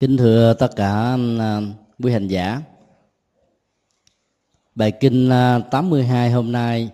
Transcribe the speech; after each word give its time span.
Kính 0.00 0.16
thưa 0.16 0.54
tất 0.54 0.76
cả 0.76 1.16
à, 1.38 1.60
quý 2.02 2.12
hành 2.12 2.28
giả. 2.28 2.62
Bài 4.74 4.92
kinh 4.92 5.30
à, 5.30 5.58
82 5.58 6.30
hôm 6.30 6.52
nay 6.52 6.90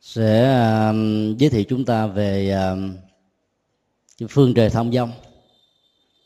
sẽ 0.00 0.44
à, 0.44 0.92
giới 1.38 1.50
thiệu 1.50 1.64
chúng 1.68 1.84
ta 1.84 2.06
về 2.06 2.56
phương 4.30 4.54
trời 4.54 4.70
thông 4.70 4.92
dông, 4.92 5.10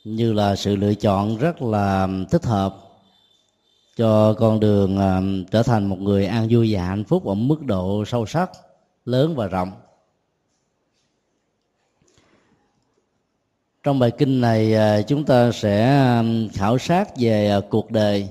như 0.04 0.32
là 0.32 0.56
sự 0.56 0.77
lựa 0.77 0.95
chọn 0.95 1.36
rất 1.36 1.62
là 1.62 2.09
thích 2.30 2.45
hợp 2.45 2.77
cho 3.96 4.34
con 4.34 4.61
đường 4.61 4.98
trở 5.50 5.62
thành 5.62 5.86
một 5.86 5.98
người 6.00 6.27
an 6.27 6.46
vui 6.50 6.75
và 6.75 6.86
hạnh 6.86 7.05
phúc 7.05 7.27
ở 7.27 7.34
mức 7.34 7.62
độ 7.62 8.05
sâu 8.05 8.27
sắc, 8.27 8.50
lớn 9.05 9.34
và 9.36 9.46
rộng. 9.46 9.71
Trong 13.85 13.98
bài 13.98 14.11
kinh 14.11 14.41
này 14.41 14.75
à, 14.75 15.03
chúng 15.03 15.25
ta 15.25 15.53
sẽ 15.53 16.03
khảo 16.52 16.79
sát 16.79 17.09
về 17.16 17.51
à, 17.51 17.61
cuộc 17.70 17.91
đời 17.91 18.29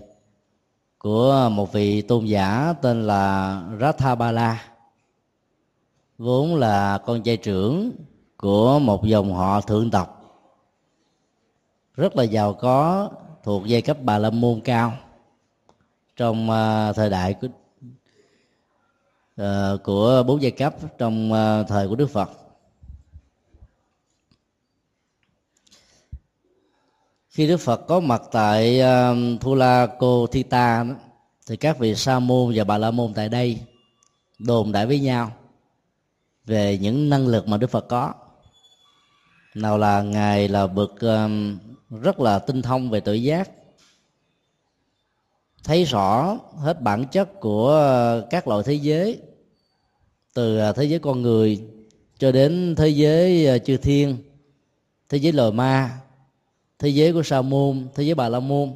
của 0.98 1.49
một 1.52 1.73
vị 1.73 2.02
tôn 2.02 2.25
giả 2.25 2.73
tên 2.81 3.07
là 3.07 3.61
Rathabala 3.80 4.63
vốn 6.17 6.55
là 6.55 6.97
con 7.05 7.23
trai 7.23 7.38
trưởng 7.38 7.91
của 8.38 8.80
một 8.80 9.05
dòng 9.05 9.34
họ 9.34 9.61
thượng 9.61 9.91
tộc 9.91 10.20
rất 11.95 12.16
là 12.16 12.23
giàu 12.23 12.53
có 12.53 13.09
thuộc 13.44 13.66
giai 13.66 13.81
cấp 13.81 13.97
bà 14.02 14.17
la 14.17 14.30
môn 14.30 14.61
cao 14.61 14.94
trong 16.16 16.49
à, 16.49 16.94
thời 16.94 17.09
đại 17.09 17.33
của, 17.33 17.47
của 19.83 20.23
bốn 20.27 20.41
giai 20.41 20.52
cấp 20.52 20.75
trong 20.97 21.31
thời 21.67 21.88
của 21.88 21.95
đức 21.95 22.09
phật. 22.09 22.42
Khi 27.33 27.47
đức 27.47 27.57
phật 27.57 27.87
có 27.87 27.99
mặt 27.99 28.21
tại 28.31 28.79
um, 28.79 29.37
thu 29.37 29.49
thula 29.49 29.87
cô 29.99 30.27
thita 30.27 30.85
thì 31.47 31.58
các 31.58 31.80
vị 31.80 31.95
sa 31.95 32.19
môn 32.19 32.53
và 32.55 32.63
bà 32.63 32.77
la 32.77 32.91
môn 32.91 33.13
tại 33.13 33.30
đây 33.30 33.59
đồn 34.39 34.71
đại 34.71 34.85
với 34.85 34.99
nhau 34.99 35.31
về 36.45 36.77
những 36.77 37.09
năng 37.09 37.27
lực 37.27 37.47
mà 37.47 37.58
đức 37.58 37.69
phật 37.69 37.88
có. 37.88 38.13
Nào 39.55 39.77
là 39.77 40.02
ngài 40.02 40.47
là 40.47 40.67
bậc 40.67 40.99
um, 40.99 41.58
rất 42.02 42.19
là 42.19 42.39
tinh 42.39 42.61
thông 42.61 42.89
về 42.89 42.99
tự 42.99 43.13
giác, 43.13 43.49
thấy 45.63 45.83
rõ 45.83 46.38
hết 46.58 46.81
bản 46.81 47.05
chất 47.11 47.39
của 47.39 47.71
uh, 48.23 48.30
các 48.30 48.47
loại 48.47 48.63
thế 48.65 48.73
giới, 48.73 49.21
từ 50.33 50.69
uh, 50.69 50.75
thế 50.75 50.83
giới 50.83 50.99
con 50.99 51.21
người 51.21 51.61
cho 52.19 52.31
đến 52.31 52.75
thế 52.77 52.89
giới 52.89 53.55
uh, 53.55 53.65
chư 53.65 53.77
thiên, 53.77 54.17
thế 55.09 55.17
giới 55.17 55.33
loài 55.33 55.52
ma 55.52 56.02
thế 56.84 56.89
giới 56.89 57.14
của 57.14 57.23
sa 57.23 57.42
môn 57.42 57.88
thế 57.95 58.03
giới 58.03 58.16
bà 58.16 58.30
la 58.30 58.39
môn 58.39 58.76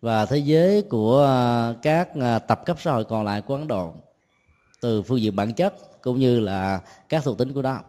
và 0.00 0.26
thế 0.26 0.38
giới 0.38 0.82
của 0.82 1.24
à, 1.24 1.74
các 1.82 2.08
à, 2.20 2.38
tập 2.38 2.62
cấp 2.66 2.76
xã 2.80 2.92
hội 2.92 3.04
còn 3.04 3.24
lại 3.24 3.40
của 3.40 3.54
ấn 3.54 3.68
độ 3.68 3.94
từ 4.80 5.02
phương 5.02 5.20
diện 5.20 5.36
bản 5.36 5.52
chất 5.52 6.02
cũng 6.02 6.18
như 6.18 6.40
là 6.40 6.80
các 7.08 7.24
thuộc 7.24 7.38
tính 7.38 7.52
của 7.52 7.62
đó 7.62 7.80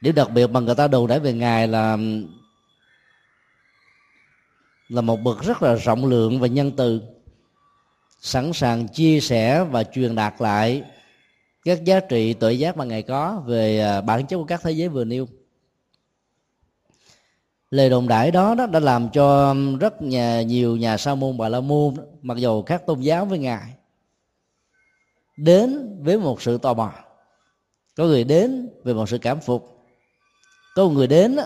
điểm 0.00 0.14
đặc 0.14 0.30
biệt 0.30 0.46
mà 0.46 0.60
người 0.60 0.74
ta 0.74 0.88
đồn 0.88 1.06
đãi 1.06 1.20
về 1.20 1.32
ngài 1.32 1.68
là 1.68 1.98
là 4.88 5.00
một 5.00 5.16
bậc 5.16 5.42
rất 5.42 5.62
là 5.62 5.74
rộng 5.74 6.06
lượng 6.06 6.40
và 6.40 6.46
nhân 6.46 6.72
từ, 6.76 7.02
sẵn 8.20 8.52
sàng 8.52 8.88
chia 8.88 9.20
sẻ 9.20 9.64
và 9.64 9.84
truyền 9.84 10.14
đạt 10.14 10.34
lại 10.38 10.82
các 11.64 11.84
giá 11.84 12.00
trị 12.00 12.32
tự 12.32 12.50
giác 12.50 12.76
mà 12.76 12.84
ngài 12.84 13.02
có 13.02 13.42
về 13.46 13.80
à, 13.80 14.00
bản 14.00 14.26
chất 14.26 14.36
của 14.36 14.44
các 14.44 14.60
thế 14.62 14.70
giới 14.72 14.88
vừa 14.88 15.04
nêu 15.04 15.26
lời 17.70 17.90
đồn 17.90 18.08
đại 18.08 18.30
đó, 18.30 18.54
đó 18.54 18.66
đã 18.66 18.80
làm 18.80 19.08
cho 19.10 19.48
um, 19.48 19.78
rất 19.78 20.02
nhà, 20.02 20.42
nhiều 20.42 20.76
nhà 20.76 20.96
sa 20.96 21.14
môn 21.14 21.38
bà 21.38 21.48
la 21.48 21.60
môn 21.60 21.94
mặc 22.22 22.36
dù 22.36 22.62
khác 22.62 22.82
tôn 22.86 23.00
giáo 23.00 23.24
với 23.24 23.38
ngài 23.38 23.72
đến 25.36 25.98
với 26.02 26.18
một 26.18 26.42
sự 26.42 26.58
tò 26.58 26.74
mò. 26.74 26.92
Có 27.96 28.04
người 28.04 28.24
đến 28.24 28.68
về 28.84 28.94
một 28.94 29.08
sự 29.08 29.18
cảm 29.18 29.40
phục. 29.40 29.86
Có 30.74 30.84
một 30.84 30.90
người 30.90 31.06
đến 31.06 31.36
đó, 31.36 31.42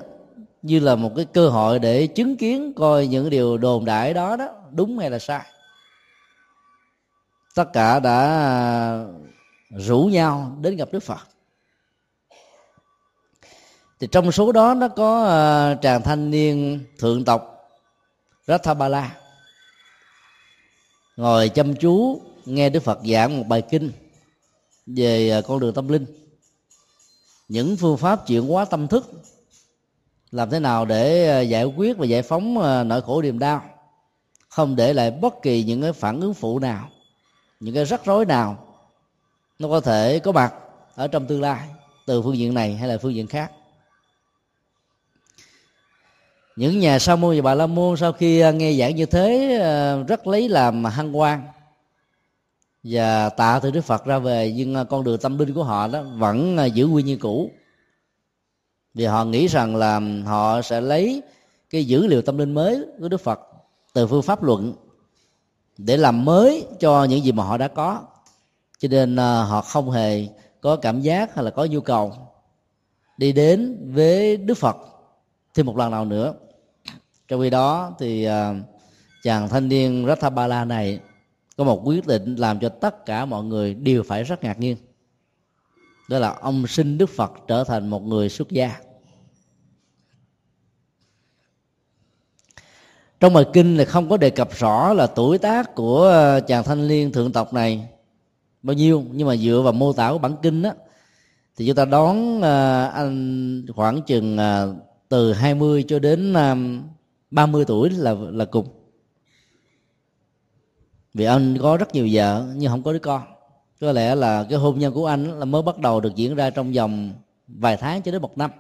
như 0.63 0.81
là 0.81 0.95
một 0.95 1.13
cái 1.17 1.25
cơ 1.25 1.49
hội 1.49 1.79
để 1.79 2.07
chứng 2.07 2.37
kiến 2.37 2.73
coi 2.77 3.07
những 3.07 3.31
điều 3.31 3.59
đồn 3.59 3.85
đại 3.85 4.15
đó 4.15 4.37
đó 4.37 4.49
đúng 4.71 4.99
hay 4.99 5.11
là 5.11 5.19
sai. 5.19 5.47
Tất 7.55 7.73
cả 7.73 8.01
đã 8.01 9.05
rủ 9.71 10.05
nhau 10.05 10.57
đến 10.61 10.77
gặp 10.77 10.89
đức 10.93 11.01
phật 11.01 11.29
thì 14.01 14.07
trong 14.07 14.33
số 14.33 14.53
đó 14.53 14.75
nó 14.75 14.89
có 14.89 15.23
uh, 15.23 15.83
chàng 15.83 16.03
thanh 16.03 16.31
niên 16.31 16.85
thượng 16.99 17.25
tộc 17.25 17.69
Rathabala 18.47 19.17
ngồi 21.17 21.49
chăm 21.49 21.75
chú 21.75 22.21
nghe 22.45 22.71
Đức 22.71 22.83
Phật 22.83 22.99
giảng 23.05 23.39
một 23.39 23.45
bài 23.49 23.63
kinh 23.71 23.91
về 24.87 25.39
uh, 25.39 25.45
con 25.47 25.61
đường 25.61 25.75
tâm 25.75 25.89
linh. 25.89 26.07
Những 27.49 27.77
phương 27.77 27.97
pháp 27.97 28.27
chuyển 28.27 28.49
hóa 28.49 28.65
tâm 28.65 28.89
thức 28.89 29.11
làm 30.31 30.51
thế 30.51 30.61
nào 30.61 30.85
để 30.85 31.41
uh, 31.43 31.49
giải 31.49 31.65
quyết 31.65 31.99
và 31.99 32.07
giải 32.07 32.23
phóng 32.23 32.55
nỗi 32.89 33.03
khổ 33.03 33.23
niềm 33.23 33.39
đau 33.39 33.63
không 34.49 34.77
để 34.77 34.93
lại 34.93 35.11
bất 35.11 35.35
kỳ 35.43 35.65
những 35.65 35.83
cái 35.83 35.93
phản 35.93 36.21
ứng 36.21 36.35
phụ 36.35 36.59
nào 36.59 36.89
những 37.61 37.75
cái 37.75 37.85
rắc 37.85 38.05
rối 38.05 38.25
nào 38.25 38.67
nó 39.59 39.69
có 39.69 39.81
thể 39.81 40.19
có 40.19 40.33
mặt 40.33 40.55
ở 40.95 41.09
trong 41.09 41.27
tương 41.27 41.41
lai 41.41 41.69
từ 42.07 42.23
phương 42.23 42.37
diện 42.37 42.55
này 42.55 42.75
hay 42.77 42.89
là 42.89 42.99
phương 42.99 43.15
diện 43.15 43.27
khác 43.27 43.53
những 46.61 46.79
nhà 46.79 46.99
sa 46.99 47.17
môn 47.17 47.37
và 47.37 47.43
bà 47.43 47.55
la 47.55 47.67
môn 47.67 47.97
sau 47.97 48.13
khi 48.13 48.41
à, 48.41 48.51
nghe 48.51 48.73
giảng 48.73 48.97
như 48.97 49.07
thế 49.07 49.59
à, 49.63 49.97
rất 50.09 50.27
lấy 50.27 50.49
làm 50.49 50.85
hăng 50.85 51.19
quan 51.19 51.43
và 52.83 53.29
tạ 53.29 53.61
từ 53.63 53.71
đức 53.71 53.81
phật 53.81 54.05
ra 54.05 54.19
về. 54.19 54.53
Nhưng 54.57 54.75
à, 54.75 54.85
con 54.85 55.05
đường 55.05 55.19
tâm 55.19 55.39
linh 55.39 55.55
của 55.55 55.65
họ 55.65 55.89
đó 55.89 56.03
vẫn 56.03 56.59
giữ 56.75 56.87
nguyên 56.87 57.07
như 57.07 57.17
cũ. 57.17 57.51
Vì 58.95 59.05
họ 59.05 59.25
nghĩ 59.25 59.47
rằng 59.47 59.77
là 59.77 60.01
họ 60.25 60.63
sẽ 60.63 60.81
lấy 60.81 61.23
cái 61.71 61.85
dữ 61.85 62.07
liệu 62.07 62.23
tâm 62.23 62.39
linh 62.39 62.55
mới 62.55 62.85
của 63.01 63.09
đức 63.09 63.21
phật 63.21 63.41
từ 63.93 64.07
phương 64.07 64.23
pháp 64.23 64.43
luận 64.43 64.75
để 65.79 65.97
làm 65.97 66.25
mới 66.25 66.67
cho 66.81 67.05
những 67.05 67.25
gì 67.25 67.33
mà 67.33 67.45
họ 67.45 67.57
đã 67.57 67.69
có. 67.69 68.03
Cho 68.79 68.89
nên 68.89 69.17
họ 69.17 69.61
không 69.61 69.91
hề 69.91 70.27
có 70.61 70.77
cảm 70.77 71.01
giác 71.01 71.35
hay 71.35 71.45
là 71.45 71.51
có 71.51 71.65
nhu 71.65 71.81
cầu 71.81 72.13
đi 73.17 73.33
đến 73.33 73.91
với 73.95 74.37
đức 74.37 74.55
phật 74.55 74.77
thêm 75.55 75.67
một 75.67 75.77
lần 75.77 75.91
nào 75.91 76.05
nữa 76.05 76.35
trong 77.31 77.41
khi 77.41 77.51
đó 77.51 77.95
thì 77.99 78.29
uh, 78.29 78.33
chàng 79.23 79.49
thanh 79.49 79.69
niên 79.69 80.05
Rathabala 80.09 80.65
này 80.65 81.01
có 81.57 81.65
một 81.65 81.83
quyết 81.85 82.07
định 82.07 82.35
làm 82.35 82.61
cho 82.61 82.69
tất 82.69 83.07
cả 83.07 83.25
mọi 83.25 83.45
người 83.45 83.75
đều 83.75 84.03
phải 84.03 84.25
rất 84.25 84.45
ngạc 84.45 84.61
nhiên. 84.61 84.77
Đó 86.09 86.19
là 86.19 86.31
ông 86.31 86.67
sinh 86.67 86.99
Đức 86.99 87.11
Phật 87.11 87.33
trở 87.49 87.65
thành 87.65 87.89
một 87.89 88.03
người 88.03 88.29
xuất 88.29 88.51
gia. 88.51 88.81
Trong 93.21 93.35
bài 93.35 93.45
kinh 93.53 93.77
là 93.77 93.85
không 93.85 94.09
có 94.11 94.17
đề 94.17 94.31
cập 94.31 94.49
rõ 94.53 94.93
là 94.93 95.07
tuổi 95.07 95.39
tác 95.39 95.75
của 95.75 96.09
à, 96.09 96.41
chàng 96.41 96.65
thanh 96.65 96.89
niên 96.89 97.13
thượng 97.13 97.33
tộc 97.33 97.53
này 97.53 97.89
bao 98.63 98.75
nhiêu 98.75 99.05
nhưng 99.13 99.29
mà 99.29 99.37
dựa 99.37 99.61
vào 99.65 99.73
mô 99.73 99.93
tả 99.93 100.11
của 100.13 100.19
bản 100.19 100.37
kinh 100.43 100.63
đó 100.63 100.71
thì 101.57 101.67
chúng 101.67 101.77
ta 101.77 101.85
đón 101.85 102.43
à, 102.43 102.87
anh 102.87 103.67
khoảng 103.77 104.03
chừng 104.03 104.39
từ 105.09 105.33
20 105.33 105.85
cho 105.89 105.99
đến 105.99 106.35
30 107.31 107.65
tuổi 107.65 107.91
là 107.91 108.15
là 108.15 108.45
cùng. 108.45 108.69
Vì 111.15 111.25
anh 111.25 111.59
có 111.61 111.77
rất 111.77 111.95
nhiều 111.95 112.09
vợ, 112.13 112.53
nhưng 112.57 112.71
không 112.71 112.83
có 112.83 112.93
đứa 112.93 112.99
con. 112.99 113.23
Có 113.81 113.93
lẽ 113.93 114.15
là 114.15 114.47
cái 114.51 114.59
hôn 114.59 114.79
nhân 114.79 114.95
của 114.95 115.07
anh 115.07 115.39
là 115.39 115.45
mới 115.45 115.63
bắt 115.63 115.79
đầu 115.79 116.01
được 116.01 116.15
diễn 116.17 116.35
ra 116.35 116.51
trong 116.51 116.73
vòng 116.73 117.15
vài 117.49 117.77
tháng 117.77 118.03
cho 118.03 118.13
đến 118.13 118.23
một 118.23 118.39
năm. 118.39 118.51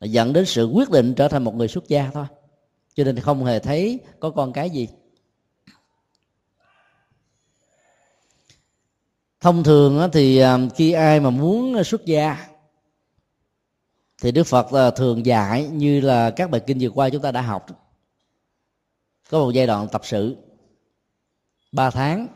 Dẫn 0.00 0.32
đến 0.32 0.46
sự 0.46 0.66
quyết 0.66 0.90
định 0.90 1.14
trở 1.14 1.28
thành 1.28 1.44
một 1.44 1.54
người 1.54 1.68
xuất 1.68 1.88
gia 1.88 2.10
thôi. 2.14 2.26
Cho 2.94 3.04
nên 3.04 3.20
không 3.20 3.44
hề 3.44 3.58
thấy 3.58 4.00
có 4.20 4.30
con 4.30 4.52
cái 4.52 4.70
gì. 4.70 4.88
Thông 9.40 9.64
thường 9.64 10.08
thì 10.12 10.38
à, 10.38 10.58
khi 10.74 10.92
ai 10.92 11.20
mà 11.20 11.30
muốn 11.30 11.84
xuất 11.84 12.04
gia 12.04 12.55
thì 14.22 14.32
đức 14.32 14.44
phật 14.44 14.72
là 14.72 14.90
thường 14.90 15.26
dạy 15.26 15.68
như 15.68 16.00
là 16.00 16.30
các 16.30 16.50
bài 16.50 16.60
kinh 16.66 16.78
vừa 16.80 16.90
qua 16.90 17.10
chúng 17.10 17.22
ta 17.22 17.32
đã 17.32 17.40
học. 17.40 17.66
Có 19.30 19.38
một 19.38 19.50
giai 19.50 19.66
đoạn 19.66 19.88
tập 19.92 20.00
sự, 20.04 20.36
ba 21.72 21.90
tháng, 21.90 22.26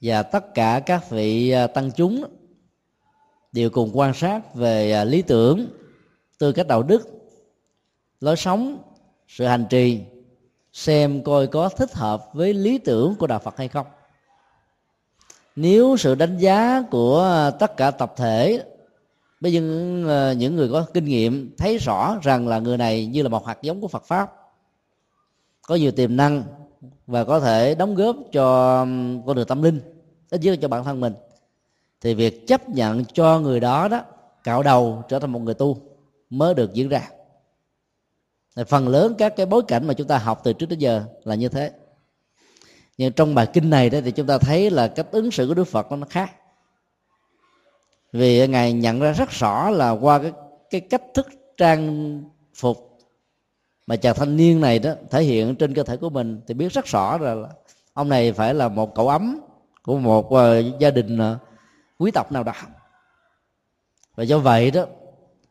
và 0.00 0.22
tất 0.22 0.54
cả 0.54 0.80
các 0.86 1.10
vị 1.10 1.50
ờ, 1.50 1.66
tăng 1.66 1.90
chúng 1.90 2.24
đều 3.52 3.70
cùng 3.70 3.90
quan 3.94 4.14
sát 4.14 4.54
về 4.54 4.92
ờ, 4.92 5.04
lý 5.04 5.22
tưởng, 5.22 5.66
tư 6.38 6.52
cách 6.52 6.66
đạo 6.66 6.82
đức, 6.82 7.08
lối 8.20 8.36
sống, 8.36 8.78
sự 9.28 9.46
hành 9.46 9.66
trì, 9.70 10.00
xem 10.72 11.22
coi 11.24 11.46
có 11.46 11.68
thích 11.68 11.94
hợp 11.94 12.26
với 12.32 12.54
lý 12.54 12.78
tưởng 12.78 13.14
của 13.18 13.26
đạo 13.26 13.38
phật 13.38 13.56
hay 13.56 13.68
không. 13.68 13.86
Nếu 15.56 15.96
sự 15.96 16.14
đánh 16.14 16.38
giá 16.38 16.82
của 16.90 17.50
tất 17.58 17.76
cả 17.76 17.90
tập 17.90 18.12
thể 18.16 18.64
với 19.44 19.52
những 19.52 20.04
ờ, 20.08 20.32
những 20.32 20.56
người 20.56 20.68
có 20.68 20.86
kinh 20.94 21.04
nghiệm 21.04 21.54
thấy 21.58 21.78
rõ 21.78 22.18
rằng 22.22 22.48
là 22.48 22.58
người 22.58 22.76
này 22.76 23.06
như 23.06 23.22
là 23.22 23.28
một 23.28 23.46
hạt 23.46 23.62
giống 23.62 23.80
của 23.80 23.88
Phật 23.88 24.04
pháp, 24.04 24.32
có 25.62 25.74
nhiều 25.74 25.90
tiềm 25.92 26.16
năng 26.16 26.42
và 27.06 27.24
có 27.24 27.40
thể 27.40 27.74
đóng 27.74 27.94
góp 27.94 28.16
cho 28.32 28.78
con 29.26 29.36
đường 29.36 29.46
tâm 29.46 29.62
linh, 29.62 29.80
ít 30.30 30.40
nhất 30.40 30.58
cho 30.62 30.68
bản 30.68 30.84
thân 30.84 31.00
mình, 31.00 31.14
thì 32.00 32.14
việc 32.14 32.46
chấp 32.46 32.68
nhận 32.68 33.04
cho 33.04 33.40
người 33.40 33.60
đó 33.60 33.88
đó 33.88 34.02
cạo 34.44 34.62
đầu 34.62 35.02
trở 35.08 35.18
thành 35.18 35.32
một 35.32 35.38
người 35.38 35.54
tu 35.54 35.78
mới 36.30 36.54
được 36.54 36.74
diễn 36.74 36.88
ra. 36.88 37.10
Phần 38.68 38.88
lớn 38.88 39.14
các 39.18 39.36
cái 39.36 39.46
bối 39.46 39.62
cảnh 39.68 39.86
mà 39.86 39.94
chúng 39.94 40.06
ta 40.06 40.18
học 40.18 40.40
từ 40.44 40.52
trước 40.52 40.68
đến 40.68 40.78
giờ 40.78 41.04
là 41.24 41.34
như 41.34 41.48
thế. 41.48 41.70
Nhưng 42.98 43.12
trong 43.12 43.34
bài 43.34 43.48
kinh 43.52 43.70
này 43.70 43.90
đó 43.90 43.98
thì 44.04 44.10
chúng 44.10 44.26
ta 44.26 44.38
thấy 44.38 44.70
là 44.70 44.88
cách 44.88 45.06
ứng 45.10 45.30
xử 45.30 45.48
của 45.48 45.54
đức 45.54 45.64
phật 45.64 45.92
nó 45.92 46.06
khác 46.10 46.32
vì 48.14 48.46
ngài 48.48 48.72
nhận 48.72 49.00
ra 49.00 49.12
rất 49.12 49.30
rõ 49.30 49.70
là 49.70 49.90
qua 49.90 50.18
cái 50.18 50.32
cái 50.70 50.80
cách 50.80 51.02
thức 51.14 51.26
trang 51.56 52.22
phục 52.54 52.98
mà 53.86 53.96
chàng 53.96 54.14
thanh 54.14 54.36
niên 54.36 54.60
này 54.60 54.78
đó 54.78 54.94
thể 55.10 55.22
hiện 55.22 55.56
trên 55.56 55.74
cơ 55.74 55.82
thể 55.82 55.96
của 55.96 56.10
mình 56.10 56.40
thì 56.46 56.54
biết 56.54 56.72
rất 56.72 56.86
rõ 56.86 57.18
là 57.18 57.36
ông 57.92 58.08
này 58.08 58.32
phải 58.32 58.54
là 58.54 58.68
một 58.68 58.94
cậu 58.94 59.08
ấm 59.08 59.40
của 59.82 59.98
một 59.98 60.26
uh, 60.26 60.80
gia 60.80 60.90
đình 60.90 61.18
uh, 61.18 61.38
quý 61.98 62.10
tộc 62.10 62.32
nào 62.32 62.42
đó. 62.44 62.52
Và 64.14 64.24
do 64.24 64.38
vậy 64.38 64.70
đó 64.70 64.86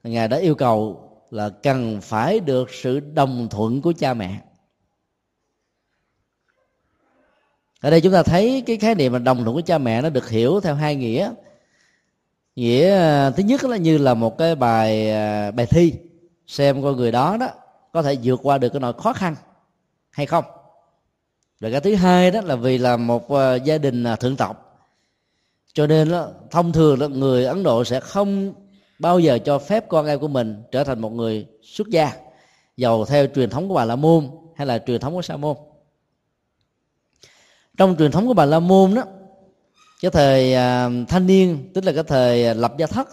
ngài 0.03 0.27
đã 0.27 0.37
yêu 0.37 0.55
cầu 0.55 1.09
là 1.29 1.49
cần 1.49 2.01
phải 2.01 2.39
được 2.39 2.69
sự 2.73 2.99
đồng 2.99 3.47
thuận 3.51 3.81
của 3.81 3.93
cha 3.99 4.13
mẹ. 4.13 4.41
Ở 7.81 7.89
đây 7.89 8.01
chúng 8.01 8.13
ta 8.13 8.23
thấy 8.23 8.63
cái 8.65 8.77
khái 8.77 8.95
niệm 8.95 9.11
mà 9.11 9.19
đồng 9.19 9.43
thuận 9.43 9.55
của 9.55 9.61
cha 9.65 9.77
mẹ 9.77 10.01
nó 10.01 10.09
được 10.09 10.29
hiểu 10.29 10.59
theo 10.59 10.75
hai 10.75 10.95
nghĩa 10.95 11.33
nghĩa 12.55 12.91
à, 12.91 13.29
thứ 13.29 13.43
nhất 13.43 13.63
là 13.63 13.77
như 13.77 13.97
là 13.97 14.13
một 14.13 14.37
cái 14.37 14.55
bài 14.55 15.11
à, 15.11 15.51
bài 15.51 15.65
thi 15.65 15.93
xem 16.47 16.83
coi 16.83 16.93
người 16.93 17.11
đó 17.11 17.37
đó 17.37 17.47
có 17.91 18.01
thể 18.01 18.17
vượt 18.23 18.39
qua 18.43 18.57
được 18.57 18.69
cái 18.69 18.79
nỗi 18.79 18.93
khó 18.93 19.13
khăn 19.13 19.35
hay 20.09 20.25
không. 20.25 20.45
Rồi 21.59 21.71
cái 21.71 21.81
thứ 21.81 21.95
hai 21.95 22.31
đó 22.31 22.41
là 22.41 22.55
vì 22.55 22.77
là 22.77 22.97
một 22.97 23.31
à, 23.31 23.55
gia 23.55 23.77
đình 23.77 24.05
thượng 24.19 24.35
tộc. 24.35 24.79
Cho 25.73 25.87
nên 25.87 26.11
đó, 26.11 26.27
thông 26.51 26.71
thường 26.71 26.99
là 26.99 27.07
người 27.07 27.45
ấn 27.45 27.63
độ 27.63 27.83
sẽ 27.83 27.99
không 27.99 28.53
bao 28.99 29.19
giờ 29.19 29.39
cho 29.45 29.59
phép 29.59 29.87
con 29.87 30.05
em 30.05 30.19
của 30.19 30.27
mình 30.27 30.63
trở 30.71 30.83
thành 30.83 30.99
một 30.99 31.09
người 31.09 31.47
xuất 31.63 31.87
gia 31.87 32.11
giàu 32.77 33.05
theo 33.05 33.27
truyền 33.35 33.49
thống 33.49 33.69
của 33.69 33.75
bà 33.75 33.85
la 33.85 33.95
môn 33.95 34.29
hay 34.55 34.67
là 34.67 34.79
truyền 34.87 35.01
thống 35.01 35.13
của 35.13 35.21
sa 35.21 35.37
môn. 35.37 35.57
Trong 37.77 37.95
truyền 37.99 38.11
thống 38.11 38.27
của 38.27 38.33
bà 38.33 38.45
la 38.45 38.59
môn 38.59 38.93
đó 38.93 39.03
cái 40.03 40.11
thời 40.11 40.53
à, 40.53 40.89
thanh 41.07 41.27
niên, 41.27 41.71
tức 41.73 41.83
là 41.83 41.91
cái 41.91 42.03
thời 42.03 42.45
à, 42.45 42.53
lập 42.53 42.73
gia 42.77 42.87
thất. 42.87 43.09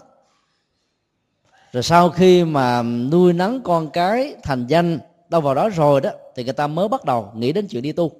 Rồi 1.71 1.83
sau 1.83 2.09
khi 2.09 2.43
mà 2.43 2.83
nuôi 2.83 3.33
nấng 3.33 3.61
con 3.63 3.89
cái 3.89 4.35
thành 4.43 4.67
danh 4.67 4.99
đâu 5.29 5.41
vào 5.41 5.55
đó 5.55 5.69
rồi 5.69 6.01
đó, 6.01 6.09
thì 6.35 6.43
người 6.43 6.53
ta 6.53 6.67
mới 6.67 6.87
bắt 6.87 7.05
đầu 7.05 7.31
nghĩ 7.35 7.51
đến 7.51 7.67
chuyện 7.67 7.83
đi 7.83 7.91
tu. 7.91 8.11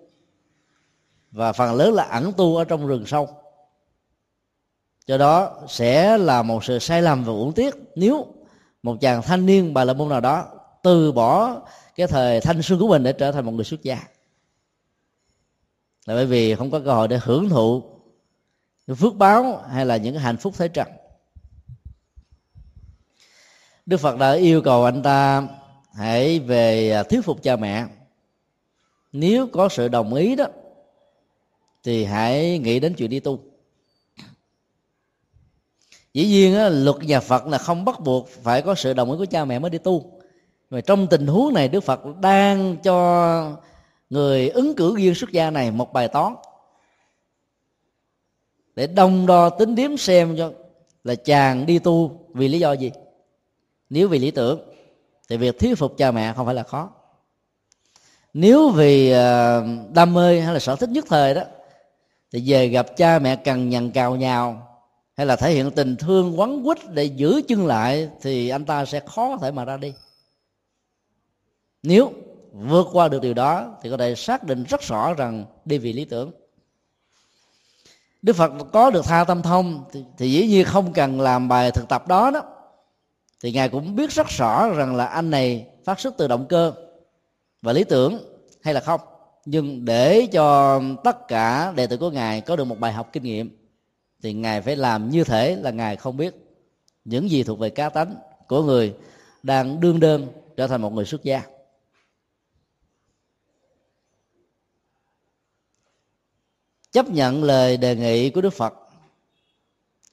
Và 1.31 1.53
phần 1.53 1.75
lớn 1.75 1.93
là 1.93 2.03
ẩn 2.03 2.33
tu 2.37 2.55
ở 2.55 2.63
trong 2.63 2.87
rừng 2.87 3.05
sâu. 3.05 3.29
Do 5.07 5.17
đó 5.17 5.51
sẽ 5.67 6.17
là 6.17 6.41
một 6.41 6.63
sự 6.63 6.79
sai 6.79 7.01
lầm 7.01 7.23
và 7.23 7.33
uổng 7.33 7.53
tiếc 7.53 7.75
nếu 7.95 8.25
một 8.83 8.97
chàng 9.01 9.21
thanh 9.21 9.45
niên 9.45 9.73
bà 9.73 9.83
la 9.83 9.93
môn 9.93 10.09
nào 10.09 10.21
đó 10.21 10.45
từ 10.83 11.11
bỏ 11.11 11.61
cái 11.95 12.07
thời 12.07 12.41
thanh 12.41 12.61
xuân 12.61 12.79
của 12.79 12.87
mình 12.87 13.03
để 13.03 13.13
trở 13.13 13.31
thành 13.31 13.45
một 13.45 13.51
người 13.51 13.65
xuất 13.65 13.83
gia. 13.83 13.95
Là 16.05 16.15
bởi 16.15 16.25
vì 16.25 16.55
không 16.55 16.71
có 16.71 16.79
cơ 16.79 16.93
hội 16.93 17.07
để 17.07 17.19
hưởng 17.23 17.49
thụ 17.49 17.90
phước 18.87 19.15
báo 19.15 19.63
hay 19.69 19.85
là 19.85 19.97
những 19.97 20.15
hạnh 20.15 20.37
phúc 20.37 20.53
thế 20.57 20.67
trần 20.67 20.87
đức 23.85 23.97
phật 23.97 24.17
đã 24.17 24.31
yêu 24.31 24.61
cầu 24.61 24.83
anh 24.83 25.03
ta 25.03 25.47
hãy 25.93 26.39
về 26.39 26.91
à, 26.91 27.03
thuyết 27.03 27.21
phục 27.21 27.43
cha 27.43 27.55
mẹ. 27.55 27.85
Nếu 29.11 29.47
có 29.47 29.69
sự 29.69 29.87
đồng 29.87 30.13
ý 30.13 30.35
đó 30.35 30.45
thì 31.83 32.05
hãy 32.05 32.59
nghĩ 32.59 32.79
đến 32.79 32.93
chuyện 32.97 33.09
đi 33.09 33.19
tu. 33.19 33.39
Dĩ 36.13 36.27
nhiên 36.27 36.55
á, 36.55 36.69
luật 36.69 36.97
nhà 36.97 37.19
phật 37.19 37.47
là 37.47 37.57
không 37.57 37.85
bắt 37.85 37.99
buộc 37.99 38.29
phải 38.29 38.61
có 38.61 38.75
sự 38.75 38.93
đồng 38.93 39.11
ý 39.11 39.17
của 39.17 39.25
cha 39.25 39.45
mẹ 39.45 39.59
mới 39.59 39.69
đi 39.69 39.77
tu. 39.77 40.11
Mà 40.69 40.81
trong 40.81 41.07
tình 41.07 41.27
huống 41.27 41.53
này 41.53 41.67
đức 41.67 41.83
phật 41.83 41.99
đang 42.21 42.77
cho 42.77 43.57
người 44.09 44.49
ứng 44.49 44.75
cử 44.75 44.95
viên 44.95 45.15
xuất 45.15 45.31
gia 45.31 45.51
này 45.51 45.71
một 45.71 45.93
bài 45.93 46.07
toán 46.07 46.35
để 48.75 48.87
đông 48.87 49.25
đo 49.25 49.49
tính 49.49 49.75
điếm 49.75 49.97
xem 49.97 50.35
cho 50.37 50.51
là 51.03 51.15
chàng 51.15 51.65
đi 51.65 51.79
tu 51.79 52.25
vì 52.33 52.47
lý 52.47 52.59
do 52.59 52.73
gì. 52.73 52.91
Nếu 53.89 54.07
vì 54.07 54.19
lý 54.19 54.31
tưởng, 54.31 54.59
thì 55.29 55.37
việc 55.37 55.59
thuyết 55.59 55.75
phục 55.75 55.97
cha 55.97 56.11
mẹ 56.11 56.33
không 56.33 56.45
phải 56.45 56.55
là 56.55 56.63
khó. 56.63 56.89
Nếu 58.33 58.69
vì 58.69 59.11
ờ, 59.11 59.65
đam 59.93 60.13
mê 60.13 60.41
hay 60.41 60.53
là 60.53 60.59
sở 60.59 60.75
thích 60.75 60.89
nhất 60.89 61.05
thời 61.09 61.33
đó, 61.33 61.41
thì 62.31 62.43
về 62.51 62.67
gặp 62.67 62.97
cha 62.97 63.19
mẹ 63.19 63.35
cần 63.35 63.69
nhằn 63.69 63.91
cào 63.91 64.15
nhào 64.15 64.67
hay 65.13 65.25
là 65.25 65.35
thể 65.35 65.51
hiện 65.51 65.71
tình 65.71 65.95
thương 65.95 66.39
quấn 66.39 66.63
quýt 66.63 66.77
để 66.89 67.03
giữ 67.03 67.41
chân 67.47 67.65
lại, 67.65 68.09
thì 68.21 68.49
anh 68.49 68.65
ta 68.65 68.85
sẽ 68.85 68.99
khó 68.99 69.29
có 69.29 69.37
thể 69.37 69.51
mà 69.51 69.65
ra 69.65 69.77
đi. 69.77 69.93
Nếu 71.83 72.11
vượt 72.51 72.87
qua 72.91 73.07
được 73.07 73.21
điều 73.21 73.33
đó, 73.33 73.77
thì 73.81 73.89
có 73.89 73.97
thể 73.97 74.15
xác 74.15 74.43
định 74.43 74.63
rất 74.63 74.81
rõ 74.81 75.13
rằng 75.13 75.45
đi 75.65 75.77
vì 75.77 75.93
lý 75.93 76.05
tưởng 76.05 76.31
đức 78.21 78.35
phật 78.35 78.51
có 78.73 78.89
được 78.89 79.05
tha 79.05 79.23
tâm 79.23 79.41
thông 79.41 79.83
thì, 79.91 80.03
thì 80.17 80.31
dĩ 80.31 80.47
nhiên 80.47 80.65
không 80.65 80.93
cần 80.93 81.21
làm 81.21 81.47
bài 81.47 81.71
thực 81.71 81.89
tập 81.89 82.07
đó 82.07 82.31
đó. 82.31 82.43
Thì 83.43 83.51
ngài 83.51 83.69
cũng 83.69 83.95
biết 83.95 84.11
rất 84.11 84.27
rõ 84.27 84.69
rằng 84.69 84.95
là 84.95 85.05
anh 85.05 85.29
này 85.29 85.67
phát 85.85 85.99
xuất 85.99 86.13
từ 86.17 86.27
động 86.27 86.45
cơ 86.49 86.73
và 87.61 87.73
lý 87.73 87.83
tưởng 87.83 88.17
hay 88.61 88.73
là 88.73 88.79
không. 88.79 89.01
Nhưng 89.45 89.85
để 89.85 90.27
cho 90.31 90.81
tất 91.03 91.27
cả 91.27 91.73
đệ 91.75 91.87
tử 91.87 91.97
của 91.97 92.09
ngài 92.09 92.41
có 92.41 92.55
được 92.55 92.63
một 92.63 92.79
bài 92.79 92.93
học 92.93 93.09
kinh 93.13 93.23
nghiệm 93.23 93.57
thì 94.23 94.33
ngài 94.33 94.61
phải 94.61 94.75
làm 94.75 95.09
như 95.09 95.23
thể 95.23 95.55
là 95.55 95.71
ngài 95.71 95.95
không 95.95 96.17
biết. 96.17 96.35
Những 97.05 97.29
gì 97.29 97.43
thuộc 97.43 97.59
về 97.59 97.69
cá 97.69 97.89
tánh 97.89 98.15
của 98.47 98.63
người 98.63 98.93
đang 99.43 99.79
đương 99.79 99.99
đơn 99.99 100.27
trở 100.57 100.67
thành 100.67 100.81
một 100.81 100.93
người 100.93 101.05
xuất 101.05 101.23
gia. 101.23 101.41
Chấp 106.91 107.09
nhận 107.09 107.43
lời 107.43 107.77
đề 107.77 107.95
nghị 107.95 108.29
của 108.29 108.41
đức 108.41 108.53
phật. 108.53 108.73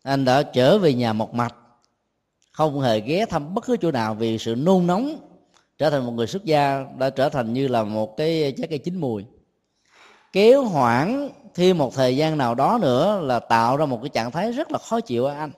Anh 0.03 0.25
đã 0.25 0.43
trở 0.43 0.79
về 0.79 0.95
nhà 0.95 1.13
một 1.13 1.35
mạch, 1.35 1.55
không 2.53 2.81
hề 2.81 3.01
ghé 3.01 3.27
thăm 3.27 3.55
bất 3.55 3.65
cứ 3.65 3.77
chỗ 3.77 3.91
nào 3.91 4.15
vì 4.15 4.39
sự 4.39 4.55
nôn 4.55 4.87
nóng 4.87 5.29
trở 5.79 5.91
thành 5.91 6.07
một 6.07 6.13
người 6.13 6.27
xuất 6.27 6.45
gia 6.45 6.85
đã 6.99 7.11
trở 7.11 7.29
thành 7.29 7.53
như 7.53 7.69
là 7.69 7.83
một 7.83 8.17
cái 8.17 8.55
trái 8.57 8.69
cây 8.69 8.79
chín 8.79 8.97
mùi. 8.97 9.25
Kéo 10.33 10.65
hoãn 10.65 11.29
thêm 11.55 11.79
một 11.79 11.95
thời 11.95 12.17
gian 12.17 12.39
nào 12.39 12.55
đó 12.55 12.79
nữa 12.83 13.21
là 13.25 13.41
tạo 13.41 13.77
ra 13.77 13.87
một 13.87 13.99
cái 14.03 14.09
trạng 14.09 14.31
thái 14.31 14.53
rất 14.53 14.71
là 14.71 14.79
khó 14.79 15.01
chịu 15.01 15.25
ở 15.25 15.35
anh. 15.35 15.51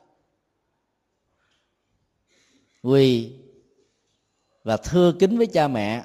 Vì 2.83 3.33
và 4.65 4.77
thưa 4.77 5.13
kính 5.13 5.39
với 5.39 5.47
cha 5.47 5.69
mẹ. 5.69 6.05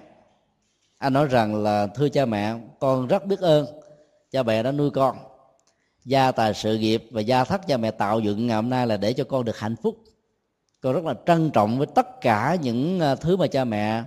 Anh 0.97 1.13
nói 1.13 1.27
rằng 1.27 1.63
là, 1.63 1.87
thưa 1.87 2.09
cha 2.09 2.25
mẹ, 2.25 2.55
con 2.79 3.07
rất 3.07 3.25
biết 3.25 3.39
ơn 3.39 3.65
cha 4.35 4.43
mẹ 4.43 4.63
đã 4.63 4.71
nuôi 4.71 4.89
con. 4.89 5.17
Gia 6.05 6.31
tài 6.31 6.53
sự 6.53 6.77
nghiệp 6.77 7.07
và 7.11 7.21
gia 7.21 7.43
thất 7.43 7.67
cha 7.67 7.77
mẹ 7.77 7.91
tạo 7.91 8.19
dựng 8.19 8.47
ngày 8.47 8.55
hôm 8.55 8.69
nay 8.69 8.87
là 8.87 8.97
để 8.97 9.13
cho 9.13 9.23
con 9.23 9.45
được 9.45 9.57
hạnh 9.57 9.75
phúc. 9.75 10.03
Con 10.81 10.93
rất 10.93 11.05
là 11.05 11.13
trân 11.25 11.51
trọng 11.51 11.77
với 11.77 11.87
tất 11.95 12.21
cả 12.21 12.57
những 12.61 12.99
ờ, 12.99 13.15
thứ 13.15 13.37
mà 13.37 13.47
cha 13.47 13.63
mẹ 13.63 14.03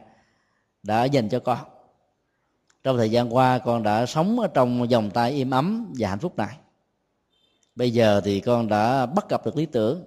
đã 0.82 1.04
dành 1.04 1.28
cho 1.28 1.40
con. 1.40 1.58
Trong 2.82 2.96
thời 2.96 3.10
gian 3.10 3.34
qua, 3.34 3.58
con 3.58 3.82
đã 3.82 4.06
sống 4.06 4.40
ở 4.40 4.48
trong 4.54 4.88
vòng 4.88 5.10
tay 5.10 5.32
im 5.32 5.50
ấm 5.50 5.92
và 5.98 6.08
hạnh 6.08 6.18
phúc 6.18 6.36
này. 6.36 6.56
Bây 7.74 7.92
giờ 7.92 8.20
thì 8.24 8.40
con 8.40 8.68
đã 8.68 9.06
bắt 9.06 9.28
gặp 9.28 9.46
được 9.46 9.56
lý 9.56 9.66
tưởng. 9.66 10.04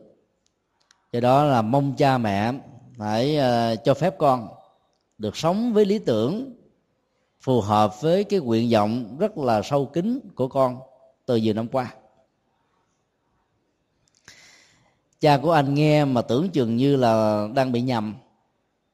Do 1.13 1.19
đó 1.19 1.43
là 1.43 1.61
mong 1.61 1.93
cha 1.97 2.17
mẹ 2.17 2.53
hãy 2.99 3.37
ờ, 3.37 3.75
cho 3.75 3.93
phép 3.93 4.15
con 4.17 4.47
được 5.17 5.37
sống 5.37 5.73
với 5.73 5.85
lý 5.85 5.99
tưởng 5.99 6.60
phù 7.41 7.61
hợp 7.61 8.01
với 8.01 8.23
cái 8.23 8.39
nguyện 8.39 8.69
vọng 8.71 9.17
rất 9.19 9.37
là 9.37 9.61
sâu 9.61 9.85
kín 9.85 10.19
của 10.35 10.47
con 10.47 10.79
từ 11.25 11.35
nhiều 11.35 11.53
năm 11.53 11.67
qua. 11.67 11.93
Cha 15.19 15.37
của 15.37 15.51
anh 15.51 15.73
nghe 15.73 16.05
mà 16.05 16.21
tưởng 16.21 16.49
chừng 16.49 16.77
như 16.77 16.95
là 16.95 17.47
đang 17.55 17.71
bị 17.71 17.81
nhầm, 17.81 18.15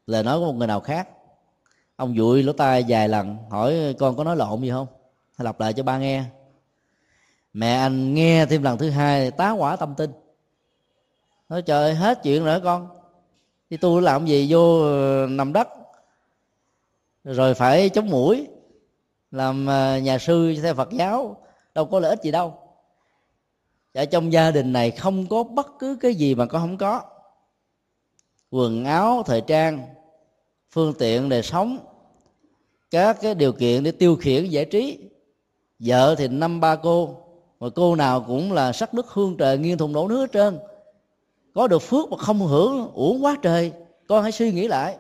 lời 0.07 0.23
nói 0.23 0.39
của 0.39 0.45
một 0.45 0.53
người 0.53 0.67
nào 0.67 0.79
khác. 0.79 1.09
Ông 1.95 2.17
dụi 2.17 2.43
lỗ 2.43 2.53
tai 2.53 2.85
vài 2.87 3.09
lần, 3.09 3.37
hỏi, 3.49 3.95
con 3.99 4.15
có 4.15 4.23
nói 4.23 4.35
lộn 4.35 4.61
gì 4.61 4.69
không? 4.69 4.87
Hay 5.35 5.45
lặp 5.45 5.59
lại 5.59 5.73
cho 5.73 5.83
ba 5.83 5.97
nghe. 5.97 6.23
Mẹ 7.53 7.75
anh 7.75 8.13
nghe 8.13 8.45
thêm 8.45 8.63
lần 8.63 8.77
thứ 8.77 8.89
hai, 8.89 9.31
tá 9.31 9.51
quả 9.51 9.75
tâm 9.75 9.95
tin 9.95 10.11
nói, 11.49 11.61
trời 11.61 11.95
hết 11.95 12.19
chuyện 12.23 12.45
rồi 12.45 12.61
con? 12.61 12.87
Đi 13.69 13.77
tu 13.77 13.99
làm 13.99 14.25
gì 14.25 14.47
vô 14.49 14.81
ờ, 14.81 15.27
nằm 15.29 15.53
đất? 15.53 15.67
Rồi 17.33 17.53
phải 17.53 17.89
chống 17.89 18.09
mũi, 18.09 18.47
làm 19.31 19.69
à, 19.69 19.99
nhà 19.99 20.17
sư 20.17 20.55
theo 20.63 20.73
phật 20.73 20.89
giáo, 20.91 21.37
đâu 21.75 21.85
có 21.85 21.99
lợi 21.99 22.09
ích 22.09 22.23
gì 22.23 22.31
đâu. 22.31 22.53
Ở 23.93 24.05
trong 24.05 24.33
gia 24.33 24.51
đình 24.51 24.73
này 24.73 24.91
không 24.91 25.27
có 25.27 25.43
bất 25.43 25.67
cứ 25.79 25.97
cái 26.01 26.15
gì 26.15 26.35
mà 26.35 26.45
con 26.45 26.61
không 26.61 26.77
có. 26.77 27.01
Quần 28.51 28.85
áo, 28.85 29.23
thời 29.25 29.41
trang, 29.41 29.87
phương 30.71 30.93
tiện 30.99 31.29
để 31.29 31.41
sống, 31.41 31.77
các 32.91 33.17
cái 33.21 33.35
điều 33.35 33.51
kiện 33.51 33.83
để 33.83 33.91
tiêu 33.91 34.15
khiển, 34.15 34.45
giải 34.45 34.65
trí. 34.65 34.99
Vợ 35.79 36.15
thì 36.17 36.27
năm 36.27 36.59
ba 36.59 36.75
cô, 36.75 37.17
mà 37.59 37.69
cô 37.75 37.95
nào 37.95 38.23
cũng 38.27 38.51
là 38.51 38.71
sắc 38.71 38.93
đức 38.93 39.07
hương 39.07 39.37
trời, 39.37 39.57
nghiêng 39.57 39.77
thùng 39.77 39.93
đổ 39.93 40.07
nước 40.07 40.19
hết 40.19 40.31
trơn. 40.33 40.59
Có 41.55 41.67
được 41.67 41.81
phước 41.81 42.09
mà 42.11 42.17
không 42.17 42.39
hưởng, 42.39 42.91
uổng 42.93 43.25
quá 43.25 43.37
trời, 43.41 43.71
con 44.07 44.23
hãy 44.23 44.31
suy 44.31 44.51
nghĩ 44.51 44.67
lại 44.67 44.97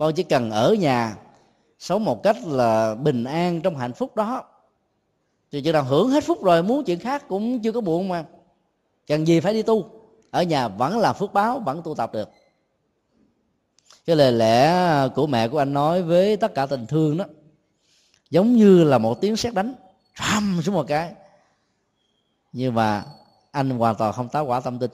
con 0.00 0.14
chỉ 0.14 0.22
cần 0.22 0.50
ở 0.50 0.74
nhà, 0.74 1.16
sống 1.78 2.04
một 2.04 2.22
cách 2.22 2.36
là 2.46 2.94
bình 2.94 3.24
an 3.24 3.60
trong 3.60 3.76
hạnh 3.76 3.92
phúc 3.92 4.16
đó. 4.16 4.44
Thì 5.52 5.62
chừng 5.62 5.72
nào 5.72 5.84
hưởng 5.84 6.10
hết 6.10 6.24
phúc 6.24 6.44
rồi, 6.44 6.62
muốn 6.62 6.84
chuyện 6.84 6.98
khác 6.98 7.24
cũng 7.28 7.60
chưa 7.60 7.72
có 7.72 7.80
buồn 7.80 8.08
mà. 8.08 8.24
Cần 9.06 9.26
gì 9.26 9.40
phải 9.40 9.54
đi 9.54 9.62
tu. 9.62 9.90
Ở 10.30 10.42
nhà 10.42 10.68
vẫn 10.68 10.98
là 10.98 11.12
phước 11.12 11.32
báo, 11.32 11.58
vẫn 11.58 11.82
tu 11.82 11.94
tập 11.94 12.12
được. 12.12 12.30
Cái 14.06 14.16
lời 14.16 14.32
lẽ 14.32 15.08
của 15.14 15.26
mẹ 15.26 15.48
của 15.48 15.58
anh 15.58 15.72
nói 15.72 16.02
với 16.02 16.36
tất 16.36 16.54
cả 16.54 16.66
tình 16.66 16.86
thương 16.86 17.16
đó, 17.16 17.24
giống 18.30 18.56
như 18.56 18.84
là 18.84 18.98
một 18.98 19.20
tiếng 19.20 19.36
sét 19.36 19.54
đánh, 19.54 19.74
rầm 20.30 20.60
xuống 20.62 20.74
một 20.74 20.84
cái. 20.88 21.12
Nhưng 22.52 22.74
mà 22.74 23.04
anh 23.50 23.70
hoàn 23.70 23.96
toàn 23.96 24.12
không 24.12 24.28
táo 24.28 24.44
quả 24.44 24.60
tâm 24.60 24.78
tin. 24.78 24.90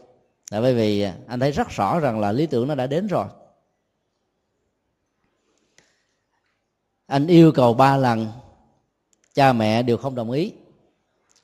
Tại 0.50 0.60
bởi 0.60 0.74
vì 0.74 1.06
anh 1.26 1.40
thấy 1.40 1.52
rất 1.52 1.68
rõ 1.68 2.00
rằng 2.00 2.20
là 2.20 2.32
lý 2.32 2.46
tưởng 2.46 2.68
nó 2.68 2.74
đã 2.74 2.86
đến 2.86 3.06
rồi. 3.06 3.26
Anh 7.06 7.26
yêu 7.26 7.52
cầu 7.52 7.74
ba 7.74 7.96
lần, 7.96 8.26
cha 9.34 9.52
mẹ 9.52 9.82
đều 9.82 9.96
không 9.96 10.14
đồng 10.14 10.30
ý. 10.30 10.52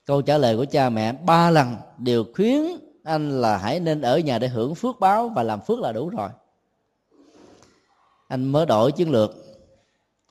Câu 0.06 0.22
trả 0.22 0.38
lời 0.38 0.56
của 0.56 0.64
cha 0.64 0.88
mẹ, 0.88 1.12
ba 1.12 1.50
lần 1.50 1.76
đều 1.98 2.24
khuyến 2.34 2.62
anh 3.04 3.40
là 3.40 3.56
hãy 3.56 3.80
nên 3.80 4.00
ở 4.00 4.18
nhà 4.18 4.38
để 4.38 4.48
hưởng 4.48 4.74
phước 4.74 5.00
báo 5.00 5.28
và 5.28 5.42
làm 5.42 5.60
phước 5.60 5.78
là 5.78 5.92
đủ 5.92 6.08
rồi. 6.08 6.28
Anh 8.28 8.44
mới 8.44 8.66
đổi 8.66 8.92
chiến 8.92 9.10
lược, 9.10 9.34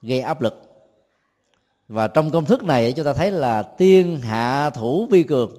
gây 0.02 0.22
áp 0.22 0.42
lực. 0.42 0.62
Và 1.88 2.08
trong 2.08 2.32
công 2.32 2.46
thức 2.46 2.64
này, 2.64 2.94
chúng 2.94 3.06
ta 3.06 3.14
thấy 3.14 3.32
là 3.32 3.64
tiên 3.64 4.20
hạ 4.22 4.70
thủ 4.70 5.08
vi 5.12 5.24
cường. 5.24 5.56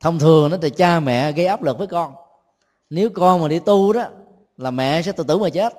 Thông 0.00 0.18
thường 0.18 0.50
nó 0.50 0.56
thì 0.62 0.70
cha 0.70 1.00
mẹ 1.00 1.32
gây 1.32 1.46
áp 1.46 1.62
lực 1.62 1.78
với 1.78 1.86
con. 1.86 2.14
Nếu 2.90 3.10
con 3.10 3.42
mà 3.42 3.48
đi 3.48 3.58
tu 3.58 3.92
đó, 3.92 4.04
là 4.56 4.70
mẹ 4.70 5.02
sẽ 5.02 5.12
tự 5.12 5.24
tử 5.24 5.38
mà 5.38 5.50
chết 5.50 5.74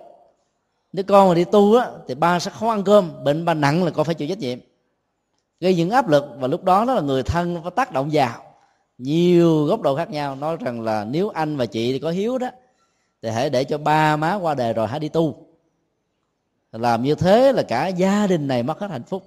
nếu 0.93 1.03
con 1.07 1.29
mà 1.29 1.35
đi 1.35 1.43
tu 1.43 1.75
á, 1.75 1.91
thì 2.07 2.15
ba 2.15 2.39
sẽ 2.39 2.51
không 2.51 2.69
ăn 2.69 2.83
cơm, 2.83 3.23
bệnh 3.23 3.45
ba 3.45 3.53
nặng 3.53 3.83
là 3.83 3.91
con 3.91 4.05
phải 4.05 4.15
chịu 4.15 4.27
trách 4.27 4.39
nhiệm. 4.39 4.59
Gây 5.59 5.75
những 5.75 5.89
áp 5.89 6.09
lực 6.09 6.25
và 6.38 6.47
lúc 6.47 6.63
đó 6.63 6.85
đó 6.85 6.93
là 6.93 7.01
người 7.01 7.23
thân 7.23 7.62
có 7.63 7.69
tác 7.69 7.91
động 7.91 8.09
vào. 8.13 8.43
Nhiều 8.97 9.65
góc 9.65 9.81
độ 9.81 9.95
khác 9.95 10.09
nhau, 10.09 10.35
nói 10.35 10.57
rằng 10.59 10.81
là 10.81 11.05
nếu 11.05 11.29
anh 11.29 11.57
và 11.57 11.65
chị 11.65 12.00
có 12.00 12.12
hiếu 12.12 12.38
đó, 12.38 12.50
thì 13.21 13.29
hãy 13.29 13.50
để 13.50 13.63
cho 13.63 13.77
ba 13.77 14.15
má 14.15 14.35
qua 14.35 14.55
đời 14.55 14.73
rồi 14.73 14.88
hãy 14.88 15.00
đi 15.00 15.09
tu. 15.09 15.45
Làm 16.71 17.03
như 17.03 17.15
thế 17.15 17.51
là 17.51 17.63
cả 17.63 17.88
gia 17.88 18.27
đình 18.27 18.47
này 18.47 18.63
mất 18.63 18.79
hết 18.79 18.91
hạnh 18.91 19.03
phúc. 19.03 19.23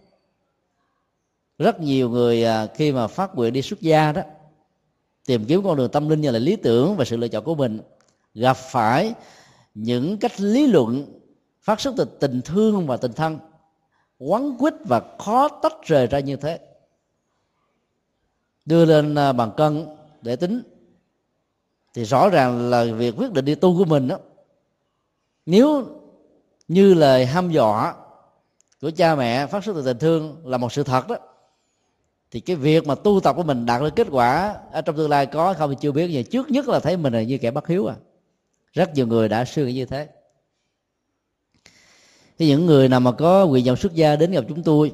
Rất 1.59 1.81
nhiều 1.81 2.11
người 2.11 2.45
à, 2.45 2.67
khi 2.75 2.93
mà 2.93 3.07
phát 3.07 3.35
nguyện 3.35 3.53
đi 3.53 3.63
xuất 3.63 3.81
gia 3.81 4.13
đó, 4.13 4.23
tìm 5.27 5.45
kiếm 5.45 5.63
con 5.65 5.77
đường 5.77 5.91
tâm 5.91 6.09
linh 6.09 6.21
như 6.21 6.31
là 6.31 6.39
lý 6.39 6.57
tưởng 6.57 6.97
và 6.97 7.05
sự 7.05 7.17
lựa 7.17 7.29
chọn 7.29 7.45
của 7.45 7.55
mình, 7.55 7.81
gặp 8.35 8.57
phải 8.57 9.15
những 9.75 10.19
cách 10.19 10.41
lý 10.41 10.67
luận 10.67 11.07
phát 11.67 11.81
xuất 11.81 11.95
từ 11.97 12.05
tình 12.05 12.41
thương 12.45 12.87
và 12.87 12.97
tình 12.97 13.13
thân, 13.13 13.39
quấn 14.19 14.59
quýt 14.59 14.75
và 14.85 15.03
khó 15.19 15.49
tách 15.49 15.73
rời 15.83 16.07
ra 16.07 16.21
như 16.21 16.37
thế. 16.37 16.61
Đưa 18.65 18.85
lên 18.85 19.15
à, 19.15 19.33
bàn 19.33 19.51
cân 19.57 19.87
để 20.23 20.37
tính, 20.37 20.63
thì 21.95 22.05
rõ 22.05 22.29
ràng 22.29 22.71
là 22.71 22.85
việc 22.85 23.15
quyết 23.19 23.33
định 23.33 23.45
đi 23.45 23.55
tu 23.55 23.79
của 23.79 23.85
mình 23.85 24.09
đó 24.09 24.19
nếu 25.47 25.87
như 26.69 26.95
lời 26.95 27.27
ham 27.27 27.51
dọa 27.51 27.95
của 28.81 28.91
cha 28.91 29.15
mẹ 29.15 29.47
phát 29.47 29.65
xuất 29.65 29.73
từ 29.77 29.83
tình 29.85 29.99
thương 29.99 30.37
là 30.45 30.59
một 30.59 30.73
sự 30.73 30.83
thật 30.83 31.09
đó, 31.09 31.17
thì 32.31 32.41
cái 32.41 32.57
việc 32.57 32.87
mà 32.87 32.95
tu 32.95 33.21
tập 33.21 33.37
của 33.37 33.43
mình 33.43 33.67
đạt 33.67 33.83
được 33.83 33.97
kết 33.97 34.07
quả 34.11 34.57
ở 34.73 34.83
trong 34.83 34.97
tương 34.97 35.11
lai 35.11 35.27
có 35.27 35.55
không 35.59 35.71
thì 35.71 35.77
chưa 35.81 35.93
biết, 35.93 36.09
nhưng 36.11 36.25
trước 36.25 36.51
nhất 36.51 36.69
là 36.69 36.81
thấy 36.81 36.97
mình 36.97 37.13
là 37.13 37.23
như 37.23 37.39
kẻ 37.39 37.51
bất 37.51 37.69
hiếu 37.69 37.87
à. 37.87 37.95
Rất 38.73 38.95
nhiều 38.95 39.07
người 39.07 39.29
đã 39.29 39.45
suy 39.45 39.65
nghĩ 39.65 39.73
như 39.73 39.87
thế 39.87 40.09
thì 42.39 42.47
những 42.47 42.67
người 42.67 42.89
nào 42.89 43.01
mà 43.01 43.13
có 43.13 43.45
quyền 43.45 43.65
dòng 43.65 43.77
xuất 43.77 43.95
gia 43.95 44.17
đến 44.17 44.31
gặp 44.31 44.45
chúng 44.49 44.63
tôi 44.63 44.93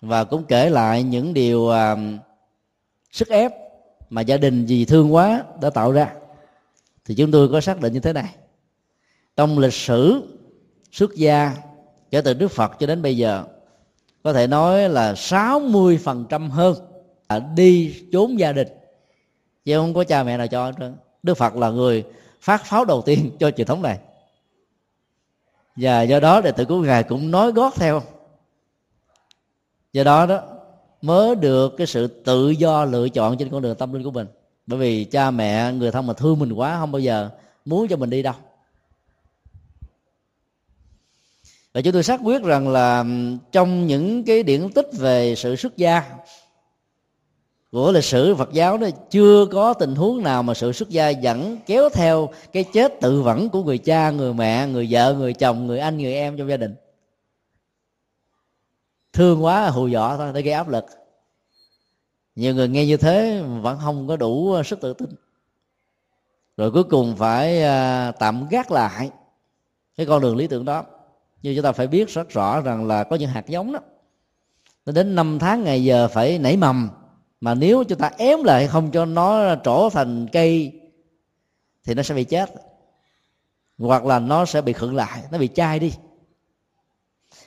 và 0.00 0.24
cũng 0.24 0.44
kể 0.44 0.70
lại 0.70 1.02
những 1.02 1.34
điều 1.34 1.70
à, 1.70 1.96
sức 3.12 3.28
ép 3.28 3.52
mà 4.10 4.20
gia 4.20 4.36
đình 4.36 4.64
vì 4.66 4.84
thương 4.84 5.14
quá 5.14 5.44
đã 5.60 5.70
tạo 5.70 5.92
ra 5.92 6.12
thì 7.04 7.14
chúng 7.14 7.30
tôi 7.30 7.48
có 7.48 7.60
xác 7.60 7.80
định 7.80 7.92
như 7.92 8.00
thế 8.00 8.12
này. 8.12 8.34
Trong 9.36 9.58
lịch 9.58 9.72
sử 9.72 10.22
xuất 10.92 11.14
gia 11.14 11.56
kể 12.10 12.20
từ 12.20 12.34
Đức 12.34 12.48
Phật 12.48 12.72
cho 12.78 12.86
đến 12.86 13.02
bây 13.02 13.16
giờ 13.16 13.44
có 14.22 14.32
thể 14.32 14.46
nói 14.46 14.88
là 14.88 15.12
60% 15.12 16.50
hơn 16.50 16.76
là 17.28 17.38
đi 17.56 18.02
trốn 18.12 18.38
gia 18.38 18.52
đình. 18.52 18.68
Chứ 19.64 19.78
không 19.78 19.94
có 19.94 20.04
cha 20.04 20.22
mẹ 20.22 20.36
nào 20.36 20.46
cho 20.46 20.64
hết 20.64 20.90
Đức 21.22 21.34
Phật 21.34 21.56
là 21.56 21.70
người 21.70 22.04
phát 22.40 22.64
pháo 22.64 22.84
đầu 22.84 23.02
tiên 23.02 23.30
cho 23.40 23.50
truyền 23.50 23.66
thống 23.66 23.82
này 23.82 23.98
và 25.80 26.02
do 26.02 26.20
đó 26.20 26.40
đệ 26.40 26.52
tử 26.52 26.64
của 26.64 26.80
ngài 26.80 27.02
cũng 27.02 27.30
nói 27.30 27.52
gót 27.52 27.74
theo. 27.76 28.02
Do 29.92 30.04
đó 30.04 30.26
đó, 30.26 30.42
mới 31.02 31.34
được 31.34 31.74
cái 31.76 31.86
sự 31.86 32.06
tự 32.06 32.50
do 32.50 32.84
lựa 32.84 33.08
chọn 33.08 33.36
trên 33.38 33.50
con 33.50 33.62
đường 33.62 33.76
tâm 33.76 33.92
linh 33.92 34.04
của 34.04 34.10
mình. 34.10 34.26
Bởi 34.66 34.78
vì 34.78 35.04
cha 35.04 35.30
mẹ, 35.30 35.72
người 35.72 35.90
thân 35.90 36.06
mà 36.06 36.14
thương 36.14 36.38
mình 36.38 36.52
quá, 36.52 36.76
không 36.78 36.92
bao 36.92 37.00
giờ 37.00 37.30
muốn 37.64 37.88
cho 37.88 37.96
mình 37.96 38.10
đi 38.10 38.22
đâu. 38.22 38.34
Và 41.74 41.80
chúng 41.80 41.92
tôi 41.92 42.02
xác 42.02 42.20
quyết 42.24 42.42
rằng 42.42 42.68
là 42.68 43.04
trong 43.52 43.86
những 43.86 44.24
cái 44.24 44.42
điển 44.42 44.72
tích 44.72 44.88
về 44.92 45.34
sự 45.36 45.56
xuất 45.56 45.76
gia 45.76 46.02
của 47.72 47.92
lịch 47.92 48.04
sử 48.04 48.34
Phật 48.34 48.52
giáo 48.52 48.78
đó 48.78 48.88
chưa 49.10 49.46
có 49.46 49.74
tình 49.74 49.94
huống 49.94 50.22
nào 50.22 50.42
mà 50.42 50.54
sự 50.54 50.72
xuất 50.72 50.88
gia 50.88 51.08
dẫn 51.08 51.58
kéo 51.66 51.88
theo 51.88 52.28
cái 52.52 52.64
chết 52.64 53.00
tự 53.00 53.22
vẫn 53.22 53.48
của 53.48 53.62
người 53.62 53.78
cha, 53.78 54.10
người 54.10 54.34
mẹ, 54.34 54.66
người 54.66 54.88
vợ, 54.90 55.14
người 55.14 55.34
chồng, 55.34 55.66
người 55.66 55.78
anh, 55.78 55.98
người 55.98 56.14
em 56.14 56.36
trong 56.36 56.48
gia 56.48 56.56
đình. 56.56 56.74
Thương 59.12 59.44
quá 59.44 59.70
hù 59.70 59.86
dọa 59.86 60.16
thôi 60.16 60.30
để 60.34 60.42
gây 60.42 60.54
áp 60.54 60.68
lực. 60.68 60.84
Nhiều 62.36 62.54
người 62.54 62.68
nghe 62.68 62.86
như 62.86 62.96
thế 62.96 63.42
vẫn 63.62 63.78
không 63.84 64.08
có 64.08 64.16
đủ 64.16 64.62
sức 64.62 64.80
tự 64.80 64.92
tin. 64.92 65.08
Rồi 66.56 66.70
cuối 66.70 66.84
cùng 66.84 67.16
phải 67.16 67.62
à, 67.62 68.12
tạm 68.18 68.48
gác 68.50 68.70
lại 68.70 69.10
cái 69.96 70.06
con 70.06 70.22
đường 70.22 70.36
lý 70.36 70.46
tưởng 70.46 70.64
đó. 70.64 70.84
Nhưng 71.42 71.56
chúng 71.56 71.64
ta 71.64 71.72
phải 71.72 71.86
biết 71.86 72.08
rất 72.08 72.28
rõ 72.28 72.60
rằng 72.60 72.86
là 72.86 73.04
có 73.04 73.16
những 73.16 73.30
hạt 73.30 73.46
giống 73.48 73.72
đó. 73.72 73.78
Nó 74.86 74.92
đến 74.92 75.14
năm 75.14 75.38
tháng 75.38 75.64
ngày 75.64 75.84
giờ 75.84 76.08
phải 76.08 76.38
nảy 76.38 76.56
mầm 76.56 76.90
mà 77.40 77.54
nếu 77.54 77.84
chúng 77.84 77.98
ta 77.98 78.10
ém 78.18 78.42
lại 78.44 78.66
không 78.66 78.90
cho 78.90 79.04
nó 79.04 79.56
trổ 79.64 79.90
thành 79.90 80.28
cây, 80.32 80.80
thì 81.84 81.94
nó 81.94 82.02
sẽ 82.02 82.14
bị 82.14 82.24
chết. 82.24 82.50
Hoặc 83.78 84.04
là 84.04 84.18
nó 84.18 84.44
sẽ 84.44 84.60
bị 84.60 84.72
khựng 84.72 84.96
lại, 84.96 85.22
nó 85.32 85.38
bị 85.38 85.48
chai 85.54 85.78
đi. 85.78 85.92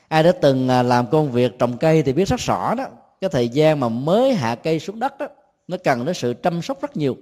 Ai 0.07 0.23
đã 0.23 0.31
từng 0.41 0.67
à, 0.67 0.83
làm 0.83 1.07
công 1.07 1.31
việc 1.31 1.59
trồng 1.59 1.77
cây 1.77 2.03
thì 2.03 2.13
biết 2.13 2.27
rất 2.27 2.39
rõ 2.39 2.75
đó, 2.75 2.85
cái 3.21 3.29
thời 3.29 3.49
gian 3.49 3.79
mà 3.79 3.89
mới 3.89 4.33
hạ 4.33 4.55
cây 4.55 4.79
xuống 4.79 4.99
đất 4.99 5.17
đó, 5.17 5.27
nó 5.67 5.77
cần 5.83 6.05
đến 6.05 6.15
sự 6.15 6.33
chăm 6.43 6.61
sóc 6.61 6.81
rất 6.81 6.97
nhiều. 6.97 7.17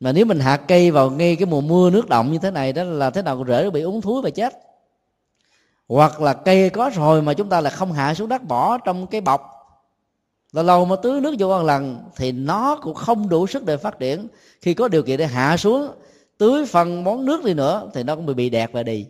Mà 0.00 0.12
nếu 0.12 0.26
mình 0.26 0.40
hạ 0.40 0.56
cây 0.56 0.90
vào 0.90 1.10
ngay 1.10 1.36
cái 1.36 1.46
mùa 1.46 1.60
mưa 1.60 1.90
nước 1.90 2.08
động 2.08 2.32
như 2.32 2.38
thế 2.38 2.50
này 2.50 2.72
đó 2.72 2.84
là 2.84 3.10
thế 3.10 3.22
nào 3.22 3.44
rễ 3.48 3.62
nó 3.64 3.70
bị 3.70 3.80
úng 3.82 4.00
thúi 4.00 4.22
và 4.22 4.30
chết. 4.30 4.54
Hoặc 5.88 6.20
là 6.20 6.32
cây 6.32 6.70
có 6.70 6.90
rồi 6.94 7.22
mà 7.22 7.34
chúng 7.34 7.48
ta 7.48 7.60
lại 7.60 7.72
không 7.76 7.92
hạ 7.92 8.14
xuống 8.14 8.28
đất 8.28 8.42
bỏ 8.42 8.78
trong 8.78 9.06
cái 9.06 9.20
bọc 9.20 9.53
lâu 10.54 10.64
lâu 10.64 10.84
mà 10.84 10.96
tưới 10.96 11.20
nước 11.20 11.34
vô 11.38 11.48
một 11.48 11.62
lần 11.62 12.04
thì 12.16 12.32
nó 12.32 12.78
cũng 12.82 12.94
không 12.94 13.28
đủ 13.28 13.46
sức 13.46 13.64
để 13.64 13.76
phát 13.76 13.98
triển. 13.98 14.28
Khi 14.60 14.74
có 14.74 14.88
điều 14.88 15.02
kiện 15.02 15.18
để 15.18 15.26
hạ 15.26 15.56
xuống, 15.56 15.88
tưới 16.38 16.66
phân 16.66 17.04
món 17.04 17.24
nước 17.24 17.44
đi 17.44 17.54
nữa 17.54 17.90
thì 17.94 18.02
nó 18.02 18.16
cũng 18.16 18.26
bị 18.26 18.34
bị 18.34 18.50
đẹp 18.50 18.70
và 18.72 18.82
đi. 18.82 19.06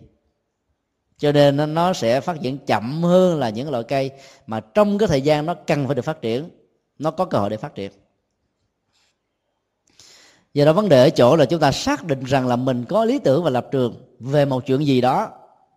Cho 1.19 1.33
nên 1.33 1.75
nó 1.75 1.93
sẽ 1.93 2.21
phát 2.21 2.37
triển 2.43 2.59
chậm 2.59 3.03
hơn 3.03 3.39
là 3.39 3.51
những 3.51 3.71
loại 3.71 3.85
cây 3.85 4.11
mà 4.47 4.61
trong 4.61 4.99
cái 4.99 5.09
thời 5.09 5.23
gian 5.23 5.47
nó 5.47 5.55
cần 5.55 5.87
phải 5.87 5.95
được 5.95 6.05
phát 6.05 6.23
triển, 6.23 6.51
nó 6.99 7.11
có 7.11 7.25
cơ 7.25 7.39
hội 7.39 7.51
để 7.51 7.57
phát 7.57 7.75
triển. 7.75 7.93
Giờ 10.55 10.65
đó 10.65 10.73
vấn 10.73 10.89
đề 10.89 11.03
ở 11.05 11.11
chỗ 11.11 11.37
là 11.37 11.45
chúng 11.45 11.61
ta 11.61 11.73
xác 11.73 12.05
định 12.05 12.25
rằng 12.25 12.47
là 12.47 12.57
mình 12.57 12.85
có 12.89 13.05
lý 13.05 13.19
tưởng 13.19 13.45
và 13.45 13.51
lập 13.51 13.69
trường 13.71 13.95
về 14.21 14.45
một 14.45 14.67
chuyện 14.67 14.87
gì 14.87 15.01
đó 15.01 15.31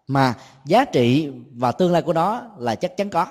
mà 0.07 0.35
giá 0.65 0.85
trị 0.85 1.29
và 1.51 1.71
tương 1.71 1.91
lai 1.91 2.01
của 2.01 2.13
nó 2.13 2.41
là 2.57 2.75
chắc 2.75 2.97
chắn 2.97 3.09
có 3.09 3.25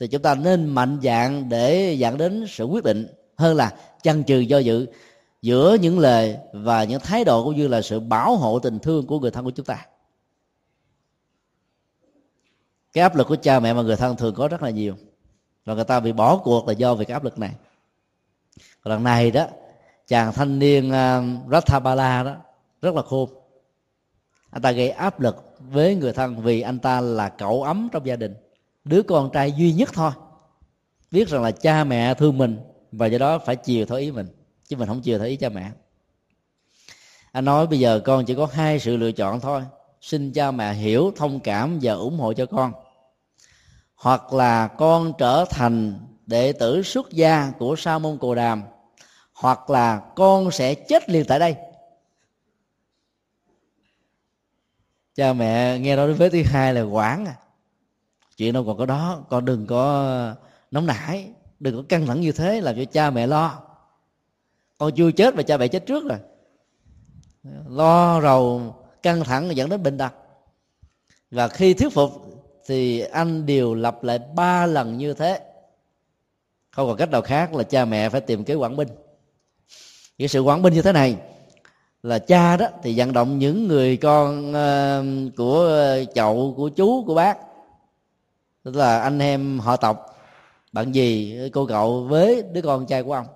thì 0.00 0.08
chúng 0.08 0.22
ta 0.22 0.34
nên 0.34 0.66
mạnh 0.66 0.98
dạng 1.02 1.48
để 1.48 1.94
dẫn 1.98 2.18
đến 2.18 2.46
sự 2.48 2.64
quyết 2.64 2.84
định 2.84 3.06
hơn 3.36 3.56
là 3.56 3.76
chăn 4.02 4.22
trừ 4.22 4.38
do 4.38 4.58
dự 4.58 4.86
giữa 5.42 5.76
những 5.80 5.98
lời 5.98 6.36
và 6.52 6.84
những 6.84 7.00
thái 7.00 7.24
độ 7.24 7.44
cũng 7.44 7.56
như 7.56 7.68
là 7.68 7.82
sự 7.82 8.00
bảo 8.00 8.36
hộ 8.36 8.58
tình 8.58 8.78
thương 8.78 9.06
của 9.06 9.20
người 9.20 9.30
thân 9.30 9.44
của 9.44 9.50
chúng 9.50 9.66
ta. 9.66 9.86
Cái 12.92 13.02
áp 13.02 13.16
lực 13.16 13.26
của 13.28 13.36
cha 13.36 13.60
mẹ 13.60 13.74
và 13.74 13.82
người 13.82 13.96
thân 13.96 14.16
thường 14.16 14.34
có 14.34 14.48
rất 14.48 14.62
là 14.62 14.70
nhiều 14.70 14.94
và 15.64 15.74
người 15.74 15.84
ta 15.84 16.00
bị 16.00 16.12
bỏ 16.12 16.36
cuộc 16.36 16.66
là 16.66 16.72
do 16.72 16.94
vì 16.94 17.04
cái 17.04 17.12
áp 17.12 17.24
lực 17.24 17.38
này. 17.38 17.54
Còn 18.82 18.92
lần 18.92 19.04
này 19.04 19.30
đó 19.30 19.46
chàng 20.06 20.32
thanh 20.32 20.58
niên 20.58 20.88
uh, 20.88 21.50
Rathabala 21.50 22.22
đó 22.22 22.36
rất 22.82 22.94
là 22.94 23.02
khôn. 23.02 23.30
Anh 24.50 24.62
ta 24.62 24.72
gây 24.72 24.90
áp 24.90 25.20
lực 25.20 25.54
với 25.58 25.94
người 25.94 26.12
thân 26.12 26.42
vì 26.42 26.60
anh 26.60 26.78
ta 26.78 27.00
là 27.00 27.28
cậu 27.28 27.62
ấm 27.62 27.88
trong 27.92 28.06
gia 28.06 28.16
đình 28.16 28.34
đứa 28.86 29.02
con 29.02 29.30
trai 29.32 29.52
duy 29.52 29.72
nhất 29.72 29.90
thôi. 29.92 30.10
Biết 31.10 31.28
rằng 31.28 31.42
là 31.42 31.50
cha 31.50 31.84
mẹ 31.84 32.14
thương 32.14 32.38
mình 32.38 32.60
và 32.92 33.06
do 33.06 33.18
đó 33.18 33.38
phải 33.38 33.56
chiều 33.56 33.86
theo 33.86 33.98
ý 33.98 34.10
mình, 34.10 34.28
chứ 34.68 34.76
mình 34.76 34.88
không 34.88 35.00
chiều 35.00 35.18
theo 35.18 35.26
ý 35.26 35.36
cha 35.36 35.48
mẹ. 35.48 35.70
Anh 37.32 37.44
nói 37.44 37.66
bây 37.66 37.78
giờ 37.78 38.00
con 38.04 38.24
chỉ 38.24 38.34
có 38.34 38.48
hai 38.52 38.80
sự 38.80 38.96
lựa 38.96 39.12
chọn 39.12 39.40
thôi, 39.40 39.62
xin 40.00 40.32
cha 40.32 40.50
mẹ 40.50 40.72
hiểu, 40.72 41.12
thông 41.16 41.40
cảm 41.40 41.78
và 41.82 41.92
ủng 41.92 42.18
hộ 42.18 42.32
cho 42.32 42.46
con. 42.46 42.72
Hoặc 43.94 44.32
là 44.32 44.68
con 44.68 45.12
trở 45.18 45.44
thành 45.50 46.00
đệ 46.26 46.52
tử 46.52 46.82
xuất 46.82 47.10
gia 47.10 47.52
của 47.58 47.76
sa 47.76 47.98
môn 47.98 48.18
cồ 48.18 48.34
đàm, 48.34 48.62
hoặc 49.32 49.70
là 49.70 50.02
con 50.16 50.50
sẽ 50.50 50.74
chết 50.74 51.10
liền 51.10 51.24
tại 51.24 51.38
đây. 51.38 51.56
Cha 55.14 55.32
mẹ 55.32 55.78
nghe 55.78 55.96
nói 55.96 56.12
vế 56.12 56.28
thứ 56.28 56.42
hai 56.46 56.74
là 56.74 56.82
quản 56.82 57.26
à 57.26 57.36
chuyện 58.36 58.52
đâu 58.52 58.64
còn 58.64 58.78
có 58.78 58.86
đó 58.86 59.24
con 59.30 59.44
đừng 59.44 59.66
có 59.66 59.82
ờ, 59.82 60.34
nóng 60.70 60.86
nảy 60.86 61.28
đừng 61.60 61.76
có 61.76 61.82
căng 61.88 62.06
thẳng 62.06 62.20
như 62.20 62.32
thế 62.32 62.60
làm 62.60 62.76
cho 62.76 62.84
cha 62.84 63.10
mẹ 63.10 63.26
lo. 63.26 63.62
Con 64.78 64.92
chưa 64.96 65.10
chết 65.10 65.34
mà 65.34 65.42
cha 65.42 65.56
mẹ 65.56 65.68
chết 65.68 65.86
trước 65.86 66.04
rồi. 66.04 66.18
Lo 67.68 68.20
rầu 68.20 68.74
căng 69.02 69.24
thẳng 69.24 69.56
dẫn 69.56 69.68
đến 69.68 69.82
bệnh 69.82 69.98
tật. 69.98 70.12
Và 71.30 71.48
khi 71.48 71.74
thuyết 71.74 71.92
phục 71.92 72.10
thì 72.66 73.00
anh 73.00 73.46
đều 73.46 73.74
lặp 73.74 74.04
lại 74.04 74.18
ba 74.36 74.66
lần 74.66 74.98
như 74.98 75.14
thế. 75.14 75.40
Không 76.70 76.88
còn 76.88 76.96
cách 76.96 77.10
nào 77.10 77.22
khác 77.22 77.54
là 77.54 77.62
cha 77.62 77.84
mẹ 77.84 78.08
phải 78.08 78.20
tìm 78.20 78.44
cái 78.44 78.56
quản 78.56 78.76
binh. 78.76 78.88
Cái 80.18 80.28
sự 80.28 80.40
quản 80.40 80.62
binh 80.62 80.74
như 80.74 80.82
thế 80.82 80.92
này 80.92 81.16
là 82.02 82.18
cha 82.18 82.56
đó 82.56 82.66
thì 82.82 82.94
vận 82.96 83.12
động 83.12 83.38
những 83.38 83.68
người 83.68 83.96
con 83.96 84.50
uh, 84.50 85.36
của 85.36 85.60
ờ, 85.60 86.04
chậu 86.04 86.54
của 86.56 86.68
chú 86.68 87.04
của 87.06 87.14
bác 87.14 87.38
tức 88.66 88.76
là 88.76 89.00
anh 89.00 89.18
em 89.18 89.58
họ 89.58 89.76
tộc, 89.76 90.18
bạn 90.72 90.92
gì, 90.92 91.38
cô 91.52 91.66
cậu 91.66 92.04
với 92.04 92.42
đứa 92.52 92.62
con 92.62 92.86
trai 92.86 93.02
của 93.02 93.12
ông. 93.12 93.26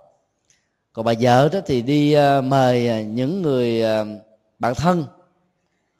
Còn 0.92 1.04
bà 1.04 1.12
vợ 1.20 1.48
đó 1.52 1.58
thì 1.66 1.82
đi 1.82 2.12
ờ, 2.12 2.42
mời 2.42 2.88
ờ, 2.88 3.00
những 3.00 3.42
người 3.42 3.82
ờ, 3.82 4.06
bạn 4.58 4.74
thân 4.74 5.04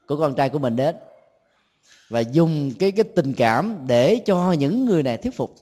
của 0.06 0.16
con 0.16 0.34
trai 0.34 0.49
của 0.49 0.58
mình 0.58 0.76
đến 0.76 0.96
và 2.08 2.20
dùng 2.20 2.72
cái 2.78 2.92
cái 2.92 3.04
tình 3.04 3.34
cảm 3.34 3.78
để 3.87 4.20
cho 4.26 4.52
những 4.52 4.84
người 4.84 5.02
này 5.02 5.16
thuyết 5.16 5.37
phục. 5.37 5.54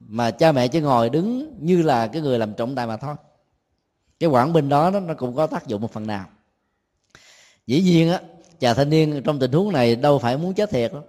Mà 0.00 0.30
cha 0.30 0.52
mẹ 0.52 0.68
chỉ 0.68 0.80
ngồi 0.80 1.10
đứng 1.10 1.56
như 1.60 1.82
là 1.82 2.06
cái 2.06 2.22
người 2.22 2.38
làm 2.38 2.54
trọng 2.54 2.74
tài 2.74 2.86
mà 2.86 2.96
thôi. 2.96 3.14
Cái 4.20 4.30
quảng 4.30 4.52
bình 4.52 4.68
đó 4.68 4.90
nó 4.90 5.14
cũng 5.14 5.36
có 5.36 5.46
tác 5.46 5.66
dụng 5.66 5.82
một 5.82 5.92
phần 5.92 6.06
nào. 6.06 6.24
Dĩ 7.66 7.82
nhiên 7.82 8.10
á, 8.10 8.20
chàng 8.60 8.76
thanh 8.76 8.90
niên 8.90 9.22
trong 9.24 9.38
tình 9.38 9.52
huống 9.52 9.72
này 9.72 9.96
đâu 9.96 10.18
phải 10.18 10.36
muốn 10.36 10.54
chết 10.54 10.70
thiệt 10.70 10.92
đâu 10.92 11.02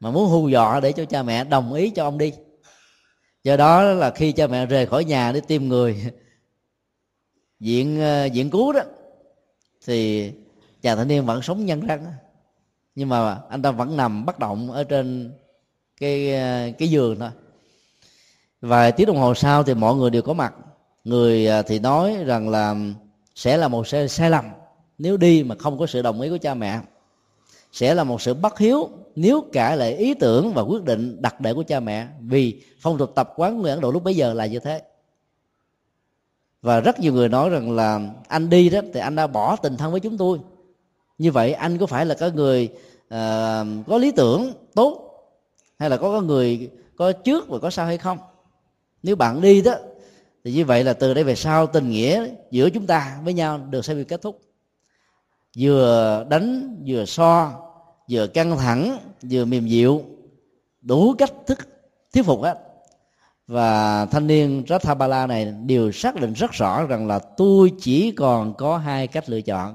mà 0.00 0.10
muốn 0.10 0.28
hù 0.28 0.48
dọa 0.48 0.80
để 0.80 0.92
cho 0.92 1.04
cha 1.04 1.22
mẹ 1.22 1.44
đồng 1.44 1.72
ý 1.72 1.90
cho 1.90 2.04
ông 2.04 2.18
đi. 2.18 2.32
Do 3.44 3.56
đó 3.56 3.82
là 3.82 4.10
khi 4.10 4.32
cha 4.32 4.46
mẹ 4.46 4.66
rời 4.66 4.86
khỏi 4.86 5.04
nhà 5.04 5.32
để 5.32 5.40
tìm 5.40 5.68
người 5.68 5.96
diện 7.60 8.00
diện 8.32 8.48
ờ, 8.48 8.52
cứu 8.52 8.72
đó 8.72 8.80
thì 9.86 10.32
chàng 10.82 10.96
thanh 10.96 11.08
niên 11.08 11.26
vẫn 11.26 11.42
sống 11.42 11.66
nhân 11.66 11.86
răng 11.86 12.04
nhưng 12.98 13.08
mà 13.08 13.38
anh 13.48 13.62
ta 13.62 13.70
vẫn 13.70 13.96
nằm 13.96 14.26
bất 14.26 14.38
động 14.38 14.70
ở 14.70 14.84
trên 14.84 15.32
cái 16.00 16.34
ờ, 16.34 16.70
cái 16.78 16.90
giường 16.90 17.18
thôi. 17.20 17.30
Vài 18.60 18.92
tiếng 18.92 19.06
đồng 19.06 19.16
hồ 19.16 19.34
sau 19.34 19.62
thì 19.62 19.74
mọi 19.74 19.94
người 19.94 20.10
đều 20.10 20.22
có 20.22 20.32
mặt. 20.32 20.54
Người 21.04 21.46
ờ, 21.46 21.62
thì 21.62 21.78
nói 21.78 22.16
rằng 22.24 22.48
là 22.48 22.74
sẽ 23.34 23.56
là 23.56 23.68
một 23.68 23.88
sai, 23.88 24.08
sai 24.08 24.30
lầm. 24.30 24.44
Nếu 24.98 25.16
đi 25.16 25.42
mà 25.42 25.54
không 25.58 25.78
có 25.78 25.86
sự 25.86 26.02
đồng 26.02 26.20
ý 26.20 26.30
của 26.30 26.38
cha 26.38 26.54
mẹ 26.54 26.80
sẽ 27.72 27.94
là 27.94 28.04
một 28.04 28.22
sự 28.22 28.34
bất 28.34 28.58
hiếu 28.58 28.88
nếu 29.20 29.44
cả 29.52 29.74
lại 29.74 29.96
ý 29.96 30.14
tưởng 30.14 30.54
và 30.54 30.62
quyết 30.62 30.84
định 30.84 31.22
đặc 31.22 31.40
đệ 31.40 31.54
của 31.54 31.62
cha 31.62 31.80
mẹ 31.80 32.06
vì 32.20 32.62
phong 32.80 32.98
tục 32.98 33.12
tập 33.14 33.32
quán 33.36 33.62
người 33.62 33.70
ấn 33.70 33.80
độ 33.80 33.90
lúc 33.90 34.04
bấy 34.04 34.16
giờ 34.16 34.34
là 34.34 34.46
như 34.46 34.58
thế. 34.58 34.82
Và 36.62 36.80
rất 36.80 37.00
nhiều 37.00 37.12
người 37.12 37.28
nói 37.28 37.50
rằng 37.50 37.76
là 37.76 38.00
anh 38.28 38.50
đi 38.50 38.70
đó 38.70 38.80
thì 38.94 39.00
anh 39.00 39.16
đã 39.16 39.26
bỏ 39.26 39.56
tình 39.56 39.76
thân 39.76 39.90
với 39.90 40.00
chúng 40.00 40.18
tôi. 40.18 40.38
Như 41.18 41.32
vậy 41.32 41.52
anh 41.52 41.78
có 41.78 41.86
phải 41.86 42.06
là 42.06 42.14
cái 42.14 42.30
người 42.30 42.68
uh, 43.04 43.86
có 43.86 43.98
lý 43.98 44.10
tưởng 44.10 44.52
tốt 44.74 45.10
hay 45.78 45.90
là 45.90 45.96
có 45.96 46.10
có 46.10 46.20
người 46.20 46.70
có 46.96 47.12
trước 47.12 47.48
và 47.48 47.58
có 47.58 47.70
sau 47.70 47.86
hay 47.86 47.98
không? 47.98 48.18
Nếu 49.02 49.16
bạn 49.16 49.40
đi 49.40 49.62
đó 49.62 49.74
thì 50.44 50.52
như 50.52 50.64
vậy 50.64 50.84
là 50.84 50.92
từ 50.92 51.14
đây 51.14 51.24
về 51.24 51.34
sau 51.34 51.66
tình 51.66 51.90
nghĩa 51.90 52.28
giữa 52.50 52.70
chúng 52.70 52.86
ta 52.86 53.20
với 53.24 53.34
nhau 53.34 53.58
được 53.70 53.84
sẽ 53.84 53.94
bị 53.94 54.04
kết 54.04 54.22
thúc. 54.22 54.40
Vừa 55.58 56.26
đánh 56.28 56.76
vừa 56.86 57.04
so 57.04 57.52
vừa 58.10 58.26
căng 58.26 58.56
thẳng, 58.58 58.98
vừa 59.22 59.44
mềm 59.44 59.66
dịu, 59.66 60.02
đủ 60.80 61.14
cách 61.18 61.32
thức 61.46 61.58
thuyết 62.14 62.22
phục 62.24 62.42
hết. 62.42 62.58
Và 63.46 64.06
thanh 64.06 64.26
niên 64.26 64.64
Rathabala 64.68 65.26
này 65.26 65.54
đều 65.66 65.92
xác 65.92 66.20
định 66.20 66.32
rất 66.32 66.52
rõ 66.52 66.86
rằng 66.86 67.06
là 67.06 67.18
tôi 67.18 67.72
chỉ 67.80 68.10
còn 68.10 68.54
có 68.54 68.78
hai 68.78 69.06
cách 69.06 69.30
lựa 69.30 69.40
chọn, 69.40 69.74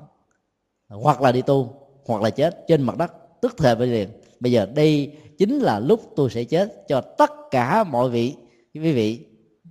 hoặc 0.89 1.21
là 1.21 1.31
đi 1.31 1.41
tu, 1.41 1.73
hoặc 2.05 2.21
là 2.21 2.29
chết 2.29 2.65
trên 2.67 2.81
mặt 2.81 2.97
đất, 2.97 3.11
tức 3.41 3.55
thời 3.57 3.75
bây 3.75 3.87
liền 3.87 4.09
bây 4.39 4.51
giờ 4.51 4.65
đây 4.65 5.11
chính 5.37 5.59
là 5.59 5.79
lúc 5.79 6.13
tôi 6.15 6.29
sẽ 6.29 6.43
chết 6.43 6.87
cho 6.87 7.01
tất 7.01 7.31
cả 7.51 7.83
mọi 7.83 8.09
vị, 8.09 8.35
quý 8.73 8.91
vị 8.91 9.25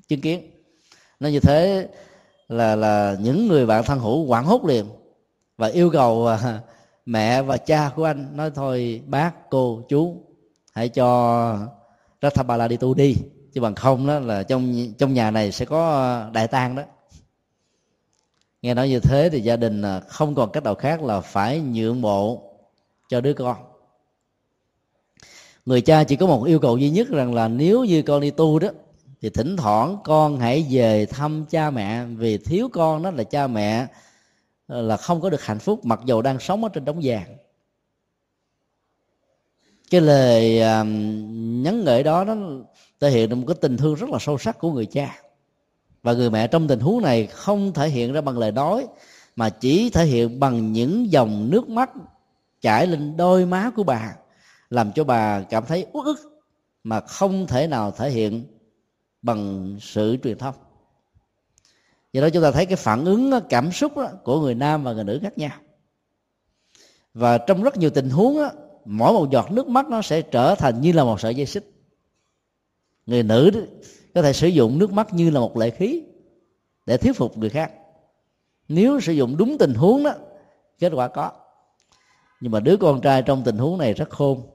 chứng 0.09 0.20
kiến. 0.20 0.51
Nó 1.20 1.29
như 1.29 1.40
thế 1.40 1.88
là 2.48 2.77
là 2.77 3.16
những 3.20 3.48
người 3.48 3.66
bạn 3.66 3.85
thân 3.85 3.98
hữu 3.98 4.27
quảng 4.27 4.44
hốt 4.44 4.64
liền 4.64 4.85
và 5.57 5.66
yêu 5.68 5.90
cầu 5.90 6.27
à, 6.27 6.61
mẹ 7.07 7.43
và 7.43 7.57
cha 7.57 7.91
của 7.97 8.05
anh 8.05 8.37
nói 8.37 8.51
thôi, 8.55 9.03
bác, 9.07 9.51
cô, 9.51 9.83
chú, 9.88 10.17
hãy 10.73 10.88
cho 10.88 11.59
Rathabala 12.23 12.69
đi 12.69 12.77
tu 12.77 12.95
đi, 12.95 13.17
chứ 13.53 13.61
bằng 13.61 13.75
không 13.75 14.07
đó 14.07 14.19
là 14.19 14.43
trong 14.43 14.93
trong 14.99 15.15
nhà 15.15 15.31
này 15.31 15.53
sẽ 15.53 15.65
có 15.65 15.91
ờ, 15.91 16.31
đại 16.33 16.49
tang 16.49 16.77
đó. 16.77 16.83
Nghe 18.62 18.75
nói 18.75 18.88
như 18.88 19.01
thế 19.01 19.29
thì 19.33 19.41
gia 19.41 19.57
đình 19.57 19.83
ờ, 19.83 20.01
không 20.09 20.35
còn 20.35 20.53
cách 20.53 20.62
nào 20.62 20.75
khác 20.75 21.03
là 21.03 21.21
phải 21.21 21.61
nhượng 21.61 22.03
bộ 22.03 22.43
cho 23.09 23.21
đứa 23.21 23.33
con. 23.33 23.57
Người 25.67 25.81
cha 25.81 26.05
chỉ 26.05 26.17
có 26.17 26.27
một 26.27 26.45
yêu 26.45 26.59
cầu 26.59 26.79
duy 26.79 26.91
nhất 26.91 27.09
rằng 27.09 27.35
là 27.35 27.49
nếu 27.49 27.85
như 27.85 28.03
con 28.03 28.21
đi 28.21 28.31
tu 28.31 28.59
đó, 28.59 28.69
thì 29.21 29.31
thỉnh 29.31 29.57
thoảng 29.57 29.97
con 30.05 30.38
hãy 30.38 30.67
về 30.71 31.07
thăm 31.07 31.45
cha 31.51 31.71
mẹ, 31.71 32.05
vì 32.05 32.38
thiếu 32.38 32.69
con 32.73 33.03
đó 33.03 33.11
là 33.11 33.25
cha 33.25 33.47
mẹ 33.47 33.87
Ờ, 34.73 34.83
là 34.83 34.97
không 34.97 35.21
có 35.21 35.31
được 35.31 35.43
hạnh 35.43 35.59
phúc 35.59 35.85
mặc 35.85 36.01
dù 36.05 36.23
đang 36.23 36.41
sống 36.41 36.65
ở 36.65 36.69
trên 36.69 36.85
đống 36.85 37.01
vàng. 37.03 37.37
Cái 39.91 40.01
lời 40.01 40.59
nhắn 41.63 41.85
gửi 41.85 42.03
đó, 42.03 42.25
nó 42.25 42.35
thể 43.01 43.11
hiện 43.11 43.29
được 43.29 43.37
một 43.37 43.45
cái 43.49 43.57
tình 43.61 43.77
thương 43.77 43.95
rất 43.95 44.11
là 44.11 44.19
sâu 44.21 44.39
sắc 44.39 44.59
của 44.59 44.73
người 44.73 44.87
cha. 44.87 45.23
Và 46.03 46.13
người 46.13 46.31
mẹ 46.31 46.47
trong 46.47 46.69
tình 46.69 46.81
huống 46.81 47.03
này 47.03 47.27
không 47.27 47.73
thể 47.73 47.89
hiện 47.89 48.13
ra 48.13 48.21
bằng 48.21 48.39
lời 48.39 48.53
nói, 48.53 48.87
mà 49.37 49.49
chỉ 49.51 49.91
thể 49.91 50.05
hiện 50.05 50.41
bằng 50.41 50.73
những 50.73 51.13
dòng 51.13 51.51
nước 51.51 51.69
mắt 51.69 51.91
chảy 52.61 52.87
lên 52.87 53.17
đôi 53.17 53.47
má 53.47 53.71
của 53.77 53.83
bà, 53.83 54.15
làm 54.71 54.93
cho 54.93 55.05
bà 55.05 55.43
cảm 55.43 55.65
thấy 55.67 55.87
uất 55.93 56.07
ức, 56.07 56.43
mà 56.85 57.01
không 57.01 57.47
thể 57.47 57.67
nào 57.67 57.91
thể 57.91 58.11
hiện 58.11 58.45
bằng 59.23 59.77
sự 59.81 60.17
truyền 60.23 60.39
thông 60.39 60.55
do 62.12 62.22
đó 62.22 62.29
chúng 62.31 62.42
ta 62.42 62.51
thấy 62.51 62.66
cái 62.66 62.77
phản 62.77 63.05
ứng 63.05 63.31
cảm 63.48 63.72
xúc 63.72 63.92
của 64.25 64.40
người 64.40 64.55
nam 64.55 64.85
và 64.85 64.92
người 64.92 65.05
nữ 65.05 65.18
khác 65.22 65.38
nhau. 65.38 65.57
Và 67.14 67.38
trong 67.38 67.62
rất 67.62 67.77
nhiều 67.77 67.90
tình 67.90 68.11
huống 68.11 68.38
mỗi 68.85 69.12
một 69.12 69.31
giọt 69.31 69.51
nước 69.51 69.68
mắt 69.68 69.88
nó 69.88 70.03
sẽ 70.03 70.22
trở 70.22 70.55
thành 70.55 70.81
như 70.81 70.92
là 70.92 71.05
một 71.05 71.20
sợi 71.20 71.35
dây 71.35 71.46
xích. 71.46 71.72
Người 73.07 73.22
nữ 73.22 73.66
có 74.14 74.22
thể 74.22 74.33
sử 74.33 74.48
dụng 74.48 74.79
nước 74.79 74.92
mắt 74.92 75.14
như 75.14 75.31
là 75.31 75.40
một 75.40 75.57
lệ 75.57 75.70
khí 75.70 76.03
để 76.87 76.96
thuyết 76.96 77.16
phục 77.16 77.38
người 77.38 77.51
khác. 77.51 77.72
Nếu 78.68 79.01
sử 79.01 79.12
dụng 79.12 79.37
đúng 79.37 79.59
tình 79.59 79.75
huống 79.75 80.03
đó, 80.03 80.12
kết 80.79 80.92
quả 80.94 81.09
có. 81.09 81.31
Nhưng 82.40 82.53
mà 82.53 82.61
đứa 82.61 82.77
con 82.77 83.01
trai 83.01 83.22
trong 83.22 83.42
tình 83.44 83.59
huống 83.59 83.79
này 83.79 83.94
rất 83.94 84.11
khôn 84.11 84.52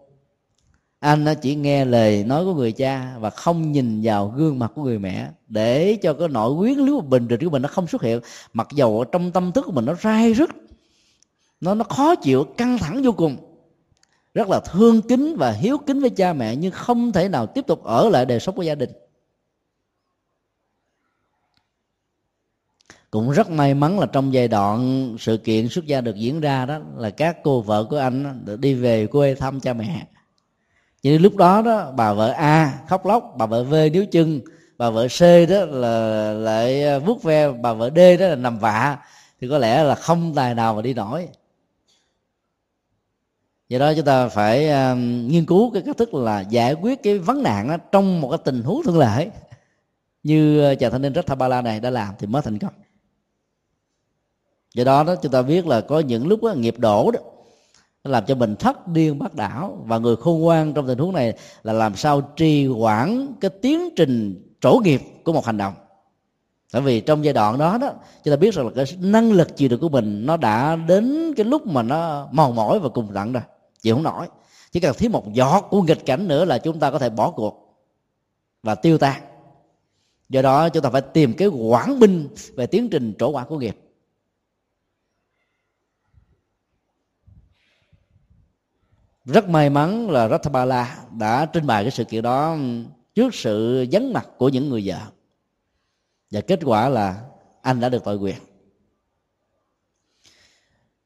anh 1.00 1.24
nó 1.24 1.34
chỉ 1.34 1.56
nghe 1.56 1.86
lời 1.86 2.24
nói 2.24 2.46
của 2.46 2.54
người 2.54 2.72
cha 2.72 3.18
và 3.20 3.30
không 3.30 3.72
nhìn 3.72 4.02
vào 4.04 4.28
gương 4.28 4.60
mặt 4.60 4.72
của 4.76 4.84
người 4.84 5.00
mẹ 5.00 5.32
để 5.48 5.98
cho 6.02 6.14
cái 6.14 6.28
nội 6.28 6.58
quyến 6.58 6.86
nếu 6.86 7.02
bình 7.02 7.28
định 7.28 7.44
của 7.44 7.50
mình 7.50 7.62
nó 7.62 7.70
không 7.70 7.88
xuất 7.88 8.02
hiện. 8.02 8.20
Mặc 8.54 8.68
dầu 8.74 9.00
ở 9.00 9.06
trong 9.12 9.32
tâm 9.32 9.52
thức 9.52 9.66
của 9.66 9.72
mình 9.72 9.86
nó 9.86 9.96
rai 10.04 10.34
rứt, 10.34 10.50
nó 11.62 11.76
nó 11.76 11.84
khó 11.84 12.16
chịu, 12.16 12.44
căng 12.44 12.78
thẳng 12.78 13.02
vô 13.04 13.12
cùng, 13.12 13.38
rất 14.34 14.50
là 14.50 14.60
thương 14.60 15.02
kính 15.02 15.36
và 15.38 15.52
hiếu 15.52 15.78
kính 15.78 16.00
với 16.00 16.10
cha 16.10 16.34
mẹ 16.34 16.56
nhưng 16.56 16.72
không 16.72 17.12
thể 17.12 17.30
nào 17.30 17.46
tiếp 17.46 17.68
tục 17.68 17.84
ở 17.84 18.10
lại 18.10 18.26
đời 18.26 18.40
sống 18.40 18.56
của 18.56 18.64
gia 18.64 18.76
đình. 18.76 18.90
Cũng 23.12 23.32
rất 23.32 23.50
may 23.50 23.74
mắn 23.74 24.00
là 24.00 24.06
trong 24.06 24.34
giai 24.34 24.48
đoạn 24.48 25.16
sự 25.20 25.38
kiện 25.38 25.70
xuất 25.70 25.86
gia 25.86 26.02
được 26.02 26.16
diễn 26.16 26.42
ra 26.42 26.66
đó 26.66 26.80
là 26.96 27.10
các 27.10 27.38
cô 27.44 27.62
vợ 27.62 27.84
của 27.84 27.98
anh 27.98 28.46
được 28.46 28.60
đi 28.60 28.74
về 28.74 29.08
quê 29.08 29.36
thăm 29.36 29.60
cha 29.60 29.74
mẹ 29.74 30.08
cho 31.02 31.10
nên 31.10 31.22
lúc 31.22 31.36
đó 31.36 31.62
đó 31.62 31.92
bà 31.96 32.14
vợ 32.14 32.30
a 32.30 32.80
khóc 32.88 33.06
lóc 33.06 33.34
bà 33.38 33.46
vợ 33.46 33.64
v 33.64 33.74
níu 33.94 34.06
chân 34.06 34.42
bà 34.78 34.90
vợ 34.90 35.08
C 35.08 35.50
đó 35.50 35.66
là 35.66 36.34
lại 36.34 36.84
à, 36.84 37.00
vuốt 37.00 37.24
ve 37.24 37.52
bà 37.52 37.74
vợ 37.74 37.90
D 37.96 38.00
đó 38.20 38.28
là 38.28 38.36
nằm 38.36 38.60
vạ. 38.60 38.98
Thì 39.42 39.48
có 39.50 39.58
lẽ 39.58 39.84
là 39.84 39.96
không 39.96 40.34
tài 40.36 40.56
nào 40.56 40.76
mà 40.76 40.82
đi 40.82 40.94
nổi. 40.94 41.28
Do 43.70 43.80
đó 43.80 43.94
chúng 43.94 44.06
ta 44.06 44.28
phải 44.28 44.66
uh, 44.66 44.98
nghiên 45.32 45.46
cứu 45.46 45.72
cái 45.72 45.82
cách 45.86 45.98
thức 45.98 46.14
là 46.14 46.42
giải 46.42 46.74
quyết 46.74 47.04
cái 47.04 47.18
vấn 47.18 47.44
nạn 47.44 47.68
đó 47.68 47.78
trong 47.92 48.22
một 48.22 48.30
cái 48.30 48.40
tình 48.46 48.64
huống 48.64 48.84
thường 48.84 49.00
lệ. 49.00 49.30
Như 50.24 50.64
à, 50.64 50.76
chàng 50.76 50.92
thanh 50.92 51.02
niên 51.02 51.14
Rathabala 51.14 51.62
này 51.62 51.80
đã 51.80 51.90
làm 51.90 52.14
thì 52.20 52.28
mới 52.28 52.42
thành 52.42 52.60
công. 52.60 52.74
Do 54.74 54.84
đó 54.84 55.04
đó 55.04 55.16
chúng 55.16 55.32
ta 55.32 55.42
biết 55.42 55.68
là 55.68 55.82
có 55.82 56.00
những 56.00 56.28
lúc 56.28 56.44
đó, 56.44 56.54
nghiệp 56.54 56.76
đổ 56.78 57.12
đó 57.12 57.20
nó 58.08 58.12
làm 58.14 58.26
cho 58.26 58.36
mình 58.36 58.56
thất 58.56 58.88
điên 58.88 59.20
bắt 59.20 59.36
đảo. 59.36 59.78
Và 59.86 59.98
người 59.98 60.16
khôn 60.16 60.42
ngoan 60.42 60.74
trong 60.74 60.88
tình 60.88 60.98
huống 60.98 61.14
này 61.14 61.38
là 61.64 61.74
làm 61.74 61.96
sao 61.96 62.22
trì 62.22 62.68
hoãn 62.68 63.28
cái 63.42 63.52
tiến 63.62 63.90
trình 63.96 64.44
trổ 64.62 64.80
nghiệp 64.84 65.02
của 65.24 65.34
một 65.34 65.46
hành 65.46 65.58
động. 65.58 65.74
Tại 66.72 66.82
vì 66.82 67.02
trong 67.02 67.26
giai 67.26 67.34
đoạn 67.34 67.58
đó 67.58 67.78
đó, 67.78 67.92
chúng 68.24 68.32
ta 68.32 68.36
biết 68.36 68.54
rằng 68.54 68.66
là 68.66 68.72
cái 68.76 68.86
năng 69.00 69.32
lực 69.32 69.58
chịu 69.58 69.70
đựng 69.70 69.80
của 69.80 69.90
mình 69.90 70.26
nó 70.26 70.38
đã 70.38 70.76
đến 70.76 71.34
cái 71.38 71.46
lúc 71.46 71.68
mà 71.68 71.84
nó 71.84 72.28
mòn 72.32 72.56
mỏi 72.56 72.80
và 72.80 72.90
cùng 72.90 73.12
lặng 73.12 73.34
rồi. 73.34 73.44
Chịu 73.82 73.96
không 73.96 74.04
nổi. 74.04 74.28
Chỉ 74.72 74.80
cần 74.80 74.96
thiếu 74.98 75.10
một 75.10 75.34
giọt 75.34 75.62
của 75.70 75.82
nghịch 75.82 76.06
cảnh 76.06 76.28
nữa 76.28 76.46
là 76.46 76.58
chúng 76.58 76.80
ta 76.80 76.92
có 76.92 77.00
thể 77.00 77.10
bỏ 77.10 77.32
cuộc 77.32 77.84
và 78.64 78.76
tiêu 78.76 78.98
tan. 78.98 79.22
Do 80.30 80.42
đó 80.42 80.70
chúng 80.70 80.84
ta 80.84 80.90
phải 80.90 81.02
tìm 81.02 81.34
cái 81.34 81.48
quảng 81.48 82.00
binh 82.00 82.28
về 82.56 82.68
tiến 82.68 82.90
trình 82.90 83.14
trổ 83.20 83.30
quả 83.30 83.44
của 83.44 83.58
nghiệp. 83.58 83.87
Rất 89.28 89.50
may 89.50 89.70
mắn 89.70 90.10
là 90.10 90.28
Rathabala 90.28 91.06
đã 91.18 91.46
trình 91.46 91.68
bày 91.68 91.84
cái 91.84 91.92
sự 91.92 92.04
kiện 92.04 92.24
đó 92.24 92.58
trước 93.16 93.36
sự 93.36 93.86
vắng 93.92 94.14
mặt 94.14 94.28
của 94.38 94.50
những 94.50 94.70
người 94.70 94.84
vợ. 94.86 95.00
Và 96.32 96.42
kết 96.42 96.60
quả 96.64 96.90
là 96.90 97.24
anh 97.62 97.80
đã 97.80 97.90
được 97.90 98.04
tội 98.04 98.18
quyền. 98.18 98.36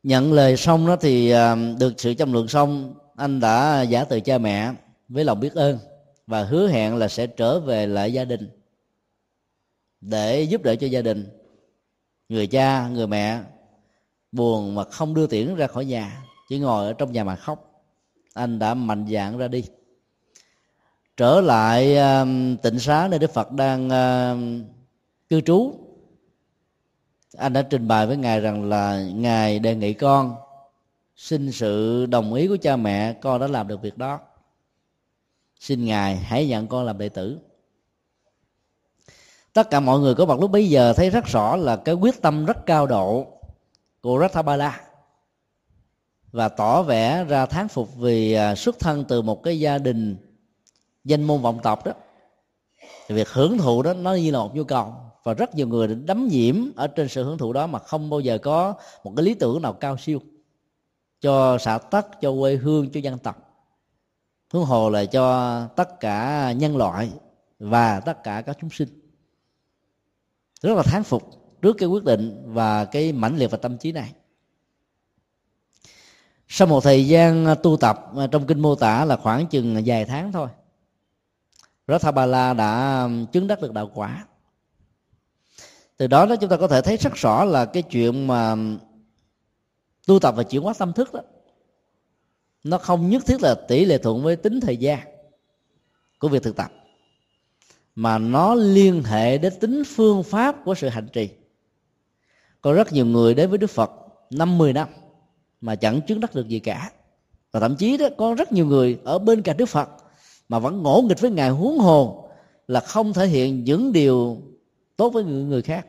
Nhận 0.04 0.34
lời 0.34 0.58
xong 0.58 0.88
đó 0.88 0.96
thì 0.96 1.30
à, 1.30 1.56
được 1.80 1.94
sự 1.98 2.14
chăm 2.14 2.34
lượng 2.34 2.48
xong, 2.48 2.94
anh 3.16 3.40
đã 3.40 3.82
giả 3.82 4.04
từ 4.04 4.20
cha 4.20 4.38
mẹ 4.38 4.74
với 5.10 5.26
lòng 5.26 5.40
biết 5.40 5.54
ơn 5.54 5.80
và 6.28 6.44
hứa 6.44 6.68
hẹn 6.68 6.96
là 6.96 7.08
sẽ 7.08 7.28
trở 7.28 7.60
về 7.60 7.88
lại 7.88 8.14
gia 8.14 8.26
đình 8.26 8.50
để 10.02 10.42
giúp 10.42 10.64
đỡ 10.64 10.76
cho 10.76 10.88
gia 10.88 11.02
đình. 11.02 11.28
Người 12.30 12.48
cha, 12.48 12.88
người 12.88 13.08
mẹ 13.08 13.40
buồn 14.32 14.76
mà 14.76 14.84
không 14.84 15.14
đưa 15.14 15.28
tiễn 15.28 15.56
ra 15.56 15.68
khỏi 15.68 15.86
nhà, 15.86 16.24
chỉ 16.50 16.60
ngồi 16.60 16.86
ở 16.86 16.94
trong 16.94 17.12
nhà 17.12 17.24
mà 17.24 17.36
khóc 17.36 17.71
anh 18.34 18.60
đã 18.60 18.74
mạnh 18.74 19.06
dạn 19.10 19.38
ra 19.38 19.48
đi. 19.48 19.64
Trở 21.18 21.42
lại 21.42 21.98
uh, 21.98 22.62
tịnh 22.62 22.80
xá 22.80 23.08
nơi 23.12 23.20
đức 23.20 23.34
phật 23.34 23.52
đang 23.52 23.88
uh, 23.88 24.66
cư 25.30 25.42
trú. 25.42 25.74
Anh 27.38 27.54
đã 27.54 27.62
trình 27.62 27.88
bày 27.88 28.08
với 28.08 28.18
ngài 28.18 28.40
rằng 28.40 28.70
là 28.70 29.04
ngài 29.14 29.60
đề 29.60 29.76
nghị 29.76 29.94
con 29.94 30.36
xin 31.16 31.52
sự 31.52 32.06
đồng 32.06 32.34
ý 32.34 32.48
của 32.48 32.58
cha 32.62 32.76
mẹ 32.76 33.14
con 33.14 33.42
đã 33.42 33.48
làm 33.48 33.68
được 33.68 33.82
việc 33.82 33.98
đó. 33.98 34.20
Xin 35.60 35.86
ngài 35.86 36.18
hãy 36.18 36.48
nhận 36.48 36.68
con 36.68 36.86
làm 36.86 36.98
đệ 36.98 37.10
tử. 37.10 37.40
Tất 39.54 39.70
cả 39.70 39.80
mọi 39.80 40.00
người 40.00 40.16
có 40.16 40.26
mặt 40.26 40.40
lúc 40.40 40.52
bấy 40.52 40.70
giờ 40.70 40.94
thấy 40.94 41.10
rất 41.10 41.26
rõ 41.26 41.56
là 41.56 41.76
cái 41.76 41.96
quyết 41.96 42.22
tâm 42.22 42.46
rất 42.46 42.66
cao 42.66 42.88
độ 42.88 43.28
của 44.02 44.20
Rathabala 44.22 44.82
và 46.32 46.50
tỏ 46.50 46.84
vẻ 46.84 47.24
ra 47.24 47.46
thán 47.46 47.68
phục 47.68 47.96
vì 47.96 48.34
à, 48.34 48.56
xuất 48.56 48.80
thân 48.80 49.06
từ 49.08 49.22
một 49.22 49.44
cái 49.44 49.60
gia 49.60 49.78
đình 49.78 50.18
danh 51.04 51.24
môn 51.24 51.42
vọng 51.42 51.60
tộc 51.64 51.86
đó. 51.86 51.92
Thì 53.08 53.16
việc 53.16 53.30
hưởng 53.30 53.58
thụ 53.58 53.82
đó, 53.82 53.94
nó 53.94 54.14
như 54.14 54.32
là 54.32 54.40
một 54.40 54.56
nhu 54.56 54.64
cầu 54.64 54.94
và 55.24 55.34
rất 55.34 55.56
nhiều 55.56 55.68
người 55.68 55.88
đắm 55.88 56.28
nhiễm 56.28 56.56
ở 56.76 56.88
trên 56.88 57.08
sự 57.08 57.24
hưởng 57.24 57.38
thụ 57.38 57.54
đó 57.54 57.68
mà 57.68 57.80
không 57.80 58.10
bao 58.10 58.20
giờ 58.20 58.38
có 58.38 58.74
một 59.04 59.14
cái 59.16 59.26
lý 59.26 59.34
tưởng 59.34 59.62
nào 59.62 59.74
cao 59.74 59.98
siêu 59.98 60.20
cho 61.22 61.58
xã 61.58 61.78
tắc, 61.78 62.22
cho 62.22 62.34
quê 62.40 62.56
hương, 62.56 62.90
cho 62.90 63.00
dân 63.00 63.18
tộc. 63.18 63.36
Huống 64.54 64.66
hồ 64.66 64.90
là 64.90 65.06
cho 65.06 65.68
tất 65.68 66.00
cả 66.00 66.52
nhân 66.52 66.78
loại 66.78 67.10
và 67.60 68.00
tất 68.00 68.24
cả 68.24 68.42
các 68.42 68.58
chúng 68.62 68.70
sinh. 68.70 68.90
Rất 70.62 70.74
là 70.76 70.84
thán 70.84 71.04
phục 71.04 71.24
trước 71.62 71.76
cái 71.78 71.90
quyết 71.90 72.04
định 72.04 72.44
và 72.46 72.86
cái 72.86 73.12
mãnh 73.12 73.38
liệt 73.38 73.52
và 73.52 73.58
tâm 73.58 73.78
trí 73.78 73.92
này 73.92 74.14
sau 76.54 76.68
một 76.68 76.84
thời 76.84 77.08
gian 77.08 77.46
à, 77.46 77.56
tu 77.56 77.78
tập 77.78 78.12
à, 78.18 78.28
trong 78.28 78.48
kinh 78.48 78.60
mô 78.60 78.76
tả 78.76 79.06
là 79.06 79.18
khoảng 79.18 79.48
chừng 79.48 79.84
vài 79.86 80.06
tháng 80.06 80.32
thôi. 80.32 80.48
Rathabala 81.88 82.54
đã 82.54 83.08
chứng 83.32 83.48
đắc 83.48 83.62
được 83.62 83.74
đạo 83.74 83.92
quả. 83.94 84.26
Từ 85.98 86.08
đó 86.08 86.26
đó, 86.26 86.36
chúng 86.36 86.50
ta 86.50 86.58
có 86.58 86.68
thể 86.68 86.82
thấy 86.82 86.98
rất 86.98 87.14
rõ 87.16 87.46
là 87.46 87.66
cái 87.66 87.84
chuyện 87.84 88.28
mà 88.28 88.56
tu 90.08 90.20
tập 90.20 90.34
và 90.38 90.44
chuyển 90.44 90.62
hóa 90.62 90.74
tâm 90.78 90.94
thức 90.94 91.14
đó, 91.14 91.22
nó 92.64 92.78
không 92.78 93.10
nhất 93.10 93.24
thiết 93.26 93.42
là 93.42 93.56
tỷ 93.68 93.86
lệ 93.86 93.98
thuận 93.98 94.24
với 94.24 94.36
tính 94.36 94.60
thời 94.62 94.78
gian 94.78 95.00
của 96.20 96.28
việc 96.28 96.44
thực 96.44 96.56
tập, 96.56 96.72
mà 97.96 98.18
nó 98.18 98.56
liên 98.56 99.04
hệ 99.04 99.38
đến 99.38 99.54
tính 99.60 99.84
phương 99.88 100.24
pháp 100.24 100.56
của 100.66 100.76
sự 100.76 100.90
hành 100.90 101.08
trì. 101.14 101.30
Có 102.62 102.74
rất 102.74 102.94
nhiều 102.94 103.06
người 103.06 103.34
đến 103.34 103.50
với 103.50 103.58
đức 103.58 103.70
phật 103.70 103.92
năm 104.30 104.58
mười 104.58 104.74
năm 104.74 104.88
mà 105.62 105.76
chẳng 105.76 106.02
chứng 106.02 106.20
đắc 106.20 106.36
được 106.36 106.48
gì 106.48 106.60
cả. 106.60 106.92
Và 107.52 107.60
thậm 107.60 107.76
chí 107.76 107.98
đó 107.98 108.08
có 108.18 108.34
rất 108.34 108.52
nhiều 108.52 108.66
người 108.66 109.00
ở 109.04 109.20
bên 109.20 109.42
cạnh 109.42 109.58
đức 109.58 109.66
phật 109.66 109.90
mà 110.50 110.60
vẫn 110.60 110.84
ngỗ 110.84 111.02
nghịch 111.02 111.20
với 111.20 111.32
ngài 111.32 111.50
huống 111.50 111.78
hồ 111.78 112.30
là 112.68 112.80
không 112.80 113.14
thể 113.14 113.28
hiện 113.28 113.64
những 113.64 113.92
điều 113.92 114.38
tốt 114.98 115.10
với 115.10 115.24
người, 115.24 115.44
người 115.44 115.62
khác. 115.62 115.88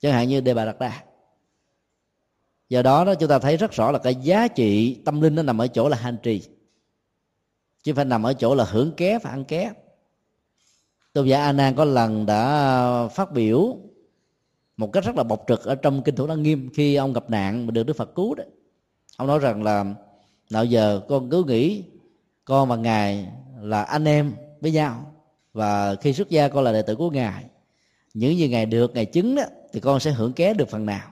Chẳng 0.00 0.12
hạn 0.12 0.28
như 0.28 0.40
đề 0.40 0.54
bà 0.54 0.64
đạt 0.64 0.78
đa. 0.78 1.02
Do 2.68 2.82
đó 2.82 3.04
đó 3.04 3.14
chúng 3.14 3.28
ta 3.28 3.38
thấy 3.38 3.56
rất 3.56 3.72
rõ 3.72 3.90
là 3.90 3.98
cái 3.98 4.14
giá 4.14 4.48
trị 4.48 4.94
tâm 5.04 5.20
linh 5.20 5.34
nó 5.34 5.42
nằm 5.42 5.58
ở 5.58 5.66
chỗ 5.66 5.88
là 5.88 5.96
hành 5.96 6.16
trì 6.22 6.42
chứ 7.82 7.94
phải 7.94 8.04
nằm 8.04 8.22
ở 8.22 8.32
chỗ 8.32 8.54
là 8.54 8.64
hưởng 8.64 8.92
ké 8.96 9.18
và 9.18 9.30
ăn 9.30 9.44
ké. 9.44 9.72
Tôn 11.12 11.26
giả 11.26 11.42
a 11.42 11.52
nan 11.52 11.74
có 11.74 11.84
lần 11.84 12.26
đã 12.26 13.08
phát 13.08 13.32
biểu 13.32 13.76
một 14.76 14.92
cách 14.92 15.04
rất 15.04 15.16
là 15.16 15.22
bộc 15.22 15.44
trực 15.48 15.64
ở 15.64 15.74
trong 15.74 16.02
kinh 16.02 16.16
thủ 16.16 16.26
đăng 16.26 16.42
nghiêm 16.42 16.70
khi 16.74 16.94
ông 16.94 17.12
gặp 17.12 17.30
nạn 17.30 17.66
mà 17.66 17.70
được 17.70 17.82
đức 17.82 17.96
phật 17.96 18.14
cứu 18.14 18.34
đấy 18.34 18.46
ông 19.16 19.28
nói 19.28 19.38
rằng 19.38 19.62
là, 19.62 19.84
nào 20.50 20.64
giờ 20.64 21.00
con 21.08 21.30
cứ 21.30 21.44
nghĩ 21.44 21.82
con 22.44 22.68
và 22.68 22.76
ngài 22.76 23.28
là 23.60 23.82
anh 23.82 24.04
em 24.04 24.32
với 24.60 24.70
nhau, 24.70 25.12
và 25.52 25.94
khi 25.94 26.12
xuất 26.12 26.30
gia 26.30 26.48
con 26.48 26.64
là 26.64 26.72
đệ 26.72 26.82
tử 26.82 26.96
của 26.96 27.10
ngài, 27.10 27.44
những 28.14 28.38
gì 28.38 28.48
ngài 28.48 28.66
được, 28.66 28.94
ngài 28.94 29.04
chứng 29.04 29.34
đó, 29.34 29.42
thì 29.72 29.80
con 29.80 30.00
sẽ 30.00 30.10
hưởng 30.10 30.32
ké 30.32 30.54
được 30.54 30.68
phần 30.68 30.86
nào. 30.86 31.08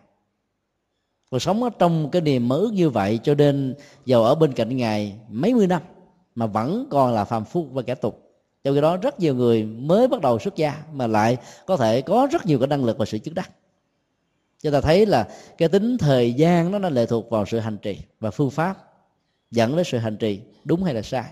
Cuộc 1.31 1.39
sống 1.39 1.63
ở 1.63 1.71
trong 1.79 2.11
cái 2.11 2.23
niềm 2.23 2.49
mơ 2.49 2.57
ước 2.57 2.73
như 2.73 2.91
vậy 2.91 3.21
cho 3.23 3.35
nên 3.35 3.75
giàu 4.07 4.25
ở 4.25 4.35
bên 4.35 4.53
cạnh 4.53 4.77
ngài 4.77 5.19
mấy 5.29 5.55
mươi 5.55 5.67
năm, 5.67 5.83
mà 6.35 6.47
vẫn 6.47 6.87
còn 6.91 7.15
là 7.15 7.25
phàm 7.25 7.45
phu 7.45 7.65
và 7.65 7.83
kẻ 7.83 7.95
tục. 7.95 8.21
Trong 8.65 8.75
khi 8.75 8.81
đó, 8.81 8.97
rất 8.97 9.21
nhiều 9.21 9.35
người 9.35 9.65
mới 9.65 10.09
bắt 10.09 10.21
đầu 10.21 10.39
xuất 10.39 10.57
gia 10.57 10.83
mà 10.93 11.07
lại 11.07 11.37
có 11.67 11.77
thể 11.77 12.03
có 12.03 12.29
rất 12.33 12.47
nhiều 12.47 12.59
cái 12.59 12.69
năng 12.69 12.85
lực 12.85 12.99
và 12.99 13.05
sự 13.05 13.19
chứng 13.19 13.35
đắc 13.35 13.51
chúng 14.65 14.73
ta 14.73 14.81
thấy 14.81 15.07
là 15.07 15.29
cái 15.59 15.69
tính 15.69 15.99
thời 15.99 16.33
gian 16.33 16.71
nó 16.71 16.79
nó 16.79 16.89
lệ 16.89 17.07
thuộc 17.07 17.31
vào 17.31 17.47
sự 17.47 17.59
hành 17.59 17.79
trì 17.79 17.99
và 18.21 18.31
phương 18.31 18.51
pháp 18.51 18.93
dẫn 19.51 19.77
đến 19.77 19.85
sự 19.85 19.99
hành 19.99 20.17
trì 20.17 20.41
đúng 20.65 20.85
hay 20.85 20.95
là 20.95 21.03
sai. 21.03 21.25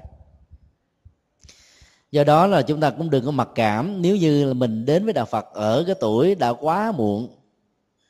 Do 2.10 2.24
đó 2.24 2.46
là 2.46 2.62
chúng 2.62 2.80
ta 2.80 2.90
cũng 2.90 3.10
đừng 3.10 3.24
có 3.24 3.30
mặc 3.30 3.48
cảm 3.54 4.02
nếu 4.02 4.16
như 4.16 4.44
là 4.44 4.54
mình 4.54 4.84
đến 4.84 5.04
với 5.04 5.12
đạo 5.12 5.26
phật 5.26 5.46
ở 5.52 5.84
cái 5.86 5.94
tuổi 6.00 6.34
đã 6.34 6.52
quá 6.52 6.92
muộn 6.92 7.28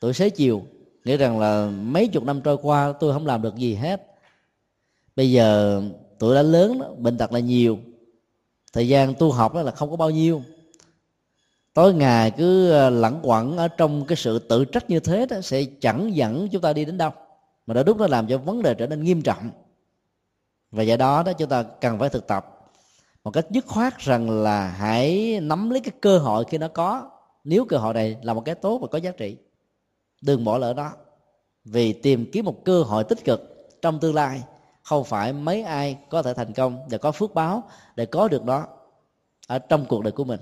tuổi 0.00 0.12
xế 0.12 0.30
chiều 0.30 0.62
nghĩa 1.04 1.16
rằng 1.16 1.40
là 1.40 1.66
mấy 1.66 2.08
chục 2.08 2.24
năm 2.24 2.40
trôi 2.40 2.56
qua 2.62 2.92
tôi 3.00 3.12
không 3.12 3.26
làm 3.26 3.42
được 3.42 3.56
gì 3.56 3.74
hết. 3.74 4.06
Bây 5.16 5.30
giờ 5.30 5.82
tuổi 6.18 6.34
đã 6.34 6.42
lớn 6.42 6.78
đó, 6.78 6.86
bệnh 6.98 7.18
tật 7.18 7.32
là 7.32 7.40
nhiều 7.40 7.78
thời 8.72 8.88
gian 8.88 9.14
tu 9.14 9.32
học 9.32 9.54
đó 9.54 9.62
là 9.62 9.70
không 9.70 9.90
có 9.90 9.96
bao 9.96 10.10
nhiêu 10.10 10.42
tối 11.74 11.94
ngày 11.94 12.30
cứ 12.30 12.70
ờ, 12.70 12.90
lẳng 12.90 13.20
quẩn 13.22 13.56
ở 13.56 13.68
trong 13.68 14.04
cái 14.06 14.16
sự 14.16 14.38
tự 14.38 14.64
trách 14.64 14.90
như 14.90 15.00
thế 15.00 15.26
đó 15.26 15.40
sẽ 15.40 15.64
chẳng 15.80 16.16
dẫn 16.16 16.48
chúng 16.48 16.62
ta 16.62 16.72
đi 16.72 16.84
đến 16.84 16.98
đâu. 16.98 17.10
Mà 17.66 17.74
đã 17.74 17.82
đúc 17.82 17.98
nó 17.98 18.06
làm 18.06 18.26
cho 18.26 18.38
vấn 18.38 18.62
đề 18.62 18.74
trở 18.74 18.86
nên 18.86 19.04
nghiêm 19.04 19.22
trọng. 19.22 19.50
Và 20.70 20.82
do 20.82 20.96
đó 20.96 21.22
đó 21.22 21.32
chúng 21.32 21.48
ta 21.48 21.62
cần 21.62 21.98
phải 21.98 22.08
thực 22.08 22.26
tập. 22.26 22.70
Một 23.24 23.30
cách 23.30 23.46
dứt 23.50 23.66
khoát 23.66 23.98
rằng 23.98 24.30
là 24.30 24.68
hãy 24.68 25.40
nắm 25.42 25.70
lấy 25.70 25.80
cái 25.80 25.92
cơ 26.00 26.18
hội 26.18 26.44
khi 26.48 26.58
nó 26.58 26.68
có. 26.68 27.10
Nếu 27.44 27.64
cơ 27.64 27.76
hội 27.76 27.94
này 27.94 28.16
là 28.22 28.34
một 28.34 28.44
cái 28.44 28.54
tốt 28.54 28.78
và 28.78 28.88
có 28.90 28.98
giá 28.98 29.10
trị, 29.10 29.36
đừng 30.20 30.44
bỏ 30.44 30.58
lỡ 30.58 30.72
đó 30.72 30.92
vì 31.64 31.92
tìm 31.92 32.30
kiếm 32.32 32.44
một 32.44 32.64
cơ 32.64 32.82
hội 32.82 33.04
tích 33.04 33.24
cực 33.24 33.68
trong 33.82 34.00
tương 34.00 34.14
lai 34.14 34.42
không 34.82 35.04
phải 35.04 35.32
mấy 35.32 35.62
ai 35.62 35.98
có 36.10 36.22
thể 36.22 36.34
thành 36.34 36.52
công 36.52 36.88
và 36.90 36.98
có 36.98 37.12
phước 37.12 37.34
báo 37.34 37.62
để 37.96 38.06
có 38.06 38.28
được 38.28 38.44
đó 38.44 38.66
ở 39.46 39.58
trong 39.58 39.86
cuộc 39.88 40.02
đời 40.02 40.12
của 40.12 40.24
mình 40.24 40.40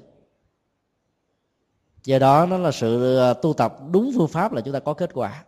do 2.04 2.18
đó 2.18 2.46
nó 2.46 2.58
là 2.58 2.72
sự 2.72 3.16
ờ, 3.16 3.34
tu 3.34 3.52
tập 3.52 3.76
đúng 3.90 4.12
phương 4.16 4.28
pháp 4.28 4.52
là 4.52 4.60
chúng 4.60 4.74
ta 4.74 4.80
có 4.80 4.94
kết 4.94 5.10
quả. 5.14 5.44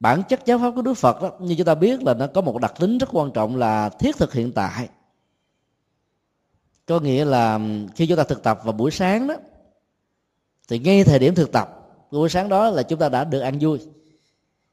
Bản 0.00 0.22
chất 0.28 0.40
giáo 0.46 0.58
pháp 0.58 0.72
của 0.74 0.82
đức 0.82 0.94
phật 0.94 1.22
đó, 1.22 1.30
như 1.40 1.54
chúng 1.58 1.66
ta 1.66 1.74
biết 1.74 2.02
là 2.02 2.14
nó 2.14 2.26
có 2.26 2.40
một 2.40 2.58
đặc 2.60 2.74
tính 2.78 2.98
rất 2.98 3.08
quan 3.12 3.30
trọng 3.30 3.56
là 3.56 3.88
thiết 3.88 4.16
thực 4.16 4.32
hiện 4.32 4.52
tại. 4.52 4.88
Có 6.86 7.00
nghĩa 7.00 7.24
là 7.24 7.60
khi 7.94 8.06
chúng 8.06 8.16
ta 8.16 8.24
thực 8.24 8.42
tập 8.42 8.60
vào 8.64 8.72
buổi 8.72 8.90
sáng 8.90 9.26
đó, 9.26 9.34
thì 10.68 10.78
ngay 10.78 11.04
thời 11.04 11.18
điểm 11.18 11.34
thực 11.34 11.52
tập 11.52 11.80
buổi 12.10 12.28
sáng 12.28 12.48
đó 12.48 12.70
là 12.70 12.82
chúng 12.82 12.98
ta 12.98 13.08
đã 13.08 13.24
được 13.24 13.40
ăn 13.40 13.58
vui. 13.60 13.78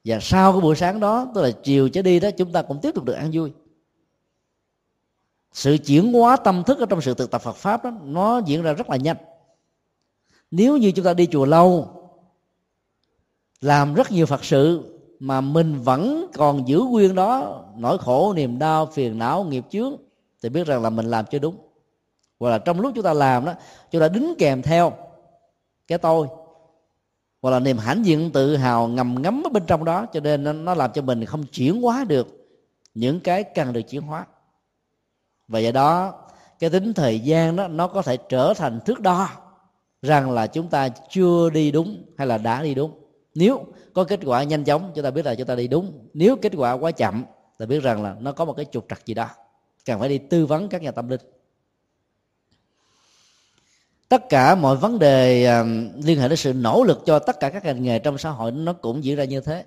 Và 0.05 0.17
sau 0.21 0.51
cái 0.51 0.61
buổi 0.61 0.75
sáng 0.75 0.99
đó, 0.99 1.31
tức 1.35 1.41
là 1.41 1.51
chiều 1.63 1.89
trở 1.89 2.01
đi 2.01 2.19
đó, 2.19 2.31
chúng 2.31 2.51
ta 2.51 2.61
cũng 2.61 2.79
tiếp 2.81 2.91
tục 2.95 3.03
được 3.03 3.13
ăn 3.13 3.29
vui. 3.33 3.51
Sự 5.53 5.77
chuyển 5.85 6.13
hóa 6.13 6.37
tâm 6.37 6.63
thức 6.63 6.79
ở 6.79 6.85
trong 6.85 7.01
sự 7.01 7.13
thực 7.13 7.31
tập 7.31 7.41
Phật 7.41 7.55
pháp 7.55 7.83
đó, 7.83 7.91
nó 8.03 8.41
diễn 8.45 8.61
ra 8.61 8.73
rất 8.73 8.89
là 8.89 8.97
nhanh 8.97 9.17
nếu 10.51 10.77
như 10.77 10.91
chúng 10.91 11.05
ta 11.05 11.13
đi 11.13 11.27
chùa 11.31 11.45
lâu, 11.45 11.87
làm 13.61 13.93
rất 13.93 14.11
nhiều 14.11 14.25
Phật 14.25 14.45
sự 14.45 14.83
mà 15.19 15.41
mình 15.41 15.81
vẫn 15.81 16.27
còn 16.33 16.67
giữ 16.67 16.79
nguyên 16.79 17.15
đó, 17.15 17.63
nỗi 17.77 17.97
khổ, 17.97 18.33
niềm 18.33 18.59
đau, 18.59 18.85
phiền 18.85 19.17
não, 19.17 19.43
nghiệp 19.43 19.65
chướng, 19.69 19.95
thì 20.43 20.49
biết 20.49 20.67
rằng 20.67 20.81
là 20.81 20.89
mình 20.89 21.05
làm 21.05 21.25
chưa 21.25 21.39
đúng. 21.39 21.55
Hoặc 22.39 22.49
là 22.49 22.57
trong 22.57 22.81
lúc 22.81 22.91
chúng 22.95 23.03
ta 23.03 23.13
làm 23.13 23.45
đó, 23.45 23.53
chúng 23.91 24.01
ta 24.01 24.07
đính 24.07 24.33
kèm 24.39 24.61
theo 24.61 24.93
cái 25.87 25.97
tôi. 25.97 26.27
Hoặc 27.41 27.51
là 27.51 27.59
niềm 27.59 27.77
hãnh 27.77 28.05
diện 28.05 28.31
tự 28.31 28.55
hào 28.55 28.87
ngầm 28.87 29.21
ngấm 29.21 29.43
ở 29.43 29.49
bên 29.49 29.63
trong 29.67 29.85
đó, 29.85 30.05
cho 30.05 30.19
nên 30.19 30.65
nó 30.65 30.73
làm 30.73 30.91
cho 30.93 31.01
mình 31.01 31.25
không 31.25 31.43
chuyển 31.43 31.81
hóa 31.81 32.05
được 32.07 32.27
những 32.93 33.19
cái 33.19 33.43
cần 33.43 33.73
được 33.73 33.81
chuyển 33.81 34.01
hóa. 34.01 34.25
Và 35.47 35.59
do 35.59 35.71
đó, 35.71 36.13
cái 36.59 36.69
tính 36.69 36.93
thời 36.93 37.19
gian 37.19 37.55
đó, 37.55 37.67
nó 37.67 37.87
có 37.87 38.01
thể 38.01 38.17
trở 38.17 38.53
thành 38.53 38.79
thước 38.85 38.99
đo 38.99 39.29
rằng 40.01 40.31
là 40.31 40.47
chúng 40.47 40.67
ta 40.67 40.89
chưa 40.89 41.49
đi 41.49 41.71
đúng 41.71 42.03
hay 42.17 42.27
là 42.27 42.37
đã 42.37 42.63
đi 42.63 42.75
đúng. 42.75 42.91
Nếu 43.35 43.65
có 43.93 44.03
kết 44.03 44.19
quả 44.25 44.43
nhanh 44.43 44.63
chóng, 44.63 44.91
chúng 44.95 45.03
ta 45.03 45.11
biết 45.11 45.25
là 45.25 45.35
chúng 45.35 45.47
ta 45.47 45.55
đi 45.55 45.67
đúng. 45.67 46.07
Nếu 46.13 46.35
kết 46.35 46.51
quả 46.57 46.71
quá 46.73 46.91
chậm, 46.91 47.25
ta 47.57 47.65
biết 47.65 47.83
rằng 47.83 48.03
là 48.03 48.15
nó 48.19 48.31
có 48.31 48.45
một 48.45 48.53
cái 48.53 48.65
trục 48.71 48.85
trặc 48.89 49.05
gì 49.05 49.13
đó. 49.13 49.29
Cần 49.85 49.99
phải 49.99 50.09
đi 50.09 50.17
tư 50.17 50.45
vấn 50.45 50.69
các 50.69 50.81
nhà 50.81 50.91
tâm 50.91 51.09
linh. 51.09 51.21
Tất 54.09 54.29
cả 54.29 54.55
mọi 54.55 54.75
vấn 54.75 54.99
đề 54.99 55.45
à, 55.45 55.63
liên 56.03 56.19
hệ 56.19 56.27
đến 56.27 56.37
sự 56.37 56.53
nỗ 56.53 56.83
lực 56.83 57.01
cho 57.05 57.19
tất 57.19 57.39
cả 57.39 57.49
các 57.49 57.63
ngành 57.63 57.83
nghề 57.83 57.99
trong 57.99 58.17
xã 58.17 58.29
hội 58.29 58.51
nó 58.51 58.73
cũng 58.73 59.03
diễn 59.03 59.15
ra 59.15 59.23
như 59.23 59.41
thế. 59.41 59.65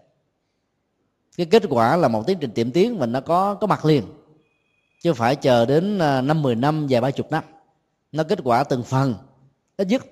Cái 1.36 1.46
kết 1.46 1.62
quả 1.70 1.96
là 1.96 2.08
một 2.08 2.26
tiến 2.26 2.38
trình 2.40 2.50
tiệm 2.50 2.70
tiến 2.70 2.98
mình 2.98 3.12
nó 3.12 3.20
có 3.20 3.54
có 3.54 3.66
mặt 3.66 3.84
liền. 3.84 4.04
Chứ 5.02 5.12
phải 5.14 5.36
chờ 5.36 5.66
đến 5.66 5.98
à, 5.98 6.20
năm 6.20 6.42
mười 6.42 6.54
năm, 6.54 6.86
vài 6.90 7.00
ba 7.00 7.10
chục 7.10 7.30
năm. 7.30 7.44
Nó 8.12 8.24
kết 8.24 8.38
quả 8.44 8.64
từng 8.64 8.82
phần, 8.82 9.14
ít 9.76 9.88
nhất 9.88 10.02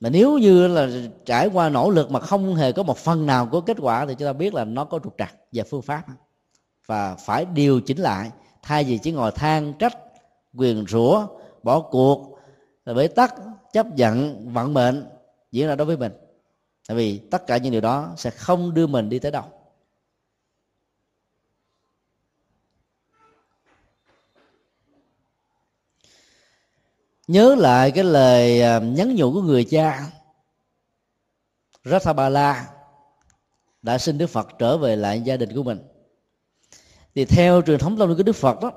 mà 0.00 0.10
nếu 0.10 0.38
như 0.38 0.66
là 0.66 0.88
trải 1.24 1.46
qua 1.46 1.68
nỗ 1.68 1.90
lực 1.90 2.10
mà 2.10 2.20
không 2.20 2.54
hề 2.54 2.72
có 2.72 2.82
một 2.82 2.98
phần 2.98 3.26
nào 3.26 3.48
có 3.52 3.60
kết 3.60 3.76
quả 3.80 4.06
thì 4.06 4.14
chúng 4.14 4.28
ta 4.28 4.32
biết 4.32 4.54
là 4.54 4.64
nó 4.64 4.84
có 4.84 4.98
trục 5.04 5.14
trặc 5.18 5.34
về 5.52 5.62
phương 5.62 5.82
pháp. 5.82 6.02
Và 6.86 7.14
phải 7.14 7.44
điều 7.44 7.80
chỉnh 7.80 7.98
lại, 7.98 8.30
thay 8.62 8.84
vì 8.84 8.98
chỉ 8.98 9.12
ngồi 9.12 9.32
than 9.32 9.72
trách, 9.72 9.96
quyền 10.56 10.84
rủa, 10.88 11.26
bỏ 11.62 11.80
cuộc, 11.80 12.38
là 12.84 12.94
bế 12.94 13.08
tắc, 13.08 13.34
chấp 13.72 13.86
nhận 13.86 14.48
vận 14.52 14.74
mệnh 14.74 15.04
diễn 15.52 15.68
ra 15.68 15.74
đối 15.74 15.86
với 15.86 15.96
mình. 15.96 16.12
Tại 16.88 16.96
vì 16.96 17.18
tất 17.18 17.46
cả 17.46 17.56
những 17.56 17.72
điều 17.72 17.80
đó 17.80 18.12
sẽ 18.16 18.30
không 18.30 18.74
đưa 18.74 18.86
mình 18.86 19.08
đi 19.08 19.18
tới 19.18 19.30
đâu. 19.30 19.44
Nhớ 27.30 27.54
lại 27.58 27.90
cái 27.90 28.04
lời 28.04 28.62
à, 28.62 28.78
nhắn 28.78 29.14
nhủ 29.14 29.32
của 29.32 29.42
người 29.42 29.64
cha. 29.64 30.06
Rathabala 31.84 32.68
đã 33.82 33.98
xin 33.98 34.18
Đức 34.18 34.26
Phật 34.26 34.48
trở 34.58 34.78
về 34.78 34.96
lại 34.96 35.20
gia 35.20 35.36
đình 35.36 35.54
của 35.54 35.62
mình. 35.62 35.78
Thì 37.14 37.24
theo 37.24 37.62
truyền 37.62 37.78
thống 37.78 37.96
tâm 37.98 38.08
linh 38.08 38.16
của 38.16 38.22
Đức 38.22 38.36
Phật 38.36 38.60
đó, 38.60 38.72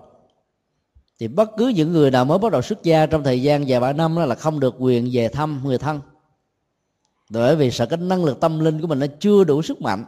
thì 1.19 1.27
bất 1.27 1.49
cứ 1.57 1.67
những 1.67 1.93
người 1.93 2.11
nào 2.11 2.25
mới 2.25 2.37
bắt 2.37 2.51
đầu 2.51 2.61
xuất 2.61 2.83
gia 2.83 3.05
trong 3.05 3.23
thời 3.23 3.41
gian 3.41 3.65
vài 3.67 3.79
ba 3.79 3.93
năm 3.93 4.15
đó 4.15 4.25
là 4.25 4.35
không 4.35 4.59
được 4.59 4.75
quyền 4.79 5.09
về 5.13 5.27
thăm 5.27 5.61
người 5.63 5.77
thân. 5.77 6.01
Bởi 7.29 7.55
vì 7.55 7.71
sợ 7.71 7.85
cái 7.85 7.97
năng 7.97 8.25
lực 8.25 8.39
tâm 8.39 8.59
linh 8.59 8.81
của 8.81 8.87
mình 8.87 8.99
nó 8.99 9.05
chưa 9.19 9.43
đủ 9.43 9.61
sức 9.61 9.81
mạnh. 9.81 10.05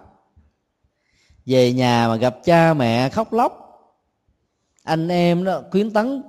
Về 1.45 1.73
nhà 1.73 2.07
mà 2.07 2.15
gặp 2.15 2.37
cha 2.43 2.73
mẹ 2.73 3.09
khóc 3.09 3.33
lóc, 3.33 3.61
anh 4.83 5.07
em 5.07 5.43
đó 5.43 5.61
khuyến 5.71 5.93
tấn 5.93 6.23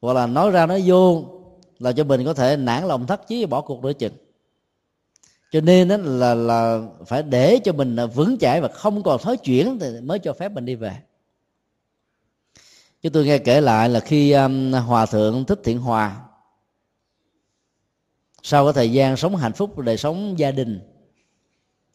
hoặc 0.00 0.12
là 0.12 0.26
nói 0.26 0.50
ra 0.50 0.66
nói 0.66 0.82
vô 0.86 1.24
là 1.78 1.92
cho 1.92 2.04
mình 2.04 2.24
có 2.24 2.34
thể 2.34 2.56
nản 2.56 2.88
lòng 2.88 3.06
thất 3.06 3.28
chí 3.28 3.46
bỏ 3.46 3.60
cuộc 3.60 3.84
nửa 3.84 3.92
chừng. 3.92 4.12
Cho 5.52 5.60
nên 5.60 5.88
đó 5.88 5.96
là 5.96 6.34
là 6.34 6.80
phải 7.06 7.22
để 7.22 7.58
cho 7.64 7.72
mình 7.72 7.96
à, 7.96 8.06
vững 8.06 8.38
chãi 8.38 8.60
và 8.60 8.68
không 8.68 9.02
còn 9.02 9.20
thói 9.22 9.36
chuyển 9.36 9.78
thì 9.80 10.00
mới 10.00 10.18
cho 10.18 10.32
phép 10.32 10.52
mình 10.52 10.64
đi 10.64 10.74
về. 10.74 10.96
Chứ 13.02 13.10
tôi 13.10 13.24
nghe 13.24 13.38
kể 13.38 13.60
lại 13.60 13.88
là 13.88 14.00
khi 14.00 14.32
um, 14.32 14.72
hòa 14.72 15.06
thượng 15.06 15.44
thích 15.44 15.60
thiện 15.64 15.78
hòa 15.78 16.16
sau 18.48 18.64
cái 18.64 18.72
thời 18.72 18.92
gian 18.92 19.16
sống 19.16 19.36
hạnh 19.36 19.52
phúc 19.52 19.78
đời 19.78 19.96
sống 19.96 20.38
gia 20.38 20.50
đình 20.50 20.80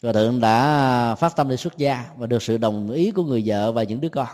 hòa 0.04 0.14
thượng 0.14 0.40
đã 0.40 1.16
phát 1.16 1.36
tâm 1.36 1.50
đi 1.50 1.58
xuất 1.58 1.78
gia 1.78 2.06
và 2.18 2.28
được 2.28 2.44
sự 2.44 2.58
đồng 2.58 2.92
ý 2.92 3.12
của 3.12 3.24
người 3.24 3.44
vợ 3.46 3.72
và 3.72 3.84
những 3.84 4.02
đứa 4.02 4.10
con 4.10 4.28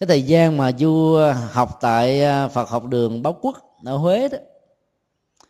cái 0.00 0.06
thời 0.06 0.22
gian 0.22 0.56
mà 0.56 0.70
vua 0.78 1.32
học 1.32 1.78
tại 1.80 2.24
à, 2.24 2.48
Phật 2.48 2.68
học 2.68 2.84
đường 2.84 3.22
Báo 3.22 3.38
Quốc 3.42 3.78
ở 3.84 3.96
Huế 3.96 4.28
đó, 4.28 4.38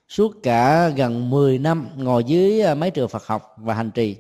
suốt 0.09 0.37
cả 0.43 0.89
gần 0.89 1.31
10 1.31 1.59
năm 1.59 1.89
ngồi 1.97 2.25
dưới 2.25 2.63
mái 2.63 2.75
mấy 2.75 2.91
trường 2.91 3.09
Phật 3.09 3.27
học 3.27 3.55
và 3.57 3.75
hành 3.75 3.91
trì, 3.91 4.17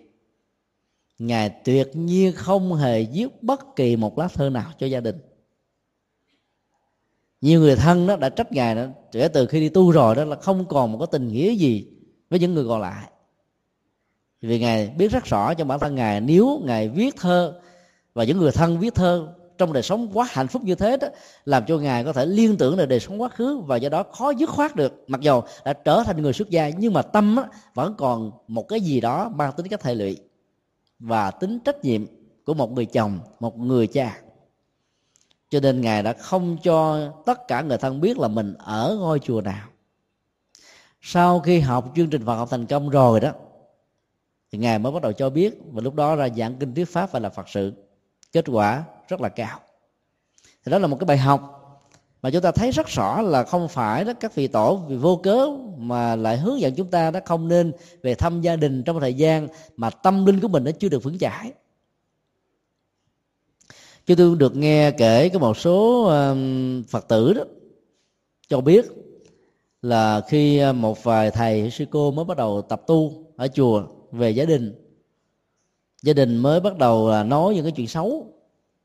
ngài 1.18 1.50
tuyệt 1.64 1.90
nhiên 1.94 2.32
không 2.32 2.74
hề 2.74 3.04
viết 3.04 3.42
bất 3.42 3.76
kỳ 3.76 3.96
một 3.96 4.18
lá 4.18 4.28
thơ 4.28 4.50
nào 4.50 4.70
cho 4.78 4.86
gia 4.86 5.00
đình. 5.00 5.18
Nhiều 7.40 7.60
người 7.60 7.76
thân 7.76 8.06
đó 8.06 8.16
đã 8.16 8.28
trách 8.28 8.52
ngài 8.52 8.74
đó, 8.74 8.86
kể 9.12 9.28
từ 9.28 9.46
khi 9.46 9.60
đi 9.60 9.68
tu 9.68 9.90
rồi 9.90 10.14
đó 10.14 10.24
là 10.24 10.36
không 10.36 10.66
còn 10.68 10.92
một 10.92 10.98
cái 10.98 11.08
tình 11.12 11.28
nghĩa 11.28 11.54
gì 11.54 11.86
với 12.30 12.38
những 12.38 12.54
người 12.54 12.64
còn 12.68 12.80
lại. 12.80 13.10
Vì 14.40 14.58
ngài 14.58 14.88
biết 14.88 15.12
rất 15.12 15.24
rõ 15.24 15.54
cho 15.54 15.64
bản 15.64 15.80
thân 15.80 15.94
ngài, 15.94 16.20
nếu 16.20 16.60
ngài 16.64 16.88
viết 16.88 17.16
thơ 17.16 17.60
và 18.14 18.24
những 18.24 18.38
người 18.38 18.52
thân 18.52 18.78
viết 18.78 18.94
thơ 18.94 19.34
trong 19.58 19.72
đời 19.72 19.82
sống 19.82 20.08
quá 20.14 20.26
hạnh 20.30 20.48
phúc 20.48 20.64
như 20.64 20.74
thế 20.74 20.96
đó 20.96 21.08
làm 21.44 21.66
cho 21.66 21.78
ngài 21.78 22.04
có 22.04 22.12
thể 22.12 22.26
liên 22.26 22.56
tưởng 22.56 22.76
đến 22.76 22.88
đời 22.88 23.00
sống 23.00 23.22
quá 23.22 23.28
khứ 23.28 23.58
và 23.58 23.76
do 23.76 23.88
đó 23.88 24.02
khó 24.02 24.30
dứt 24.30 24.50
khoát 24.50 24.76
được. 24.76 25.04
Mặc 25.06 25.20
dầu 25.20 25.44
đã 25.64 25.72
trở 25.72 26.02
thành 26.06 26.22
người 26.22 26.32
xuất 26.32 26.50
gia 26.50 26.68
nhưng 26.68 26.92
mà 26.92 27.02
tâm 27.02 27.36
á, 27.36 27.44
vẫn 27.74 27.94
còn 27.98 28.30
một 28.48 28.68
cái 28.68 28.80
gì 28.80 29.00
đó 29.00 29.28
mang 29.28 29.52
tính 29.56 29.68
cách 29.68 29.82
hệ 29.82 29.94
lụy 29.94 30.16
và 30.98 31.30
tính 31.30 31.58
trách 31.60 31.84
nhiệm 31.84 32.04
của 32.44 32.54
một 32.54 32.72
người 32.72 32.86
chồng 32.86 33.18
một 33.40 33.58
người 33.58 33.86
cha. 33.86 34.20
Cho 35.50 35.60
nên 35.60 35.80
ngài 35.80 36.02
đã 36.02 36.12
không 36.12 36.56
cho 36.62 37.08
tất 37.26 37.48
cả 37.48 37.62
người 37.62 37.78
thân 37.78 38.00
biết 38.00 38.18
là 38.18 38.28
mình 38.28 38.54
ở 38.58 38.96
ngôi 39.00 39.18
chùa 39.18 39.40
nào. 39.40 39.68
Sau 41.00 41.40
khi 41.40 41.60
học 41.60 41.92
chương 41.96 42.10
trình 42.10 42.26
Phật 42.26 42.34
học 42.34 42.48
thành 42.50 42.66
công 42.66 42.88
rồi 42.88 43.20
đó 43.20 43.32
thì 44.52 44.58
ngài 44.58 44.78
mới 44.78 44.92
bắt 44.92 45.02
đầu 45.02 45.12
cho 45.12 45.30
biết 45.30 45.58
và 45.72 45.82
lúc 45.82 45.94
đó 45.94 46.16
ra 46.16 46.28
giảng 46.36 46.56
kinh 46.56 46.74
thuyết 46.74 46.88
pháp 46.88 47.12
và 47.12 47.20
là 47.20 47.28
Phật 47.28 47.48
sự 47.48 47.72
kết 48.36 48.44
quả 48.48 48.84
rất 49.08 49.20
là 49.20 49.28
cao. 49.28 49.60
Thì 50.64 50.72
đó 50.72 50.78
là 50.78 50.86
một 50.86 50.96
cái 51.00 51.06
bài 51.06 51.18
học 51.18 51.52
mà 52.22 52.30
chúng 52.30 52.42
ta 52.42 52.50
thấy 52.52 52.70
rất 52.70 52.86
rõ 52.86 53.22
là 53.22 53.44
không 53.44 53.68
phải 53.68 54.04
đó 54.04 54.12
các 54.20 54.34
vị 54.34 54.48
tổ 54.48 54.76
vì 54.76 54.96
vô 54.96 55.16
cớ 55.16 55.46
mà 55.78 56.16
lại 56.16 56.36
hướng 56.36 56.60
dẫn 56.60 56.74
chúng 56.74 56.90
ta 56.90 57.10
đó 57.10 57.20
không 57.24 57.48
nên 57.48 57.72
về 58.02 58.14
thăm 58.14 58.40
gia 58.40 58.56
đình 58.56 58.82
trong 58.82 58.96
một 58.96 59.00
thời 59.00 59.14
gian 59.14 59.48
mà 59.76 59.90
tâm 59.90 60.26
linh 60.26 60.40
của 60.40 60.48
mình 60.48 60.64
nó 60.64 60.70
chưa 60.70 60.88
được 60.88 61.02
vững 61.02 61.18
chãi. 61.18 61.52
Chúng 64.06 64.16
tôi 64.16 64.36
được 64.38 64.56
nghe 64.56 64.90
kể 64.90 65.28
có 65.28 65.38
một 65.38 65.56
số 65.56 66.10
phật 66.88 67.08
tử 67.08 67.32
đó 67.32 67.42
cho 68.48 68.60
biết 68.60 68.86
là 69.82 70.20
khi 70.28 70.58
ờ, 70.58 70.72
một 70.72 71.04
vài 71.04 71.30
thầy, 71.30 71.70
sư 71.70 71.84
cô 71.90 72.10
mới 72.10 72.24
bắt 72.24 72.36
đầu 72.36 72.62
tập 72.62 72.82
tu 72.86 73.26
ở 73.36 73.48
chùa 73.48 73.82
về 74.12 74.30
gia 74.30 74.44
đình 74.44 74.85
gia 76.02 76.12
đình 76.12 76.36
mới 76.36 76.60
bắt 76.60 76.78
đầu 76.78 77.10
là 77.10 77.22
nói 77.22 77.54
những 77.54 77.64
cái 77.64 77.72
chuyện 77.72 77.88
xấu, 77.88 78.26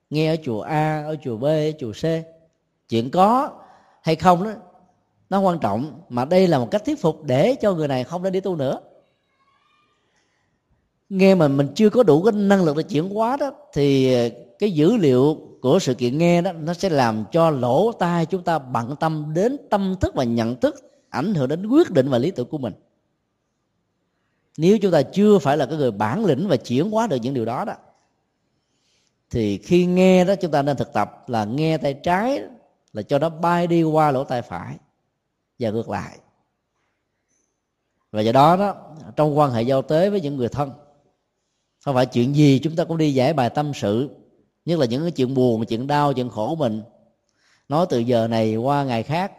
nghe 0.10 0.34
ở 0.34 0.36
chùa 0.44 0.62
a, 0.62 1.04
ở 1.04 1.16
chùa 1.24 1.38
b, 1.38 1.44
ở 1.44 1.72
chùa 1.80 1.92
c. 1.92 2.04
Chuyện 2.90 3.10
có 3.10 3.50
hay 4.02 4.16
không 4.16 4.44
đó, 4.44 4.52
nó 5.30 5.40
quan 5.40 5.60
trọng, 5.60 6.02
mà 6.10 6.26
đây 6.26 6.48
là 6.48 6.60
một 6.60 6.72
cách 6.72 6.86
thuyết 6.86 7.02
phục 7.02 7.24
để 7.24 7.56
cho 7.62 7.74
người 7.74 7.88
này 7.88 8.04
không 8.04 8.24
nên 8.24 8.34
đi 8.34 8.40
tu 8.40 8.56
nữa. 8.56 8.80
Nghe 11.10 11.36
mà 11.36 11.48
mình 11.48 11.68
chưa 11.76 11.90
có 11.90 12.04
đủ 12.04 12.24
cái 12.24 12.32
năng 12.32 12.64
lực 12.64 12.78
để 12.78 12.84
chuyển 12.84 13.10
hóa 13.10 13.38
đó, 13.38 13.52
thì 13.74 14.16
cái 14.60 14.72
dữ 14.72 14.98
liệu 14.98 15.38
của 15.62 15.80
sự 15.80 15.94
kiện 15.94 16.18
nghe 16.18 16.42
đó, 16.42 16.52
nó 16.52 16.74
sẽ 16.74 16.90
làm 16.90 17.24
cho 17.32 17.50
lỗ 17.50 17.92
tai 17.92 18.26
chúng 18.26 18.44
ta 18.44 18.60
bận 18.60 18.96
tâm 19.00 19.32
đến 19.34 19.58
tâm 19.70 19.96
thức 20.02 20.16
và 20.16 20.24
nhận 20.24 20.56
thức 20.56 20.76
ảnh 21.10 21.34
hưởng 21.34 21.48
đến 21.48 21.68
quyết 21.68 21.92
định 21.92 22.10
và 22.10 22.18
lý 22.18 22.32
tưởng 22.32 22.48
của 22.48 22.58
mình 22.58 22.74
nếu 24.58 24.78
chúng 24.78 24.92
ta 24.92 25.02
chưa 25.02 25.40
phải 25.40 25.58
là 25.58 25.66
cái 25.66 25.78
người 25.78 25.92
bản 25.92 26.26
lĩnh 26.26 26.48
và 26.48 26.56
chuyển 26.56 26.92
hóa 26.92 27.08
được 27.08 27.18
những 27.22 27.34
điều 27.34 27.46
đó 27.46 27.66
đó, 27.66 27.74
thì 29.30 29.58
khi 29.58 29.86
nghe 29.86 30.26
đó 30.26 30.36
chúng 30.36 30.52
ta 30.52 30.62
nên 30.62 30.78
thực 30.78 30.94
tập 30.94 31.30
là 31.30 31.46
nghe 31.46 31.78
tay 31.78 31.94
trái 31.94 32.42
là 32.94 33.02
cho 33.02 33.20
nó 33.20 33.30
bay 33.30 33.68
đi 33.68 33.84
qua 33.84 34.12
lỗ 34.12 34.24
tai 34.24 34.42
phải 34.42 34.76
và 35.60 35.70
ngược 35.70 35.90
lại. 35.90 36.18
Và 38.12 38.22
do 38.22 38.32
đó 38.32 38.56
đó, 38.58 38.76
trong 39.16 39.38
quan 39.38 39.52
hệ 39.52 39.62
giao 39.62 39.82
tế 39.82 40.10
với 40.10 40.22
những 40.22 40.38
người 40.38 40.50
thân, 40.50 40.72
không 41.86 41.96
phải 41.96 42.06
chuyện 42.06 42.36
gì 42.36 42.60
chúng 42.60 42.76
ta 42.76 42.84
cũng 42.84 42.98
đi 42.98 43.14
giải 43.14 43.34
bài 43.34 43.50
tâm 43.50 43.72
sự, 43.74 44.10
nhất 44.66 44.80
là 44.80 44.86
những 44.86 45.02
cái 45.02 45.12
chuyện 45.12 45.34
buồn, 45.34 45.66
chuyện 45.66 45.88
đau, 45.88 46.14
chuyện 46.14 46.30
khổ 46.30 46.50
của 46.50 46.56
mình. 46.56 46.82
Nói 47.70 47.86
từ 47.90 48.00
giờ 48.00 48.28
này 48.28 48.56
qua 48.56 48.84
ngày 48.84 49.04
khác, 49.04 49.32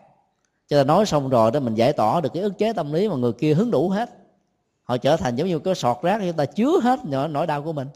cho 0.68 0.80
ta 0.80 0.84
nói 0.84 1.06
xong 1.06 1.28
rồi 1.28 1.50
đó, 1.50 1.60
mình 1.60 1.74
giải 1.74 1.92
tỏa 1.92 2.20
được 2.20 2.32
cái 2.34 2.42
ức 2.42 2.58
chế 2.58 2.72
tâm 2.72 2.92
lý 2.92 3.08
mà 3.08 3.16
người 3.16 3.32
kia 3.32 3.54
hứng 3.54 3.70
đủ 3.70 3.88
hết 3.88 4.10
họ 4.92 4.98
trở 4.98 5.16
thành 5.16 5.36
giống 5.36 5.48
như 5.48 5.58
cái 5.58 5.74
sọt 5.74 6.02
rác 6.02 6.20
chúng 6.20 6.36
ta 6.36 6.44
chứa 6.44 6.80
hết 6.82 7.00
nỗi 7.04 7.46
đau 7.46 7.62
của 7.62 7.72
mình. 7.72 7.88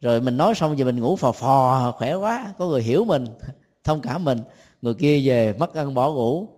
Rồi 0.00 0.20
mình 0.20 0.36
nói 0.36 0.54
xong 0.54 0.76
thì 0.76 0.84
mình 0.84 1.00
ngủ 1.00 1.16
phò 1.16 1.32
phò, 1.32 1.92
khỏe 1.98 2.14
quá, 2.14 2.54
có 2.58 2.66
người 2.66 2.82
hiểu 2.82 3.04
mình, 3.04 3.26
thông 3.84 4.00
cảm 4.00 4.24
mình, 4.24 4.40
người 4.82 4.94
kia 4.94 5.20
về 5.24 5.54
mất 5.58 5.74
ăn 5.74 5.94
bỏ 5.94 6.12
ngủ. 6.12 6.48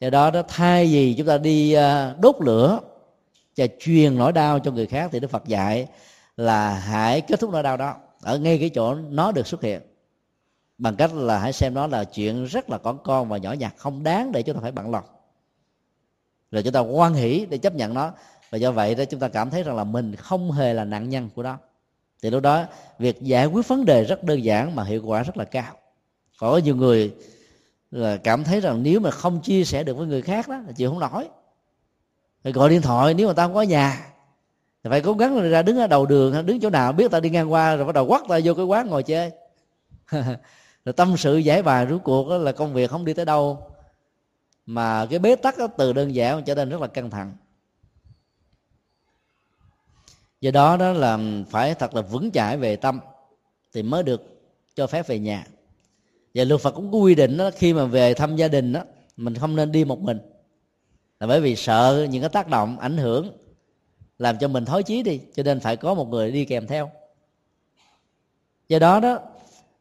Do 0.00 0.10
đó 0.10 0.30
đó 0.30 0.42
thay 0.48 0.86
vì 0.86 1.14
chúng 1.14 1.26
ta 1.26 1.38
đi 1.38 1.72
à, 1.72 2.14
đốt 2.20 2.36
lửa 2.40 2.80
và 3.56 3.66
truyền 3.78 4.18
nỗi 4.18 4.32
đau 4.32 4.58
cho 4.58 4.70
người 4.70 4.86
khác 4.86 5.08
thì 5.12 5.20
đức 5.20 5.30
phật 5.30 5.44
dạy 5.46 5.86
là 6.36 6.74
hãy 6.74 7.20
kết 7.20 7.40
thúc 7.40 7.50
nỗi 7.50 7.62
đau 7.62 7.76
đó 7.76 7.96
ở 8.22 8.38
ngay 8.38 8.58
cái 8.58 8.70
chỗ 8.70 8.94
nó 8.94 9.32
được 9.32 9.46
xuất 9.46 9.62
hiện. 9.62 9.80
Bằng 10.78 10.96
cách 10.96 11.14
là 11.14 11.38
hãy 11.38 11.52
xem 11.52 11.74
nó 11.74 11.86
là 11.86 12.04
chuyện 12.04 12.44
rất 12.44 12.70
là 12.70 12.78
con 12.78 12.98
con 13.04 13.28
và 13.28 13.36
nhỏ 13.36 13.52
nhặt, 13.52 13.74
không 13.76 14.02
đáng 14.02 14.32
để 14.32 14.42
chúng 14.42 14.54
ta 14.54 14.60
phải 14.60 14.72
bận 14.72 14.90
lòng 14.90 15.04
rồi 16.50 16.62
chúng 16.62 16.72
ta 16.72 16.80
quan 16.80 17.14
hỷ 17.14 17.46
để 17.50 17.58
chấp 17.58 17.74
nhận 17.74 17.94
nó. 17.94 18.12
Và 18.50 18.58
do 18.58 18.72
vậy 18.72 18.94
đó, 18.94 19.04
chúng 19.04 19.20
ta 19.20 19.28
cảm 19.28 19.50
thấy 19.50 19.62
rằng 19.62 19.76
là 19.76 19.84
mình 19.84 20.16
không 20.16 20.52
hề 20.52 20.74
là 20.74 20.84
nạn 20.84 21.08
nhân 21.08 21.28
của 21.34 21.42
nó. 21.42 21.58
Thì 22.22 22.30
lúc 22.30 22.42
đó, 22.42 22.64
việc 22.98 23.22
giải 23.22 23.46
quyết 23.46 23.68
vấn 23.68 23.84
đề 23.84 24.04
rất 24.04 24.24
đơn 24.24 24.44
giản 24.44 24.76
mà 24.76 24.84
hiệu 24.84 25.02
quả 25.04 25.22
rất 25.22 25.36
là 25.36 25.44
cao. 25.44 25.74
Có 26.38 26.56
nhiều 26.56 26.76
người 26.76 27.14
là 27.90 28.16
cảm 28.16 28.44
thấy 28.44 28.60
rằng 28.60 28.82
nếu 28.82 29.00
mà 29.00 29.10
không 29.10 29.40
chia 29.40 29.64
sẻ 29.64 29.84
được 29.84 29.96
với 29.96 30.06
người 30.06 30.22
khác 30.22 30.48
đó, 30.48 30.56
là 30.66 30.72
chịu 30.72 30.90
không 30.90 31.00
nổi. 31.00 31.28
Phải 32.42 32.52
gọi 32.52 32.68
điện 32.70 32.82
thoại 32.82 33.14
nếu 33.14 33.26
mà 33.26 33.32
ta 33.32 33.46
không 33.46 33.54
có 33.54 33.62
nhà. 33.62 34.06
Thì 34.84 34.90
phải 34.90 35.00
cố 35.00 35.12
gắng 35.12 35.50
ra 35.50 35.62
đứng 35.62 35.78
ở 35.78 35.86
đầu 35.86 36.06
đường 36.06 36.46
đứng 36.46 36.60
chỗ 36.60 36.70
nào 36.70 36.92
biết 36.92 37.10
ta 37.10 37.20
đi 37.20 37.30
ngang 37.30 37.52
qua 37.52 37.76
rồi 37.76 37.84
bắt 37.86 37.94
đầu 37.94 38.06
quắt 38.06 38.22
ta 38.28 38.38
vô 38.44 38.54
cái 38.54 38.64
quán 38.64 38.88
ngồi 38.88 39.02
chơi. 39.02 39.30
Rồi 40.84 40.92
tâm 40.92 41.16
sự 41.16 41.36
giải 41.36 41.62
bài 41.62 41.86
rốt 41.90 42.00
cuộc 42.04 42.28
là 42.28 42.52
công 42.52 42.74
việc 42.74 42.90
không 42.90 43.04
đi 43.04 43.14
tới 43.14 43.24
đâu 43.24 43.70
mà 44.68 45.06
cái 45.06 45.18
bế 45.18 45.36
tắc 45.36 45.54
từ 45.76 45.92
đơn 45.92 46.14
giản 46.14 46.44
trở 46.44 46.54
nên 46.54 46.68
rất 46.68 46.80
là 46.80 46.86
căng 46.86 47.10
thẳng. 47.10 47.36
Do 50.40 50.50
đó 50.50 50.76
đó 50.76 50.92
là 50.92 51.18
phải 51.50 51.74
thật 51.74 51.94
là 51.94 52.02
vững 52.02 52.30
chãi 52.30 52.56
về 52.56 52.76
tâm 52.76 53.00
thì 53.72 53.82
mới 53.82 54.02
được 54.02 54.40
cho 54.74 54.86
phép 54.86 55.06
về 55.06 55.18
nhà. 55.18 55.46
Và 56.34 56.44
luật 56.44 56.60
Phật 56.60 56.70
cũng 56.70 56.92
có 56.92 56.98
quy 56.98 57.14
định 57.14 57.36
đó, 57.36 57.50
khi 57.56 57.72
mà 57.72 57.84
về 57.84 58.14
thăm 58.14 58.36
gia 58.36 58.48
đình 58.48 58.72
đó, 58.72 58.84
mình 59.16 59.34
không 59.34 59.56
nên 59.56 59.72
đi 59.72 59.84
một 59.84 60.00
mình. 60.00 60.18
Là 61.20 61.26
bởi 61.26 61.40
vì 61.40 61.56
sợ 61.56 62.06
những 62.10 62.22
cái 62.22 62.30
tác 62.30 62.48
động 62.48 62.78
ảnh 62.78 62.96
hưởng 62.96 63.38
làm 64.18 64.38
cho 64.38 64.48
mình 64.48 64.64
thói 64.64 64.82
chí 64.82 65.02
đi, 65.02 65.20
cho 65.34 65.42
nên 65.42 65.60
phải 65.60 65.76
có 65.76 65.94
một 65.94 66.08
người 66.08 66.32
đi 66.32 66.44
kèm 66.44 66.66
theo. 66.66 66.90
Do 68.68 68.78
đó 68.78 69.00
đó 69.00 69.18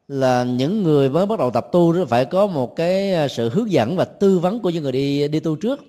là 0.08 0.44
những 0.44 0.84
người 0.84 1.10
mới 1.10 1.26
bắt 1.26 1.40
đầu 1.40 1.52
tập 1.52 1.68
tu 1.72 1.94
đó 1.94 2.06
phải 2.10 2.26
có 2.26 2.48
một 2.48 2.76
cái 2.76 3.14
à, 3.14 3.28
sự 3.28 3.50
hướng 3.50 3.72
dẫn 3.72 3.96
và 3.96 4.06
tư 4.06 4.40
vấn 4.40 4.60
của 4.60 4.70
những 4.70 4.84
người 4.84 4.92
đi 4.92 5.28
đi 5.28 5.40
tu 5.40 5.56
trước. 5.56 5.80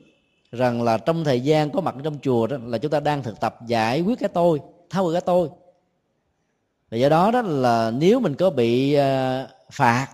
Rằng 0.52 0.82
là 0.82 0.98
trong 0.98 1.24
thời 1.24 1.40
gian 1.40 1.70
có 1.70 1.80
mặt 1.80 1.94
trong 2.04 2.18
chùa 2.22 2.46
đó 2.46 2.56
là 2.66 2.78
chúng 2.78 2.90
ta 2.90 3.00
đang 3.00 3.22
thực 3.22 3.40
tập 3.40 3.56
giải 3.66 4.00
quyết 4.00 4.18
cái 4.18 4.28
tôi, 4.28 4.60
tháo 4.90 5.06
gỡ 5.06 5.12
cái 5.12 5.20
tôi. 5.20 5.48
Và 6.90 6.98
do 6.98 7.08
đó 7.08 7.30
đó 7.30 7.42
là 7.42 7.90
nếu 7.90 8.20
mình 8.20 8.34
có 8.34 8.50
bị 8.50 8.94
à, 8.94 9.46
phạt, 9.72 10.06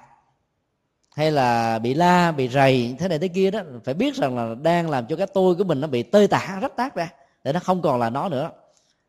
hay 1.10 1.32
là 1.32 1.78
bị 1.78 1.94
la, 1.94 2.32
bị 2.32 2.48
rầy, 2.48 2.96
thế 2.98 3.08
này 3.08 3.18
thế 3.18 3.28
kia 3.28 3.50
đó, 3.50 3.60
phải 3.84 3.94
biết 3.94 4.14
rằng 4.14 4.36
là 4.36 4.54
đang 4.62 4.90
làm 4.90 5.06
cho 5.06 5.16
cái 5.16 5.26
tôi 5.26 5.54
của 5.54 5.64
mình 5.64 5.80
nó 5.80 5.88
bị 5.88 6.02
tơi 6.02 6.28
tả, 6.28 6.58
rách 6.62 6.76
tác 6.76 6.94
ra, 6.94 7.12
để 7.44 7.52
nó 7.52 7.60
không 7.60 7.82
còn 7.82 8.00
là 8.00 8.10
nó 8.10 8.28
nữa. 8.28 8.50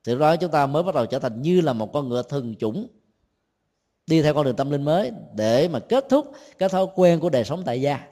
Từ 0.04 0.20
đó 0.20 0.36
chúng 0.36 0.52
ta 0.52 0.66
mới 0.66 0.84
bắt 0.84 0.96
đầu 0.96 1.06
trở 1.06 1.20
thành 1.20 1.42
như 1.42 1.62
là 1.62 1.74
một 1.74 1.94
con 1.94 2.10
ngựa 2.10 2.24
thường 2.24 2.56
chủng 2.60 2.88
đi 4.08 4.22
theo 4.22 4.34
con 4.34 4.46
đường 4.46 4.56
tâm 4.56 4.72
linh 4.72 4.84
mới 4.84 5.12
để 5.34 5.68
mà 5.68 5.80
kết 5.80 6.06
thúc 6.10 6.32
cái 6.58 6.70
thói 6.70 6.88
quen 6.96 7.20
của 7.20 7.30
đời 7.30 7.46
sống 7.46 7.64
tại 7.66 7.82
gia. 7.82 8.08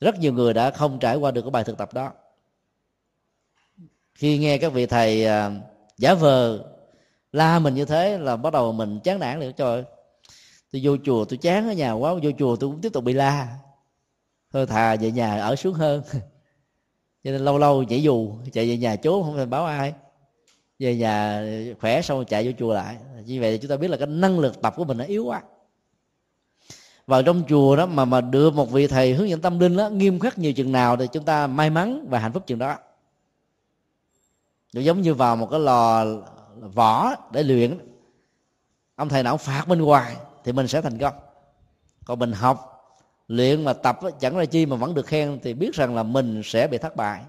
Rất 0.00 0.18
nhiều 0.18 0.32
người 0.32 0.54
đã 0.54 0.70
không 0.70 0.98
trải 0.98 1.16
qua 1.16 1.30
được 1.30 1.42
cái 1.42 1.50
bài 1.50 1.64
thực 1.64 1.78
tập 1.78 1.94
đó. 1.94 2.12
Khi 4.14 4.38
nghe 4.38 4.58
các 4.58 4.72
vị 4.72 4.86
thầy 4.86 5.24
à, 5.24 5.50
giả 5.98 6.14
vờ 6.14 6.64
la 7.32 7.58
mình 7.58 7.74
như 7.74 7.84
thế 7.84 8.18
là 8.18 8.36
bắt 8.36 8.52
đầu 8.52 8.72
mình 8.72 9.00
chán 9.04 9.18
nản 9.18 9.40
liền, 9.40 9.52
trời 9.52 9.84
tôi 10.72 10.82
vô 10.84 10.96
chùa 11.04 11.24
tôi 11.24 11.36
chán 11.36 11.68
ở 11.68 11.72
nhà 11.72 11.92
quá, 11.92 12.14
vô 12.14 12.30
chùa 12.38 12.56
tôi 12.56 12.70
cũng 12.70 12.80
tiếp 12.80 12.92
tục 12.92 13.04
bị 13.04 13.12
la. 13.12 13.58
Thôi 14.52 14.66
thà 14.66 14.96
về 14.96 15.10
nhà 15.10 15.40
ở 15.40 15.56
xuống 15.56 15.74
hơn. 15.74 16.02
Cho 17.24 17.30
nên 17.30 17.40
lâu 17.40 17.58
lâu 17.58 17.82
nhảy 17.82 18.02
dù, 18.02 18.32
chạy 18.52 18.68
về 18.68 18.76
nhà 18.76 18.96
trốn 18.96 19.22
không 19.22 19.36
phải 19.36 19.46
báo 19.46 19.64
ai 19.64 19.92
về 20.80 20.96
nhà 20.96 21.44
khỏe 21.80 22.02
xong 22.02 22.24
chạy 22.24 22.46
vô 22.46 22.52
chùa 22.58 22.74
lại. 22.74 22.96
Như 23.24 23.40
vậy 23.40 23.52
thì 23.52 23.58
chúng 23.58 23.68
ta 23.68 23.76
biết 23.76 23.88
là 23.88 23.96
cái 23.96 24.06
năng 24.06 24.38
lực 24.38 24.62
tập 24.62 24.74
của 24.76 24.84
mình 24.84 24.98
nó 24.98 25.04
yếu 25.04 25.24
quá. 25.24 25.42
Vào 27.06 27.22
trong 27.22 27.42
chùa 27.48 27.76
đó 27.76 27.86
mà 27.86 28.04
mà 28.04 28.20
đưa 28.20 28.50
một 28.50 28.70
vị 28.70 28.86
thầy 28.86 29.14
hướng 29.14 29.28
dẫn 29.28 29.40
tâm 29.40 29.58
linh 29.58 29.76
đó 29.76 29.88
nghiêm 29.88 30.18
khắc 30.18 30.38
nhiều 30.38 30.52
chừng 30.52 30.72
nào 30.72 30.96
thì 30.96 31.06
chúng 31.12 31.24
ta 31.24 31.46
may 31.46 31.70
mắn 31.70 32.06
và 32.08 32.18
hạnh 32.18 32.32
phúc 32.32 32.42
chừng 32.46 32.58
đó. 32.58 32.76
Giống 34.72 35.00
như 35.00 35.14
vào 35.14 35.36
một 35.36 35.48
cái 35.50 35.60
lò 35.60 36.04
vỏ 36.56 37.14
để 37.32 37.42
luyện. 37.42 37.78
Ông 38.96 39.08
thầy 39.08 39.22
nào 39.22 39.36
phạt 39.36 39.68
bên 39.68 39.82
ngoài 39.82 40.16
thì 40.44 40.52
mình 40.52 40.68
sẽ 40.68 40.80
thành 40.80 40.98
công. 40.98 41.14
Còn 42.04 42.18
mình 42.18 42.32
học, 42.32 42.66
luyện 43.28 43.64
mà 43.64 43.72
tập 43.72 43.98
chẳng 44.20 44.36
ra 44.36 44.44
chi 44.44 44.66
mà 44.66 44.76
vẫn 44.76 44.94
được 44.94 45.06
khen 45.06 45.38
thì 45.42 45.54
biết 45.54 45.74
rằng 45.74 45.94
là 45.94 46.02
mình 46.02 46.42
sẽ 46.44 46.66
bị 46.66 46.78
thất 46.78 46.96
bại 46.96 47.22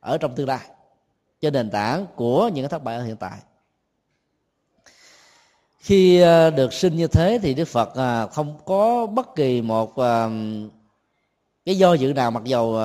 ở 0.00 0.18
trong 0.18 0.34
tương 0.34 0.48
lai 0.48 0.60
trên 1.40 1.52
nền 1.52 1.70
tảng 1.70 2.06
của 2.16 2.50
những 2.54 2.64
cái 2.64 2.68
thất 2.68 2.84
bại 2.84 2.96
ở 2.96 3.02
hiện 3.02 3.16
tại. 3.16 3.38
Khi 5.80 6.20
ờ, 6.20 6.50
được 6.50 6.72
sinh 6.72 6.96
như 6.96 7.06
thế 7.06 7.38
thì 7.42 7.54
đức 7.54 7.64
phật 7.64 7.94
ờ, 7.94 8.26
không 8.26 8.58
có 8.64 9.06
bất 9.06 9.34
kỳ 9.36 9.62
một 9.62 9.96
ờ, 9.96 10.30
cái 11.64 11.78
do 11.78 11.94
dự 11.94 12.12
nào 12.12 12.30
mặc 12.30 12.44
dầu 12.44 12.78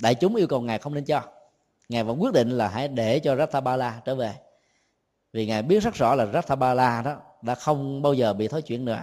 đại 0.00 0.14
chúng 0.14 0.36
yêu 0.36 0.46
cầu 0.46 0.60
ngài 0.60 0.78
không 0.78 0.94
nên 0.94 1.04
cho. 1.04 1.22
Ngài 1.88 2.04
vẫn 2.04 2.22
quyết 2.22 2.32
định 2.32 2.50
là 2.50 2.68
hãy 2.68 2.88
để 2.88 3.18
cho 3.18 3.36
Rathabala 3.36 4.00
trở 4.04 4.14
về. 4.14 4.34
Vì 5.32 5.46
ngài 5.46 5.62
biết 5.62 5.82
rất 5.82 5.94
rõ 5.94 6.14
là 6.14 6.26
Rathabala 6.26 7.02
đó 7.02 7.16
đã 7.42 7.54
không 7.54 8.02
bao 8.02 8.14
giờ 8.14 8.32
bị 8.32 8.48
thói 8.48 8.62
chuyển 8.62 8.84
nữa. 8.84 9.02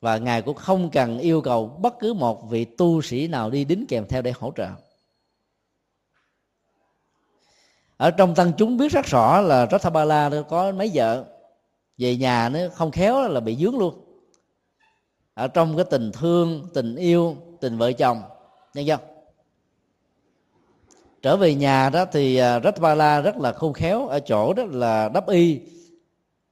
Và 0.00 0.18
ngài 0.18 0.42
cũng 0.42 0.56
không 0.56 0.90
cần 0.90 1.18
yêu 1.18 1.40
cầu 1.40 1.66
bất 1.66 1.98
cứ 1.98 2.14
một 2.14 2.50
vị 2.50 2.64
tu 2.64 3.02
sĩ 3.02 3.28
nào 3.28 3.50
đi 3.50 3.64
đính 3.64 3.86
kèm 3.88 4.06
theo 4.08 4.22
để 4.22 4.32
hỗ 4.38 4.52
trợ. 4.56 4.68
Ở 8.02 8.10
trong 8.10 8.34
tăng 8.34 8.52
chúng 8.56 8.76
biết 8.76 8.92
rất 8.92 9.06
rõ 9.06 9.40
là 9.40 9.66
Rathabala 9.70 10.30
có 10.48 10.72
mấy 10.72 10.90
vợ. 10.94 11.24
Về 11.98 12.16
nhà 12.16 12.48
nó 12.48 12.58
không 12.74 12.90
khéo 12.90 13.28
là 13.28 13.40
bị 13.40 13.56
dướng 13.56 13.78
luôn. 13.78 13.94
Ở 15.34 15.48
trong 15.48 15.76
cái 15.76 15.84
tình 15.90 16.12
thương 16.12 16.68
tình 16.74 16.96
yêu 16.96 17.36
tình 17.60 17.78
vợ 17.78 17.92
chồng 17.92 18.22
nhân 18.74 18.86
dân 18.86 19.00
trở 21.22 21.36
về 21.36 21.54
nhà 21.54 21.90
đó 21.90 22.04
thì 22.12 22.36
à, 22.36 22.60
Ratbala 22.60 23.20
rất 23.20 23.36
là 23.36 23.52
khôn 23.52 23.72
khéo 23.72 24.06
ở 24.06 24.20
chỗ 24.20 24.52
đó 24.52 24.62
là 24.70 25.08
đắp 25.08 25.28
y 25.28 25.60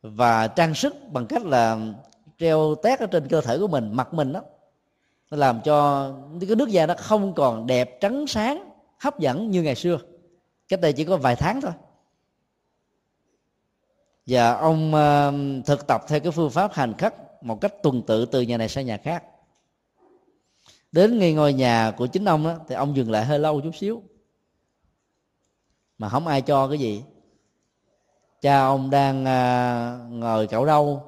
và 0.03 0.47
trang 0.47 0.75
sức 0.75 0.95
bằng 1.13 1.27
cách 1.27 1.43
là 1.43 1.79
treo 2.39 2.75
tét 2.83 3.01
ở 3.01 3.07
trên 3.07 3.29
cơ 3.29 3.41
thể 3.41 3.59
của 3.59 3.69
mình 3.69 3.91
mặt 3.93 4.15
mình 4.15 4.33
đó. 4.33 4.41
Nó 5.31 5.37
làm 5.37 5.61
cho 5.65 6.11
cái 6.41 6.57
nước 6.57 6.69
da 6.69 6.87
nó 6.87 6.95
không 6.99 7.35
còn 7.35 7.67
đẹp 7.67 8.01
trắng 8.01 8.27
sáng 8.27 8.71
hấp 8.99 9.19
dẫn 9.19 9.51
như 9.51 9.63
ngày 9.63 9.75
xưa 9.75 9.99
cách 10.71 10.81
đây 10.81 10.93
chỉ 10.93 11.05
có 11.05 11.17
vài 11.17 11.37
tháng 11.37 11.61
thôi. 11.61 11.73
Và 14.27 14.55
ông 14.55 14.95
uh, 14.95 15.67
thực 15.67 15.87
tập 15.87 16.03
theo 16.09 16.21
cái 16.21 16.33
phương 16.33 16.51
pháp 16.51 16.73
hành 16.73 16.95
khắc 16.99 17.15
một 17.43 17.61
cách 17.61 17.75
tuần 17.83 18.03
tự 18.03 18.27
từ 18.27 18.41
nhà 18.41 18.57
này 18.57 18.69
sang 18.69 18.87
nhà 18.87 18.97
khác. 18.97 19.25
Đến 20.93 21.19
ngay 21.19 21.33
ngôi 21.33 21.53
nhà 21.53 21.95
của 21.97 22.07
chính 22.07 22.25
ông 22.25 22.45
đó 22.45 22.57
thì 22.69 22.75
ông 22.75 22.97
dừng 22.97 23.11
lại 23.11 23.25
hơi 23.25 23.39
lâu 23.39 23.61
chút 23.61 23.75
xíu. 23.75 24.03
Mà 25.99 26.09
không 26.09 26.27
ai 26.27 26.43
cho 26.43 26.69
cái 26.69 26.79
gì. 26.79 27.05
Cha 28.41 28.61
ông 28.61 28.91
đang 28.91 29.21
uh, 29.23 30.13
ngồi 30.13 30.47
cẩu 30.47 30.67
râu 30.67 31.03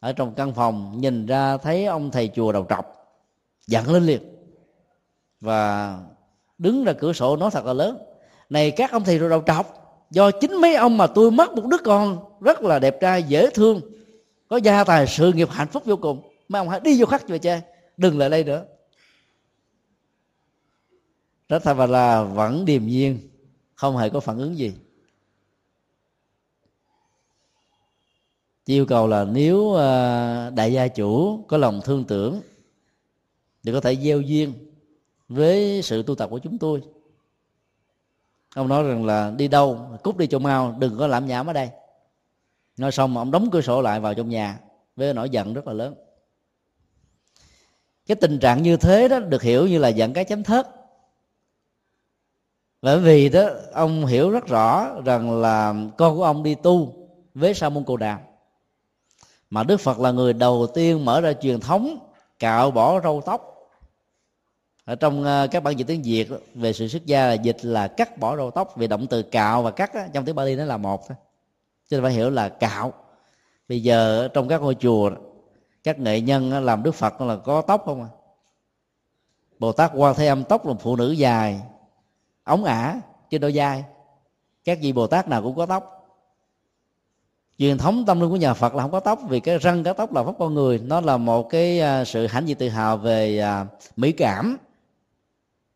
ở 0.00 0.12
trong 0.12 0.34
căn 0.34 0.52
phòng 0.54 1.00
nhìn 1.00 1.26
ra 1.26 1.56
thấy 1.56 1.86
ông 1.86 2.10
thầy 2.10 2.30
chùa 2.34 2.52
đầu 2.52 2.66
trọc 2.68 2.86
giận 3.66 3.92
lên 3.92 4.02
liền. 4.02 4.22
Và 5.40 5.98
đứng 6.58 6.84
ra 6.84 6.92
cửa 6.92 7.12
sổ 7.12 7.36
nói 7.36 7.50
thật 7.50 7.64
là 7.64 7.72
lớn 7.72 8.13
này, 8.50 8.70
các 8.70 8.92
ông 8.92 9.04
thầy 9.04 9.18
rồi 9.18 9.30
đầu 9.30 9.42
trọc, 9.46 9.84
do 10.10 10.30
chính 10.30 10.60
mấy 10.60 10.74
ông 10.74 10.98
mà 10.98 11.06
tôi 11.06 11.30
mất 11.30 11.52
một 11.52 11.64
đứa 11.66 11.78
con 11.84 12.18
rất 12.40 12.62
là 12.62 12.78
đẹp 12.78 12.96
trai, 13.00 13.22
dễ 13.22 13.50
thương, 13.50 13.80
có 14.48 14.56
gia 14.56 14.84
tài, 14.84 15.06
sự 15.06 15.32
nghiệp 15.32 15.48
hạnh 15.50 15.68
phúc 15.68 15.82
vô 15.86 15.96
cùng. 15.96 16.22
Mấy 16.48 16.60
ông 16.60 16.68
hãy 16.68 16.80
đi 16.80 17.00
vô 17.00 17.06
khắc 17.06 17.28
về 17.28 17.38
cha, 17.38 17.60
đừng 17.96 18.18
lại 18.18 18.30
đây 18.30 18.44
nữa. 18.44 18.64
Là 21.48 22.22
vẫn 22.22 22.64
điềm 22.64 22.86
nhiên, 22.86 23.18
không 23.74 23.96
hề 23.96 24.08
có 24.08 24.20
phản 24.20 24.38
ứng 24.38 24.58
gì. 24.58 24.72
Chỉ 28.66 28.74
yêu 28.74 28.86
cầu 28.86 29.06
là 29.06 29.24
nếu 29.24 29.72
ờ, 29.72 30.50
đại 30.50 30.72
gia 30.72 30.88
chủ 30.88 31.44
có 31.48 31.56
lòng 31.56 31.80
thương 31.84 32.04
tưởng, 32.04 32.40
thì 33.62 33.72
có 33.72 33.80
thể 33.80 33.96
gieo 33.96 34.20
duyên 34.20 34.52
với 35.28 35.82
sự 35.82 36.02
tu 36.02 36.14
tập 36.14 36.30
của 36.30 36.38
chúng 36.38 36.58
tôi 36.58 36.82
ông 38.54 38.68
nói 38.68 38.82
rằng 38.82 39.04
là 39.04 39.32
đi 39.36 39.48
đâu, 39.48 39.98
cút 40.02 40.16
đi 40.16 40.26
cho 40.26 40.38
mau, 40.38 40.74
đừng 40.78 40.98
có 40.98 41.06
làm 41.06 41.26
nhảm 41.26 41.46
ở 41.46 41.52
đây. 41.52 41.70
Nói 42.76 42.92
xong 42.92 43.14
mà 43.14 43.20
ông 43.20 43.30
đóng 43.30 43.50
cửa 43.50 43.60
sổ 43.60 43.82
lại 43.82 44.00
vào 44.00 44.14
trong 44.14 44.28
nhà 44.28 44.58
với 44.96 45.14
nỗi 45.14 45.30
giận 45.30 45.54
rất 45.54 45.66
là 45.66 45.72
lớn. 45.72 45.94
Cái 48.06 48.16
tình 48.16 48.38
trạng 48.38 48.62
như 48.62 48.76
thế 48.76 49.08
đó 49.08 49.18
được 49.18 49.42
hiểu 49.42 49.66
như 49.66 49.78
là 49.78 49.88
giận 49.88 50.12
cái 50.12 50.24
chấm 50.24 50.42
thớt. 50.42 50.66
Bởi 52.82 52.98
vì 52.98 53.28
đó, 53.28 53.48
ông 53.72 54.06
hiểu 54.06 54.30
rất 54.30 54.46
rõ 54.46 55.00
rằng 55.04 55.40
là 55.40 55.74
con 55.96 56.16
của 56.16 56.24
ông 56.24 56.42
đi 56.42 56.54
tu 56.54 56.94
với 57.34 57.54
sa 57.54 57.68
môn 57.68 57.84
cồ 57.84 57.96
đàm. 57.96 58.18
Mà 59.50 59.62
đức 59.62 59.80
phật 59.80 60.00
là 60.00 60.10
người 60.10 60.32
đầu 60.32 60.66
tiên 60.74 61.04
mở 61.04 61.20
ra 61.20 61.32
truyền 61.32 61.60
thống 61.60 61.98
cạo 62.38 62.70
bỏ 62.70 63.00
râu 63.00 63.20
tóc 63.26 63.53
ở 64.84 64.94
trong 64.94 65.24
ờ, 65.24 65.46
các 65.50 65.62
bản 65.62 65.76
dịch 65.76 65.86
tiếng 65.86 66.02
việt 66.02 66.28
về 66.54 66.72
sự 66.72 66.88
xuất 66.88 67.06
gia 67.06 67.26
là 67.26 67.32
dịch 67.32 67.56
là 67.62 67.88
cắt 67.88 68.18
bỏ 68.18 68.36
râu 68.36 68.50
tóc, 68.50 68.76
vì 68.76 68.86
động 68.86 69.06
từ 69.06 69.22
cạo 69.22 69.62
và 69.62 69.70
cắt 69.70 69.92
trong 70.12 70.24
tiếng 70.24 70.34
bali 70.34 70.56
nó 70.56 70.64
là 70.64 70.76
một 70.76 71.08
thôi 71.08 71.16
cho 71.88 71.96
nên 71.96 72.02
phải 72.02 72.12
hiểu 72.12 72.30
là 72.30 72.48
cạo. 72.48 72.92
Bây 73.68 73.82
giờ 73.82 74.28
trong 74.34 74.48
các 74.48 74.62
ngôi 74.62 74.74
chùa 74.74 75.10
các 75.84 75.98
nghệ 75.98 76.20
nhân 76.20 76.64
làm 76.64 76.82
đức 76.82 76.94
phật 76.94 77.20
là 77.20 77.36
có 77.36 77.62
tóc 77.62 77.82
không 77.84 78.02
à? 78.02 78.08
Bồ 79.58 79.72
tát 79.72 79.90
quan 79.94 80.14
thế 80.14 80.26
âm 80.26 80.44
tóc 80.44 80.66
là 80.66 80.74
phụ 80.74 80.96
nữ 80.96 81.10
dài, 81.10 81.60
ống 82.44 82.64
ả 82.64 83.00
trên 83.30 83.40
đôi 83.40 83.52
vai. 83.54 83.84
Các 84.64 84.78
vị 84.82 84.92
bồ 84.92 85.06
tát 85.06 85.28
nào 85.28 85.42
cũng 85.42 85.56
có 85.56 85.66
tóc. 85.66 85.90
Truyền 87.58 87.78
thống 87.78 88.04
tâm 88.06 88.20
linh 88.20 88.30
của 88.30 88.36
nhà 88.36 88.54
phật 88.54 88.74
là 88.74 88.82
không 88.82 88.92
có 88.92 89.00
tóc, 89.00 89.20
vì 89.28 89.40
cái 89.40 89.58
răng, 89.58 89.84
cái 89.84 89.94
tóc 89.94 90.12
là 90.12 90.22
pháp 90.22 90.32
con 90.38 90.54
người. 90.54 90.78
Nó 90.78 91.00
là 91.00 91.16
một 91.16 91.48
cái 91.48 91.80
ờ, 91.80 92.04
sự 92.04 92.26
hãnh 92.26 92.48
diện 92.48 92.56
tự 92.56 92.68
hào 92.68 92.96
về 92.96 93.38
à, 93.38 93.66
mỹ 93.96 94.12
cảm 94.12 94.56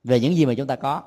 về 0.09 0.21
những 0.21 0.37
gì 0.37 0.47
mà 0.47 0.55
chúng 0.55 0.67
ta 0.67 0.77
có. 0.77 1.03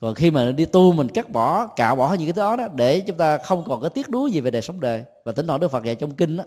Còn 0.00 0.14
khi 0.14 0.30
mà 0.30 0.52
đi 0.52 0.64
tu 0.64 0.92
mình 0.92 1.08
cắt 1.08 1.30
bỏ 1.30 1.66
cạo 1.66 1.96
bỏ 1.96 2.14
những 2.14 2.26
cái 2.26 2.32
thứ 2.32 2.40
đó, 2.40 2.56
đó 2.56 2.68
để 2.74 3.00
chúng 3.00 3.16
ta 3.16 3.38
không 3.38 3.64
còn 3.66 3.80
có 3.80 3.88
tiếc 3.88 4.10
nuối 4.10 4.30
gì 4.30 4.40
về 4.40 4.50
đời 4.50 4.62
sống 4.62 4.80
đời. 4.80 5.04
Và 5.24 5.32
tính 5.32 5.46
thoảng 5.46 5.60
đức 5.60 5.68
phật 5.68 5.84
dạy 5.84 5.94
trong 5.94 6.14
kinh 6.14 6.36
đó 6.36 6.44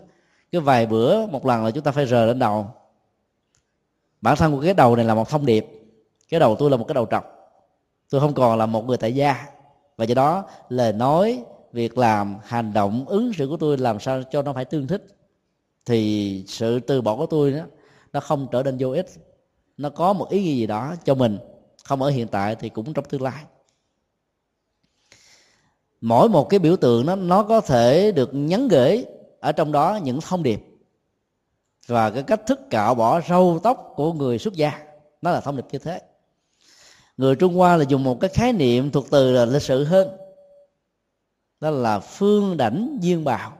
cái 0.52 0.60
vài 0.60 0.86
bữa 0.86 1.26
một 1.26 1.46
lần 1.46 1.64
là 1.64 1.70
chúng 1.70 1.84
ta 1.84 1.90
phải 1.90 2.06
rờ 2.06 2.26
lên 2.26 2.38
đầu. 2.38 2.66
Bản 4.20 4.36
thân 4.36 4.52
của 4.52 4.60
cái 4.60 4.74
đầu 4.74 4.96
này 4.96 5.04
là 5.04 5.14
một 5.14 5.28
thông 5.28 5.46
điệp. 5.46 5.66
Cái 6.28 6.40
đầu 6.40 6.56
tôi 6.58 6.70
là 6.70 6.76
một 6.76 6.84
cái 6.88 6.94
đầu 6.94 7.06
trọc. 7.10 7.24
Tôi 8.10 8.20
không 8.20 8.34
còn 8.34 8.58
là 8.58 8.66
một 8.66 8.86
người 8.86 8.96
tại 8.96 9.14
gia. 9.14 9.46
Và 9.96 10.04
do 10.04 10.14
đó 10.14 10.44
lời 10.68 10.92
nói 10.92 11.44
việc 11.72 11.98
làm 11.98 12.36
hành 12.44 12.72
động 12.72 13.04
ứng 13.08 13.32
xử 13.32 13.48
của 13.48 13.56
tôi 13.56 13.78
làm 13.78 14.00
sao 14.00 14.22
cho 14.22 14.42
nó 14.42 14.52
phải 14.52 14.64
tương 14.64 14.86
thích 14.86 15.06
thì 15.86 16.44
sự 16.48 16.80
từ 16.80 17.02
bỏ 17.02 17.16
của 17.16 17.26
tôi 17.26 17.52
đó 17.52 17.64
nó 18.12 18.20
không 18.20 18.46
trở 18.52 18.62
nên 18.62 18.76
vô 18.78 18.90
ích 18.90 19.06
nó 19.80 19.90
có 19.90 20.12
một 20.12 20.28
ý 20.30 20.42
nghĩa 20.42 20.54
gì 20.54 20.66
đó 20.66 20.94
cho 21.04 21.14
mình. 21.14 21.38
Không 21.84 22.02
ở 22.02 22.10
hiện 22.10 22.28
tại 22.28 22.56
thì 22.56 22.68
cũng 22.68 22.92
trong 22.92 23.04
tương 23.04 23.22
lai. 23.22 23.44
Mỗi 26.00 26.28
một 26.28 26.48
cái 26.50 26.58
biểu 26.58 26.76
tượng 26.76 27.06
nó 27.06 27.16
nó 27.16 27.42
có 27.42 27.60
thể 27.60 28.12
được 28.12 28.30
nhắn 28.32 28.68
gửi 28.68 29.04
ở 29.40 29.52
trong 29.52 29.72
đó 29.72 29.98
những 30.02 30.20
thông 30.20 30.42
điệp 30.42 30.64
và 31.86 32.10
cái 32.10 32.22
cách 32.22 32.40
thức 32.46 32.60
cạo 32.70 32.94
bỏ 32.94 33.20
râu 33.20 33.60
tóc 33.62 33.92
của 33.96 34.12
người 34.12 34.38
xuất 34.38 34.54
gia. 34.54 34.82
Nó 35.22 35.30
là 35.30 35.40
thông 35.40 35.56
điệp 35.56 35.66
như 35.72 35.78
thế. 35.78 36.00
Người 37.16 37.36
trung 37.36 37.54
hoa 37.54 37.76
là 37.76 37.84
dùng 37.88 38.04
một 38.04 38.20
cái 38.20 38.30
khái 38.34 38.52
niệm 38.52 38.90
thuộc 38.90 39.10
từ 39.10 39.32
là 39.32 39.44
lịch 39.44 39.62
sự 39.62 39.84
hơn. 39.84 40.08
Đó 41.60 41.70
là 41.70 42.00
phương 42.00 42.56
đảnh 42.56 42.98
duyên 43.00 43.24
bào, 43.24 43.52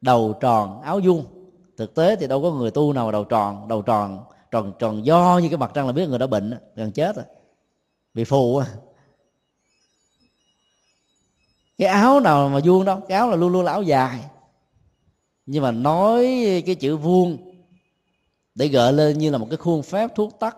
đầu 0.00 0.34
tròn 0.40 0.82
áo 0.82 1.00
vuông. 1.04 1.24
Thực 1.76 1.94
tế 1.94 2.16
thì 2.16 2.26
đâu 2.26 2.42
có 2.42 2.50
người 2.50 2.70
tu 2.70 2.92
nào 2.92 3.12
đầu 3.12 3.24
tròn 3.24 3.68
đầu 3.68 3.82
tròn 3.82 4.24
tròn 4.54 4.72
tròn 4.78 5.06
do 5.06 5.40
như 5.42 5.48
cái 5.48 5.58
mặt 5.58 5.70
trăng 5.74 5.86
là 5.86 5.92
biết 5.92 6.08
người 6.08 6.18
đó 6.18 6.26
bệnh 6.26 6.54
gần 6.76 6.92
chết 6.92 7.16
rồi 7.16 7.24
bị 8.14 8.24
phù 8.24 8.56
à 8.56 8.66
cái 11.78 11.88
áo 11.88 12.20
nào 12.20 12.48
mà 12.48 12.60
vuông 12.64 12.84
đâu 12.84 13.00
cái 13.08 13.18
áo 13.18 13.30
là 13.30 13.36
luôn 13.36 13.52
luôn 13.52 13.64
là 13.64 13.72
áo 13.72 13.82
dài. 13.82 14.20
Nhưng 15.46 15.62
mà 15.62 15.70
nói 15.70 16.26
cái 16.66 16.74
chữ 16.74 16.96
vuông 16.96 17.54
để 18.54 18.68
gợi 18.68 18.92
lên 18.92 19.18
như 19.18 19.30
là 19.30 19.38
một 19.38 19.46
cái 19.50 19.56
khuôn 19.56 19.82
phép 19.82 20.10
thuốc 20.14 20.36
tắc 20.40 20.56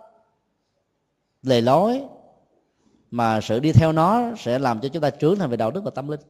lề 1.43 1.61
lối 1.61 2.03
mà 3.11 3.41
sự 3.41 3.61
đi 3.61 3.73
theo 3.73 3.93
nó 3.93 4.37
sẽ 4.39 4.59
làm 4.59 4.81
cho 4.81 4.89
chúng 4.89 5.03
ta 5.03 5.11
trưởng 5.11 5.39
thành 5.39 5.51
về 5.51 5.57
đạo 5.57 5.71
đức 5.71 5.81
và 5.85 5.91
tâm 5.91 6.09
linh. 6.09 6.21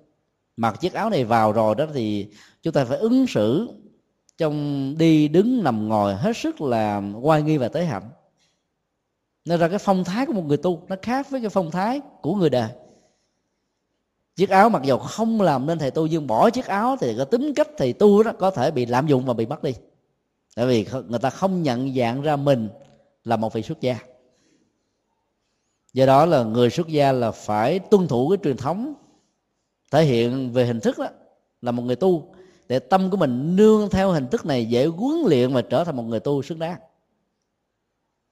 Mặc 0.57 0.81
chiếc 0.81 0.93
áo 0.93 1.11
này 1.11 1.25
vào 1.25 1.53
rồi 1.53 1.75
đó 1.75 1.87
thì 1.95 2.29
chúng 2.63 2.73
ta 2.73 2.85
phải 2.85 2.99
ứng 2.99 3.27
xử 3.27 3.69
trong 4.39 4.95
đi 4.99 5.29
đứng 5.29 5.65
nằm 5.65 5.89
ngồi 5.89 6.15
hết 6.15 6.37
sức 6.37 6.61
là 6.61 7.03
oai 7.15 7.43
nghi 7.43 7.57
và 7.57 7.69
tế 7.69 7.85
hạnh. 7.85 8.11
Nên 9.45 9.61
ra 9.61 9.69
cái 9.69 9.79
phong 9.79 10.05
thái 10.05 10.27
của 10.27 10.33
một 10.33 10.45
người 10.47 10.57
tu, 10.57 10.83
nó 10.89 10.97
khác 11.03 11.31
với 11.31 11.41
cái 11.41 11.51
phong 11.51 11.71
thái 11.71 12.01
của 12.23 12.35
người 12.35 12.51
đời. 12.51 12.71
Chiếc 14.37 14.51
áo 14.51 14.69
mặc 14.69 14.83
dù 14.83 14.99
không 14.99 15.41
làm 15.41 15.67
nên 15.67 15.79
thầy 15.79 15.91
tu, 15.91 16.07
nhưng 16.07 16.27
bỏ 16.27 16.51
chiếc 16.51 16.67
áo 16.67 16.97
thì 17.01 17.17
cái 17.17 17.27
tính 17.27 17.55
cách 17.55 17.69
thầy 17.77 17.93
tu 17.93 18.23
đó 18.23 18.33
có 18.39 18.51
thể 18.51 18.71
bị 18.71 18.87
lạm 18.87 19.07
dụng 19.07 19.25
và 19.25 19.35
bị 19.35 19.47
mất 19.47 19.63
đi. 19.63 19.75
Tại 20.57 20.67
vì 20.67 20.87
người 21.09 21.19
ta 21.19 21.31
không 21.31 21.63
nhận 21.63 21.95
dạng 21.95 22.23
ra 22.23 22.37
mình 22.37 22.69
là 23.25 23.37
một 23.37 23.53
vị 23.53 23.63
xuất 23.63 23.81
gia. 23.81 23.99
Do 25.93 26.07
đó 26.07 26.27
là 26.27 26.45
người 26.45 26.71
xuất 26.71 26.89
gia 26.89 27.13
là 27.13 27.31
phải 27.31 27.79
tuân 27.79 28.09
thủ 28.09 28.29
cái 28.29 28.39
truyền 28.45 28.57
thống 28.57 28.95
thể 29.91 30.05
hiện 30.05 30.53
về 30.53 30.67
hình 30.67 30.81
thức 30.81 30.99
đó, 30.99 31.09
là 31.63 31.73
một 31.73 31.83
người 31.83 31.97
tu 31.97 32.35
để 32.69 32.79
tâm 32.79 33.11
của 33.11 33.17
mình 33.17 33.57
nương 33.57 33.91
theo 33.91 34.11
hình 34.11 34.29
thức 34.29 34.47
này 34.47 34.67
dễ 34.67 34.87
huấn 34.87 35.17
luyện 35.27 35.53
và 35.53 35.63
trở 35.63 35.85
thành 35.85 35.97
một 35.97 36.03
người 36.03 36.21
tu 36.21 36.43
xứng 36.43 36.59
đáng. 36.59 36.79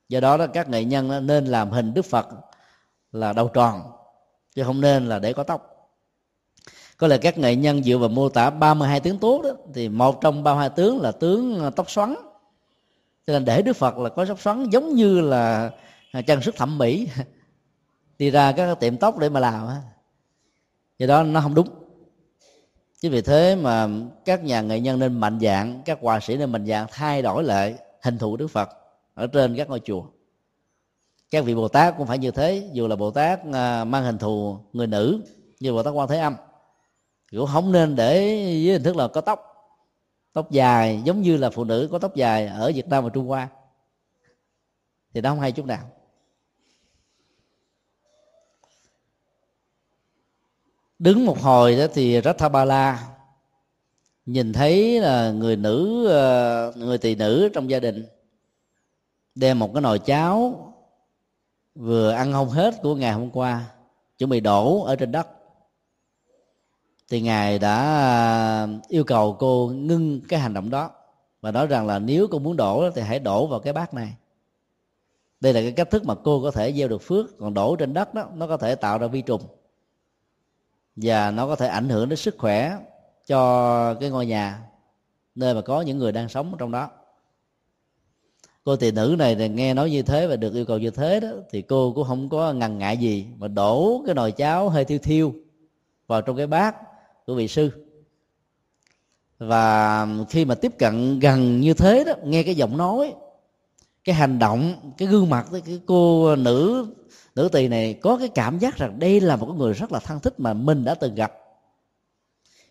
Do 0.08 0.20
đó 0.20 0.36
đó, 0.36 0.46
các 0.46 0.68
nghệ 0.68 0.84
nhân 0.84 1.26
nên 1.26 1.46
làm 1.46 1.70
hình 1.70 1.94
đức 1.94 2.04
phật 2.04 2.26
là 3.12 3.32
đầu 3.32 3.48
tròn, 3.48 3.82
chứ 4.54 4.62
không 4.64 4.80
nên 4.80 5.08
là 5.08 5.18
để 5.18 5.32
có 5.32 5.42
tóc. 5.42 5.70
Có 6.96 7.06
lẽ 7.06 7.18
các 7.18 7.38
nghệ 7.38 7.56
nhân 7.56 7.82
dựa 7.82 7.98
vào 7.98 8.08
mô 8.08 8.28
tả 8.28 8.50
32 8.50 9.00
tướng 9.00 9.18
tốt 9.18 9.42
đó 9.42 9.50
thì 9.74 9.88
một 9.88 10.20
trong 10.20 10.42
32 10.42 10.70
tướng 10.70 11.00
là 11.00 11.12
tướng 11.12 11.60
à, 11.60 11.70
tóc 11.70 11.90
xoắn. 11.90 12.14
Cho 13.26 13.32
nên 13.32 13.44
để 13.44 13.62
đức 13.62 13.76
phật 13.76 13.98
là 13.98 14.08
có 14.08 14.24
tóc 14.24 14.40
xoắn 14.40 14.70
giống 14.70 14.94
như 14.94 15.20
là 15.20 15.70
à, 16.12 16.22
trang 16.22 16.42
sức 16.42 16.56
thẩm 16.56 16.78
mỹ. 16.78 17.08
Đi 18.18 18.30
ra 18.30 18.52
các 18.52 18.80
tiệm 18.80 18.96
tóc 18.96 19.18
để 19.18 19.28
mà 19.28 19.40
làm 19.40 19.68
do 20.98 21.06
đó 21.06 21.22
nó 21.22 21.40
không 21.40 21.54
đúng 21.54 21.83
chính 23.04 23.12
vì 23.12 23.22
thế 23.22 23.56
mà 23.56 23.88
các 24.24 24.44
nhà 24.44 24.60
nghệ 24.60 24.80
nhân 24.80 24.98
nên 24.98 25.20
mạnh 25.20 25.38
dạng, 25.40 25.82
các 25.84 25.98
hòa 26.00 26.20
sĩ 26.20 26.36
nên 26.36 26.52
mạnh 26.52 26.66
dạng 26.66 26.86
thay 26.90 27.22
đổi 27.22 27.44
lại 27.44 27.74
hình 28.02 28.18
thù 28.18 28.36
đức 28.36 28.48
phật 28.48 28.68
ở 29.14 29.26
trên 29.26 29.56
các 29.56 29.68
ngôi 29.68 29.80
chùa. 29.80 30.02
Các 31.30 31.44
vị 31.44 31.54
bồ 31.54 31.68
tát 31.68 31.94
cũng 31.98 32.06
phải 32.06 32.18
như 32.18 32.30
thế, 32.30 32.68
dù 32.72 32.88
là 32.88 32.96
bồ 32.96 33.10
tát 33.10 33.40
à, 33.52 33.84
mang 33.84 34.04
hình 34.04 34.18
thù 34.18 34.58
người 34.72 34.86
nữ, 34.86 35.20
như 35.60 35.72
bồ 35.72 35.82
tát 35.82 35.94
quan 35.94 36.08
thế 36.08 36.18
âm. 36.18 36.36
Cũng 37.30 37.46
không 37.46 37.72
nên 37.72 37.96
để 37.96 38.18
với 38.64 38.72
hình 38.72 38.82
thức 38.82 38.96
là 38.96 39.08
có 39.08 39.20
tóc 39.20 39.40
tóc 40.32 40.50
dài, 40.50 41.02
giống 41.04 41.22
như 41.22 41.36
là 41.36 41.50
phụ 41.50 41.64
nữ 41.64 41.88
có 41.92 41.98
tóc 41.98 42.14
dài 42.14 42.46
ở 42.46 42.72
việt 42.74 42.88
nam 42.88 43.04
và 43.04 43.10
trung 43.10 43.26
hoa, 43.26 43.48
thì 45.14 45.20
nó 45.20 45.30
không 45.30 45.40
hay 45.40 45.52
chút 45.52 45.66
nào. 45.66 45.90
Đứng 50.98 51.26
một 51.26 51.38
hồi 51.40 51.76
đó 51.76 51.86
thì 51.94 52.20
Rathabala 52.20 53.08
nhìn 54.26 54.52
thấy 54.52 55.00
là 55.00 55.30
người 55.30 55.56
nữ 55.56 56.06
ờ, 56.06 56.72
người 56.76 56.98
tỳ 56.98 57.14
nữ 57.14 57.50
trong 57.54 57.70
gia 57.70 57.80
đình 57.80 58.06
đem 59.34 59.58
một 59.58 59.70
cái 59.74 59.80
nồi 59.80 59.98
cháo 59.98 60.60
vừa 61.74 62.10
ăn 62.10 62.32
không 62.32 62.48
hết 62.48 62.74
của 62.82 62.94
ngày 62.94 63.12
hôm 63.12 63.30
qua, 63.30 63.64
chuẩn 64.18 64.30
bị 64.30 64.40
đổ 64.40 64.84
ở 64.84 64.96
trên 64.96 65.12
đất. 65.12 65.28
Thì 67.10 67.20
ngài 67.20 67.58
đã 67.58 67.76
ờ, 68.64 68.68
yêu 68.88 69.04
cầu 69.04 69.36
cô 69.38 69.72
ngưng 69.74 70.20
cái 70.28 70.40
hành 70.40 70.54
động 70.54 70.70
đó 70.70 70.90
và 71.40 71.50
nói 71.50 71.66
rằng 71.66 71.86
là 71.86 71.98
nếu 71.98 72.26
cô 72.30 72.38
muốn 72.38 72.56
đổ 72.56 72.90
thì 72.94 73.02
hãy 73.02 73.18
đổ 73.18 73.46
vào 73.46 73.60
cái 73.60 73.72
bát 73.72 73.94
này. 73.94 74.14
Đây 75.40 75.52
là 75.52 75.60
cái 75.60 75.72
cách 75.72 75.90
thức 75.90 76.04
mà 76.04 76.14
cô 76.14 76.42
có 76.42 76.50
thể 76.50 76.72
gieo 76.72 76.88
được 76.88 77.02
phước, 77.02 77.38
còn 77.38 77.54
đổ 77.54 77.76
trên 77.76 77.94
đất 77.94 78.14
đó, 78.14 78.24
nó 78.34 78.46
có 78.46 78.56
thể 78.56 78.74
tạo 78.74 78.98
ra 78.98 79.06
vi 79.06 79.22
trùng 79.22 79.42
và 80.96 81.30
nó 81.30 81.46
có 81.46 81.56
thể 81.56 81.66
ảnh 81.66 81.88
hưởng 81.88 82.08
đến 82.08 82.16
sức 82.16 82.34
khỏe 82.38 82.78
cho 83.26 83.94
cái 83.94 84.10
ngôi 84.10 84.26
nhà, 84.26 84.60
nơi 85.34 85.54
mà 85.54 85.60
có 85.60 85.80
những 85.80 85.98
người 85.98 86.12
đang 86.12 86.28
sống 86.28 86.54
trong 86.58 86.70
đó. 86.70 86.90
Cô 88.64 88.76
tỳ 88.76 88.90
nữ 88.90 89.16
này 89.18 89.34
thì 89.34 89.48
nghe 89.48 89.74
nói 89.74 89.90
như 89.90 90.02
thế 90.02 90.26
và 90.26 90.36
được 90.36 90.54
yêu 90.54 90.64
cầu 90.64 90.78
như 90.78 90.90
thế 90.90 91.20
đó, 91.20 91.28
thì 91.50 91.62
cô 91.62 91.92
cũng 91.94 92.04
không 92.06 92.28
có 92.28 92.52
ngần 92.52 92.78
ngại 92.78 92.96
gì 92.96 93.26
mà 93.38 93.48
đổ 93.48 94.02
cái 94.06 94.14
nồi 94.14 94.32
cháo 94.32 94.68
hơi 94.68 94.84
thiêu 94.84 94.98
thiêu 94.98 95.34
vào 96.06 96.22
trong 96.22 96.36
cái 96.36 96.46
bát 96.46 96.76
của 97.26 97.34
vị 97.34 97.48
sư. 97.48 97.70
Và 99.38 100.06
khi 100.30 100.44
mà 100.44 100.54
tiếp 100.54 100.72
cận 100.78 101.18
gần 101.18 101.60
như 101.60 101.74
thế 101.74 102.04
đó, 102.04 102.12
nghe 102.24 102.42
cái 102.42 102.54
giọng 102.54 102.76
nói, 102.76 103.14
cái 104.04 104.14
hành 104.14 104.38
động, 104.38 104.92
cái 104.98 105.08
gương 105.08 105.30
mặt, 105.30 105.46
cái 105.52 105.80
cô 105.86 106.36
nữ 106.36 106.86
nữ 107.34 107.48
tỳ 107.52 107.68
này 107.68 107.94
có 108.02 108.16
cái 108.16 108.28
cảm 108.28 108.58
giác 108.58 108.76
rằng 108.76 108.98
đây 108.98 109.20
là 109.20 109.36
một 109.36 109.46
người 109.46 109.72
rất 109.72 109.92
là 109.92 110.00
thân 110.00 110.20
thích 110.20 110.40
mà 110.40 110.52
mình 110.52 110.84
đã 110.84 110.94
từng 110.94 111.14
gặp. 111.14 111.32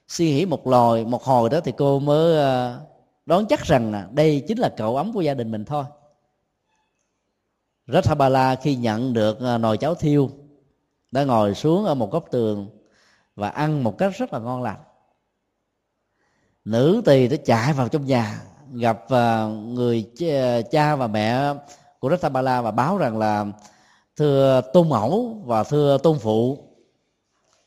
Suy 0.08 0.26
nghĩ 0.26 0.46
một 0.46 0.68
lòi, 0.68 1.06
một 1.06 1.24
hồi 1.24 1.50
đó 1.50 1.60
thì 1.64 1.74
cô 1.78 2.00
mới 2.00 2.38
ờ, 2.38 2.82
đoán 3.26 3.46
chắc 3.50 3.66
rằng 3.66 3.92
là 3.92 4.08
đây 4.12 4.44
chính 4.48 4.58
là 4.58 4.70
cậu 4.78 4.98
ấm 4.98 5.14
của 5.14 5.22
gia 5.22 5.34
đình 5.34 5.52
mình 5.52 5.66
thôi. 5.66 5.84
Rathabala 7.88 8.56
khi 8.56 8.76
nhận 8.76 9.14
được 9.14 9.40
ờ, 9.40 9.58
nồi 9.58 9.78
cháo 9.78 9.96
thiêu, 9.96 10.30
đã 11.12 11.24
ngồi 11.24 11.56
xuống 11.56 11.86
ở 11.86 11.96
một 11.96 12.12
góc 12.12 12.26
tường 12.32 12.70
và 13.36 13.50
ăn 13.50 13.84
một 13.84 13.98
cách 13.98 14.12
rất 14.18 14.34
là 14.34 14.40
ngon 14.40 14.64
lành. 14.64 14.80
Nữ 16.66 17.02
tỳ 17.06 17.28
đã 17.28 17.38
chạy 17.46 17.74
vào 17.74 17.88
trong 17.90 18.06
nhà, 18.06 18.42
gặp 18.74 19.06
ờ, 19.10 19.50
người 19.50 20.12
cha 20.72 20.96
và 20.96 21.08
mẹ 21.08 21.54
của 22.00 22.10
Rathabala 22.10 22.62
và 22.62 22.72
báo 22.72 22.98
rằng 22.98 23.18
là 23.18 23.46
thưa 24.18 24.62
tôn 24.74 24.90
mẫu 24.90 25.42
và 25.46 25.64
thưa 25.64 25.98
tôn 25.98 26.20
phụ, 26.20 26.58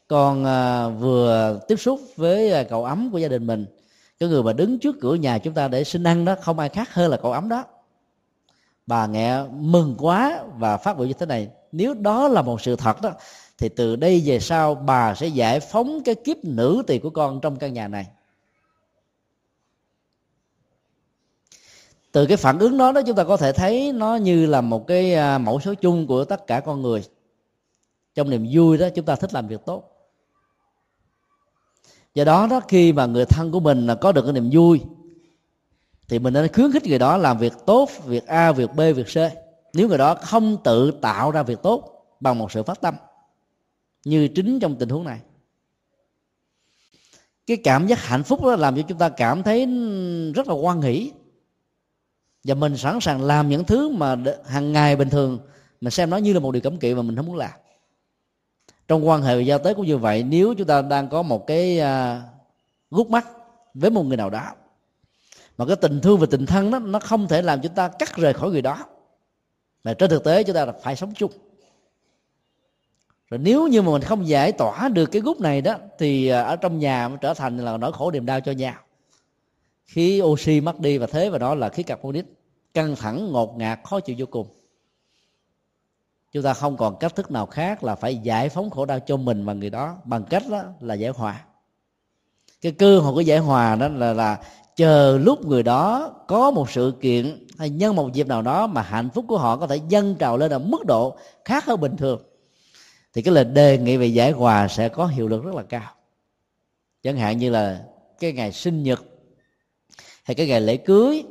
con 0.09 0.45
à, 0.45 0.89
vừa 0.89 1.61
tiếp 1.69 1.77
xúc 1.77 2.01
với 2.17 2.53
à, 2.53 2.63
cậu 2.63 2.85
ấm 2.85 3.11
của 3.13 3.19
gia 3.19 3.29
đình 3.29 3.47
mình. 3.47 3.67
Cái 4.19 4.29
người 4.29 4.43
mà 4.43 4.53
đứng 4.53 4.79
trước 4.79 4.97
cửa 5.01 5.15
nhà 5.15 5.39
chúng 5.39 5.55
ta 5.55 5.69
để 5.69 5.85
xin 5.85 6.05
ăn 6.05 6.25
đó, 6.25 6.35
không 6.43 6.59
ai 6.59 6.69
khác 6.69 6.95
hơn 6.95 7.11
là 7.11 7.17
cậu 7.17 7.33
ấm 7.33 7.49
đó. 7.49 7.65
Bà 8.87 9.07
nghe 9.07 9.43
mừng 9.45 9.95
quá 9.99 10.45
và 10.57 10.77
phát 10.77 10.99
biểu 10.99 11.07
như 11.07 11.13
thế 11.13 11.27
này. 11.27 11.49
Nếu 11.73 11.95
đó 11.95 12.29
là 12.29 12.43
một 12.43 12.61
sự 12.61 12.77
thật 12.77 13.03
đó, 13.03 13.11
thì 13.59 13.69
từ 13.69 13.97
đây 13.97 14.23
về 14.25 14.41
sau 14.41 14.75
bà 14.75 15.15
sẽ 15.15 15.27
giải 15.27 15.61
phóng 15.61 16.03
cái 16.05 16.15
kiếp 16.15 16.37
nữ 16.45 16.83
tỳ 16.87 16.99
của 16.99 17.11
con 17.11 17.41
trong 17.41 17.57
căn 17.57 17.75
nhà 17.75 17.89
này. 17.89 18.07
Từ 22.17 22.27
cái 22.27 22.37
phản 22.37 22.59
ứng 22.59 22.79
đó 22.79 22.93
đó, 22.93 23.01
chúng 23.07 23.17
ta 23.17 23.25
có 23.25 23.37
thể 23.37 23.53
thấy 23.53 23.93
nó 23.93 24.17
như 24.17 24.47
là 24.47 24.61
một 24.61 24.87
cái 24.87 25.15
à, 25.15 25.39
mẫu 25.39 25.61
số 25.61 25.75
chung 25.75 26.07
của 26.07 26.25
tất 26.25 26.47
cả 26.47 26.61
con 26.61 26.83
người. 26.83 27.05
Trong 28.15 28.31
niềm 28.31 28.47
vui 28.53 28.79
đó, 28.79 28.89
chúng 28.95 29.05
ta 29.05 29.17
thích 29.17 29.35
làm 29.35 29.49
việc 29.49 29.61
tốt. 29.67 29.85
Do 32.15 32.25
đó 32.25 32.47
đó, 32.51 32.61
khi 32.69 32.93
mà 32.93 33.07
người 33.07 33.25
thân 33.25 33.53
của 33.53 33.61
mình 33.61 33.89
có 34.01 34.13
được 34.13 34.23
cái 34.23 34.33
niềm 34.33 34.51
vui, 34.53 34.81
thì 36.09 36.19
mình 36.19 36.35
nên 36.35 36.53
khuyến 36.53 36.73
khích 36.73 36.87
người 36.87 36.99
đó 36.99 37.17
làm 37.17 37.39
việc 37.39 37.53
tốt, 37.67 37.91
việc 38.05 38.27
a, 38.27 38.53
việc 38.53 38.71
b, 38.75 38.79
việc 38.79 39.07
c. 39.07 39.17
Nếu 39.73 39.89
người 39.89 39.99
đó 39.99 40.15
không 40.15 40.57
tự 40.65 40.91
tạo 40.91 41.31
ra 41.31 41.43
việc 41.43 41.63
tốt 41.63 42.07
bằng 42.21 42.39
một 42.39 42.53
sự 42.53 42.63
phát 42.63 42.81
tâm, 42.81 42.95
như 44.05 44.29
chính 44.29 44.61
trong 44.61 44.77
tình 44.77 44.89
huống 44.89 45.05
này. 45.05 45.21
Cái 47.47 47.57
cảm 47.57 47.87
giác 47.87 47.99
hạnh 47.99 48.23
phúc 48.23 48.43
đó 48.43 48.57
làm 48.57 48.77
cho 48.77 48.83
chúng 48.89 48.99
ta 48.99 49.09
cảm 49.09 49.43
thấy 49.43 49.67
rất 50.35 50.49
là 50.49 50.55
quan 50.55 50.83
hỷ 50.83 51.13
và 52.47 52.55
mình 52.55 52.77
sẵn 52.77 53.01
sàng 53.01 53.23
làm 53.23 53.49
những 53.49 53.65
thứ 53.65 53.89
mà 53.89 54.17
hàng 54.47 54.73
ngày 54.73 54.97
bình 54.97 55.11
thường. 55.11 55.39
Mình 55.81 55.91
xem 55.91 56.11
nó 56.11 56.17
như 56.17 56.33
là 56.33 56.41
một 56.41 56.53
điều 56.53 56.63
cấm 56.63 56.79
kỵ 56.79 56.95
mà 56.95 57.03
mình 57.03 57.17
không 57.17 57.27
muốn 57.27 57.37
làm. 57.37 57.51
Trong 58.89 59.09
quan 59.09 59.23
hệ 59.23 59.41
giao 59.41 59.59
tế 59.59 59.75
cũng 59.75 59.87
như 59.87 59.99
vậy, 59.99 60.23
nếu 60.23 60.55
chúng 60.55 60.67
ta 60.67 60.83
đang 60.83 61.09
có 61.09 61.23
một 61.23 61.47
cái 61.47 61.81
à, 61.81 62.23
gút 62.91 63.07
mắt 63.07 63.27
với 63.75 63.91
một 63.91 64.03
người 64.03 64.17
nào 64.17 64.31
đó, 64.31 64.51
mà 65.59 65.67
cái 65.67 65.77
tình 65.77 66.01
thương 66.01 66.19
và 66.19 66.27
tình 66.31 66.47
thân 66.47 66.71
đó, 66.71 66.79
nó 66.79 66.99
không 66.99 67.29
thể 67.29 67.43
làm 67.43 67.61
chúng 67.63 67.75
ta 67.75 67.89
cắt 67.89 68.17
rời 68.17 68.33
khỏi 68.33 68.51
người 68.51 68.63
đó, 68.63 68.87
mà 69.85 69.95
trên 69.95 70.11
thực 70.11 70.25
tế 70.25 70.43
chúng 70.43 70.55
ta 70.57 70.65
là 70.65 70.73
phải 70.83 70.97
sống 70.97 71.15
chung. 71.15 71.33
Rồi 73.31 73.39
nếu 73.39 73.67
như 73.67 73.83
mà 73.83 73.93
mình 73.93 74.03
không 74.03 74.29
giải 74.29 74.53
tỏa 74.53 74.89
được 74.89 75.07
cái 75.07 75.23
gút 75.23 75.41
này 75.41 75.61
đó, 75.61 75.75
thì 75.99 76.29
à, 76.29 76.43
ở 76.43 76.57
trong 76.57 76.79
nhà 76.79 77.09
nó 77.09 77.17
trở 77.17 77.35
thành 77.35 77.59
là 77.59 77.77
nỗi 77.77 77.93
khổ 77.93 78.11
niềm 78.11 78.27
đau 78.27 78.41
cho 78.41 78.53
nhau 78.53 78.75
khí 79.87 80.21
oxy 80.23 80.61
mất 80.61 80.81
đi 80.81 80.99
và 80.99 81.07
thế 81.07 81.31
và 81.31 81.39
đó 81.39 81.55
là 81.55 81.69
khí 81.69 81.83
carbonic, 81.83 82.25
căng 82.75 82.97
thẳng, 82.97 83.33
ngột 83.33 83.57
ngạt, 83.57 83.81
khó 83.85 84.01
chịu 84.01 84.17
vô 84.19 84.27
cùng. 84.31 84.47
Chúng 86.33 86.43
ta 86.43 86.55
không 86.55 86.77
còn 86.77 86.97
cách 86.99 87.17
thức 87.17 87.31
nào 87.31 87.47
khác 87.47 87.85
là 87.85 87.95
phải 87.95 88.17
giải 88.17 88.49
phóng 88.49 88.71
khổ 88.71 88.85
đau 88.85 89.01
cho 89.01 89.17
mình 89.17 89.45
và 89.45 89.53
người 89.53 89.71
đó 89.71 89.97
bằng 90.05 90.25
cách 90.25 90.43
đó 90.51 90.63
là 90.81 90.95
giải 90.95 91.11
hòa. 91.11 91.45
Cái 92.61 92.73
cơ 92.73 92.99
hội 92.99 93.15
của 93.15 93.21
giải 93.21 93.39
hòa 93.39 93.77
đó 93.77 93.89
là 93.89 94.13
là 94.13 94.39
chờ 94.77 95.19
lúc 95.19 95.47
người 95.47 95.63
đó 95.63 96.15
có 96.27 96.51
một 96.51 96.71
sự 96.71 96.95
kiện 97.01 97.47
hay 97.59 97.71
nhân 97.71 97.97
một 97.97 98.13
dịp 98.13 98.27
nào 98.27 98.43
đó 98.43 98.67
mà 98.67 98.83
hạnh 98.83 99.09
phúc 99.15 99.25
của 99.29 99.39
họ 99.39 99.57
có 99.57 99.67
thể 99.67 99.81
dâng 99.89 100.15
trào 100.19 100.37
lên 100.37 100.51
ở 100.51 100.59
mức 100.59 100.87
độ 100.87 101.17
khác 101.45 101.65
hơn 101.65 101.81
bình 101.81 101.97
thường, 101.97 102.23
thì 103.15 103.23
cái 103.23 103.35
lời 103.35 103.45
đề 103.45 103.79
nghị 103.79 103.97
về 103.97 104.07
giải 104.07 104.31
hòa 104.31 104.69
sẽ 104.69 104.89
có 104.89 105.07
hiệu 105.07 105.29
lực 105.29 105.45
rất 105.45 105.55
là 105.55 105.63
cao. 105.63 105.93
Chẳng 107.03 107.17
hạn 107.17 107.39
như 107.39 107.51
là 107.51 107.85
cái 108.21 108.33
ngày 108.33 108.53
sinh 108.53 108.83
nhật 108.83 109.05
hay 110.27 110.35
cái 110.35 110.47
ngày 110.47 110.61
lễ 110.61 110.77
cưới, 110.77 111.25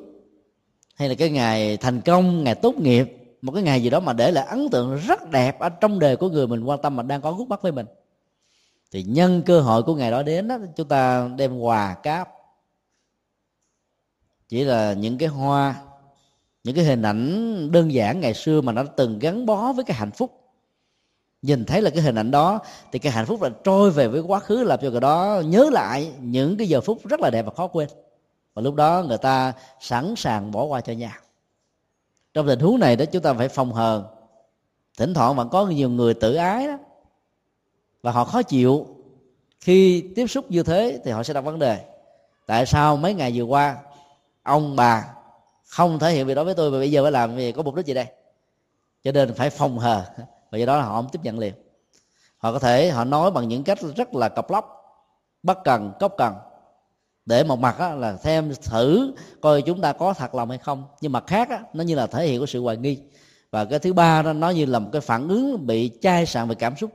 hay 0.95 1.09
là 1.09 1.15
cái 1.15 1.29
ngày 1.29 1.77
thành 1.77 2.01
công, 2.01 2.43
ngày 2.43 2.55
tốt 2.55 2.75
nghiệp, 2.75 3.37
một 3.41 3.51
cái 3.51 3.63
ngày 3.63 3.83
gì 3.83 3.89
đó 3.89 3.99
mà 3.99 4.13
để 4.13 4.31
lại 4.31 4.45
ấn 4.45 4.69
tượng 4.69 4.97
rất 5.07 5.31
đẹp 5.31 5.59
ở 5.59 5.69
trong 5.69 5.99
đời 5.99 6.15
của 6.15 6.29
người 6.29 6.47
mình, 6.47 6.63
quan 6.63 6.81
tâm 6.81 6.95
mà 6.95 7.03
đang 7.03 7.21
có 7.21 7.31
gút 7.31 7.47
mắt 7.47 7.61
với 7.61 7.71
mình. 7.71 7.85
Thì 8.91 9.03
nhân 9.03 9.41
cơ 9.45 9.61
hội 9.61 9.83
của 9.83 9.95
ngày 9.95 10.11
đó 10.11 10.23
đến 10.23 10.47
đó, 10.47 10.57
chúng 10.75 10.87
ta 10.87 11.29
đem 11.37 11.59
quà 11.59 11.93
cáp. 11.93 12.29
Chỉ 14.49 14.63
là 14.63 14.93
những 14.93 15.17
cái 15.17 15.29
hoa, 15.29 15.75
những 16.63 16.75
cái 16.75 16.85
hình 16.85 17.01
ảnh 17.01 17.71
đơn 17.71 17.93
giản 17.93 18.19
ngày 18.19 18.33
xưa 18.33 18.61
mà 18.61 18.71
nó 18.71 18.83
từng 18.83 19.19
gắn 19.19 19.45
bó 19.45 19.73
với 19.73 19.85
cái 19.85 19.97
hạnh 19.97 20.11
phúc. 20.11 20.41
Nhìn 21.41 21.65
thấy 21.65 21.81
là 21.81 21.89
cái 21.89 22.01
hình 22.01 22.15
ảnh 22.15 22.31
đó, 22.31 22.59
thì 22.91 22.99
cái 22.99 23.11
hạnh 23.11 23.25
phúc 23.25 23.41
là 23.41 23.49
trôi 23.63 23.91
về 23.91 24.07
với 24.07 24.21
quá 24.21 24.39
khứ, 24.39 24.63
làm 24.63 24.79
cho 24.81 24.89
người 24.89 24.99
đó 24.99 25.41
nhớ 25.45 25.69
lại 25.73 26.11
những 26.19 26.57
cái 26.57 26.67
giờ 26.67 26.81
phút 26.81 27.07
rất 27.07 27.19
là 27.19 27.29
đẹp 27.29 27.45
và 27.45 27.51
khó 27.51 27.67
quên 27.67 27.89
và 28.55 28.61
lúc 28.61 28.75
đó 28.75 29.03
người 29.07 29.17
ta 29.17 29.53
sẵn 29.79 30.13
sàng 30.17 30.51
bỏ 30.51 30.63
qua 30.63 30.81
cho 30.81 30.93
nhau. 30.93 31.11
Trong 32.33 32.47
tình 32.47 32.59
huống 32.59 32.79
này 32.79 32.95
đó, 32.95 33.05
chúng 33.05 33.21
ta 33.21 33.33
phải 33.33 33.49
phòng 33.49 33.73
hờ. 33.73 34.03
Thỉnh 34.97 35.13
thoảng 35.13 35.35
vẫn 35.35 35.49
có 35.49 35.65
nhiều 35.65 35.89
người 35.89 36.13
tự 36.13 36.35
ái 36.35 36.67
đó. 36.67 36.77
Và 38.01 38.11
họ 38.11 38.25
khó 38.25 38.41
chịu. 38.41 38.87
Khi 39.59 40.09
tiếp 40.15 40.27
xúc 40.27 40.51
như 40.51 40.63
thế 40.63 40.99
thì 41.03 41.11
họ 41.11 41.23
sẽ 41.23 41.33
đặt 41.33 41.41
vấn 41.41 41.59
đề. 41.59 41.85
Tại 42.45 42.65
sao 42.65 42.97
mấy 42.97 43.13
ngày 43.13 43.31
vừa 43.35 43.43
qua, 43.43 43.77
ông 44.43 44.75
bà 44.75 45.05
không 45.67 45.99
thể 45.99 46.11
hiện 46.11 46.27
việc 46.27 46.33
đó 46.33 46.43
với 46.43 46.53
tôi 46.53 46.71
và 46.71 46.77
bây 46.77 46.91
giờ 46.91 47.03
phải 47.03 47.11
làm 47.11 47.35
vì 47.35 47.51
có 47.51 47.63
mục 47.63 47.75
đích 47.75 47.85
gì 47.85 47.93
đây? 47.93 48.05
Cho 49.03 49.11
nên 49.11 49.33
phải 49.33 49.49
phòng 49.49 49.79
hờ. 49.79 50.05
Và 50.51 50.57
do 50.57 50.65
đó 50.65 50.81
họ 50.81 50.95
không 50.95 51.09
tiếp 51.11 51.19
nhận 51.23 51.39
liền. 51.39 51.53
Họ 52.37 52.51
có 52.51 52.59
thể, 52.59 52.89
họ 52.89 53.03
nói 53.03 53.31
bằng 53.31 53.47
những 53.47 53.63
cách 53.63 53.79
rất 53.95 54.15
là 54.15 54.29
cọc 54.29 54.51
lóc. 54.51 54.81
Bất 55.43 55.63
cần, 55.63 55.91
cốc 55.99 56.13
cần 56.17 56.33
để 57.25 57.43
một 57.43 57.59
mặt 57.59 57.77
á, 57.77 57.95
là 57.95 58.17
xem 58.17 58.53
thử 58.63 59.13
coi 59.41 59.61
chúng 59.61 59.81
ta 59.81 59.93
có 59.93 60.13
thật 60.13 60.35
lòng 60.35 60.49
hay 60.49 60.57
không. 60.57 60.83
Nhưng 61.01 61.11
mặt 61.11 61.23
khác 61.27 61.49
á, 61.49 61.59
nó 61.73 61.83
như 61.83 61.95
là 61.95 62.07
thể 62.07 62.27
hiện 62.27 62.39
của 62.39 62.45
sự 62.45 62.61
hoài 62.61 62.77
nghi. 62.77 62.97
Và 63.51 63.65
cái 63.65 63.79
thứ 63.79 63.93
ba 63.93 64.21
đó 64.21 64.33
nó 64.33 64.49
như 64.49 64.65
là 64.65 64.79
một 64.79 64.89
cái 64.91 65.01
phản 65.01 65.27
ứng 65.27 65.67
bị 65.67 65.91
chai 66.01 66.25
sạn 66.25 66.47
về 66.47 66.55
cảm 66.55 66.75
xúc. 66.75 66.91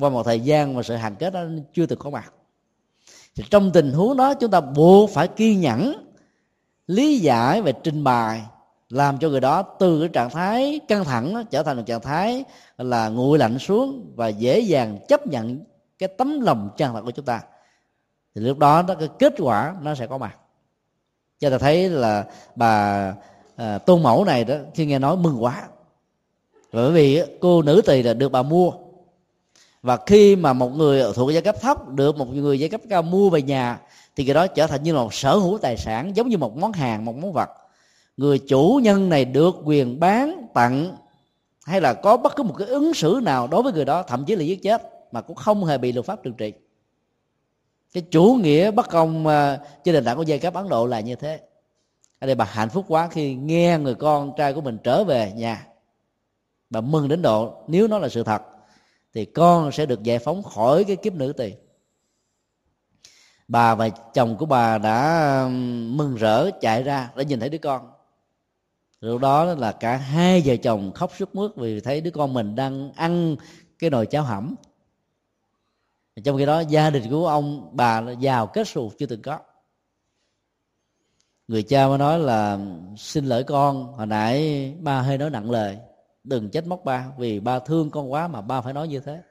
Qua 0.00 0.10
một 0.10 0.22
thời 0.22 0.40
gian 0.40 0.74
mà 0.74 0.82
sự 0.82 0.94
hàn 0.94 1.14
kết 1.14 1.32
đó 1.32 1.40
chưa 1.74 1.86
từng 1.86 1.98
có 1.98 2.10
mặt. 2.10 2.32
Thì 3.34 3.44
trong 3.50 3.70
tình 3.72 3.92
huống 3.92 4.16
đó 4.16 4.34
chúng 4.34 4.50
ta 4.50 4.60
buộc 4.60 5.10
phải 5.10 5.28
kiên 5.28 5.60
nhẫn 5.60 6.12
lý 6.86 7.18
giải 7.18 7.62
và 7.62 7.72
trình 7.72 8.04
bày 8.04 8.42
làm 8.88 9.18
cho 9.18 9.28
người 9.28 9.40
đó 9.40 9.62
từ 9.62 10.00
cái 10.00 10.08
trạng 10.08 10.30
thái 10.30 10.80
căng 10.88 11.04
thẳng 11.04 11.34
đó, 11.34 11.42
trở 11.50 11.62
thành 11.62 11.76
một 11.76 11.82
trạng 11.86 12.00
thái 12.00 12.44
là 12.78 13.08
nguội 13.08 13.38
lạnh 13.38 13.58
xuống 13.58 14.12
và 14.14 14.28
dễ 14.28 14.60
dàng 14.60 14.98
chấp 15.08 15.26
nhận 15.26 15.64
cái 15.98 16.08
tấm 16.18 16.40
lòng 16.40 16.70
chân 16.76 16.92
thật 16.92 17.00
của 17.04 17.10
chúng 17.10 17.24
ta 17.24 17.40
thì 18.34 18.40
lúc 18.40 18.58
đó 18.58 18.82
nó 18.88 18.94
cái 18.94 19.08
kết 19.18 19.34
quả 19.38 19.74
nó 19.82 19.94
sẽ 19.94 20.06
có 20.06 20.18
mặt. 20.18 20.36
Cho 21.40 21.50
ta 21.50 21.58
thấy 21.58 21.88
là 21.88 22.24
bà 22.54 23.14
à, 23.56 23.78
tôn 23.78 24.02
mẫu 24.02 24.24
này 24.24 24.44
đó 24.44 24.54
khi 24.74 24.86
nghe 24.86 24.98
nói 24.98 25.16
mừng 25.16 25.42
quá. 25.42 25.62
Bởi 26.72 26.92
vì 26.92 27.22
cô 27.40 27.62
nữ 27.62 27.82
tỳ 27.86 28.02
là 28.02 28.14
được 28.14 28.28
bà 28.28 28.42
mua. 28.42 28.72
Và 29.82 29.98
khi 30.06 30.36
mà 30.36 30.52
một 30.52 30.68
người 30.68 31.04
thuộc 31.14 31.32
giai 31.32 31.42
cấp 31.42 31.56
thấp 31.60 31.88
được 31.88 32.16
một 32.16 32.34
người 32.34 32.60
giai 32.60 32.68
cấp 32.68 32.80
cao 32.90 33.02
mua 33.02 33.30
về 33.30 33.42
nhà 33.42 33.80
thì 34.16 34.24
cái 34.24 34.34
đó 34.34 34.46
trở 34.46 34.66
thành 34.66 34.82
như 34.82 34.94
là 34.94 35.02
một 35.02 35.14
sở 35.14 35.36
hữu 35.36 35.58
tài 35.58 35.76
sản 35.76 36.16
giống 36.16 36.28
như 36.28 36.38
một 36.38 36.56
món 36.56 36.72
hàng 36.72 37.04
một 37.04 37.16
món 37.16 37.32
vật. 37.32 37.50
Người 38.16 38.38
chủ 38.38 38.80
nhân 38.82 39.08
này 39.08 39.24
được 39.24 39.54
quyền 39.64 40.00
bán 40.00 40.46
tặng 40.54 40.96
hay 41.64 41.80
là 41.80 41.94
có 41.94 42.16
bất 42.16 42.36
cứ 42.36 42.42
một 42.42 42.54
cái 42.58 42.68
ứng 42.68 42.94
xử 42.94 43.20
nào 43.22 43.46
đối 43.46 43.62
với 43.62 43.72
người 43.72 43.84
đó 43.84 44.02
thậm 44.02 44.24
chí 44.24 44.36
là 44.36 44.42
giết 44.42 44.62
chết 44.62 44.82
mà 45.12 45.20
cũng 45.20 45.36
không 45.36 45.64
hề 45.64 45.78
bị 45.78 45.92
luật 45.92 46.06
pháp 46.06 46.22
trừng 46.22 46.34
trị 46.34 46.52
cái 47.92 48.02
chủ 48.10 48.38
nghĩa 48.42 48.70
bất 48.70 48.88
công 48.88 49.26
uh, 49.26 49.32
trên 49.84 49.94
nền 49.94 50.04
tảng 50.04 50.16
của 50.16 50.22
giai 50.22 50.38
cấp 50.38 50.54
ấn 50.54 50.68
độ 50.68 50.86
là 50.86 51.00
như 51.00 51.14
thế. 51.14 51.40
Ở 52.18 52.26
đây 52.26 52.34
bà 52.34 52.44
hạnh 52.44 52.68
phúc 52.68 52.84
quá 52.88 53.08
khi 53.08 53.34
nghe 53.34 53.78
người 53.78 53.94
con 53.94 54.32
trai 54.36 54.52
của 54.52 54.60
mình 54.60 54.78
trở 54.84 55.04
về 55.04 55.32
nhà. 55.32 55.66
Bà 56.70 56.80
mừng 56.80 57.08
đến 57.08 57.22
độ 57.22 57.64
nếu 57.68 57.88
nó 57.88 57.98
là 57.98 58.08
sự 58.08 58.22
thật 58.22 58.42
thì 59.14 59.24
con 59.24 59.72
sẽ 59.72 59.86
được 59.86 60.02
giải 60.02 60.18
phóng 60.18 60.42
khỏi 60.42 60.84
cái 60.84 60.96
kiếp 60.96 61.14
nữ 61.14 61.32
tỳ. 61.32 61.52
Bà 63.48 63.74
và 63.74 63.88
chồng 63.88 64.36
của 64.36 64.46
bà 64.46 64.78
đã 64.78 65.48
mừng 65.88 66.14
rỡ 66.14 66.50
chạy 66.60 66.82
ra 66.82 67.10
để 67.16 67.24
nhìn 67.24 67.40
thấy 67.40 67.48
đứa 67.48 67.58
con. 67.58 67.90
Lúc 69.00 69.20
đó 69.20 69.44
là 69.44 69.72
cả 69.72 69.96
hai 69.96 70.42
vợ 70.44 70.56
chồng 70.56 70.92
khóc 70.94 71.12
sức 71.18 71.34
mướt 71.34 71.50
vì 71.56 71.80
thấy 71.80 72.00
đứa 72.00 72.10
con 72.10 72.34
mình 72.34 72.54
đang 72.54 72.92
ăn 72.92 73.36
cái 73.78 73.90
nồi 73.90 74.06
cháo 74.06 74.22
hẩm 74.22 74.54
trong 76.24 76.38
khi 76.38 76.46
đó, 76.46 76.60
gia 76.60 76.90
đình 76.90 77.10
của 77.10 77.28
ông, 77.28 77.76
bà 77.76 78.00
là 78.00 78.12
giàu 78.12 78.46
kết 78.46 78.68
xù 78.68 78.92
chưa 78.98 79.06
từng 79.06 79.22
có. 79.22 79.38
Người 81.48 81.62
cha 81.62 81.88
mới 81.88 81.98
nói 81.98 82.18
là, 82.18 82.58
xin 82.96 83.26
lỗi 83.26 83.44
con, 83.44 83.92
hồi 83.92 84.06
nãy 84.06 84.74
ba 84.80 85.00
hơi 85.00 85.18
nói 85.18 85.30
nặng 85.30 85.50
lời, 85.50 85.78
đừng 86.24 86.50
trách 86.50 86.66
móc 86.66 86.84
ba, 86.84 87.06
vì 87.18 87.40
ba 87.40 87.58
thương 87.58 87.90
con 87.90 88.12
quá 88.12 88.28
mà 88.28 88.40
ba 88.40 88.60
phải 88.60 88.72
nói 88.72 88.88
như 88.88 89.00
thế. 89.00 89.22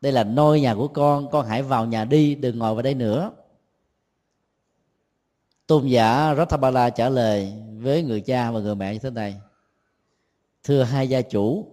Đây 0.00 0.12
là 0.12 0.24
nôi 0.24 0.60
nhà 0.60 0.74
của 0.74 0.88
con 0.88 1.30
con 1.30 1.46
hãy 1.46 1.62
vào 1.62 1.86
nhà 1.86 2.04
đi, 2.04 2.34
đừng 2.34 2.58
ngồi 2.58 2.74
vào 2.74 2.82
đây 2.82 2.94
nữa. 2.94 3.32
Tôn 5.66 5.86
giả 5.86 6.34
Rathabala 6.34 6.90
trả 6.90 7.08
lời 7.08 7.52
với 7.78 8.02
người 8.02 8.20
cha 8.20 8.50
và 8.50 8.60
người 8.60 8.74
mẹ 8.74 8.92
như 8.92 8.98
thế 8.98 9.10
này, 9.10 9.40
thưa 10.64 10.82
hai 10.82 11.08
gia 11.08 11.22
chủ, 11.22 11.66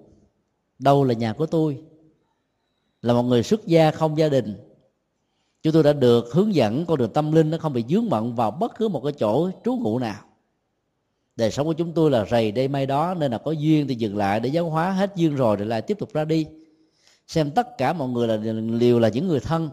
đâu 0.80 1.03
là 1.03 1.13
nhà 1.13 1.34
của 1.34 1.45
tôi 1.45 1.84
là 3.08 3.14
một 3.14 3.24
người 3.24 3.43
xuất 3.43 3.68
gia 3.68 3.91
không 3.91 4.18
gia 4.18 4.30
đình. 4.30 4.55
Chúng 5.64 5.74
tôi 5.74 5.84
đã 5.84 5.93
được 5.93 6.34
hướng 6.34 6.55
dẫn 6.55 6.86
con 6.86 6.97
đường 6.97 7.14
tâm 7.14 7.32
linh 7.32 7.49
nó 7.49 7.58
không 7.58 7.74
bị 7.74 7.84
dướng 7.89 8.10
bận 8.10 8.36
vào 8.36 8.51
bất 8.51 8.76
cứ 8.78 8.88
một 8.88 9.01
cái 9.03 9.14
chỗ 9.14 9.49
trú 9.66 9.76
ngụ 9.76 9.99
nào. 9.99 10.24
Đời 11.36 11.51
sống 11.51 11.68
của 11.68 11.74
chúng 11.74 11.93
tôi 11.93 12.12
là 12.12 12.26
rầy 12.26 12.51
đây 12.51 12.68
may 12.68 12.86
đó, 12.86 13.14
nên 13.14 13.32
là 13.32 13.38
có 13.38 13.51
duyên 13.51 13.88
thì 13.88 13.95
dừng 13.95 14.18
lại 14.18 14.39
để 14.39 14.49
giáo 14.49 14.70
hóa 14.70 14.91
hết 14.91 15.16
duyên 15.16 15.36
rồi 15.36 15.55
rồi 15.55 15.68
lại 15.68 15.82
tiếp 15.82 15.99
tục 15.99 16.14
ra 16.14 16.26
đi. 16.26 16.45
Xem 17.28 17.51
tất 17.51 17.78
cả 17.78 17.93
mọi 17.93 18.10
người 18.10 18.28
là 18.28 18.36
liều 18.55 18.99
là 18.99 19.10
những 19.10 19.28
người 19.28 19.39
thân. 19.39 19.70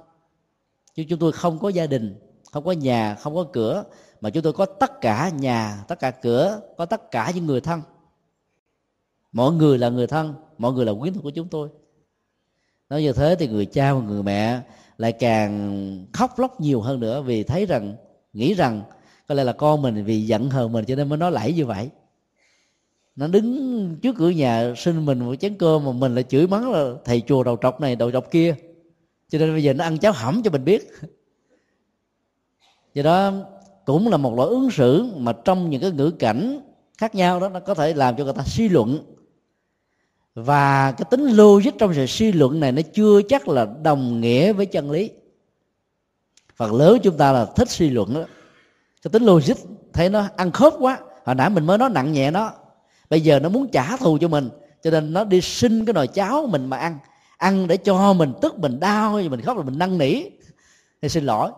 Chứ 0.95 1.05
chúng 1.09 1.19
tôi 1.19 1.33
không 1.33 1.59
có 1.59 1.69
gia 1.69 1.87
đình, 1.87 2.15
không 2.53 2.65
có 2.65 2.73
nhà, 2.73 3.15
không 3.15 3.35
có 3.35 3.45
cửa, 3.53 3.85
mà 4.21 4.31
chúng 4.31 4.43
tôi 4.43 4.53
có 4.53 4.67
tất 4.67 5.01
cả 5.01 5.29
nhà, 5.29 5.85
tất 5.89 5.99
cả 5.99 6.11
cửa, 6.11 6.61
có 6.77 6.87
tất 6.87 7.11
cả 7.11 7.33
những 7.35 7.47
người 7.47 7.61
thân. 7.61 7.81
Mọi 9.33 9.53
người 9.53 9.79
là 9.79 9.89
người 9.89 10.07
thân 10.07 10.35
mọi 10.59 10.73
người 10.73 10.85
là 10.85 10.93
quyến 11.01 11.15
thuộc 11.15 11.23
của 11.23 11.31
chúng 11.31 11.49
tôi 11.49 11.69
nói 12.95 13.03
như 13.03 13.13
thế 13.13 13.37
thì 13.39 13.49
người 13.49 13.67
cha 13.67 13.95
và 13.95 14.01
người 14.01 14.23
mẹ 14.23 14.61
lại 14.99 15.13
càng 15.13 16.07
khóc 16.13 16.39
lóc 16.39 16.61
nhiều 16.61 16.81
hơn 16.81 17.01
nữa 17.01 17.23
vì 17.23 17.43
thấy 17.43 17.67
rằng, 17.67 17.95
nghĩ 18.33 18.55
rằng 18.55 18.83
có 19.29 19.35
lẽ 19.35 19.45
là 19.45 19.53
con 19.53 19.83
mình 19.83 20.05
vì 20.05 20.27
giận 20.27 20.51
hờn 20.51 20.73
mình 20.73 20.85
cho 20.85 20.97
nên 20.97 21.09
mới 21.09 21.19
nói 21.19 21.33
lẫy 21.33 21.53
như 21.53 21.67
vậy. 21.67 21.91
Nó 23.17 23.27
đứng 23.27 23.97
trước 24.03 24.17
cửa 24.19 24.31
nhà 24.31 24.75
xin 24.77 25.07
mình 25.07 25.19
một 25.19 25.35
chén 25.41 25.55
cơm 25.59 25.85
mà 25.85 25.93
mình 25.93 26.15
lại 26.15 26.25
chửi 26.25 26.47
mắng 26.47 26.71
là, 26.73 26.93
thầy 27.05 27.21
chùa 27.21 27.45
đầu 27.45 27.57
trọc 27.63 27.81
này, 27.81 27.97
đầu 27.97 28.11
trọc 28.11 28.31
kia. 28.31 28.55
Cho 29.29 29.39
nên 29.39 29.53
bây 29.53 29.63
giờ 29.63 29.73
nó 29.73 29.85
ăn 29.85 29.99
cháo 29.99 30.13
hẩm 30.13 30.43
cho 30.45 30.51
mình 30.51 30.65
biết. 30.65 30.91
Do 32.95 33.03
đó 33.03 33.33
cũng 33.85 34.09
là 34.09 34.17
một 34.17 34.35
loại 34.35 34.49
ứng 34.49 34.71
xử 34.71 35.05
mà 35.17 35.33
trong 35.45 35.71
những 35.71 35.81
cái 35.81 35.91
ngữ 35.91 36.11
cảnh 36.11 36.61
khác 36.99 37.15
nhau 37.15 37.41
đó, 37.41 37.49
nó 37.49 37.61
có 37.61 37.75
thể 37.75 37.95
làm 37.95 38.17
cho 38.17 38.25
người 38.25 38.33
ta 38.33 38.43
suy 38.47 38.69
luận 38.69 39.14
và 40.35 40.93
cái 40.93 41.05
tính 41.11 41.27
logic 41.27 41.71
trong 41.79 41.95
sự 41.95 42.07
suy 42.07 42.33
luận 42.33 42.61
này 42.61 42.73
nó 42.73 42.83
chưa 42.95 43.21
chắc 43.29 43.49
là 43.49 43.67
đồng 43.83 44.21
nghĩa 44.21 44.53
với 44.53 44.67
chân 44.67 44.91
lý. 44.91 45.11
Phần 46.57 46.75
lớn 46.75 46.99
chúng 47.03 47.17
ta 47.17 47.33
là 47.33 47.47
thích 47.57 47.71
suy 47.71 47.91
luận 47.91 48.15
đó, 48.15 48.25
cái 49.03 49.11
tính 49.11 49.23
logic 49.25 49.55
thấy 49.93 50.09
nó 50.09 50.25
ăn 50.37 50.53
khớp 50.53 50.75
quá. 50.79 50.99
Hồi 51.25 51.35
nãy 51.35 51.51
mình 51.51 51.67
mới 51.67 51.79
nói 51.79 51.91
nặng 51.91 52.13
nhẹ 52.13 52.31
nó, 52.31 52.53
bây 53.11 53.21
giờ 53.21 53.39
nó 53.39 53.49
muốn 53.49 53.69
trả 53.69 53.97
thù 53.97 54.19
cho 54.21 54.29
mình, 54.29 54.49
cho 54.83 54.91
nên 54.91 55.13
nó 55.13 55.25
đi 55.25 55.41
xin 55.41 55.85
cái 55.85 55.93
nồi 55.93 56.07
cháo 56.07 56.47
mình 56.47 56.67
mà 56.67 56.77
ăn. 56.77 56.99
Ăn 57.37 57.67
để 57.67 57.77
cho 57.77 58.13
mình 58.13 58.33
tức, 58.43 58.59
mình 58.59 58.81
đau 58.81 59.21
mình 59.31 59.41
khóc 59.41 59.57
rồi 59.57 59.65
mình 59.65 59.79
năn 59.79 59.99
nỉ. 59.99 60.23
Thì 61.03 61.09
xin 61.09 61.25
lỗi. 61.25 61.51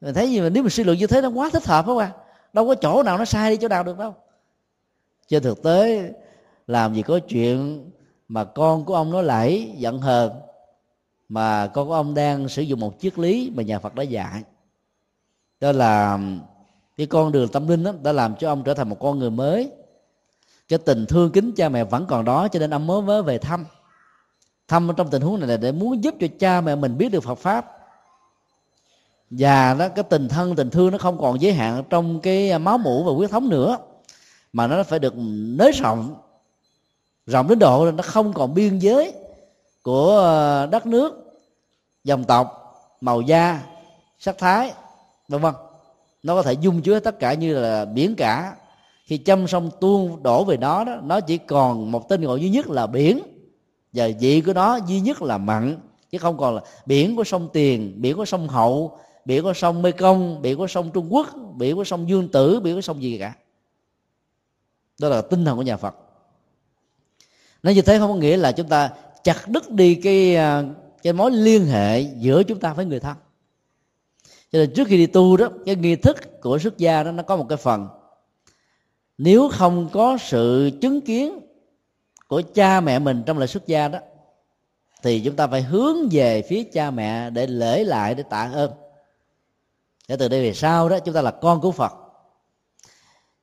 Mình 0.00 0.14
thấy 0.14 0.30
gì 0.30 0.40
mà 0.40 0.48
nếu 0.48 0.62
mình 0.62 0.70
suy 0.70 0.84
luận 0.84 0.98
như 0.98 1.06
thế 1.06 1.20
nó 1.20 1.28
quá 1.28 1.50
thích 1.52 1.66
hợp 1.66 1.86
không 1.86 1.98
à? 1.98 2.12
Đâu 2.52 2.66
có 2.66 2.74
chỗ 2.74 3.02
nào 3.02 3.18
nó 3.18 3.24
sai 3.24 3.50
đi, 3.50 3.56
chỗ 3.56 3.68
nào 3.68 3.82
được 3.82 3.98
đâu. 3.98 4.14
Trên 5.28 5.42
thực 5.42 5.62
tế 5.62 6.10
làm 6.70 6.94
gì 6.94 7.02
có 7.02 7.18
chuyện 7.18 7.90
mà 8.28 8.44
con 8.44 8.84
của 8.84 8.94
ông 8.94 9.10
nói 9.10 9.24
lẫy 9.24 9.72
giận 9.76 9.98
hờn, 9.98 10.32
mà 11.28 11.66
con 11.66 11.88
của 11.88 11.94
ông 11.94 12.14
đang 12.14 12.48
sử 12.48 12.62
dụng 12.62 12.80
một 12.80 12.94
triết 13.00 13.18
lý 13.18 13.52
mà 13.56 13.62
nhà 13.62 13.78
Phật 13.78 13.94
đã 13.94 14.02
dạy. 14.02 14.42
Đó 15.60 15.72
là, 15.72 16.18
cái 16.96 17.06
con 17.06 17.32
đường 17.32 17.48
tâm 17.48 17.68
linh 17.68 17.84
đó 17.84 17.92
đã 18.02 18.12
làm 18.12 18.34
cho 18.36 18.48
ông 18.48 18.62
trở 18.64 18.74
thành 18.74 18.88
một 18.88 18.96
con 19.00 19.18
người 19.18 19.30
mới. 19.30 19.70
Cái 20.68 20.78
tình 20.78 21.06
thương 21.06 21.32
kính 21.32 21.52
cha 21.56 21.68
mẹ 21.68 21.84
vẫn 21.84 22.06
còn 22.06 22.24
đó 22.24 22.48
cho 22.48 22.58
nên 22.58 22.70
ông 22.70 22.86
mới 22.86 23.02
mới 23.02 23.22
về 23.22 23.38
thăm. 23.38 23.66
Thăm 24.68 24.90
trong 24.96 25.10
tình 25.10 25.22
huống 25.22 25.40
này 25.40 25.48
là 25.48 25.56
để 25.56 25.72
muốn 25.72 26.04
giúp 26.04 26.14
cho 26.20 26.26
cha 26.38 26.60
mẹ 26.60 26.74
mình 26.74 26.98
biết 26.98 27.08
được 27.08 27.20
Phật 27.20 27.38
pháp. 27.38 27.66
Và 29.30 29.74
đó, 29.74 29.88
cái 29.88 30.04
tình 30.04 30.28
thân, 30.28 30.56
tình 30.56 30.70
thương 30.70 30.90
nó 30.90 30.98
không 30.98 31.18
còn 31.20 31.40
giới 31.40 31.52
hạn 31.52 31.84
trong 31.90 32.20
cái 32.20 32.58
máu 32.58 32.78
mủ 32.78 33.04
và 33.04 33.12
huyết 33.12 33.30
thống 33.30 33.48
nữa, 33.48 33.76
mà 34.52 34.66
nó 34.66 34.82
phải 34.82 34.98
được 34.98 35.14
nới 35.56 35.72
rộng 35.72 36.16
rộng 37.26 37.48
đến 37.48 37.58
độ 37.58 37.90
nó 37.90 38.02
không 38.02 38.32
còn 38.32 38.54
biên 38.54 38.78
giới 38.78 39.12
của 39.82 40.16
ờ, 40.16 40.66
đất 40.66 40.86
nước, 40.86 41.40
dòng 42.04 42.24
tộc, 42.24 42.56
màu 43.00 43.20
da, 43.20 43.62
sắc 44.18 44.38
thái, 44.38 44.72
vân 45.28 45.40
vân. 45.40 45.54
Nó 46.22 46.34
có 46.34 46.42
thể 46.42 46.52
dung 46.52 46.82
chứa 46.82 47.00
tất 47.00 47.18
cả 47.18 47.34
như 47.34 47.58
là 47.58 47.84
biển 47.84 48.14
cả. 48.14 48.56
Khi 49.04 49.18
chăm 49.18 49.48
sông 49.48 49.70
tuôn 49.80 50.22
đổ 50.22 50.44
về 50.44 50.56
nó 50.56 50.84
đó, 50.84 50.96
nó 51.02 51.20
chỉ 51.20 51.38
còn 51.38 51.92
một 51.92 52.08
tên 52.08 52.22
gọi 52.22 52.40
duy 52.40 52.50
nhất 52.50 52.68
là 52.68 52.86
biển. 52.86 53.20
Và 53.92 54.08
vị 54.20 54.40
của 54.40 54.52
nó 54.52 54.78
duy 54.86 55.00
nhất 55.00 55.22
là 55.22 55.38
mặn, 55.38 55.78
chứ 56.10 56.18
không 56.18 56.36
còn 56.36 56.54
là 56.54 56.62
biển 56.86 57.16
của 57.16 57.24
sông 57.24 57.48
tiền, 57.52 57.94
biển 57.96 58.16
của 58.16 58.24
sông 58.24 58.48
hậu, 58.48 58.98
biển 59.24 59.42
của 59.42 59.54
sông 59.54 59.82
mekong, 59.82 60.42
biển 60.42 60.58
của 60.58 60.66
sông 60.66 60.90
trung 60.90 61.14
quốc, 61.14 61.26
biển 61.56 61.76
của 61.76 61.84
sông 61.84 62.08
dương 62.08 62.28
tử, 62.28 62.60
biển 62.60 62.74
của 62.74 62.80
sông 62.80 63.02
gì 63.02 63.18
cả. 63.18 63.34
Đó 65.00 65.08
là 65.08 65.22
tinh 65.22 65.44
thần 65.44 65.56
của 65.56 65.62
nhà 65.62 65.76
phật 65.76 65.96
nói 67.62 67.74
như 67.74 67.82
thế 67.82 67.98
không 67.98 68.10
có 68.10 68.16
nghĩa 68.16 68.36
là 68.36 68.52
chúng 68.52 68.68
ta 68.68 68.90
chặt 69.24 69.48
đứt 69.48 69.70
đi 69.70 69.94
cái 69.94 70.36
à, 70.36 70.62
cái 71.02 71.12
mối 71.12 71.30
liên 71.30 71.66
hệ 71.66 72.00
giữa 72.00 72.42
chúng 72.42 72.60
ta 72.60 72.72
với 72.72 72.84
người 72.84 73.00
thân. 73.00 73.16
Cho 74.52 74.58
nên 74.58 74.74
trước 74.74 74.88
khi 74.88 74.96
đi 74.96 75.06
tu 75.06 75.36
đó, 75.36 75.48
cái 75.66 75.74
nghi 75.74 75.96
thức 75.96 76.40
của 76.40 76.58
xuất 76.58 76.78
gia 76.78 77.02
đó, 77.02 77.12
nó 77.12 77.22
có 77.22 77.36
một 77.36 77.46
cái 77.48 77.58
phần. 77.58 77.88
Nếu 79.18 79.48
không 79.48 79.88
có 79.92 80.18
sự 80.20 80.70
chứng 80.80 81.00
kiến 81.00 81.40
của 82.28 82.42
cha 82.54 82.80
mẹ 82.80 82.98
mình 82.98 83.22
trong 83.26 83.38
lời 83.38 83.48
xuất 83.48 83.66
gia 83.66 83.88
đó, 83.88 83.98
thì 85.02 85.20
chúng 85.20 85.36
ta 85.36 85.46
phải 85.46 85.62
hướng 85.62 85.96
về 86.10 86.42
phía 86.42 86.64
cha 86.64 86.90
mẹ 86.90 87.30
để 87.30 87.46
lễ 87.46 87.84
lại, 87.84 88.14
để 88.14 88.22
tạ 88.22 88.50
ơn. 88.52 88.70
Để 90.08 90.16
từ 90.16 90.28
đây 90.28 90.42
về 90.42 90.54
sau 90.54 90.88
đó, 90.88 90.98
chúng 90.98 91.14
ta 91.14 91.22
là 91.22 91.30
con 91.30 91.60
của 91.60 91.72
phật. 91.72 91.92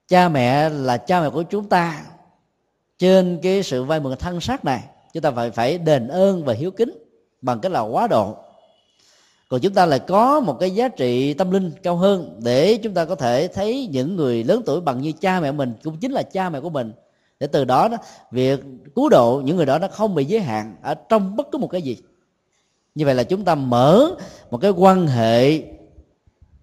Cha 0.08 0.30
mẹ 0.30 0.70
là 0.70 0.98
cha 0.98 1.22
mẹ 1.22 1.30
của 1.30 1.44
chúng 1.44 1.70
ta 1.70 2.04
trên 3.00 3.40
cái 3.42 3.64
sự 3.64 3.84
vay 3.84 4.00
mượn 4.00 4.16
thân 4.20 4.42
xác 4.42 4.66
này, 4.66 4.84
chúng 5.14 5.24
ta 5.24 5.32
phải 5.32 5.52
phải 5.52 5.78
đền 5.78 6.08
ơn 6.08 6.46
và 6.46 6.54
hiếu 6.54 6.72
kính 6.72 6.92
bằng 7.42 7.60
cái 7.60 7.72
là 7.72 7.82
quá 7.82 8.08
độ. 8.08 8.36
Còn 9.50 9.62
chúng 9.62 9.74
ta 9.74 9.86
lại 9.86 10.00
có 10.00 10.40
một 10.40 10.58
cái 10.60 10.72
giá 10.72 10.88
trị 10.88 11.34
tâm 11.34 11.52
linh 11.52 11.72
cao 11.84 11.96
hơn 11.96 12.40
để 12.44 12.78
chúng 12.78 12.94
ta 12.94 13.06
có 13.06 13.16
thể 13.16 13.48
thấy 13.48 13.90
những 13.92 14.16
người 14.16 14.44
lớn 14.44 14.62
tuổi 14.66 14.82
bằng 14.82 15.02
như 15.02 15.12
cha 15.12 15.40
mẹ 15.40 15.52
mình, 15.52 15.74
cũng 15.84 15.98
chính 15.98 16.12
là 16.12 16.24
cha 16.24 16.50
mẹ 16.50 16.60
của 16.60 16.70
mình. 16.70 16.94
Để 17.40 17.48
từ 17.48 17.66
đó 17.66 17.88
đó, 17.88 17.98
việc 18.32 18.60
cứu 18.96 19.10
độ 19.10 19.42
những 19.46 19.58
người 19.58 19.66
đó 19.66 19.80
nó 19.80 19.88
không 19.88 20.16
bị 20.16 20.26
giới 20.26 20.42
hạn 20.42 20.76
ở 20.82 20.94
trong 20.94 21.36
bất 21.36 21.48
cứ 21.52 21.58
một 21.58 21.68
cái 21.68 21.82
gì. 21.82 21.98
Như 22.96 23.06
vậy 23.06 23.16
là 23.16 23.24
chúng 23.24 23.44
ta 23.44 23.56
mở 23.56 24.12
một 24.52 24.58
cái 24.58 24.72
quan 24.72 25.08
hệ 25.08 25.62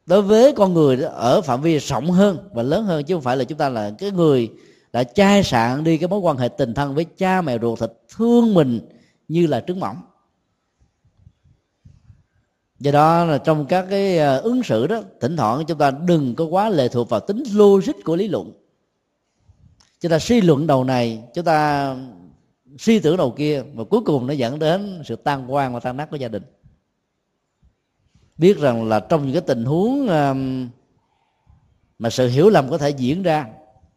đối 0.06 0.22
với 0.22 0.52
con 0.52 0.74
người 0.74 1.02
ở 1.02 1.40
phạm 1.40 1.62
vi 1.62 1.78
rộng 1.78 2.10
hơn 2.10 2.38
và 2.52 2.62
lớn 2.62 2.84
hơn, 2.84 3.04
chứ 3.04 3.14
không 3.14 3.22
phải 3.22 3.36
là 3.36 3.44
chúng 3.44 3.58
ta 3.58 3.68
là 3.68 3.90
cái 3.98 4.10
người 4.10 4.50
đã 4.94 5.04
chai 5.04 5.44
sạn 5.44 5.84
đi 5.84 5.98
cái 5.98 6.08
mối 6.08 6.18
quan 6.18 6.36
hệ 6.36 6.48
tình 6.48 6.74
thân 6.74 6.94
với 6.94 7.04
cha 7.04 7.42
mẹ 7.42 7.58
ruột 7.58 7.80
thịt 7.80 7.90
thương 8.16 8.54
mình 8.54 8.80
như 9.28 9.46
là 9.46 9.60
trứng 9.60 9.80
mỏng. 9.80 10.02
Do 12.78 12.92
đó 12.92 13.24
là 13.24 13.38
trong 13.38 13.66
các 13.66 13.86
cái 13.90 14.18
à, 14.18 14.36
ứng 14.36 14.62
xử 14.62 14.86
đó, 14.86 15.02
thỉnh 15.20 15.36
thoảng 15.36 15.64
chúng 15.68 15.78
ta 15.78 15.90
đừng 15.90 16.34
có 16.34 16.44
quá 16.44 16.68
lệ 16.68 16.88
thuộc 16.88 17.08
vào 17.08 17.20
tính 17.20 17.42
logic 17.52 17.92
của 18.04 18.16
lý 18.16 18.28
luận. 18.28 18.52
Chúng 20.00 20.10
ta 20.10 20.18
suy 20.18 20.40
luận 20.40 20.66
đầu 20.66 20.84
này, 20.84 21.22
chúng 21.34 21.44
ta 21.44 21.96
suy 22.78 22.98
tưởng 22.98 23.16
đầu 23.16 23.30
kia, 23.30 23.62
và 23.74 23.84
cuối 23.84 24.00
cùng 24.04 24.26
nó 24.26 24.32
dẫn 24.32 24.58
đến 24.58 25.02
sự 25.04 25.16
tan 25.16 25.52
quan 25.52 25.74
và 25.74 25.80
tan 25.80 25.96
nát 25.96 26.10
của 26.10 26.16
gia 26.16 26.28
đình. 26.28 26.42
Biết 28.38 28.58
rằng 28.58 28.88
là 28.88 29.00
trong 29.00 29.24
những 29.24 29.32
cái 29.32 29.42
tình 29.46 29.64
huống 29.64 30.08
à, 30.08 30.34
mà 31.98 32.10
sự 32.10 32.28
hiểu 32.28 32.50
lầm 32.50 32.70
có 32.70 32.78
thể 32.78 32.90
diễn 32.90 33.22
ra 33.22 33.46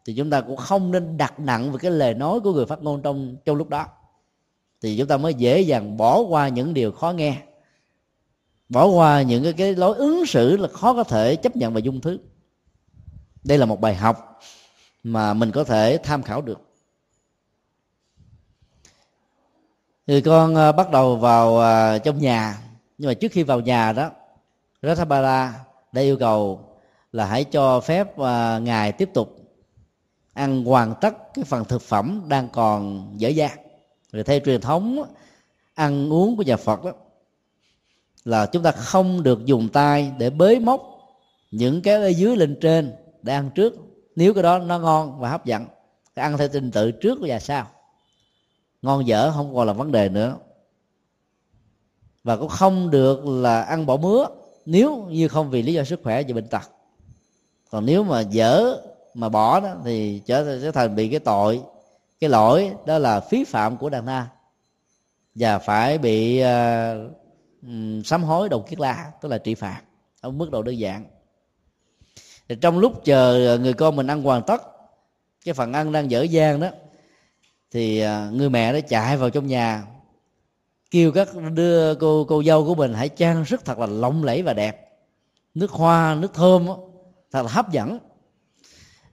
thì 0.08 0.14
chúng 0.14 0.30
ta 0.30 0.42
cũng 0.42 0.56
không 0.56 0.92
nên 0.92 1.18
đặt 1.18 1.40
nặng 1.40 1.72
về 1.72 1.78
cái 1.82 1.92
lời 1.92 2.14
nói 2.14 2.40
của 2.40 2.54
người 2.54 2.66
phát 2.66 2.82
ngôn 2.82 3.02
trong 3.02 3.36
trong 3.46 3.56
lúc 3.56 3.70
đó. 3.70 3.86
Thì 4.82 4.98
chúng 4.98 5.08
ta 5.08 5.18
mới 5.18 5.34
dễ 5.34 5.62
dàng 5.62 5.98
bỏ 5.98 6.20
qua 6.20 6.48
những 6.48 6.74
điều 6.74 6.92
khó 6.92 7.12
nghe. 7.12 7.38
Bỏ 8.70 8.86
qua 8.86 9.22
những 9.22 9.44
cái, 9.44 9.54
cái 9.54 9.76
lối 9.76 9.96
ứng 9.98 10.26
xử 10.26 10.58
là 10.58 10.68
khó 10.68 10.94
có 10.94 11.04
thể 11.04 11.36
chấp 11.36 11.56
nhận 11.56 11.74
và 11.74 11.80
dung 11.80 12.02
thứ. 12.02 12.20
Đây 13.44 13.58
là 13.58 13.66
một 13.66 13.82
bài 13.82 13.96
học 13.96 14.40
mà 15.04 15.34
mình 15.34 15.52
có 15.52 15.64
thể 15.64 16.00
tham 16.04 16.24
khảo 16.24 16.42
được. 16.42 16.62
Thì 20.08 20.22
con 20.22 20.56
à, 20.56 20.72
bắt 20.72 20.92
đầu 20.92 21.16
vào 21.16 21.60
à, 21.60 21.98
trong 21.98 22.20
nhà. 22.20 22.58
Nhưng 22.98 23.08
mà 23.08 23.14
trước 23.14 23.32
khi 23.32 23.44
vào 23.44 23.60
nhà 23.60 23.94
đó 23.94 24.12
Rathabara 24.82 25.66
đã 25.92 26.02
yêu 26.02 26.18
cầu 26.18 26.70
là 27.12 27.26
hãy 27.26 27.44
cho 27.44 27.80
phép 27.80 28.20
à, 28.20 28.60
ngài 28.60 28.92
tiếp 28.92 29.10
tục 29.14 29.37
ăn 30.38 30.66
hoàn 30.66 30.94
tất 31.02 31.34
cái 31.34 31.46
phần 31.46 31.66
thực 31.66 31.82
phẩm 31.82 32.22
đang 32.28 32.50
còn 32.50 33.10
dở 33.18 33.30
dang. 33.30 33.58
Rồi 34.12 34.24
theo 34.24 34.40
truyền 34.40 34.62
thống 34.62 35.04
ăn 35.74 36.14
uống 36.14 36.38
của 36.38 36.44
nhà 36.44 36.58
Phật 36.58 36.84
đó 36.84 36.92
là 38.26 38.46
chúng 38.46 38.64
ta 38.64 38.72
không 38.72 39.24
được 39.24 39.46
dùng 39.46 39.70
tay 39.70 40.12
để 40.18 40.30
bới 40.30 40.60
móc 40.60 40.82
những 41.52 41.82
cái 41.82 41.94
ở 41.94 42.08
dưới 42.08 42.36
lên 42.36 42.58
trên 42.62 42.94
để 43.22 43.34
ăn 43.34 43.50
trước. 43.56 43.74
Nếu 44.16 44.34
cái 44.34 44.44
đó 44.44 44.60
nó 44.60 44.80
ngon 44.80 45.20
và 45.20 45.30
hấp 45.30 45.46
dẫn, 45.46 45.66
thì 46.16 46.22
ăn 46.22 46.38
theo 46.38 46.48
trình 46.48 46.72
tự 46.72 46.92
trước 46.92 47.20
và 47.22 47.40
sau. 47.40 47.68
Ngon 48.82 49.08
dở 49.08 49.32
không 49.32 49.56
còn 49.56 49.68
là 49.68 49.74
vấn 49.74 49.92
đề 49.92 50.10
nữa. 50.10 50.38
Và 52.24 52.38
cũng 52.38 52.50
không 52.50 52.90
được 52.90 53.26
là 53.26 53.62
ăn 53.62 53.86
bỏ 53.86 53.98
mứa, 53.98 54.28
nếu 54.66 55.06
như 55.10 55.28
không 55.28 55.50
vì 55.50 55.62
lý 55.62 55.74
do 55.74 55.84
sức 55.84 56.00
khỏe 56.04 56.24
và 56.28 56.34
bệnh 56.34 56.48
tật. 56.48 56.72
Còn 57.70 57.86
nếu 57.86 58.04
mà 58.04 58.22
dở 58.22 58.78
mà 59.18 59.30
bỏ 59.30 59.60
đó 59.60 59.76
thì 59.86 60.22
trở, 60.26 60.62
trở 60.62 60.72
thành 60.72 60.96
bị 60.96 61.10
cái 61.10 61.20
tội 61.20 61.62
cái 62.20 62.30
lỗi 62.30 62.72
đó 62.86 62.98
là 62.98 63.20
phí 63.20 63.44
phạm 63.44 63.78
của 63.78 63.90
đàn 63.90 64.06
na. 64.06 64.28
Và 65.36 65.60
phải 65.60 65.98
bị 65.98 66.44
uh, 66.44 68.06
sám 68.06 68.24
hối 68.24 68.50
đầu 68.50 68.62
kiết 68.62 68.80
la 68.80 69.12
tức 69.22 69.30
là 69.30 69.38
trị 69.38 69.56
phạt 69.56 69.82
ở 70.22 70.32
mức 70.32 70.52
độ 70.52 70.64
đơn 70.64 70.80
giản. 70.80 71.06
Thì 72.50 72.56
trong 72.62 72.80
lúc 72.80 73.06
chờ 73.06 73.58
người 73.62 73.74
con 73.74 73.96
mình 73.96 74.08
ăn 74.08 74.24
hoàn 74.24 74.44
tất 74.44 74.62
cái 75.46 75.54
phần 75.54 75.74
ăn 75.74 75.92
đang 75.92 76.12
dở 76.12 76.22
dang 76.22 76.60
đó 76.60 76.68
thì 77.72 78.00
ờ, 78.00 78.32
người 78.32 78.50
mẹ 78.50 78.74
đã 78.74 78.80
chạy 78.80 79.18
vào 79.18 79.30
trong 79.30 79.48
nhà 79.48 79.86
kêu 80.92 81.12
các 81.12 81.28
đưa 81.54 81.96
cô 81.96 82.26
cô 82.30 82.44
dâu 82.44 82.66
của 82.66 82.76
mình 82.76 82.94
hãy 82.94 83.10
trang 83.10 83.46
sức 83.46 83.66
thật 83.66 83.80
là 83.80 83.86
lộng 83.86 84.24
lẫy 84.24 84.42
và 84.42 84.54
đẹp. 84.54 84.90
Nước 85.54 85.72
hoa 85.72 86.16
nước 86.16 86.34
thơm 86.34 86.68
đó, 86.68 86.78
thật 87.32 87.42
là 87.42 87.50
hấp 87.50 87.72
dẫn 87.72 88.00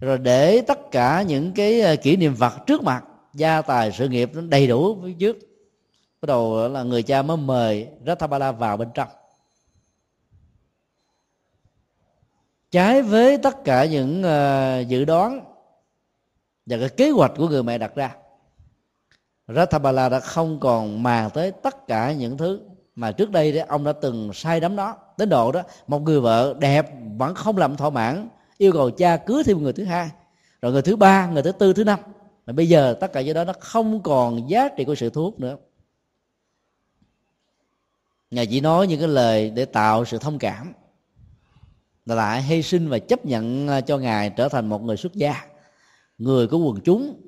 rồi 0.05 0.19
để 0.19 0.61
tất 0.61 0.91
cả 0.91 1.23
những 1.23 1.53
cái 1.53 1.81
ờ, 1.81 1.97
kỷ 1.97 2.17
niệm 2.17 2.35
vật 2.35 2.53
trước 2.67 2.83
mặt 2.83 3.05
gia 3.35 3.63
tài 3.63 3.93
sự 3.93 4.09
nghiệp 4.09 4.31
nó 4.35 4.41
đầy 4.41 4.67
đủ 4.67 4.99
phía 5.05 5.13
trước. 5.19 5.37
Bắt 6.23 6.27
đầu 6.27 6.69
là 6.69 6.83
người 6.83 7.03
cha 7.03 7.23
mới 7.23 7.37
mời 7.37 7.89
Rathabala 8.07 8.53
vào 8.53 8.77
bên 8.77 8.89
trong. 8.95 9.09
Trái 12.71 13.03
với 13.03 13.39
tất 13.39 13.65
cả 13.65 13.85
những 13.85 14.23
uh, 14.23 14.89
dự 14.89 15.05
đoán 15.05 15.41
và 16.67 16.77
cái 16.79 16.89
kế 16.89 17.11
hoạch 17.11 17.33
của 17.37 17.49
người 17.49 17.63
mẹ 17.63 17.79
đặt 17.79 17.95
ra 17.95 18.17
Rathabala 19.49 20.09
đã 20.09 20.21
không 20.21 20.61
còn 20.61 21.03
màng 21.03 21.31
tới 21.31 21.53
tất 21.63 21.87
cả 21.87 22.13
những 22.13 22.37
thứ 22.39 22.61
mà 22.95 23.13
trước 23.13 23.31
đây 23.31 23.53
đấy 23.53 23.67
ông 23.69 23.85
đã 23.85 23.93
từng 23.93 24.33
sai 24.33 24.61
đắm 24.61 24.77
đó. 24.77 24.97
Đến 25.17 25.29
độ 25.29 25.53
đó 25.53 25.63
một 25.87 26.03
người 26.03 26.21
vợ 26.21 26.55
đẹp 26.59 26.87
vẫn 27.19 27.35
không 27.35 27.57
làm 27.57 27.77
thỏa 27.77 27.91
mãn 27.91 28.29
yêu 28.59 28.73
cầu 28.73 28.91
cha 28.91 29.17
cưới 29.17 29.45
thêm 29.45 29.63
người 29.63 29.73
thứ 29.73 29.85
hai. 29.85 30.11
Rồi 30.63 30.73
người 30.73 30.83
thứ 30.83 30.97
ba, 30.97 31.27
người 31.27 31.43
thứ 31.43 31.53
tư, 31.53 31.73
thứ 31.73 31.85
năm. 31.85 32.01
Mà 32.47 32.53
bây 32.53 32.69
giờ 32.69 32.97
tất 33.01 33.13
cả 33.13 33.21
những 33.21 33.35
đó 33.35 33.45
nó 33.45 33.53
không 33.61 34.03
còn 34.03 34.51
giá 34.51 34.69
trị 34.69 34.85
của 34.85 34.95
sự 34.95 35.11
thu 35.11 35.25
hút 35.25 35.41
nữa. 35.41 35.57
Ngài 38.31 38.47
chỉ 38.47 38.61
nói 38.61 38.87
những 38.87 38.99
cái 38.99 39.09
lời 39.09 39.51
để 39.51 39.65
tạo 39.65 40.05
sự 40.05 40.19
thông 40.19 40.39
cảm. 40.39 40.73
Là 42.07 42.15
lại 42.15 42.43
hy 42.43 42.63
sinh 42.63 42.89
và 42.89 42.99
chấp 42.99 43.27
nhận 43.27 43.69
à, 43.69 43.81
cho 43.81 43.99
ngài 43.99 44.31
trở 44.31 44.49
thành 44.49 44.69
một 44.69 44.83
người 44.83 44.97
xuất 44.97 45.15
gia. 45.15 45.45
Người 46.19 46.47
của 46.47 46.59
quần 46.59 46.81
chúng, 46.81 47.21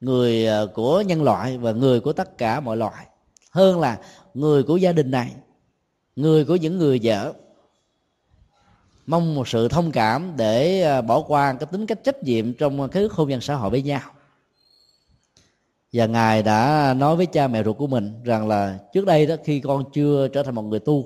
người 0.00 0.46
à, 0.46 0.60
của 0.74 1.00
nhân 1.00 1.22
loại 1.22 1.58
và 1.58 1.72
người 1.72 2.00
của 2.00 2.12
tất 2.12 2.38
cả 2.38 2.60
mọi 2.60 2.76
loại 2.76 3.06
hơn 3.50 3.80
là 3.80 3.98
người 4.34 4.62
của 4.62 4.76
gia 4.76 4.92
đình 4.92 5.10
này, 5.10 5.32
người 6.16 6.44
của 6.44 6.56
những 6.56 6.78
người 6.78 7.00
vợ 7.02 7.32
mong 9.06 9.34
một 9.34 9.48
sự 9.48 9.68
thông 9.68 9.92
cảm 9.92 10.32
để 10.36 10.82
ờ, 10.82 11.02
bỏ 11.02 11.22
qua 11.22 11.52
cái 11.52 11.66
tính 11.72 11.86
cách 11.86 12.04
trách 12.04 12.22
nhiệm 12.22 12.52
trong 12.52 12.88
cái 12.88 13.08
hôn 13.10 13.28
nhân 13.28 13.40
xã 13.40 13.54
hội 13.54 13.70
với 13.70 13.82
nhau. 13.82 14.00
Và 15.92 16.06
ngài 16.06 16.42
đã 16.42 16.94
nói 16.96 17.16
với 17.16 17.26
cha 17.26 17.48
mẹ 17.48 17.64
ruột 17.64 17.76
của 17.76 17.86
mình 17.86 18.12
rằng 18.24 18.48
là 18.48 18.78
trước 18.92 19.04
đây 19.04 19.26
đó 19.26 19.34
khi 19.44 19.60
con 19.60 19.84
chưa 19.92 20.28
trở 20.28 20.42
thành 20.42 20.54
một 20.54 20.62
người 20.62 20.80
tu, 20.80 21.04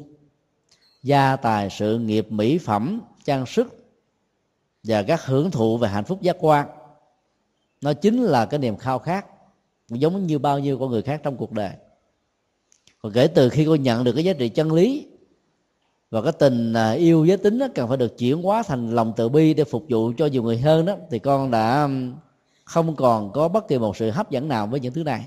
gia 1.02 1.36
tài 1.36 1.70
sự 1.70 1.98
nghiệp 1.98 2.32
mỹ 2.32 2.58
phẩm, 2.58 3.00
trang 3.24 3.46
sức 3.46 3.78
và 4.84 5.02
các 5.02 5.24
hưởng 5.24 5.50
thụ 5.50 5.78
về 5.78 5.88
hạnh 5.88 6.04
phúc 6.04 6.22
giác 6.22 6.36
quan, 6.40 6.68
nó 7.80 7.92
chính 7.92 8.22
là 8.22 8.46
cái 8.46 8.58
niềm 8.58 8.76
khao 8.76 8.98
khát 8.98 9.26
giống 9.88 10.26
như 10.26 10.38
bao 10.38 10.58
nhiêu 10.58 10.78
con 10.78 10.90
người 10.90 11.02
khác 11.02 11.20
trong 11.24 11.36
cuộc 11.36 11.52
đời. 11.52 11.70
Còn 13.02 13.12
kể 13.12 13.26
từ 13.26 13.48
khi 13.48 13.64
con 13.64 13.82
nhận 13.82 14.04
được 14.04 14.12
cái 14.12 14.24
giá 14.24 14.32
trị 14.32 14.48
chân 14.48 14.72
lý 14.72 15.06
và 16.10 16.22
cái 16.22 16.32
tình 16.32 16.72
à, 16.72 16.90
yêu 16.90 17.24
giới 17.24 17.36
tính 17.36 17.58
đó 17.58 17.66
cần 17.74 17.88
phải 17.88 17.96
được 17.96 18.18
chuyển 18.18 18.42
hóa 18.42 18.62
thành 18.62 18.94
lòng 18.94 19.12
từ 19.16 19.28
bi 19.28 19.54
để 19.54 19.64
phục 19.64 19.84
vụ 19.88 20.12
cho 20.18 20.26
nhiều 20.26 20.42
người 20.42 20.58
hơn 20.58 20.86
đó, 20.86 20.96
thì 21.10 21.18
con 21.18 21.50
đã 21.50 21.88
không 22.64 22.96
còn 22.96 23.32
có 23.32 23.48
bất 23.48 23.68
kỳ 23.68 23.78
một 23.78 23.96
sự 23.96 24.10
hấp 24.10 24.30
dẫn 24.30 24.48
nào 24.48 24.66
với 24.66 24.80
những 24.80 24.94
thứ 24.94 25.02
này. 25.02 25.26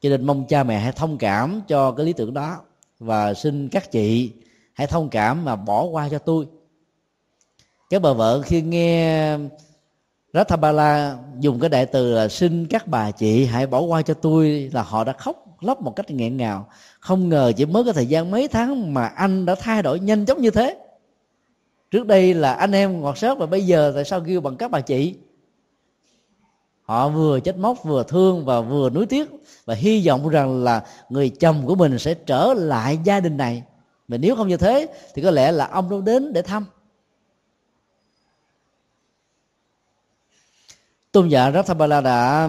Cho 0.00 0.08
nên 0.08 0.24
mong 0.24 0.46
cha 0.48 0.62
mẹ 0.62 0.78
hãy 0.78 0.92
thông 0.92 1.18
cảm 1.18 1.60
cho 1.68 1.92
cái 1.92 2.06
lý 2.06 2.12
tưởng 2.12 2.34
đó 2.34 2.60
và 2.98 3.34
xin 3.34 3.68
các 3.68 3.90
chị 3.90 4.32
hãy 4.72 4.86
thông 4.86 5.08
cảm 5.08 5.44
mà 5.44 5.56
bỏ 5.56 5.84
qua 5.84 6.08
cho 6.08 6.18
tôi. 6.18 6.46
Các 7.90 8.02
bà 8.02 8.12
vợ 8.12 8.42
khi 8.42 8.62
nghe 8.62 9.38
Rathabala 10.32 11.18
dùng 11.40 11.60
cái 11.60 11.70
đại 11.70 11.86
từ 11.86 12.12
là 12.12 12.28
xin 12.28 12.66
các 12.66 12.86
bà 12.86 13.10
chị 13.10 13.44
hãy 13.44 13.66
bỏ 13.66 13.80
qua 13.80 14.02
cho 14.02 14.14
tôi 14.14 14.70
là 14.72 14.82
họ 14.82 15.04
đã 15.04 15.12
khóc 15.12 15.51
lóc 15.64 15.82
một 15.82 15.96
cách 15.96 16.10
nghẹn 16.10 16.36
ngào. 16.36 16.68
Không 17.00 17.28
ngờ 17.28 17.52
chỉ 17.56 17.66
mới 17.66 17.84
có 17.84 17.92
thời 17.92 18.06
gian 18.06 18.30
mấy 18.30 18.48
tháng 18.48 18.94
mà 18.94 19.06
anh 19.06 19.46
đã 19.46 19.54
thay 19.54 19.82
đổi 19.82 20.00
nhanh 20.00 20.26
chóng 20.26 20.40
như 20.40 20.50
thế. 20.50 20.78
Trước 21.90 22.06
đây 22.06 22.34
là 22.34 22.52
anh 22.52 22.72
em 22.72 23.00
ngọt 23.00 23.18
sớt 23.18 23.38
và 23.38 23.46
bây 23.46 23.66
giờ 23.66 23.92
tại 23.94 24.04
sao 24.04 24.20
kêu 24.26 24.40
bằng 24.40 24.56
các 24.56 24.70
bà 24.70 24.80
chị? 24.80 25.14
Họ 26.82 27.08
vừa 27.08 27.40
trách 27.40 27.56
móc, 27.56 27.84
vừa 27.84 28.02
thương 28.02 28.44
và 28.44 28.60
vừa 28.60 28.90
nuối 28.90 29.06
tiếc 29.06 29.30
và 29.64 29.74
hy 29.74 30.06
vọng 30.06 30.28
rằng 30.28 30.64
là 30.64 30.86
người 31.08 31.28
chồng 31.28 31.62
của 31.66 31.74
mình 31.74 31.98
sẽ 31.98 32.14
trở 32.14 32.54
lại 32.56 32.98
gia 33.04 33.20
đình 33.20 33.36
này. 33.36 33.62
Mà 34.08 34.16
nếu 34.16 34.36
không 34.36 34.48
như 34.48 34.56
thế 34.56 34.86
thì 35.14 35.22
có 35.22 35.30
lẽ 35.30 35.52
là 35.52 35.66
ông 35.66 35.90
đâu 35.90 36.00
đến 36.00 36.32
để 36.32 36.42
thăm. 36.42 36.66
Tôn 41.12 41.28
giả 41.28 41.50
Rathabala 41.50 42.00
đã 42.00 42.48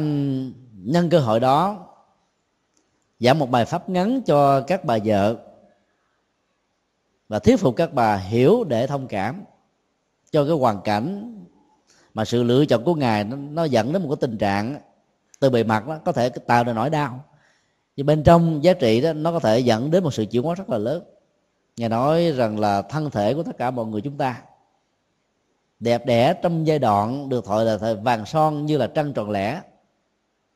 nhân 0.73 1.09
cơ 1.09 1.19
hội 1.19 1.39
đó 1.39 1.87
giảng 3.23 3.39
một 3.39 3.51
bài 3.51 3.65
pháp 3.65 3.89
ngắn 3.89 4.21
cho 4.21 4.61
các 4.61 4.85
bà 4.85 4.97
vợ 5.05 5.37
và 7.27 7.39
thuyết 7.39 7.59
phục 7.59 7.75
các 7.75 7.93
bà 7.93 8.15
hiểu 8.15 8.63
để 8.63 8.87
thông 8.87 9.07
cảm 9.07 9.43
cho 10.31 10.45
cái 10.45 10.53
hoàn 10.53 10.81
cảnh 10.81 11.35
mà 12.13 12.25
sự 12.25 12.43
lựa 12.43 12.65
chọn 12.65 12.83
của 12.83 12.95
ngài 12.95 13.23
nó, 13.23 13.35
nó 13.35 13.63
dẫn 13.63 13.93
đến 13.93 14.01
một 14.01 14.09
cái 14.09 14.17
tình 14.21 14.37
trạng 14.37 14.79
từ 15.39 15.49
bề 15.49 15.63
mặt 15.63 15.87
đó 15.87 15.99
có 16.05 16.11
thể 16.11 16.29
tạo 16.29 16.63
ra 16.63 16.73
nỗi 16.73 16.89
đau. 16.89 17.23
Nhưng 17.95 18.05
bên 18.05 18.23
trong 18.23 18.63
giá 18.63 18.73
trị 18.73 19.01
đó 19.01 19.13
nó 19.13 19.31
có 19.31 19.39
thể 19.39 19.59
dẫn 19.59 19.91
đến 19.91 20.03
một 20.03 20.13
sự 20.13 20.25
chuyển 20.25 20.43
hóa 20.43 20.55
rất 20.55 20.69
là 20.69 20.77
lớn. 20.77 21.03
Ngài 21.77 21.89
nói 21.89 22.31
rằng 22.31 22.59
là 22.59 22.81
thân 22.81 23.09
thể 23.09 23.33
của 23.33 23.43
tất 23.43 23.57
cả 23.57 23.71
mọi 23.71 23.85
người 23.85 24.01
chúng 24.01 24.17
ta 24.17 24.41
đẹp 25.79 26.05
đẽ 26.05 26.33
trong 26.41 26.67
giai 26.67 26.79
đoạn 26.79 27.29
được 27.29 27.45
gọi 27.45 27.65
là 27.65 27.77
thời 27.77 27.95
vàng 27.95 28.25
son 28.25 28.65
như 28.65 28.77
là 28.77 28.87
trăng 28.87 29.13
tròn 29.13 29.29
lẻ 29.29 29.61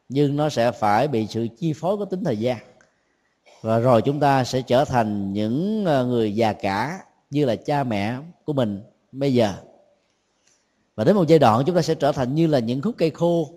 nhưng 0.09 0.35
nó 0.35 0.49
sẽ 0.49 0.71
phải 0.71 1.07
bị 1.07 1.27
sự 1.27 1.47
chi 1.57 1.73
phối 1.73 1.97
của 1.97 2.05
tính 2.05 2.23
thời 2.23 2.37
gian. 2.37 2.57
Và 3.61 3.79
rồi 3.79 4.01
chúng 4.01 4.19
ta 4.19 4.43
sẽ 4.43 4.61
trở 4.61 4.85
thành 4.85 5.33
những 5.33 5.85
ờ, 5.85 6.05
người 6.05 6.35
già 6.35 6.53
cả 6.53 6.99
như 7.29 7.45
là 7.45 7.55
cha 7.55 7.83
mẹ 7.83 8.17
của 8.45 8.53
mình 8.53 8.81
bây 9.11 9.33
giờ. 9.33 9.53
Và 10.95 11.03
đến 11.03 11.15
một 11.15 11.27
giai 11.27 11.39
đoạn 11.39 11.63
chúng 11.65 11.75
ta 11.75 11.81
sẽ 11.81 11.95
trở 11.95 12.11
thành 12.11 12.35
như 12.35 12.47
là 12.47 12.59
những 12.59 12.81
khúc 12.81 12.95
cây 12.97 13.09
khô. 13.09 13.49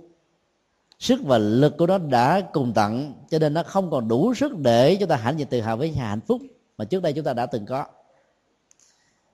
Sức 0.99 1.21
và 1.25 1.39
lực 1.39 1.77
của 1.79 1.87
nó 1.87 1.99
đã 1.99 2.41
cùng 2.53 2.73
tặng, 2.73 3.15
cho 3.31 3.39
nên 3.39 3.55
nó 3.55 3.63
không 3.63 3.91
còn 3.91 4.09
đủ 4.09 4.35
sức 4.35 4.59
để 4.59 4.97
chúng 5.01 5.09
ta 5.09 5.17
hãnh 5.17 5.39
diện 5.39 5.49
tự 5.49 5.61
hào 5.61 5.77
với 5.77 5.91
nhà 5.91 6.09
hạnh 6.09 6.21
phúc 6.21 6.43
mà 6.79 6.85
trước 6.85 7.03
đây 7.03 7.13
chúng 7.13 7.25
ta 7.25 7.33
đã 7.33 7.47
từng 7.47 7.67
có. 7.67 7.85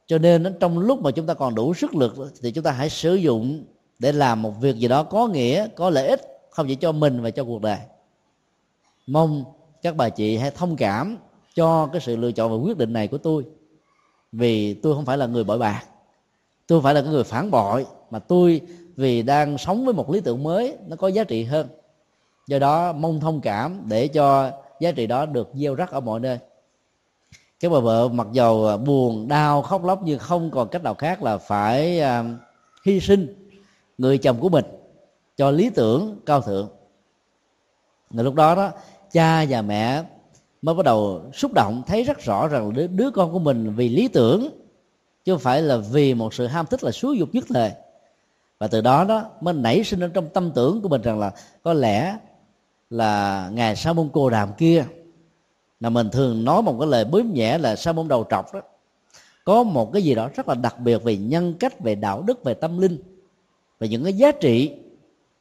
Cho 0.06 0.18
nên 0.18 0.56
trong 0.60 0.78
lúc 0.78 1.02
mà 1.02 1.10
chúng 1.10 1.26
ta 1.26 1.34
còn 1.34 1.54
đủ 1.54 1.74
sức 1.74 1.94
lực 1.94 2.14
thì 2.42 2.50
chúng 2.50 2.64
ta 2.64 2.70
hãy 2.70 2.90
sử 2.90 3.14
dụng 3.14 3.64
để 3.98 4.12
làm 4.12 4.42
một 4.42 4.50
việc 4.60 4.76
gì 4.76 4.88
đó 4.88 5.02
có 5.02 5.26
nghĩa, 5.26 5.68
có 5.76 5.90
lợi 5.90 6.08
ích 6.08 6.35
không 6.56 6.68
chỉ 6.68 6.74
cho 6.74 6.92
mình 6.92 7.22
và 7.22 7.30
cho 7.30 7.44
cuộc 7.44 7.62
đời. 7.62 7.78
Mong 9.06 9.44
các 9.82 9.96
bà 9.96 10.08
chị 10.08 10.36
hãy 10.36 10.50
thông 10.50 10.76
cảm 10.76 11.16
cho 11.54 11.86
cái 11.86 12.00
sự 12.00 12.16
lựa 12.16 12.32
chọn 12.32 12.50
và 12.50 12.56
quyết 12.56 12.78
định 12.78 12.92
này 12.92 13.08
của 13.08 13.18
tôi. 13.18 13.44
Vì 14.32 14.74
tôi 14.74 14.94
không 14.94 15.04
phải 15.04 15.18
là 15.18 15.26
người 15.26 15.44
bội 15.44 15.58
bạc. 15.58 15.82
Tôi 16.66 16.78
không 16.78 16.82
phải 16.82 16.94
là 16.94 17.00
cái 17.00 17.10
người 17.10 17.24
phản 17.24 17.50
bội 17.50 17.86
mà 18.10 18.18
tôi 18.18 18.60
vì 18.96 19.22
đang 19.22 19.58
sống 19.58 19.84
với 19.84 19.94
một 19.94 20.10
lý 20.10 20.20
tưởng 20.20 20.42
mới 20.42 20.76
nó 20.86 20.96
có 20.96 21.08
giá 21.08 21.24
trị 21.24 21.44
hơn. 21.44 21.68
Do 22.48 22.58
đó 22.58 22.92
mong 22.92 23.20
thông 23.20 23.40
cảm 23.40 23.82
để 23.88 24.08
cho 24.08 24.50
giá 24.80 24.92
trị 24.92 25.06
đó 25.06 25.26
được 25.26 25.50
gieo 25.54 25.74
rắc 25.74 25.90
ở 25.90 26.00
mọi 26.00 26.20
nơi. 26.20 26.38
Cái 27.60 27.70
bà 27.70 27.78
vợ 27.78 28.08
mặc 28.08 28.26
dầu 28.32 28.76
buồn 28.76 29.28
đau 29.28 29.62
khóc 29.62 29.84
lóc 29.84 30.00
nhưng 30.04 30.18
không 30.18 30.50
còn 30.50 30.68
cách 30.68 30.82
nào 30.82 30.94
khác 30.94 31.22
là 31.22 31.38
phải 31.38 32.00
uh, 32.00 32.26
hy 32.84 33.00
sinh 33.00 33.50
người 33.98 34.18
chồng 34.18 34.40
của 34.40 34.48
mình 34.48 34.64
cho 35.36 35.50
lý 35.50 35.70
tưởng 35.70 36.20
cao 36.26 36.40
thượng. 36.40 36.68
Người 38.10 38.24
lúc 38.24 38.34
đó 38.34 38.54
đó 38.54 38.70
cha 39.12 39.44
và 39.48 39.62
mẹ 39.62 40.02
mới 40.62 40.74
bắt 40.74 40.84
đầu 40.84 41.22
xúc 41.34 41.52
động 41.52 41.82
thấy 41.86 42.04
rất 42.04 42.18
rõ 42.20 42.48
rằng 42.48 42.72
đứa, 42.74 42.86
đứa 42.86 43.10
con 43.10 43.32
của 43.32 43.38
mình 43.38 43.74
vì 43.76 43.88
lý 43.88 44.08
tưởng 44.08 44.48
chứ 45.24 45.32
không 45.32 45.40
phải 45.40 45.62
là 45.62 45.76
vì 45.76 46.14
một 46.14 46.34
sự 46.34 46.46
ham 46.46 46.66
thích 46.66 46.84
là 46.84 46.90
xúi 46.90 47.18
dục 47.18 47.28
nhất 47.32 47.44
thời. 47.48 47.72
Và 48.58 48.66
từ 48.66 48.80
đó 48.80 49.04
đó 49.04 49.24
mới 49.40 49.54
nảy 49.54 49.84
sinh 49.84 50.00
ở 50.00 50.08
trong 50.14 50.28
tâm 50.28 50.50
tưởng 50.54 50.82
của 50.82 50.88
mình 50.88 51.02
rằng 51.02 51.18
là 51.18 51.32
có 51.62 51.72
lẽ 51.72 52.18
là 52.90 53.48
ngài 53.52 53.76
sa 53.76 53.92
môn 53.92 54.08
cô 54.12 54.30
đàm 54.30 54.52
kia 54.58 54.84
là 55.80 55.90
mình 55.90 56.10
thường 56.10 56.44
nói 56.44 56.62
một 56.62 56.76
cái 56.80 56.88
lời 56.88 57.04
bướm 57.04 57.34
nhẹ 57.34 57.58
là 57.58 57.76
sa 57.76 57.92
môn 57.92 58.08
đầu 58.08 58.26
trọc 58.30 58.54
đó 58.54 58.60
có 59.44 59.62
một 59.62 59.92
cái 59.92 60.02
gì 60.02 60.14
đó 60.14 60.28
rất 60.36 60.48
là 60.48 60.54
đặc 60.54 60.80
biệt 60.80 60.98
về 61.04 61.16
nhân 61.16 61.54
cách 61.54 61.80
về 61.80 61.94
đạo 61.94 62.22
đức 62.22 62.44
về 62.44 62.54
tâm 62.54 62.78
linh 62.78 62.98
về 63.80 63.88
những 63.88 64.04
cái 64.04 64.12
giá 64.12 64.32
trị 64.32 64.72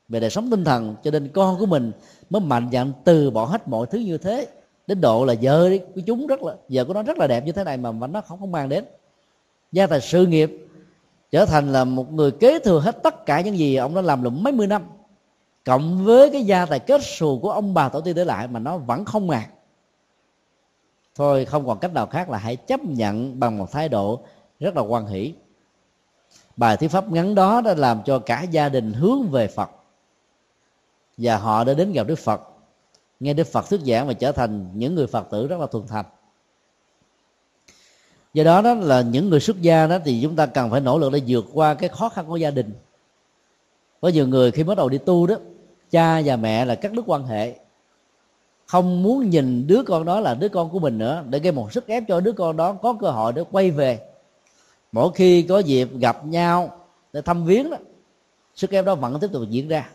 về 0.09 0.19
đời 0.19 0.29
sống 0.29 0.49
tinh 0.49 0.63
thần, 0.63 0.95
cho 1.03 1.11
nên 1.11 1.29
con 1.33 1.59
của 1.59 1.65
mình 1.65 1.91
mới 2.29 2.41
mạnh 2.41 2.69
dạn 2.71 2.91
từ 3.03 3.31
bỏ 3.31 3.45
hết 3.45 3.67
mọi 3.67 3.87
thứ 3.87 3.97
như 3.97 4.17
thế, 4.17 4.47
đến 4.87 5.01
độ 5.01 5.25
là 5.25 5.35
vợ 5.41 5.69
của 5.95 6.01
chúng 6.05 6.27
rất 6.27 6.43
là, 6.43 6.55
vợ 6.69 6.85
của 6.85 6.93
nó 6.93 7.03
rất 7.03 7.17
là 7.17 7.27
đẹp 7.27 7.45
như 7.45 7.51
thế 7.51 7.63
này 7.63 7.77
mà 7.77 7.91
mà 7.91 8.07
nó 8.07 8.21
không 8.21 8.39
có 8.39 8.45
mang 8.45 8.69
đến. 8.69 8.85
Gia 9.71 9.87
tài 9.87 10.01
sự 10.01 10.25
nghiệp 10.25 10.67
trở 11.31 11.45
thành 11.45 11.73
là 11.73 11.83
một 11.83 12.13
người 12.13 12.31
kế 12.31 12.59
thừa 12.59 12.79
hết 12.79 13.03
tất 13.03 13.25
cả 13.25 13.41
những 13.41 13.57
gì 13.57 13.75
ông 13.75 13.95
đã 13.95 14.01
làm 14.01 14.23
được 14.23 14.29
mấy 14.29 14.53
mươi 14.53 14.67
năm, 14.67 14.83
cộng 15.65 16.05
với 16.05 16.29
cái 16.29 16.43
gia 16.43 16.65
tài 16.65 16.79
kết 16.79 17.01
xù 17.03 17.39
của 17.41 17.51
ông 17.51 17.73
bà 17.73 17.89
tổ 17.89 18.01
tiên 18.01 18.15
để 18.15 18.25
lại 18.25 18.47
mà 18.47 18.59
nó 18.59 18.77
vẫn 18.77 19.05
không 19.05 19.27
ngạc. 19.27 19.47
Thôi, 21.15 21.45
không 21.45 21.67
còn 21.67 21.79
cách 21.79 21.93
nào 21.93 22.07
khác 22.07 22.29
là 22.29 22.37
hãy 22.37 22.55
chấp 22.55 22.83
nhận 22.83 23.39
bằng 23.39 23.57
một 23.57 23.71
thái 23.71 23.89
độ 23.89 24.19
rất 24.59 24.75
là 24.75 24.81
quan 24.81 25.07
hỷ. 25.07 25.33
Bài 26.57 26.77
thuyết 26.77 26.91
pháp 26.91 27.11
ngắn 27.11 27.35
đó 27.35 27.61
đã 27.61 27.73
làm 27.73 28.03
cho 28.05 28.19
cả 28.19 28.43
gia 28.43 28.69
đình 28.69 28.93
hướng 28.93 29.27
về 29.31 29.47
phật 29.47 29.69
và 31.17 31.37
họ 31.37 31.63
đã 31.63 31.73
đến 31.73 31.93
gặp 31.93 32.07
đức 32.07 32.19
phật. 32.19 32.41
Nghe 33.19 33.33
đức 33.33 33.47
phật 33.47 33.69
thuyết 33.69 33.81
giảng 33.81 34.07
và 34.07 34.13
trở 34.13 34.31
thành 34.31 34.69
những 34.73 34.95
người 34.95 35.07
phật 35.07 35.27
tử 35.31 35.47
rất 35.47 35.59
là 35.59 35.67
thuần 35.67 35.87
thành. 35.87 36.05
Do 38.33 38.43
đó 38.43 38.61
đó 38.61 38.73
là 38.73 39.01
những 39.01 39.29
người 39.29 39.39
xuất 39.39 39.61
gia 39.61 39.87
đó 39.87 39.97
thì 40.05 40.19
chúng 40.23 40.35
ta 40.35 40.45
cần 40.45 40.71
phải 40.71 40.81
nỗ 40.81 40.99
lực 40.99 41.13
để 41.13 41.21
vượt 41.27 41.45
qua 41.53 41.73
cái 41.73 41.89
khó 41.89 42.09
khăn 42.09 42.25
của 42.27 42.37
gia 42.37 42.51
đình. 42.51 42.73
Có 44.01 44.07
nhiều 44.07 44.27
người 44.27 44.51
khi 44.51 44.63
bắt 44.63 44.77
đầu 44.77 44.89
đi 44.89 44.97
tu 44.97 45.27
đó, 45.27 45.35
cha 45.91 46.21
và 46.25 46.35
mẹ 46.35 46.65
là 46.65 46.75
cắt 46.75 46.93
đứt 46.93 47.03
quan 47.07 47.25
hệ. 47.25 47.55
Không 48.65 49.03
muốn 49.03 49.29
nhìn 49.29 49.67
đứa 49.67 49.83
con 49.83 50.05
đó 50.05 50.19
là 50.19 50.33
đứa 50.33 50.49
con 50.49 50.69
của 50.69 50.79
mình 50.79 50.97
nữa, 50.97 51.23
để 51.29 51.39
gây 51.39 51.51
một 51.51 51.73
sức 51.73 51.87
ép 51.87 52.03
cho 52.07 52.19
đứa 52.19 52.31
con 52.31 52.57
đó 52.57 52.73
có 52.73 52.97
cơ 53.01 53.11
hội 53.11 53.33
để 53.33 53.43
quay 53.51 53.71
về. 53.71 53.99
Mỗi 54.91 55.11
khi 55.15 55.41
có 55.41 55.59
dịp 55.59 55.89
gặp 55.99 56.25
nhau 56.25 56.85
để 57.13 57.21
thăm 57.21 57.45
viếng 57.45 57.69
đó, 57.69 57.77
sức 58.55 58.71
ép 58.71 58.85
đó 58.85 58.95
vẫn 58.95 59.19
tiếp 59.19 59.27
tục 59.33 59.43
diễn 59.49 59.67
ra 59.67 59.89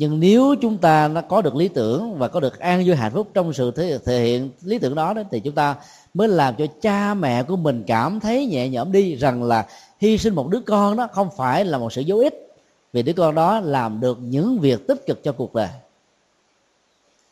nhưng 0.00 0.20
nếu 0.20 0.54
chúng 0.60 0.78
ta 0.78 1.08
nó 1.08 1.20
có 1.20 1.42
được 1.42 1.56
lý 1.56 1.68
tưởng 1.68 2.18
và 2.18 2.28
có 2.28 2.40
được 2.40 2.58
an 2.58 2.82
vui 2.86 2.96
hạnh 2.96 3.12
phúc 3.12 3.28
trong 3.34 3.52
sự 3.52 3.70
thể, 3.70 3.98
thể 4.04 4.24
hiện 4.24 4.50
lý 4.62 4.78
tưởng 4.78 4.94
đó, 4.94 5.14
đó 5.14 5.22
thì 5.30 5.40
chúng 5.40 5.54
ta 5.54 5.76
mới 6.14 6.28
làm 6.28 6.54
cho 6.58 6.66
cha 6.80 7.14
mẹ 7.14 7.42
của 7.42 7.56
mình 7.56 7.84
cảm 7.86 8.20
thấy 8.20 8.46
nhẹ 8.46 8.68
nhõm 8.68 8.92
đi 8.92 9.14
rằng 9.14 9.42
là 9.42 9.66
hy 10.00 10.18
sinh 10.18 10.34
một 10.34 10.48
đứa 10.48 10.60
con 10.60 10.96
đó 10.96 11.08
không 11.12 11.28
phải 11.36 11.64
là 11.64 11.78
một 11.78 11.92
sự 11.92 12.00
dấu 12.00 12.18
ích. 12.18 12.54
Vì 12.92 13.02
đứa 13.02 13.12
con 13.12 13.34
đó 13.34 13.60
làm 13.60 14.00
được 14.00 14.18
những 14.22 14.58
việc 14.58 14.86
tích 14.86 15.06
cực 15.06 15.24
cho 15.24 15.32
cuộc 15.32 15.54
đời. 15.54 15.68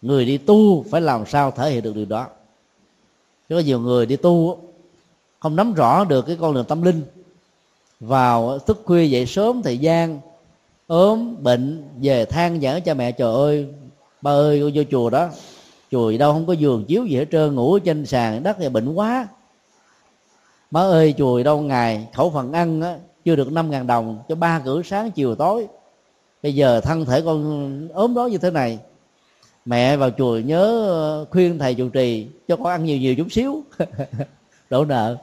Người 0.03 0.25
đi 0.25 0.39
tu 0.39 0.85
phải 0.91 1.01
làm 1.01 1.27
sao 1.27 1.51
thể 1.51 1.71
hiện 1.71 1.83
được 1.83 1.95
điều 1.95 2.05
đó. 2.05 2.27
Có 3.49 3.59
nhiều 3.59 3.81
người 3.81 4.07
đi 4.07 4.17
tu 4.17 4.59
không 5.41 5.57
nắm 5.57 5.75
rõ 5.75 6.05
được 6.05 6.27
cái 6.27 6.37
con 6.41 6.55
đường 6.55 6.65
tâm 6.65 6.83
linh 6.83 7.03
vào 8.01 8.59
thức 8.59 8.83
khuya 8.85 9.05
dậy 9.05 9.27
sớm 9.27 9.63
thời 9.63 9.79
gian 9.79 10.21
ốm 10.87 11.43
bệnh 11.43 11.85
về 12.03 12.25
than 12.25 12.61
giảng 12.61 12.83
cha 12.83 12.95
mẹ 12.95 13.13
trời 13.13 13.35
ơi 13.35 13.67
ba 14.23 14.31
ơi 14.31 14.61
cô 14.63 14.71
vô 14.75 14.83
chùa 14.91 15.11
đó 15.11 15.29
chùa 15.91 16.13
đâu 16.19 16.33
không 16.33 16.47
có 16.47 16.53
giường 16.53 16.85
chiếu 16.85 17.05
gì 17.05 17.17
hết 17.17 17.27
trơn 17.33 17.55
ngủ 17.55 17.79
trên 17.79 18.07
sàn 18.07 18.43
đất 18.43 18.57
thì 18.59 18.69
bệnh 18.69 18.95
quá. 18.95 19.29
Má 20.71 20.81
ơi 20.81 21.15
chùa 21.19 21.43
đâu 21.43 21.61
ngày 21.61 22.09
khẩu 22.15 22.31
phần 22.31 22.53
ăn 22.53 22.81
á, 22.81 22.99
chưa 23.25 23.37
được 23.37 23.53
năm 23.53 23.71
ngàn 23.71 23.87
đồng 23.87 24.23
cho 24.29 24.35
ba 24.35 24.61
cử 24.65 24.83
sáng 24.83 25.11
chiều 25.11 25.35
tối. 25.35 25.67
Bây 26.43 26.55
giờ 26.55 26.81
thân 26.81 27.05
thể 27.05 27.21
con 27.21 27.89
ốm 27.93 28.15
đó 28.15 28.27
như 28.27 28.39
thế 28.39 28.51
này 28.51 28.79
mẹ 29.65 29.97
vào 29.97 30.11
chùa 30.11 30.39
nhớ 30.39 30.87
ờ, 30.89 31.25
khuyên 31.31 31.59
thầy 31.59 31.75
trụ 31.75 31.89
trì 31.89 32.27
cho 32.49 32.57
con 32.57 32.67
ăn 32.67 32.85
nhiều 32.85 32.99
nhiều 32.99 33.15
chút 33.15 33.27
xíu. 33.31 33.63
Đổ 34.71 34.85
nợ. 34.85 35.17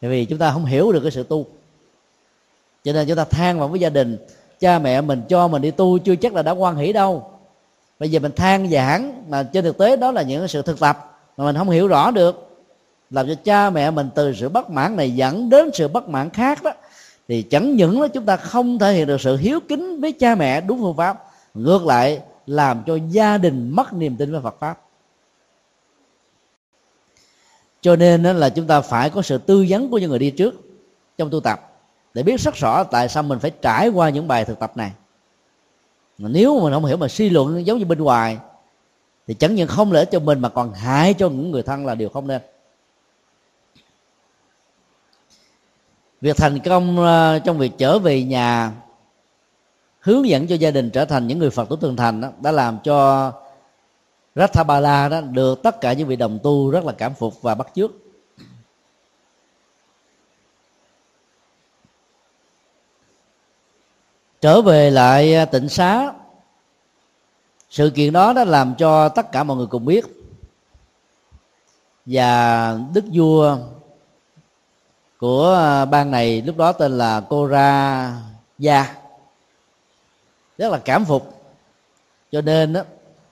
Tại 0.00 0.10
vì 0.10 0.24
chúng 0.24 0.38
ta 0.38 0.52
không 0.52 0.64
hiểu 0.64 0.92
được 0.92 1.00
cái 1.00 1.10
sự 1.10 1.22
tu 1.22 1.46
cho 2.84 2.92
nên 2.92 3.08
chúng 3.08 3.16
ta 3.16 3.24
than 3.24 3.58
vào 3.58 3.68
với 3.68 3.80
gia 3.80 3.88
đình. 3.88 4.18
Cha 4.60 4.78
mẹ 4.78 5.00
mình 5.00 5.22
cho 5.28 5.48
mình 5.48 5.62
đi 5.62 5.70
tu, 5.70 5.98
chưa 5.98 6.16
chắc 6.16 6.34
là 6.34 6.42
đã 6.42 6.52
quan 6.52 6.76
hỷ 6.76 6.92
đâu. 6.92 7.30
Bây 7.98 8.10
giờ 8.10 8.20
mình 8.20 8.32
than 8.36 8.70
giảng 8.70 9.24
mà 9.30 9.42
trên 9.42 9.64
thực 9.64 9.78
tế 9.78 9.96
đó 9.96 10.10
là 10.10 10.22
những 10.22 10.48
sự 10.48 10.62
thực 10.62 10.80
tập 10.80 11.20
mà 11.36 11.44
mình 11.44 11.56
không 11.56 11.70
hiểu 11.70 11.88
rõ 11.88 12.10
được. 12.10 12.50
Làm 13.10 13.26
cho 13.26 13.34
cha 13.44 13.70
mẹ 13.70 13.90
mình 13.90 14.08
từ 14.14 14.34
sự 14.34 14.48
bất 14.48 14.70
mãn 14.70 14.96
này 14.96 15.10
dẫn 15.10 15.50
đến 15.50 15.70
sự 15.74 15.88
bất 15.88 16.08
mãn 16.08 16.30
khác 16.30 16.62
đó, 16.62 16.72
thì 17.28 17.42
chẳng 17.42 17.76
những 17.76 18.00
là 18.00 18.08
chúng 18.08 18.26
ta 18.26 18.36
không 18.36 18.78
thể 18.78 18.92
hiện 18.92 19.06
được 19.06 19.20
sự 19.20 19.36
hiếu 19.36 19.60
kính 19.68 20.00
với 20.00 20.12
cha 20.12 20.34
mẹ 20.34 20.60
đúng 20.60 20.80
phương 20.80 20.96
pháp, 20.96 21.24
ngược 21.54 21.86
lại 21.86 22.20
làm 22.46 22.82
cho 22.86 22.98
gia 23.10 23.38
đình 23.38 23.70
mất 23.70 23.92
niềm 23.92 24.16
tin 24.16 24.32
với 24.32 24.40
Phật 24.40 24.56
pháp. 24.60 24.80
Cho 27.80 27.96
nên 27.96 28.22
là 28.22 28.48
chúng 28.48 28.66
ta 28.66 28.80
phải 28.80 29.10
có 29.10 29.22
sự 29.22 29.38
tư 29.38 29.66
vấn 29.68 29.90
của 29.90 29.98
những 29.98 30.10
người 30.10 30.18
đi 30.18 30.30
trước 30.30 30.54
trong 31.18 31.30
tu 31.30 31.40
tập 31.40 31.73
để 32.14 32.22
biết 32.22 32.40
rất 32.40 32.54
rõ 32.54 32.84
tại 32.84 33.08
sao 33.08 33.22
mình 33.22 33.38
phải 33.38 33.50
trải 33.62 33.88
qua 33.88 34.10
những 34.10 34.28
bài 34.28 34.44
thực 34.44 34.58
tập 34.58 34.76
này. 34.76 34.92
Mà 36.18 36.28
nếu 36.28 36.56
mà 36.56 36.64
mình 36.64 36.72
không 36.72 36.84
hiểu 36.84 36.96
mà 36.96 37.08
suy 37.08 37.30
luận 37.30 37.66
giống 37.66 37.78
như 37.78 37.84
bên 37.84 37.98
ngoài 37.98 38.38
thì 39.26 39.34
chẳng 39.34 39.54
những 39.54 39.68
không 39.68 39.92
lợi 39.92 40.06
cho 40.06 40.20
mình 40.20 40.40
mà 40.40 40.48
còn 40.48 40.72
hại 40.72 41.14
cho 41.14 41.28
những 41.28 41.50
người 41.50 41.62
thân 41.62 41.86
là 41.86 41.94
điều 41.94 42.08
không 42.08 42.26
nên. 42.26 42.42
Việc 46.20 46.36
thành 46.36 46.58
công 46.58 46.98
ờ, 46.98 47.38
trong 47.38 47.58
việc 47.58 47.72
trở 47.78 47.98
về 47.98 48.24
nhà 48.24 48.72
hướng 50.00 50.28
dẫn 50.28 50.46
cho 50.46 50.54
gia 50.54 50.70
đình 50.70 50.90
trở 50.90 51.04
thành 51.04 51.26
những 51.26 51.38
người 51.38 51.50
phật 51.50 51.68
tử 51.68 51.76
thường 51.80 51.96
thành 51.96 52.20
đó, 52.20 52.28
đã 52.40 52.52
làm 52.52 52.78
cho 52.84 53.32
Rathabala 54.34 55.08
đó 55.08 55.20
được 55.20 55.62
tất 55.62 55.80
cả 55.80 55.92
những 55.92 56.08
vị 56.08 56.16
đồng 56.16 56.38
tu 56.42 56.70
rất 56.70 56.84
là 56.84 56.92
cảm 56.92 57.14
phục 57.14 57.42
và 57.42 57.54
bắt 57.54 57.68
chước. 57.74 57.90
Trở 64.44 64.62
về 64.62 64.90
lại 64.90 65.46
tỉnh 65.46 65.62
tịnh 65.62 65.68
xá. 65.68 66.12
Sự 67.70 67.90
kiện 67.90 68.12
đó 68.12 68.32
đã 68.32 68.44
làm 68.44 68.74
cho 68.74 69.08
tất 69.08 69.32
cả 69.32 69.44
mọi 69.44 69.56
người 69.56 69.66
cùng 69.66 69.84
biết. 69.84 70.04
Và 72.06 72.78
đức 72.94 73.04
vua 73.12 73.58
của 75.18 75.54
à, 75.54 75.84
bang 75.84 76.10
này 76.10 76.42
lúc 76.42 76.56
đó 76.56 76.72
tên 76.72 76.98
là 76.98 77.20
cô 77.28 77.46
ra 77.46 78.12
gia 78.58 78.94
rất 80.58 80.72
là 80.72 80.78
cảm 80.78 81.04
phục. 81.04 81.42
Cho 82.32 82.40
nên 82.40 82.72
đó 82.72 82.82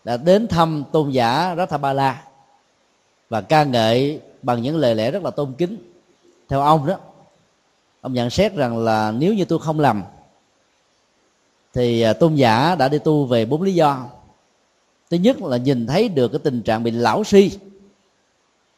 đã 0.05 0.17
đến 0.17 0.49
thăm 0.49 0.85
tôn 0.93 1.11
giả 1.11 1.55
Rathabala 1.57 2.25
và 3.29 3.41
ca 3.41 3.65
ngợi 3.65 4.21
bằng 4.43 4.63
những 4.63 4.77
lời 4.77 4.95
lẽ 4.95 5.11
rất 5.11 5.23
là 5.23 5.31
tôn 5.31 5.55
kính. 5.59 5.77
Theo 6.49 6.61
ông 6.61 6.87
đó, 6.87 6.97
ông 8.01 8.13
nhận 8.13 8.31
xét 8.31 8.55
rằng 8.55 8.79
là 8.79 9.11
nếu 9.11 9.35
như 9.35 9.45
tôi 9.45 9.59
không 9.59 9.81
lầm 9.81 10.03
thì 11.75 12.03
à, 12.03 12.13
tôn 12.13 12.35
giả 12.35 12.75
đã 12.75 12.89
đi 12.89 12.99
tu 12.99 13.25
về 13.25 13.45
bốn 13.45 13.63
lý 13.63 13.75
do. 13.75 14.07
Thứ 15.11 15.17
nhất 15.17 15.43
là 15.43 15.57
nhìn 15.57 15.87
thấy 15.87 16.09
được 16.09 16.29
cái 16.29 16.39
tình 16.39 16.63
trạng 16.63 16.83
bị 16.83 16.91
lão 16.91 17.25
si. 17.25 17.59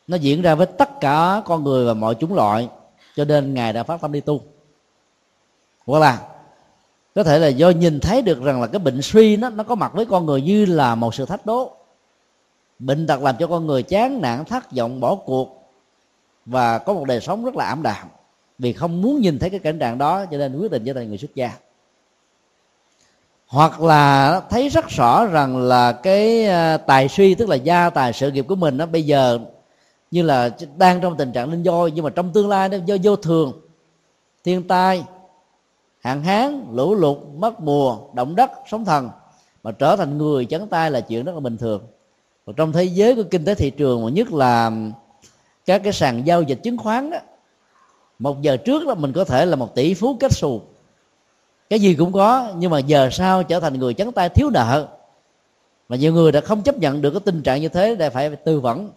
Nó 0.07 0.16
diễn 0.16 0.42
ra 0.42 0.55
với 0.55 0.66
tất 0.66 1.01
cả 1.01 1.42
con 1.45 1.64
người 1.64 1.86
và 1.86 1.95
mọi 1.95 2.14
chúng 2.14 2.34
loại, 2.34 2.68
cho 3.16 3.24
nên 3.24 3.55
ngài 3.55 3.72
đã 3.72 3.82
phát 3.82 4.01
tâm 4.01 4.12
đi 4.12 4.20
tu. 4.20 4.40
Hoặc 5.86 5.99
là 5.99 6.28
có 7.14 7.22
thể 7.22 7.38
là 7.38 7.49
do 7.49 7.70
nhìn 7.70 8.01
thấy 8.01 8.22
được 8.22 8.42
rằng 8.42 8.61
là 8.61 8.66
cái 8.66 8.78
bệnh 8.78 9.03
suy 9.03 9.36
nó 9.36 9.51
nó 9.51 9.64
có 9.64 9.74
mặt 9.74 9.92
với 9.95 10.07
con 10.07 10.26
người 10.26 10.42
như 10.42 10.64
là 10.64 10.95
một 10.95 11.14
sự 11.14 11.26
thách 11.26 11.47
đố. 11.47 11.72
Bệnh 12.78 13.07
tật 13.07 13.22
làm 13.22 13.36
cho 13.38 13.47
con 13.47 13.66
người 13.66 13.82
chán 13.82 14.20
nản, 14.20 14.45
thất 14.45 14.72
vọng, 14.72 15.01
bỏ 15.01 15.14
cuộc, 15.14 15.72
và 16.47 16.78
có 16.78 16.95
một 16.95 17.05
đời 17.05 17.20
sống 17.20 17.45
rất 17.45 17.57
là 17.57 17.64
ảm 17.64 17.82
đạm. 17.82 18.09
Vì 18.59 18.72
không 18.72 19.03
muốn 19.03 19.20
nhìn 19.20 19.38
thấy 19.38 19.51
cái 19.51 19.61
cảnh 19.61 19.78
trạng 19.78 19.99
đó, 19.99 20.24
cho 20.30 20.38
nên 20.38 20.59
quyết 20.59 20.70
định 20.70 20.84
trở 20.86 20.92
thành 20.92 21.09
người 21.09 21.18
xuất 21.18 21.34
gia 21.34 21.53
hoặc 23.55 23.80
là 23.80 24.40
thấy 24.50 24.68
rất 24.68 24.88
rõ 24.88 25.26
rằng 25.26 25.57
là 25.57 25.92
cái 25.92 26.46
ờ, 26.46 26.76
tài 26.76 27.09
suy, 27.09 27.34
tức 27.34 27.48
là 27.48 27.57
gia 27.57 27.90
tài 27.90 28.12
sự 28.12 28.30
nghiệp 28.30 28.44
của 28.48 28.55
mình 28.55 28.76
nó 28.76 28.86
bây 28.86 29.02
giờ 29.02 29.38
như 30.11 30.22
là 30.22 30.50
đang 30.76 31.00
trong 31.00 31.16
tình 31.16 31.32
trạng 31.32 31.50
linh 31.50 31.62
do 31.62 31.88
nhưng 31.94 32.05
mà 32.05 32.11
trong 32.11 32.32
tương 32.32 32.48
lai 32.48 32.68
nó 32.68 32.76
do, 32.86 32.96
vô 33.02 33.16
thường, 33.16 33.52
thiên 34.44 34.68
tai, 34.68 35.05
hạn 36.00 36.22
hán, 36.22 36.66
lũ 36.72 36.94
lụt, 36.94 37.18
mất 37.36 37.61
mùa, 37.61 37.98
động 38.14 38.36
đất, 38.36 38.50
sóng 38.70 38.84
thần, 38.84 39.11
mà 39.62 39.72
trở 39.72 39.96
thành 39.96 40.18
người 40.18 40.46
chấn 40.46 40.68
tay 40.68 40.90
là 40.90 41.00
chuyện 41.00 41.24
rất 41.24 41.34
là 41.34 41.40
bình 41.40 41.57
thường. 41.57 41.82
Và 42.44 42.52
trong 42.57 42.72
thế 42.72 42.84
giới 42.84 43.14
của 43.16 43.22
kinh 43.30 43.44
tế 43.44 43.55
thị 43.55 43.70
trường, 43.70 44.05
mà 44.05 44.11
nhất 44.11 44.32
là 44.32 44.72
các 45.66 45.80
cái 45.84 45.92
sàn 45.92 46.26
giao 46.26 46.42
dịch 46.42 46.62
chứng 46.62 46.78
khoán 46.78 47.11
đó 47.11 47.18
một 48.18 48.42
giờ 48.42 48.57
trước 48.57 48.86
đó 48.86 48.94
mình 48.94 49.12
có 49.12 49.24
thể 49.24 49.46
là 49.46 49.57
một 49.57 49.74
tỷ 49.74 49.94
phú 49.94 50.16
kết 50.20 50.32
xù 50.32 50.61
cái 51.71 51.81
gì 51.81 51.95
cũng 51.95 52.12
có 52.12 52.53
nhưng 52.57 52.71
mà 52.71 52.79
giờ 52.79 53.09
sau 53.12 53.43
trở 53.43 53.61
thành 53.61 53.79
người 53.79 53.95
trắng 53.95 54.12
tay 54.12 54.29
thiếu 54.29 54.51
nợ? 54.51 54.89
Mà 55.89 55.97
nhiều 55.97 56.12
người 56.12 56.33
đã 56.33 56.41
không 56.41 56.62
chấp 56.62 56.79
nhận 56.79 57.03
được 57.03 57.11
cái 57.11 57.21
tình 57.25 57.43
trạng 57.43 57.61
như 57.61 57.69
thế 57.69 57.95
để 57.95 58.11
phải 58.11 58.37
tư 58.37 58.61
vấn 58.61 58.91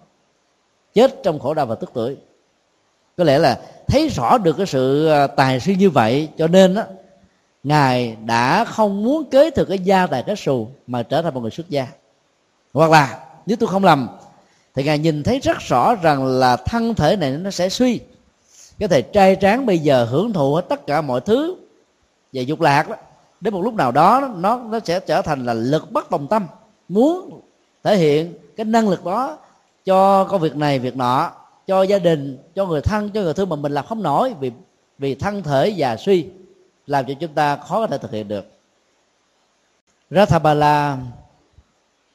chết 0.94 1.24
trong 1.24 1.40
khổ 1.40 1.54
đau 1.54 1.66
và 1.66 1.76
tức 1.76 1.90
tuổi 1.94 2.18
có 3.18 3.24
lẽ 3.24 3.38
là 3.38 3.60
thấy 3.88 4.08
rõ 4.10 4.38
được 4.38 4.58
cái 4.58 4.66
sự 4.66 5.08
à, 5.08 5.28
tài 5.28 5.60
suy 5.60 5.76
như 5.76 5.90
vậy 5.90 6.30
cho 6.38 6.48
nên 6.48 6.74
đó, 6.74 6.84
ngài 7.64 8.18
đã 8.26 8.66
không 8.66 9.04
muốn 9.04 9.30
kế 9.30 9.52
thừa 9.52 9.66
cái 9.66 9.80
gia 9.80 10.08
tài 10.08 10.24
cái 10.24 10.36
sù 10.36 10.68
mà 10.88 11.04
trở 11.04 11.22
thành 11.22 11.34
một 11.34 11.40
người 11.40 11.52
xuất 11.52 11.70
gia. 11.70 11.88
Hoặc 12.74 12.92
là 12.92 13.20
nếu 13.46 13.58
tôi 13.58 13.70
không 13.70 13.84
lầm 13.84 14.08
thì 14.76 14.84
ngài 14.84 15.00
nhìn 15.00 15.24
thấy 15.24 15.40
rất 15.40 15.58
rõ 15.60 15.96
rằng 15.96 16.26
là 16.26 16.56
thân 16.56 16.96
thể 16.96 17.16
này 17.16 17.32
nó 17.32 17.52
sẽ 17.52 17.70
suy. 17.70 18.00
Cái 18.80 18.90
thể 18.90 19.02
trai 19.02 19.38
tráng 19.42 19.66
bây 19.66 19.80
giờ 19.80 20.06
hưởng 20.06 20.34
thụ 20.34 20.56
hết 20.56 20.66
tất 20.70 20.88
cả 20.88 21.02
mọi 21.02 21.22
thứ 21.22 21.56
về 22.34 22.42
dục 22.42 22.62
lạc 22.62 22.90
đó, 22.90 22.96
đến 23.42 23.54
một 23.54 23.62
lúc 23.62 23.74
nào 23.74 23.92
đó 23.92 24.32
nó 24.36 24.60
nó 24.60 24.80
sẽ 24.84 25.00
trở 25.00 25.22
thành 25.22 25.46
là 25.46 25.54
lực 25.54 25.92
bất 25.92 26.10
tòng 26.10 26.28
tâm, 26.28 26.48
muốn 26.90 27.42
thể 27.84 27.98
hiện 27.98 28.34
cái 28.56 28.66
năng 28.66 28.90
lực 28.90 29.06
đó 29.06 29.38
cho 29.86 30.24
công 30.24 30.42
việc 30.42 30.56
này, 30.56 30.80
việc 30.80 30.96
nọ, 30.96 31.32
cho 31.68 31.84
gia 31.84 32.00
đình, 32.00 32.38
cho 32.56 32.66
người 32.66 32.82
thân, 32.82 33.10
cho 33.10 33.22
người 33.22 33.34
thương 33.34 33.50
mà 33.50 33.56
mình 33.56 33.72
làm 33.72 33.86
không 33.86 34.04
nổi 34.04 34.34
vì 34.40 34.52
vì 34.98 35.16
thân 35.16 35.44
thể 35.44 35.70
già 35.70 35.98
suy, 35.98 36.28
làm 36.88 37.06
cho 37.08 37.14
chúng 37.20 37.34
ta 37.34 37.56
khó 37.56 37.80
có 37.80 37.88
thể 37.88 37.98
thực 37.98 38.12
hiện 38.12 38.28
được. 38.28 38.46
Rathabala 40.10 40.98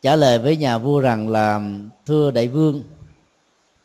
trả 0.03 0.17
lời 0.17 0.39
với 0.39 0.57
nhà 0.57 0.79
vua 0.79 1.01
rằng 1.01 1.29
là, 1.29 1.61
thưa 2.07 2.31
đại 2.31 2.49
vương 2.49 2.83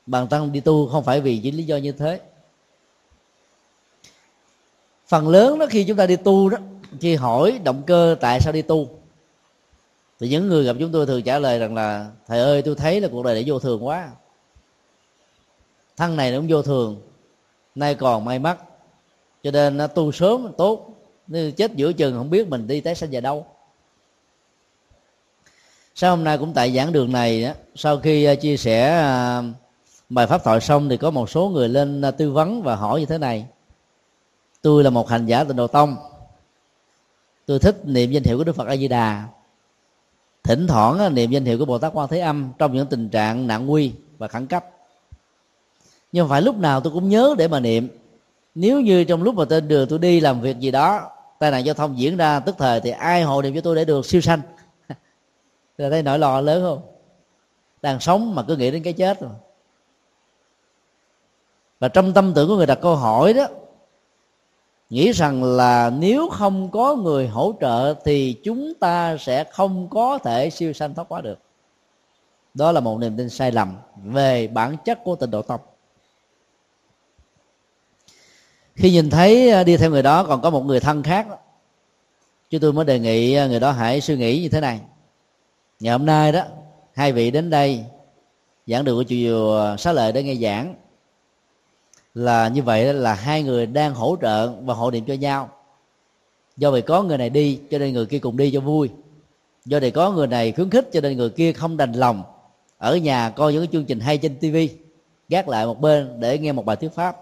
bằng 0.06 0.28
tăng 0.28 0.52
đi 0.52 0.60
tu 0.60 0.88
không 0.90 1.04
phải 1.04 1.22
vì 1.22 1.40
những 1.40 1.56
lý 1.56 1.64
do 1.64 1.78
như 1.78 1.92
thế 1.92 2.20
phần 5.08 5.28
lớn 5.28 5.60
đó 5.60 5.66
khi 5.70 5.84
chúng 5.84 5.98
ta 5.98 6.06
đi 6.06 6.16
tu 6.16 6.50
đó 6.50 6.58
khi 7.00 7.16
hỏi 7.16 7.60
động 7.64 7.84
cơ 7.88 8.16
tại 8.20 8.42
sao 8.42 8.54
đi 8.54 8.62
tu. 8.62 8.90
Thì 10.20 10.30
những 10.30 10.48
người 10.48 10.64
gặp 10.64 10.76
chúng 10.80 10.92
tôi 10.92 11.06
thường 11.06 11.24
trả 11.24 11.40
lời 11.40 11.60
rằng 11.60 11.76
là, 11.76 12.12
thầy 12.28 12.40
ơi, 12.40 12.62
tôi 12.62 12.76
thấy 12.76 13.02
là 13.02 13.08
cuộc 13.12 13.24
đời 13.24 13.34
này 13.34 13.44
vô 13.48 13.60
thường 13.60 13.86
quá. 13.86 14.10
Thân 15.98 16.16
này 16.16 16.32
nó 16.32 16.38
cũng 16.38 16.48
vô 16.50 16.62
thường, 16.62 17.02
nay 17.76 17.96
còn 17.96 18.26
may 18.26 18.40
mắn. 18.40 18.58
Cho 19.44 19.52
nên 19.52 19.78
nó 19.78 19.88
tu 19.88 20.12
sớm 20.12 20.54
tốt 20.58 20.94
nên 21.28 21.52
chết 21.52 21.76
giữa 21.76 21.94
chừng 21.94 22.18
không 22.18 22.30
biết 22.30 22.48
mình 22.48 22.68
đi 22.68 22.82
tới 22.82 22.96
sanh 22.96 23.10
về 23.10 23.22
đâu. 23.22 23.46
Sau 25.96 26.16
hôm 26.16 26.24
nay 26.24 26.38
cũng 26.38 26.54
tại 26.54 26.76
giảng 26.76 26.94
đường 26.94 27.12
này 27.12 27.54
sau 27.76 28.00
khi 28.00 28.24
à, 28.24 28.36
chia 28.36 28.58
sẻ 28.58 28.90
à, 28.90 29.44
bài 30.10 30.28
pháp 30.28 30.44
thoại 30.44 30.62
xong 30.62 30.90
thì 30.90 30.98
có 30.98 31.12
một 31.12 31.30
số 31.30 31.50
người 31.50 31.70
lên 31.70 32.02
à, 32.02 32.12
tư 32.12 32.32
vấn 32.32 32.62
và 32.64 32.76
hỏi 32.76 33.00
như 33.00 33.06
thế 33.06 33.18
này 33.18 33.46
tôi 34.68 34.84
là 34.84 34.90
một 34.90 35.10
hành 35.10 35.26
giả 35.26 35.44
tịnh 35.44 35.56
độ 35.56 35.68
tông. 35.68 35.96
Tôi 37.46 37.60
thích 37.60 37.82
niệm 37.84 38.12
danh 38.12 38.24
hiệu 38.24 38.38
của 38.38 38.44
đức 38.44 38.56
phật 38.56 38.68
a 38.68 38.78
di 38.78 38.88
đà 38.88 39.26
thỉnh 40.44 40.68
thoảng 40.68 41.16
niệm 41.16 41.32
danh 41.32 41.46
hiệu 41.46 41.58
của 41.58 41.66
bồ 41.66 41.78
tát 41.78 41.92
quan 41.96 42.08
thế 42.08 42.20
âm 42.20 42.52
trong 42.58 42.74
những 42.74 42.88
tình 42.88 43.10
trạng 43.10 43.48
nạn 43.48 43.66
nguy 43.66 43.92
và 44.18 44.28
khẩn 44.28 44.48
cấp. 44.48 44.66
Nhưng 46.12 46.30
phải 46.30 46.42
lúc 46.42 46.58
nào 46.58 46.82
tôi 46.82 46.94
cũng 46.94 47.10
nhớ 47.10 47.36
để 47.38 47.48
mà 47.48 47.60
niệm. 47.60 47.88
Nếu 48.56 48.82
như 48.82 49.04
trong 49.04 49.24
lúc 49.24 49.36
mà 49.36 49.46
trên 49.50 49.68
đường 49.68 49.88
tôi 49.90 50.00
đi 50.00 50.20
làm 50.20 50.42
việc 50.42 50.60
gì 50.60 50.72
đó, 50.72 51.10
tai 51.40 51.52
nạn 51.52 51.66
giao 51.66 51.76
thông 51.76 52.00
diễn 52.00 52.18
ra 52.18 52.40
tức 52.40 52.56
thời 52.58 52.82
thì 52.82 52.90
ai 52.90 53.24
hộ 53.24 53.42
niệm 53.42 53.56
cho 53.56 53.62
tôi 53.62 53.76
để 53.76 53.86
được 53.86 54.06
siêu 54.06 54.22
sanh? 54.22 54.42
Là 55.78 55.90
thấy 55.90 56.04
nỗi 56.04 56.20
lo 56.20 56.42
lớn 56.42 56.64
không? 56.64 56.82
Đang 57.82 58.00
sống 58.00 58.36
mà 58.36 58.44
cứ 58.48 58.56
nghĩ 58.56 58.72
đến 58.72 58.84
cái 58.84 58.94
chết 58.94 59.22
rồi. 59.22 59.32
Và 61.80 61.88
trong 61.88 62.14
tâm 62.14 62.34
tưởng 62.34 62.48
của 62.48 62.56
người 62.56 62.66
đặt 62.66 62.80
câu 62.82 62.96
hỏi 62.96 63.34
đó 63.34 63.48
nghĩ 64.90 65.12
rằng 65.12 65.44
là 65.44 65.90
nếu 65.90 66.30
không 66.30 66.72
có 66.72 66.96
người 66.96 67.28
hỗ 67.28 67.54
trợ 67.62 67.94
thì 68.06 68.36
chúng 68.44 68.74
ta 68.74 69.18
sẽ 69.18 69.44
không 69.44 69.90
có 69.90 70.18
thể 70.18 70.50
siêu 70.50 70.74
sanh 70.74 70.94
thoát 70.94 71.06
quá 71.10 71.22
được. 71.22 71.40
Đó 72.54 72.72
là 72.72 72.80
một 72.80 73.00
niềm 73.00 73.18
tin 73.18 73.30
sai 73.30 73.52
lầm 73.52 73.78
về 74.04 74.48
bản 74.48 74.78
chất 74.86 75.00
của 75.04 75.16
tịnh 75.16 75.32
độ 75.32 75.42
tông. 75.42 75.62
Khi 78.76 78.92
nhìn 78.92 79.10
thấy 79.10 79.52
à, 79.52 79.64
đi 79.64 79.78
theo 79.78 79.90
người 79.90 80.04
đó 80.04 80.24
còn 80.24 80.42
có 80.42 80.50
một 80.50 80.66
người 80.66 80.80
thân 80.80 81.04
khác 81.04 81.28
chúng 82.50 82.62
tôi 82.62 82.74
mới 82.74 82.86
đề 82.86 83.00
nghị 83.00 83.34
à, 83.34 83.48
người 83.48 83.60
đó 83.60 83.72
hãy 83.72 84.02
suy 84.02 84.18
nghĩ 84.18 84.42
như 84.42 84.50
thế 84.50 84.62
này. 84.62 84.80
Ngày 85.80 85.92
hôm 85.92 86.06
nay 86.06 86.32
đó, 86.32 86.44
hai 86.94 87.12
vị 87.12 87.32
đến 87.32 87.50
đây, 87.50 87.84
giảng 88.68 88.84
đường 88.84 88.98
của 88.98 89.04
chùa 89.10 89.76
xá 89.80 89.92
lợi 89.92 90.12
để 90.12 90.24
nghe 90.24 90.36
giảng 90.36 90.76
là 92.18 92.48
như 92.48 92.64
vậy 92.64 92.94
là 92.94 93.14
hai 93.14 93.44
người 93.44 93.66
đang 93.66 93.94
hỗ 93.94 94.18
trợ 94.22 94.52
và 94.62 94.74
hộ 94.74 94.92
niệm 94.92 95.06
cho 95.06 95.14
nhau. 95.14 95.50
Do 96.58 96.72
vậy 96.72 96.82
có 96.82 97.04
người 97.04 97.18
này 97.18 97.30
đi, 97.30 97.60
cho 97.72 97.78
nên 97.78 97.94
người 97.94 98.06
kia 98.06 98.20
cùng 98.20 98.38
đi 98.38 98.52
cho 98.52 98.60
vui. 98.60 98.90
Do 99.66 99.80
vậy 99.80 99.92
có 99.92 100.12
người 100.12 100.28
này 100.28 100.52
khuyến 100.52 100.70
khích, 100.70 100.90
cho 100.94 101.02
nên 101.02 101.18
người 101.18 101.30
kia 101.30 101.54
không 101.54 101.78
đành 101.78 101.94
lòng. 101.94 102.24
Ở 102.78 102.98
nhà 102.98 103.30
coi 103.30 103.54
những 103.54 103.62
cái 103.62 103.70
chương 103.72 103.86
trình 103.86 104.00
hay 104.00 104.18
trên 104.18 104.36
tivi 104.36 104.70
gác 105.30 105.50
lại 105.50 105.66
một 105.66 105.82
bên 105.82 106.20
để 106.20 106.38
nghe 106.38 106.52
một 106.52 106.66
bài 106.66 106.76
thuyết 106.76 106.94
pháp. 106.94 107.18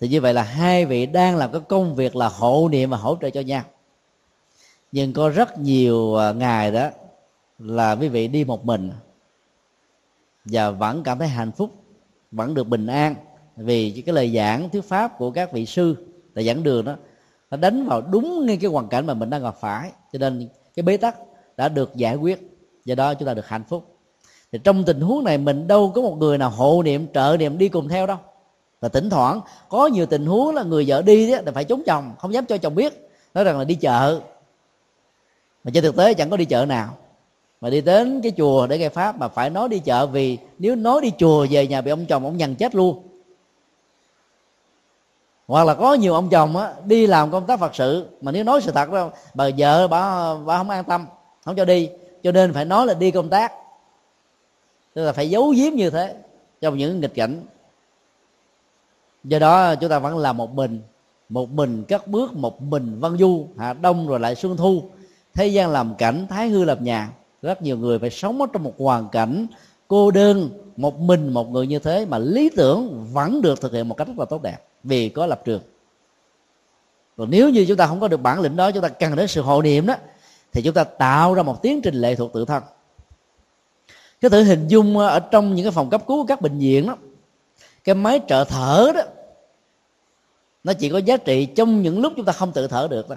Thì 0.00 0.08
như 0.08 0.20
vậy 0.20 0.34
là 0.34 0.42
hai 0.42 0.86
vị 0.86 1.06
đang 1.06 1.36
làm 1.36 1.52
cái 1.52 1.60
công 1.68 1.94
việc 1.94 2.16
là 2.16 2.28
hộ 2.28 2.68
niệm 2.72 2.90
và 2.90 2.96
hỗ 2.96 3.16
trợ 3.20 3.30
cho 3.30 3.40
nhau. 3.40 3.62
Nhưng 4.92 5.12
có 5.12 5.28
rất 5.28 5.58
nhiều 5.58 6.16
à, 6.16 6.32
ngày 6.32 6.70
đó 6.70 6.88
là 7.58 7.92
quý 7.92 8.08
vị 8.08 8.28
đi 8.28 8.44
một 8.44 8.64
mình 8.64 8.90
và 10.44 10.70
vẫn 10.70 11.02
cảm 11.02 11.18
thấy 11.18 11.28
hạnh 11.28 11.52
phúc, 11.52 11.70
vẫn 12.30 12.54
được 12.54 12.68
bình 12.68 12.86
an 12.86 13.14
vì 13.64 14.02
cái 14.06 14.14
lời 14.14 14.32
giảng 14.34 14.70
thuyết 14.70 14.84
pháp 14.84 15.18
của 15.18 15.30
các 15.30 15.52
vị 15.52 15.66
sư 15.66 15.96
tại 16.34 16.44
giảng 16.44 16.62
đường 16.62 16.84
đó, 16.84 16.96
nó 17.50 17.56
đánh 17.56 17.86
vào 17.86 18.00
đúng 18.00 18.46
ngay 18.46 18.56
cái 18.56 18.70
hoàn 18.70 18.88
cảnh 18.88 19.06
mà 19.06 19.14
mình 19.14 19.30
đang 19.30 19.42
gặp 19.42 19.56
phải. 19.60 19.90
Cho 20.12 20.18
nên 20.18 20.48
cái 20.76 20.82
bế 20.82 20.96
tắc 20.96 21.16
đã 21.56 21.68
được 21.68 21.94
giải 21.94 22.16
quyết, 22.16 22.50
do 22.84 22.94
đó 22.94 23.14
chúng 23.14 23.26
ta 23.26 23.34
được 23.34 23.46
hạnh 23.46 23.64
phúc. 23.68 23.96
Thì 24.52 24.58
trong 24.64 24.84
tình 24.84 25.00
huống 25.00 25.24
này 25.24 25.38
mình 25.38 25.66
đâu 25.66 25.92
có 25.94 26.02
một 26.02 26.16
người 26.18 26.38
nào 26.38 26.50
hộ 26.50 26.82
niệm, 26.82 27.06
trợ 27.14 27.36
niệm 27.38 27.58
đi 27.58 27.68
cùng 27.68 27.88
theo 27.88 28.06
đâu. 28.06 28.16
Và 28.80 28.88
thỉnh 28.88 29.10
thoảng 29.10 29.40
có 29.68 29.86
nhiều 29.86 30.06
tình 30.06 30.26
huống 30.26 30.54
là 30.54 30.62
người 30.62 30.84
vợ 30.86 31.02
đi 31.02 31.26
thì 31.26 31.52
phải 31.54 31.64
trốn 31.64 31.82
chồng, 31.86 32.12
không 32.18 32.34
dám 32.34 32.46
cho 32.46 32.58
chồng 32.58 32.74
biết, 32.74 33.08
nói 33.34 33.44
rằng 33.44 33.58
là 33.58 33.64
đi 33.64 33.74
chợ. 33.74 34.20
Mà 35.64 35.70
trên 35.74 35.84
thực 35.84 35.96
tế 35.96 36.14
chẳng 36.14 36.30
có 36.30 36.36
đi 36.36 36.44
chợ 36.44 36.66
nào. 36.66 36.96
Mà 37.60 37.70
đi 37.70 37.80
đến 37.80 38.20
cái 38.22 38.32
chùa 38.36 38.66
để 38.66 38.78
nghe 38.78 38.88
pháp 38.88 39.18
mà 39.18 39.28
phải 39.28 39.50
nói 39.50 39.68
đi 39.68 39.78
chợ 39.78 40.06
vì 40.06 40.38
nếu 40.58 40.76
nói 40.76 41.00
đi 41.00 41.12
chùa 41.18 41.46
về 41.50 41.66
nhà 41.66 41.80
bị 41.80 41.90
ông 41.90 42.06
chồng 42.06 42.24
ông 42.24 42.36
nhằn 42.36 42.54
chết 42.54 42.74
luôn 42.74 43.02
hoặc 45.50 45.64
là 45.64 45.74
có 45.74 45.94
nhiều 45.94 46.14
ông 46.14 46.28
chồng 46.28 46.56
á, 46.56 46.72
đi 46.84 47.06
làm 47.06 47.30
công 47.30 47.46
tác 47.46 47.60
phật 47.60 47.74
sự 47.74 48.06
mà 48.20 48.32
nếu 48.32 48.44
nói 48.44 48.60
sự 48.60 48.72
thật 48.72 48.90
đó 48.90 49.10
bà 49.34 49.50
vợ 49.58 49.88
bà 49.88 50.34
bà 50.34 50.58
không 50.58 50.70
an 50.70 50.84
tâm 50.84 51.06
không 51.44 51.56
cho 51.56 51.64
đi 51.64 51.88
cho 52.22 52.32
nên 52.32 52.52
phải 52.52 52.64
nói 52.64 52.86
là 52.86 52.94
đi 52.94 53.10
công 53.10 53.28
tác. 53.28 53.52
Tức 54.94 55.04
là 55.04 55.12
phải 55.12 55.30
giấu 55.30 55.48
giếm 55.56 55.72
như 55.72 55.90
thế 55.90 56.16
trong 56.60 56.78
những 56.78 57.00
nghịch 57.00 57.14
cảnh. 57.14 57.42
Do 59.24 59.38
đó 59.38 59.74
chúng 59.74 59.90
ta 59.90 59.98
vẫn 59.98 60.18
là 60.18 60.32
một 60.32 60.54
mình 60.54 60.80
một 61.28 61.50
mình 61.50 61.84
cất 61.88 62.06
bước 62.06 62.36
một 62.36 62.62
mình 62.62 63.00
văn 63.00 63.16
du 63.18 63.46
hạ 63.58 63.72
đông 63.72 64.08
rồi 64.08 64.20
lại 64.20 64.34
xuân 64.34 64.56
thu. 64.56 64.82
Thế 65.34 65.46
gian 65.46 65.70
làm 65.70 65.94
cảnh 65.94 66.26
thái 66.30 66.48
hư 66.48 66.64
lập 66.64 66.82
nhà 66.82 67.08
rất 67.42 67.62
nhiều 67.62 67.76
người 67.76 67.98
phải 67.98 68.10
sống 68.10 68.40
ở 68.40 68.46
trong 68.52 68.62
một 68.62 68.74
hoàn 68.78 69.08
cảnh 69.08 69.46
cô 69.88 70.10
đơn 70.10 70.50
một 70.76 70.98
mình 70.98 71.32
một 71.32 71.50
người 71.50 71.66
như 71.66 71.78
thế 71.78 72.06
mà 72.06 72.18
lý 72.18 72.50
tưởng 72.56 73.06
vẫn 73.12 73.42
được 73.42 73.60
thực 73.60 73.72
hiện 73.72 73.88
một 73.88 73.94
cách 73.94 74.08
rất 74.08 74.18
là 74.18 74.24
tốt 74.24 74.42
đẹp 74.42 74.69
vì 74.84 75.08
có 75.08 75.26
lập 75.26 75.42
trường. 75.44 75.62
Còn 77.16 77.30
nếu 77.30 77.50
như 77.50 77.64
chúng 77.68 77.76
ta 77.76 77.86
không 77.86 78.00
có 78.00 78.08
được 78.08 78.22
bản 78.22 78.40
lĩnh 78.40 78.56
đó, 78.56 78.70
chúng 78.70 78.82
ta 78.82 78.88
cần 78.88 79.16
đến 79.16 79.28
sự 79.28 79.42
hộ 79.42 79.62
niệm 79.62 79.86
đó, 79.86 79.94
thì 80.52 80.62
chúng 80.62 80.74
ta 80.74 80.84
tạo 80.84 81.34
ra 81.34 81.42
một 81.42 81.62
tiến 81.62 81.82
trình 81.82 81.94
lệ 81.94 82.14
thuộc 82.14 82.32
tự 82.32 82.44
thân. 82.44 82.62
Cái 84.20 84.30
thử 84.30 84.42
hình 84.42 84.68
dung 84.68 84.98
ờ, 84.98 85.08
ở 85.08 85.20
trong 85.20 85.54
những 85.54 85.64
cái 85.64 85.72
phòng 85.72 85.90
cấp 85.90 86.02
cứu 86.06 86.22
của 86.22 86.26
các 86.26 86.40
bệnh 86.40 86.58
viện 86.58 86.86
đó, 86.86 86.96
cái 87.84 87.94
máy 87.94 88.20
trợ 88.28 88.44
thở 88.44 88.92
đó, 88.94 89.02
nó 90.64 90.72
chỉ 90.72 90.88
có 90.88 90.98
giá 90.98 91.16
trị 91.16 91.46
trong 91.46 91.82
những 91.82 92.00
lúc 92.00 92.12
chúng 92.16 92.24
ta 92.24 92.32
không 92.32 92.52
tự 92.52 92.66
thở 92.66 92.88
được 92.90 93.08
đó 93.08 93.16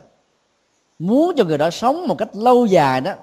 muốn 0.99 1.33
cho 1.37 1.43
người 1.43 1.57
đó 1.57 1.69
sống 1.69 2.07
một 2.07 2.17
cách 2.17 2.29
lâu 2.35 2.65
dài 2.65 3.01
đó, 3.01 3.13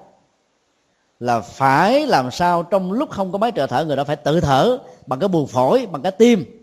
là 1.19 1.41
phải 1.41 2.07
làm 2.07 2.31
sao 2.31 2.63
trong 2.63 2.91
lúc 2.91 3.09
không 3.09 3.31
có 3.31 3.37
máy 3.37 3.51
trợ 3.55 3.67
thở, 3.67 3.85
người 3.85 3.95
đó 3.95 4.03
phải 4.03 4.15
tự 4.15 4.41
thở 4.41 4.77
bằng 5.07 5.19
cái 5.19 5.27
buồng 5.27 5.47
phổi, 5.47 5.87
bằng 5.91 6.01
cái 6.01 6.11
tim 6.11 6.60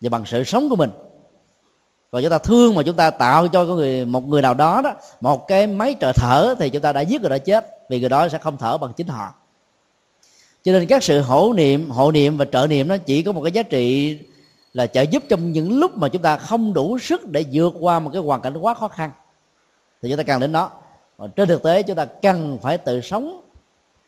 và 0.00 0.08
bằng 0.08 0.24
sự 0.26 0.44
sống 0.44 0.68
của 0.68 0.76
mình. 0.76 0.90
Còn 2.10 2.22
chúng 2.22 2.30
ta 2.30 2.38
thương 2.38 2.74
mà 2.74 2.82
chúng 2.82 2.96
ta 2.96 3.10
tạo 3.10 3.48
cho 3.48 3.64
người, 3.64 4.04
một 4.04 4.28
người 4.28 4.42
nào 4.42 4.54
đó 4.54 4.82
đó, 4.82 4.92
một 5.20 5.48
cái 5.48 5.66
máy 5.66 5.96
trợ 6.00 6.12
thở 6.12 6.54
thì 6.58 6.70
chúng 6.70 6.82
ta 6.82 6.92
đã 6.92 7.00
giết 7.00 7.20
người 7.20 7.30
đó 7.30 7.38
chết, 7.38 7.78
vì 7.88 8.00
người 8.00 8.08
đó 8.08 8.28
sẽ 8.28 8.38
không 8.38 8.56
thở 8.56 8.78
bằng 8.78 8.92
chính 8.92 9.06
họ. 9.06 9.34
Cho 10.62 10.72
nên 10.72 10.86
các 10.86 11.02
sự 11.02 11.20
hỗ 11.20 11.52
niệm, 11.52 11.90
hộ 11.90 12.12
niệm 12.12 12.36
và 12.36 12.44
trợ 12.44 12.66
niệm 12.66 12.88
nó 12.88 12.96
chỉ 12.96 13.22
có 13.22 13.32
một 13.32 13.42
cái 13.42 13.52
giá 13.52 13.62
trị 13.62 14.18
là 14.72 14.86
trợ 14.86 15.02
giúp 15.02 15.22
trong 15.28 15.52
những 15.52 15.78
lúc 15.78 15.96
mà 15.96 16.08
chúng 16.08 16.22
ta 16.22 16.36
không 16.36 16.74
đủ 16.74 16.98
sức 16.98 17.28
để 17.28 17.44
vượt 17.52 17.74
qua 17.80 17.98
một 17.98 18.10
cái 18.12 18.22
hoàn 18.22 18.40
cảnh 18.40 18.56
quá 18.56 18.74
khó 18.74 18.88
khăn. 18.88 19.10
Thì 20.02 20.08
chúng 20.08 20.18
ta 20.18 20.22
cần 20.22 20.40
đến 20.40 20.52
nó 20.52 20.70
còn 21.18 21.30
trên 21.30 21.48
thực 21.48 21.62
tế 21.62 21.82
chúng 21.82 21.96
ta 21.96 22.04
cần 22.04 22.58
phải 22.62 22.78
tự 22.78 23.00
sống 23.00 23.40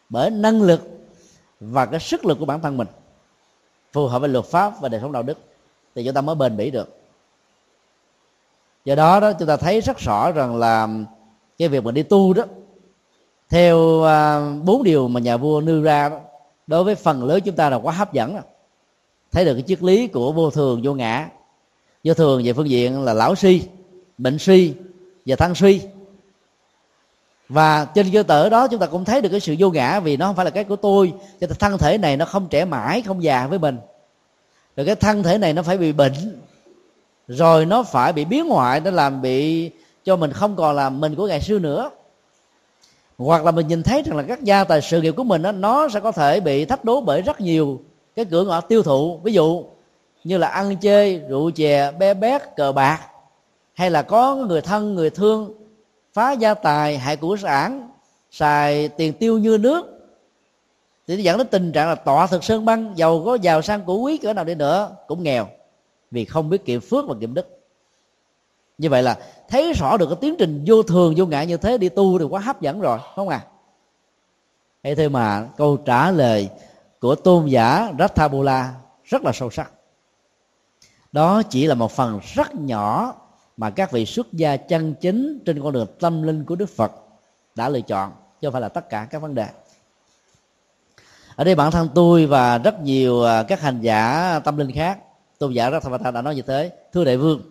bởi 0.09 0.31
năng 0.31 0.63
lực 0.63 0.81
và 1.61 1.87
cái 1.87 2.01
sức 2.01 2.25
lực 2.25 2.39
của 2.39 2.45
bản 2.45 2.61
thân 2.61 2.77
mình, 2.77 2.89
phù 3.93 4.07
hợp 4.07 4.19
với 4.19 4.29
luật 4.29 4.45
pháp 4.45 4.81
và 4.81 4.89
đời 4.89 5.01
sống 5.01 5.13
đạo 5.13 5.23
đức 5.23 5.39
thì 5.95 6.05
chúng 6.05 6.15
ta 6.15 6.21
mới 6.21 6.35
bền 6.35 6.57
bỉ 6.57 6.71
được. 6.71 6.97
Do 8.85 8.95
đó 8.95 9.21
đó, 9.21 9.33
chúng 9.33 9.49
ta 9.49 9.57
thấy 9.57 9.81
rất 9.81 9.99
rõ 9.99 10.33
rằng 10.33 10.57
là 10.57 10.89
cái 11.59 11.69
việc 11.69 11.85
mình 11.85 11.95
đi 11.95 12.03
tu 12.03 12.33
đó, 12.35 12.45
theo 13.49 14.03
à, 14.03 14.51
bốn 14.65 14.83
điều 14.83 15.09
mà 15.09 15.21
nhà 15.21 15.37
vua 15.37 15.61
nêu 15.61 15.83
ra 15.83 16.09
đó, 16.09 16.21
đối 16.67 16.85
với 16.85 16.95
phần 16.95 17.25
lớn 17.25 17.41
chúng 17.45 17.57
ta 17.57 17.71
là 17.71 17.77
quá 17.77 17.93
hấp 17.93 18.13
dẫn. 18.13 18.37
Thấy 19.33 19.45
được 19.45 19.55
cái 19.55 19.63
triết 19.67 19.83
lý 19.83 20.07
của 20.07 20.33
vô 20.33 20.51
thường, 20.51 20.81
vô 20.85 20.95
ngã. 20.95 21.29
Vô 22.05 22.15
thường 22.15 22.43
về 22.45 22.53
phương 22.53 22.71
diện 22.71 23.03
là 23.03 23.13
lão 23.15 23.35
suy 23.35 23.63
bệnh 24.19 24.39
suy 24.39 24.75
và 25.27 25.37
thân 25.37 25.55
suy 25.55 25.81
và 27.49 27.85
trên 27.85 28.11
cơ 28.13 28.25
sở 28.29 28.49
đó 28.49 28.69
chúng 28.69 28.81
ta 28.81 28.87
cũng 28.87 29.05
thấy 29.05 29.21
được 29.21 29.29
cái 29.29 29.41
sự 29.41 29.55
vô 29.59 29.71
ngã 29.71 30.01
vì 30.01 30.17
nó 30.17 30.27
không 30.27 30.37
phải 30.37 30.45
là 30.45 30.51
cái 30.51 30.65
của 30.65 30.77
tôi. 30.77 31.13
Cho 31.41 31.47
nên 31.47 31.57
thân 31.59 31.79
thể 31.79 31.99
này 31.99 32.17
nó 32.17 32.25
không 32.25 32.49
trẻ 32.49 32.65
mãi, 32.65 33.03
không 33.03 33.23
già 33.23 33.47
với 33.47 33.59
mình 33.59 33.79
rồi 34.79 34.87
cái 34.87 34.95
thân 34.95 35.23
thể 35.23 35.39
này 35.39 35.53
nó 35.53 35.63
phải 35.63 35.79
bị 35.79 35.93
bệnh. 35.93 36.13
Rồi 37.29 37.67
nó 37.67 37.83
phải 37.83 38.13
bị 38.13 38.25
biến 38.25 38.47
ngoại 38.47 38.81
nó 38.81 38.91
làm 38.91 39.23
bị 39.23 39.71
cho 40.05 40.17
mình 40.17 40.33
không 40.33 40.57
còn 40.57 40.77
là 40.77 40.91
mình 40.91 41.15
của 41.15 41.27
ngày 41.27 41.41
xưa 41.41 41.59
nữa. 41.59 41.91
Hoặc 43.19 43.45
là 43.45 43.51
mình 43.51 43.69
nhìn 43.69 43.83
thấy 43.83 44.03
rằng 44.03 44.17
là 44.17 44.23
các 44.23 44.43
gia 44.43 44.65
tài 44.65 44.83
sự 44.83 45.01
nghiệp 45.01 45.15
của 45.17 45.25
mình 45.25 45.43
đó, 45.43 45.53
nó 45.53 45.89
sẽ 45.89 46.01
có 46.01 46.13
thể 46.13 46.41
bị 46.41 46.65
thách 46.65 46.85
đố 46.85 47.01
bởi 47.01 47.23
rất 47.23 47.41
nhiều 47.41 47.81
cái 48.17 48.25
cửa 48.25 48.45
ngõ 48.45 48.61
tiêu 48.61 48.83
thụ. 48.83 49.21
Ví 49.25 49.33
dụ 49.33 49.65
như 50.25 50.39
là 50.39 50.49
ăn 50.49 50.77
chơi 50.77 51.23
rượu 51.29 51.51
chè 51.51 51.93
bé 51.93 52.15
bét 52.15 52.43
cờ 52.57 52.73
bạc 52.73 53.01
hay 53.75 53.91
là 53.91 54.03
có 54.03 54.35
người 54.35 54.61
thân 54.61 54.95
người 54.95 55.11
thương 55.11 55.55
phá 56.13 56.33
gia 56.33 56.55
tài 56.55 56.99
hại 56.99 57.17
của 57.17 57.37
sản 57.37 57.91
xài 58.31 58.89
tiền 58.89 59.13
tiêu 59.13 59.39
như 59.39 59.59
nước 59.59 59.98
thì 61.09 61.17
nó 61.17 61.23
dẫn 61.23 61.39
đến 61.39 61.47
tình 61.47 61.73
trạng 61.73 61.89
là 61.89 61.95
tọa 61.95 62.27
thực 62.27 62.45
sơn 62.45 62.65
băng, 62.65 62.99
giàu 62.99 63.23
có, 63.25 63.35
giàu 63.35 63.63
sang 63.63 63.85
của 63.85 63.99
quý, 63.99 64.17
cỡ 64.17 64.33
nào 64.33 64.45
đi 64.45 64.55
nữa, 64.55 64.97
cũng 65.07 65.23
nghèo. 65.23 65.49
Vì 66.11 66.25
không 66.25 66.51
biết 66.51 66.65
kiệm 66.65 66.81
phước 66.81 67.05
và 67.09 67.15
kiệm 67.21 67.35
đức. 67.35 67.61
Như 68.79 68.91
vậy 68.91 69.03
là 69.03 69.19
thấy 69.49 69.73
rõ 69.73 69.97
được 69.97 70.07
cái 70.07 70.19
tiến 70.21 70.35
trình 70.39 70.65
vô 70.67 70.83
thường, 70.83 71.15
vô 71.17 71.27
ngại 71.27 71.47
như 71.47 71.57
thế, 71.57 71.79
đi 71.79 71.89
tu 71.89 72.19
thì 72.19 72.25
quá 72.25 72.41
hấp 72.41 72.61
dẫn 72.61 72.81
rồi, 72.81 72.99
không 73.15 73.29
à? 73.29 73.47
Hay 74.85 74.95
thế 74.95 75.09
mà 75.09 75.49
câu 75.57 75.77
trả 75.77 76.11
lời 76.11 76.49
của 77.01 77.15
tôn 77.15 77.47
giả 77.47 77.93
Rathabula 77.99 78.75
rất 79.05 79.23
là 79.25 79.33
sâu 79.33 79.51
sắc. 79.51 79.73
Đó 81.13 81.43
chỉ 81.43 81.67
là 81.67 81.75
một 81.75 81.93
phần 81.93 82.21
rất 82.35 82.55
nhỏ 82.55 83.15
mà 83.57 83.71
các 83.71 83.93
vị 83.93 84.07
xuất 84.07 84.33
gia 84.33 84.57
chân 84.57 84.95
chính 85.01 85.39
trên 85.47 85.63
con 85.63 85.73
đường 85.73 85.87
tâm 86.01 86.23
linh 86.23 86.45
của 86.45 86.57
Đức 86.57 86.71
Phật 86.77 86.93
đã 87.55 87.69
lựa 87.69 87.81
chọn, 87.81 88.13
chứ 88.41 88.47
không 88.47 88.53
phải 88.53 88.63
là 88.63 88.69
tất 88.69 88.91
cả 88.91 89.07
các 89.11 89.23
vấn 89.23 89.35
đề 89.35 89.47
ở 91.39 91.45
đây 91.45 91.55
bản 91.55 91.71
thân 91.71 91.89
tôi 91.95 92.27
và 92.27 92.59
rất 92.59 92.83
nhiều 92.83 93.23
à, 93.23 93.43
các 93.43 93.61
hành 93.61 93.81
giả 93.81 94.41
tâm 94.45 94.57
linh 94.57 94.73
khác. 94.73 94.99
Tôn 95.39 95.53
giả 95.53 95.71
rất 95.71 95.83
Rathavata 95.83 96.11
đã 96.11 96.23
nói 96.23 96.35
như 96.35 96.43
thế. 96.43 96.71
Thưa 96.93 97.05
đại 97.05 97.17
vương, 97.17 97.43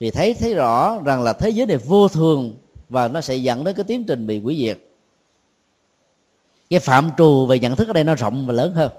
vì 0.00 0.10
thấy 0.10 0.34
thấy 0.34 0.54
rõ 0.54 0.98
rằng 1.04 1.22
là 1.22 1.32
thế 1.32 1.50
giới 1.50 1.66
này 1.66 1.76
vô 1.76 2.08
thường 2.08 2.54
và 2.88 3.08
nó 3.08 3.20
sẽ 3.20 3.36
dẫn 3.36 3.64
đến 3.64 3.76
cái 3.76 3.84
tiến 3.84 4.04
trình 4.04 4.26
bị 4.26 4.40
hủy 4.40 4.56
diệt. 4.58 4.78
Cái 6.70 6.80
phạm 6.80 7.10
trù 7.18 7.46
về 7.46 7.58
nhận 7.58 7.76
thức 7.76 7.88
ở 7.88 7.92
đây 7.92 8.04
nó 8.04 8.14
rộng 8.14 8.46
và 8.46 8.52
lớn 8.52 8.74
hơn. 8.74 8.90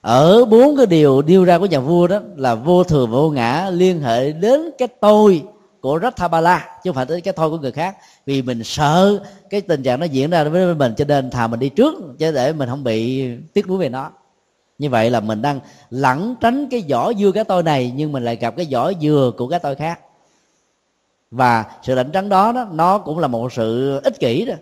Ở 0.00 0.44
bốn 0.44 0.76
cái 0.76 0.86
điều 0.86 1.22
điêu 1.22 1.44
ra 1.44 1.58
của 1.58 1.66
nhà 1.66 1.80
vua 1.80 2.06
đó 2.06 2.20
là 2.36 2.54
vô 2.54 2.84
thường, 2.84 3.10
vô 3.10 3.30
ngã, 3.30 3.70
liên 3.72 4.00
hệ 4.00 4.32
đến 4.32 4.70
cái 4.78 4.88
tôi 5.00 5.42
của 5.80 5.98
Rathabala 6.02 6.68
chứ 6.84 6.90
không 6.90 6.94
phải 6.94 7.06
tới 7.06 7.20
cái 7.20 7.34
thôi 7.36 7.50
của 7.50 7.58
người 7.58 7.72
khác. 7.72 7.96
Vì 8.26 8.42
mình 8.42 8.64
sợ 8.64 9.20
cái 9.50 9.60
tình 9.60 9.82
trạng 9.82 10.00
nó 10.00 10.06
diễn 10.06 10.30
ra 10.30 10.44
với 10.44 10.74
mình 10.74 10.94
cho 10.96 11.04
nên 11.04 11.30
thà 11.30 11.46
mình 11.46 11.60
đi 11.60 11.68
trước 11.68 11.94
chứ 12.18 12.32
để 12.32 12.52
mình 12.52 12.68
không 12.68 12.84
bị 12.84 13.28
tiếc 13.52 13.68
nuối 13.68 13.78
về 13.78 13.88
nó. 13.88 14.10
Như 14.78 14.90
vậy 14.90 15.10
là 15.10 15.20
mình 15.20 15.42
đang 15.42 15.60
lẩn 15.90 16.34
tránh 16.40 16.68
cái 16.70 16.84
vỏ 16.90 17.12
dưa 17.14 17.32
cái 17.32 17.44
tôi 17.44 17.62
này 17.62 17.92
nhưng 17.96 18.12
mình 18.12 18.24
lại 18.24 18.36
gặp 18.36 18.56
cái 18.56 18.66
vỏ 18.70 18.92
dừa 19.00 19.32
của 19.36 19.48
cái 19.48 19.58
tôi 19.58 19.74
khác. 19.74 20.00
Và 21.30 21.64
sự 21.82 21.94
lẩn 21.94 22.10
tránh 22.12 22.28
đó, 22.28 22.52
đó 22.52 22.68
nó 22.72 22.98
cũng 22.98 23.18
là 23.18 23.28
một 23.28 23.52
sự 23.52 24.00
ích 24.04 24.20
kỷ 24.20 24.44
đó. 24.44 24.54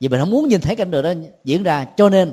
Vì 0.00 0.08
mình 0.08 0.20
không 0.20 0.30
muốn 0.30 0.48
nhìn 0.48 0.60
thấy 0.60 0.76
cảnh 0.76 0.90
tượng 0.90 1.02
đó 1.02 1.12
diễn 1.44 1.62
ra 1.62 1.84
cho 1.96 2.08
nên 2.08 2.32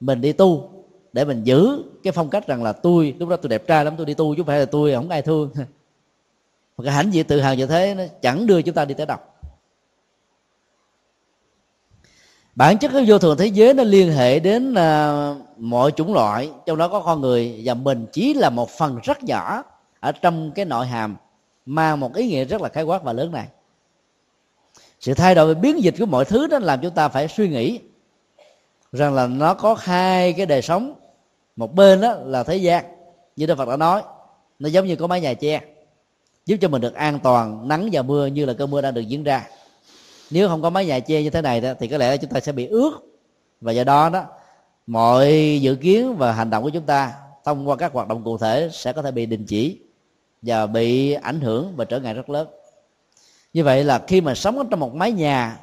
mình 0.00 0.20
đi 0.20 0.32
tu 0.32 0.70
để 1.12 1.24
mình 1.24 1.44
giữ 1.44 1.84
cái 2.02 2.12
phong 2.12 2.30
cách 2.30 2.46
rằng 2.46 2.62
là 2.62 2.72
tôi 2.72 3.14
lúc 3.18 3.28
đó 3.28 3.36
tôi 3.36 3.48
đẹp 3.48 3.66
trai 3.66 3.84
lắm 3.84 3.94
tôi 3.96 4.06
đi 4.06 4.14
tu 4.14 4.34
chứ 4.34 4.40
không 4.40 4.46
phải 4.46 4.58
là 4.58 4.64
tôi 4.64 4.94
không 4.94 5.08
ai 5.08 5.22
thương. 5.22 5.50
một 6.78 6.84
cái 6.84 6.94
hãnh 6.94 7.12
diện 7.12 7.26
tự 7.26 7.40
hào 7.40 7.54
như 7.54 7.66
thế 7.66 7.94
nó 7.94 8.04
chẳng 8.22 8.46
đưa 8.46 8.62
chúng 8.62 8.74
ta 8.74 8.84
đi 8.84 8.94
tới 8.94 9.06
đâu. 9.06 9.18
Bản 12.54 12.78
chất 12.78 12.90
cái 12.92 13.04
vô 13.06 13.18
thường 13.18 13.36
thế 13.38 13.46
giới 13.46 13.74
nó 13.74 13.82
liên 13.82 14.12
hệ 14.12 14.40
đến 14.40 14.72
uh, 14.72 15.36
mọi 15.56 15.90
chủng 15.90 16.14
loại 16.14 16.50
trong 16.66 16.78
đó 16.78 16.88
có 16.88 17.00
con 17.00 17.20
người 17.20 17.60
và 17.64 17.74
mình 17.74 18.06
chỉ 18.12 18.34
là 18.34 18.50
một 18.50 18.70
phần 18.70 18.98
rất 19.02 19.24
nhỏ 19.24 19.64
ở 20.00 20.12
trong 20.12 20.52
cái 20.54 20.64
nội 20.64 20.86
hàm 20.86 21.16
mang 21.66 22.00
một 22.00 22.14
ý 22.14 22.28
nghĩa 22.28 22.44
rất 22.44 22.60
là 22.60 22.68
khái 22.68 22.84
quát 22.84 23.02
và 23.02 23.12
lớn 23.12 23.32
này. 23.32 23.46
Sự 25.00 25.14
thay 25.14 25.34
đổi 25.34 25.54
biến 25.54 25.82
dịch 25.82 25.94
của 25.98 26.06
mọi 26.06 26.24
thứ 26.24 26.46
đó 26.46 26.58
làm 26.58 26.80
chúng 26.82 26.94
ta 26.94 27.08
phải 27.08 27.28
suy 27.28 27.48
nghĩ 27.48 27.80
rằng 28.92 29.14
là 29.14 29.26
nó 29.26 29.54
có 29.54 29.76
hai 29.80 30.32
cái 30.32 30.46
đời 30.46 30.62
sống. 30.62 30.94
Một 31.56 31.74
bên 31.74 32.00
đó 32.00 32.14
là 32.24 32.42
thế 32.42 32.56
gian 32.56 32.84
như 33.36 33.46
đức 33.46 33.58
phật 33.58 33.68
đã 33.68 33.76
nói 33.76 34.02
nó 34.58 34.68
giống 34.68 34.86
như 34.86 34.96
có 34.96 35.06
mái 35.06 35.20
nhà 35.20 35.34
che 35.34 35.60
giúp 36.48 36.56
cho 36.60 36.68
mình 36.68 36.82
được 36.82 36.94
an 36.94 37.18
toàn, 37.18 37.68
nắng 37.68 37.88
và 37.92 38.02
mưa 38.02 38.26
như 38.26 38.44
là 38.44 38.52
cơn 38.52 38.70
mưa 38.70 38.80
đang 38.80 38.94
được 38.94 39.00
diễn 39.00 39.24
ra. 39.24 39.46
Nếu 40.30 40.48
không 40.48 40.62
có 40.62 40.70
mái 40.70 40.86
nhà 40.86 41.00
che 41.00 41.22
như 41.22 41.30
thế 41.30 41.42
này 41.42 41.60
đó, 41.60 41.72
thì 41.80 41.88
có 41.88 41.98
lẽ 41.98 42.16
chúng 42.16 42.30
ta 42.30 42.40
sẽ 42.40 42.52
bị 42.52 42.66
ướt. 42.66 42.90
Và 43.60 43.72
do 43.72 43.84
đó 43.84 44.08
đó, 44.08 44.24
mọi 44.86 45.58
dự 45.62 45.74
kiến 45.74 46.16
và 46.16 46.32
hành 46.32 46.50
động 46.50 46.62
của 46.62 46.70
chúng 46.70 46.82
ta 46.82 47.12
thông 47.44 47.68
qua 47.68 47.76
các 47.76 47.92
hoạt 47.92 48.08
động 48.08 48.24
cụ 48.24 48.38
thể 48.38 48.70
sẽ 48.72 48.92
có 48.92 49.02
thể 49.02 49.10
bị 49.10 49.26
đình 49.26 49.44
chỉ 49.44 49.78
và 50.42 50.66
bị 50.66 51.12
ảnh 51.12 51.40
hưởng 51.40 51.72
và 51.76 51.84
trở 51.84 52.00
ngại 52.00 52.14
rất 52.14 52.30
lớn. 52.30 52.48
Như 53.52 53.64
vậy 53.64 53.84
là 53.84 54.02
khi 54.06 54.20
mà 54.20 54.34
sống 54.34 54.58
ở 54.58 54.64
trong 54.70 54.80
một 54.80 54.94
mái 54.94 55.12
nhà, 55.12 55.60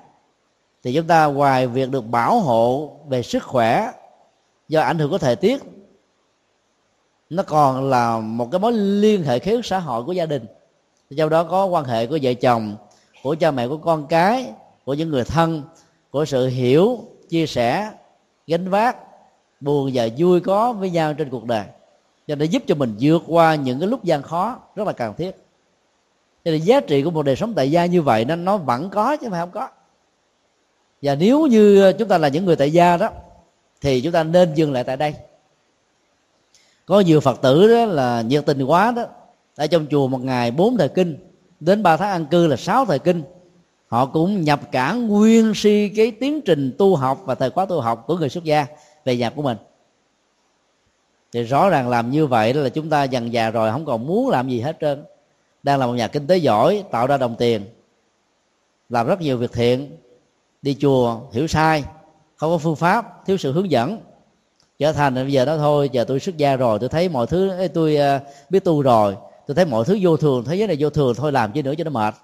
thì 0.84 0.94
chúng 0.94 1.08
ta 1.08 1.26
ngoài 1.26 1.68
việc 1.68 1.90
được 1.90 2.02
bảo 2.02 2.40
hộ 2.40 2.98
về 3.08 3.24
sức 3.24 3.44
khỏe 3.44 3.92
do 4.68 4.82
ảnh 4.82 4.98
hưởng 5.00 5.12
của 5.12 5.18
thời 5.18 5.36
tiết, 5.36 5.64
nó 7.30 7.44
còn 7.44 7.90
là 7.90 8.20
một 8.20 8.48
cái 8.52 8.60
mối 8.60 8.74
liên 8.74 9.24
hệ 9.24 9.40
khế 9.40 9.52
ước 9.52 9.66
xã 9.66 9.80
hội 9.80 10.04
của 10.04 10.12
gia 10.12 10.26
đình 10.26 10.46
trong 11.18 11.30
đó 11.30 11.43
có 11.43 11.66
quan 11.66 11.86
hệ 11.86 12.08
của 12.08 12.20
vợ 12.22 12.34
chồng, 12.34 12.76
của 13.24 13.36
cha 13.39 13.51
mẹ 13.51 13.68
của 13.68 13.78
con 13.78 14.08
cái, 14.08 14.45
của 14.86 14.93
những 14.93 15.10
người 15.10 15.24
thân, 15.24 15.64
của 16.12 16.26
sự 16.26 16.47
hiểu, 16.47 16.99
chia 17.30 17.47
sẻ, 17.47 17.91
gánh 18.47 18.70
vác, 18.70 18.97
buồn 19.60 19.91
và 19.93 20.08
vui 20.18 20.39
có 20.39 20.74
với 20.74 20.89
nhau 20.89 21.14
trên 21.14 21.30
cuộc 21.30 21.45
đời. 21.45 21.66
Cho 22.28 22.36
nên 22.36 22.49
giúp 22.49 22.64
cho 22.68 22.76
mình 22.76 22.95
vượt 22.99 23.24
qua 23.28 23.56
những 23.56 23.80
cái 23.80 23.89
lúc 23.89 24.03
gian 24.03 24.22
khó 24.22 24.60
rất 24.76 24.88
là 24.88 24.93
cần 24.93 25.14
thiết. 25.18 25.32
Cho 26.45 26.51
nên 26.51 26.62
giá 26.62 26.80
trị 26.80 27.03
của 27.03 27.12
một 27.12 27.24
đời 27.24 27.36
sống 27.36 27.53
tại 27.53 27.72
gia 27.72 27.86
như 27.86 28.01
vậy 28.01 28.26
nên 28.26 28.45
nó 28.45 28.58
vẫn 28.58 28.89
có 28.89 29.18
chứ 29.18 29.30
mà 29.30 29.39
không 29.39 29.51
có. 29.51 29.70
Và 31.01 31.16
nếu 31.16 31.47
như 31.47 31.93
chúng 31.93 32.08
ta 32.08 32.18
là 32.18 32.28
những 32.28 32.45
người 32.45 32.56
tại 32.56 32.72
gia 32.72 32.97
đó, 32.97 33.10
thì 33.82 34.01
chúng 34.01 34.12
ta 34.12 34.24
nên 34.24 34.53
dừng 34.53 34.74
lại 34.74 34.84
tại 34.84 34.97
đây. 34.97 35.14
Có 36.86 36.99
nhiều 36.99 37.20
phật 37.20 37.41
tử 37.41 37.68
đó 37.68 37.86
là 37.86 38.22
nhiệt 38.22 38.45
tình 38.45 38.64
quá 38.64 38.91
đó 38.91 39.06
ở 39.56 39.68
trong 39.68 39.86
chùa 39.91 40.08
một 40.08 40.22
ngày, 40.22 40.51
bốn 40.51 40.78
thời 40.78 40.89
kinh. 40.89 41.18
Đến 41.60 41.84
ba 41.84 41.97
tháng 41.97 42.10
ăn 42.10 42.26
cư 42.26 42.47
là 42.47 42.56
sáu 42.56 42.86
thời 42.86 42.99
kinh. 42.99 43.24
Họ 43.88 44.06
cũng 44.06 44.41
nhập 44.41 44.62
cả 44.72 44.93
nguyên 44.93 45.53
si 45.56 45.91
cái 45.95 46.12
tiến 46.12 46.41
trình 46.41 46.76
tu 46.78 46.95
học 46.95 47.22
và 47.26 47.36
thời 47.36 47.49
khóa 47.49 47.66
tu 47.66 47.82
học 47.82 48.03
của 48.08 48.18
người 48.18 48.30
xuất 48.30 48.43
gia 48.43 48.66
về 49.06 49.18
nhà 49.18 49.30
của 49.30 49.41
mình. 49.41 49.58
Thì 51.34 51.43
rõ 51.43 51.70
ràng 51.70 51.89
làm 51.89 52.12
như 52.12 52.28
vậy 52.28 52.53
là 52.53 52.70
chúng 52.70 52.89
ta 52.89 53.03
dần 53.03 53.34
già 53.34 53.49
rồi, 53.49 53.72
không 53.72 53.86
còn 53.86 54.08
muốn 54.08 54.30
làm 54.30 54.49
gì 54.49 54.60
hết 54.60 54.78
trơn. 54.82 55.03
Đang 55.64 55.80
là 55.80 55.88
một 55.88 55.93
nhà 55.93 56.08
kinh 56.08 56.28
tế 56.28 56.38
giỏi, 56.38 56.84
tạo 56.91 57.08
ra 57.08 57.18
đồng 57.18 57.36
tiền, 57.36 57.62
làm 58.89 59.08
rất 59.08 59.22
nhiều 59.22 59.38
việc 59.38 59.53
thiện, 59.53 59.97
đi 60.62 60.78
chùa, 60.80 61.20
hiểu 61.32 61.47
sai, 61.47 61.84
không 62.36 62.51
có 62.51 62.58
phương 62.58 62.76
pháp, 62.76 63.26
thiếu 63.26 63.38
sự 63.38 63.51
hướng 63.51 63.72
dẫn. 63.72 63.99
Trở 64.80 64.91
thành 64.91 65.16
bây 65.16 65.32
giờ 65.32 65.45
đó 65.45 65.58
thôi, 65.58 65.89
giờ 65.91 66.03
tôi 66.03 66.20
xuất 66.20 66.38
gia 66.38 66.56
rồi, 66.56 66.80
tôi 66.80 66.89
thấy 66.89 67.10
mọi 67.10 67.28
thứ 67.28 67.68
tôi 67.74 67.95
à, 67.95 68.22
biết 68.49 68.64
tu 68.64 68.82
rồi 68.82 69.16
tôi 69.48 69.56
thấy 69.56 69.66
mọi 69.66 69.86
thứ 69.86 69.98
vô 70.02 70.18
thường, 70.18 70.43
thế 70.46 70.56
giới 70.56 70.68
này 70.68 70.78
vô 70.80 70.89
thường, 70.89 71.14
thôi 71.16 71.32
làm 71.32 71.52
chứ 71.52 71.64
nữa 71.64 71.74
cho 71.78 71.84
nó 71.84 71.89
mệt. 71.91 72.16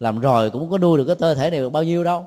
Làm 0.00 0.20
rồi 0.20 0.50
cũng 0.50 0.70
có 0.70 0.78
nuôi 0.78 0.98
được 0.98 1.04
cái 1.04 1.16
cơ 1.16 1.34
thể 1.34 1.50
này 1.50 1.60
được 1.60 1.70
bao 1.70 1.82
nhiêu 1.82 2.04
đâu. 2.04 2.26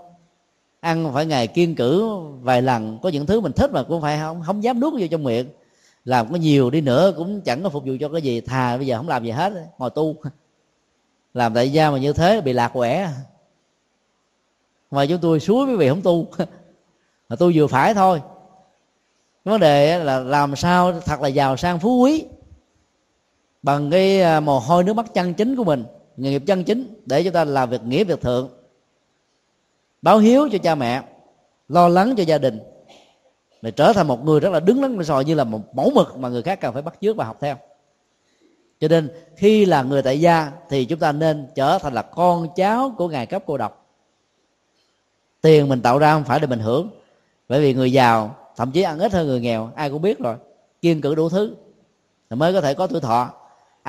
Ăn 0.79 1.13
phải 1.13 1.25
ngày 1.25 1.47
kiên 1.47 1.75
cử 1.75 2.17
vài 2.41 2.61
lần, 2.61 2.99
có 3.03 3.09
những 3.09 3.25
thứ 3.25 3.39
mình 3.39 3.51
thích 3.51 3.71
mà 3.73 3.83
cũng 3.83 4.01
phải 4.01 4.19
không 4.19 4.41
không 4.45 4.63
dám 4.63 4.79
nuốt 4.79 4.93
vô 4.93 5.07
trong 5.11 5.23
miệng. 5.23 5.49
Làm 6.05 6.31
có 6.31 6.35
nhiều 6.35 6.69
đi 6.69 6.81
nữa 6.81 7.13
cũng 7.17 7.41
chẳng 7.41 7.63
có 7.63 7.69
phục 7.69 7.83
vụ 7.85 7.93
cho 7.99 8.09
cái 8.09 8.21
gì. 8.21 8.41
Thà 8.41 8.77
bây 8.77 8.87
giờ 8.87 8.97
không 8.97 9.07
làm 9.07 9.23
gì 9.23 9.31
hết, 9.31 9.53
ngồi 9.77 9.89
tu. 9.89 10.15
Làm 11.33 11.53
tại 11.53 11.71
gia 11.71 11.91
mà 11.91 11.97
như 11.97 12.13
thế 12.13 12.41
bị 12.41 12.53
lạc 12.53 12.69
quẻ. 12.73 13.11
Mà 14.91 15.05
chúng 15.05 15.19
tôi 15.21 15.39
suối 15.39 15.65
quý 15.65 15.75
vị 15.75 15.89
không 15.89 16.01
tu. 16.01 16.27
Mà 17.29 17.35
tu 17.35 17.51
vừa 17.55 17.67
phải 17.67 17.93
thôi. 17.93 18.21
Vấn 19.45 19.59
đề 19.59 20.03
là 20.03 20.19
làm 20.19 20.55
sao 20.55 20.99
thật 21.05 21.21
là 21.21 21.27
giàu 21.27 21.57
sang 21.57 21.79
phú 21.79 21.99
quý 22.03 22.25
bằng 23.61 23.91
cái 23.91 24.21
à, 24.21 24.39
mồ 24.39 24.59
hôi 24.59 24.83
nước 24.83 24.93
mắt 24.93 25.13
chân 25.13 25.33
chính 25.33 25.55
của 25.55 25.63
mình, 25.63 25.83
nghề 26.17 26.29
nghiệp 26.29 26.43
chân 26.45 26.63
chính 26.63 27.01
để 27.05 27.23
chúng 27.23 27.33
ta 27.33 27.43
làm 27.43 27.69
việc 27.69 27.83
nghĩa, 27.83 28.03
việc 28.03 28.21
thượng. 28.21 28.49
Báo 30.01 30.17
hiếu 30.17 30.49
cho 30.51 30.57
cha 30.57 30.75
mẹ, 30.75 31.03
lo 31.67 31.87
lắng 31.87 32.13
cho 32.17 32.23
gia 32.23 32.37
đình, 32.37 32.59
để 33.61 33.71
trở 33.71 33.93
thành 33.93 34.07
một 34.07 34.25
người 34.25 34.39
rất 34.39 34.49
là 34.49 34.59
đứng 34.59 34.81
đắn 34.81 35.03
sòi 35.03 35.25
như 35.25 35.35
là 35.35 35.43
một 35.43 35.75
mẫu 35.75 35.91
mực 35.95 36.17
mà 36.17 36.29
người 36.29 36.41
khác 36.41 36.61
cần 36.61 36.73
phải 36.73 36.81
bắt 36.81 36.95
chước 37.01 37.15
và 37.15 37.25
học 37.25 37.37
theo. 37.41 37.55
Cho 38.79 38.87
nên, 38.87 39.09
khi 39.35 39.65
là 39.65 39.83
người 39.83 40.01
tại 40.01 40.19
gia 40.21 40.51
thì 40.69 40.85
chúng 40.85 40.99
ta 40.99 41.11
nên 41.11 41.47
trở 41.55 41.77
thành 41.77 41.93
là 41.93 42.01
con 42.01 42.47
cháu 42.55 42.93
của 42.97 43.07
ngài 43.07 43.25
cấp 43.25 43.43
cô 43.45 43.57
độc. 43.57 43.85
Tiền 45.41 45.69
mình 45.69 45.81
tạo 45.81 45.99
ra 45.99 46.13
không 46.13 46.23
phải 46.23 46.39
để 46.39 46.47
mình 46.47 46.59
hưởng, 46.59 46.89
bởi 47.49 47.61
vì 47.61 47.73
người 47.73 47.91
giàu, 47.91 48.35
thậm 48.55 48.71
chí 48.71 48.81
ăn 48.81 48.99
ít 48.99 49.13
hơn 49.13 49.27
người 49.27 49.39
nghèo, 49.39 49.71
ai 49.75 49.89
cũng 49.89 50.01
biết 50.01 50.19
rồi 50.19 50.35
kiên 50.81 51.01
cử 51.01 51.15
đủ 51.15 51.29
thứ, 51.29 51.55
thì 52.29 52.35
mới 52.35 52.53
có 52.53 52.61
thể 52.61 52.73
có 52.73 52.87
tuổi 52.87 53.01
thọ 53.01 53.33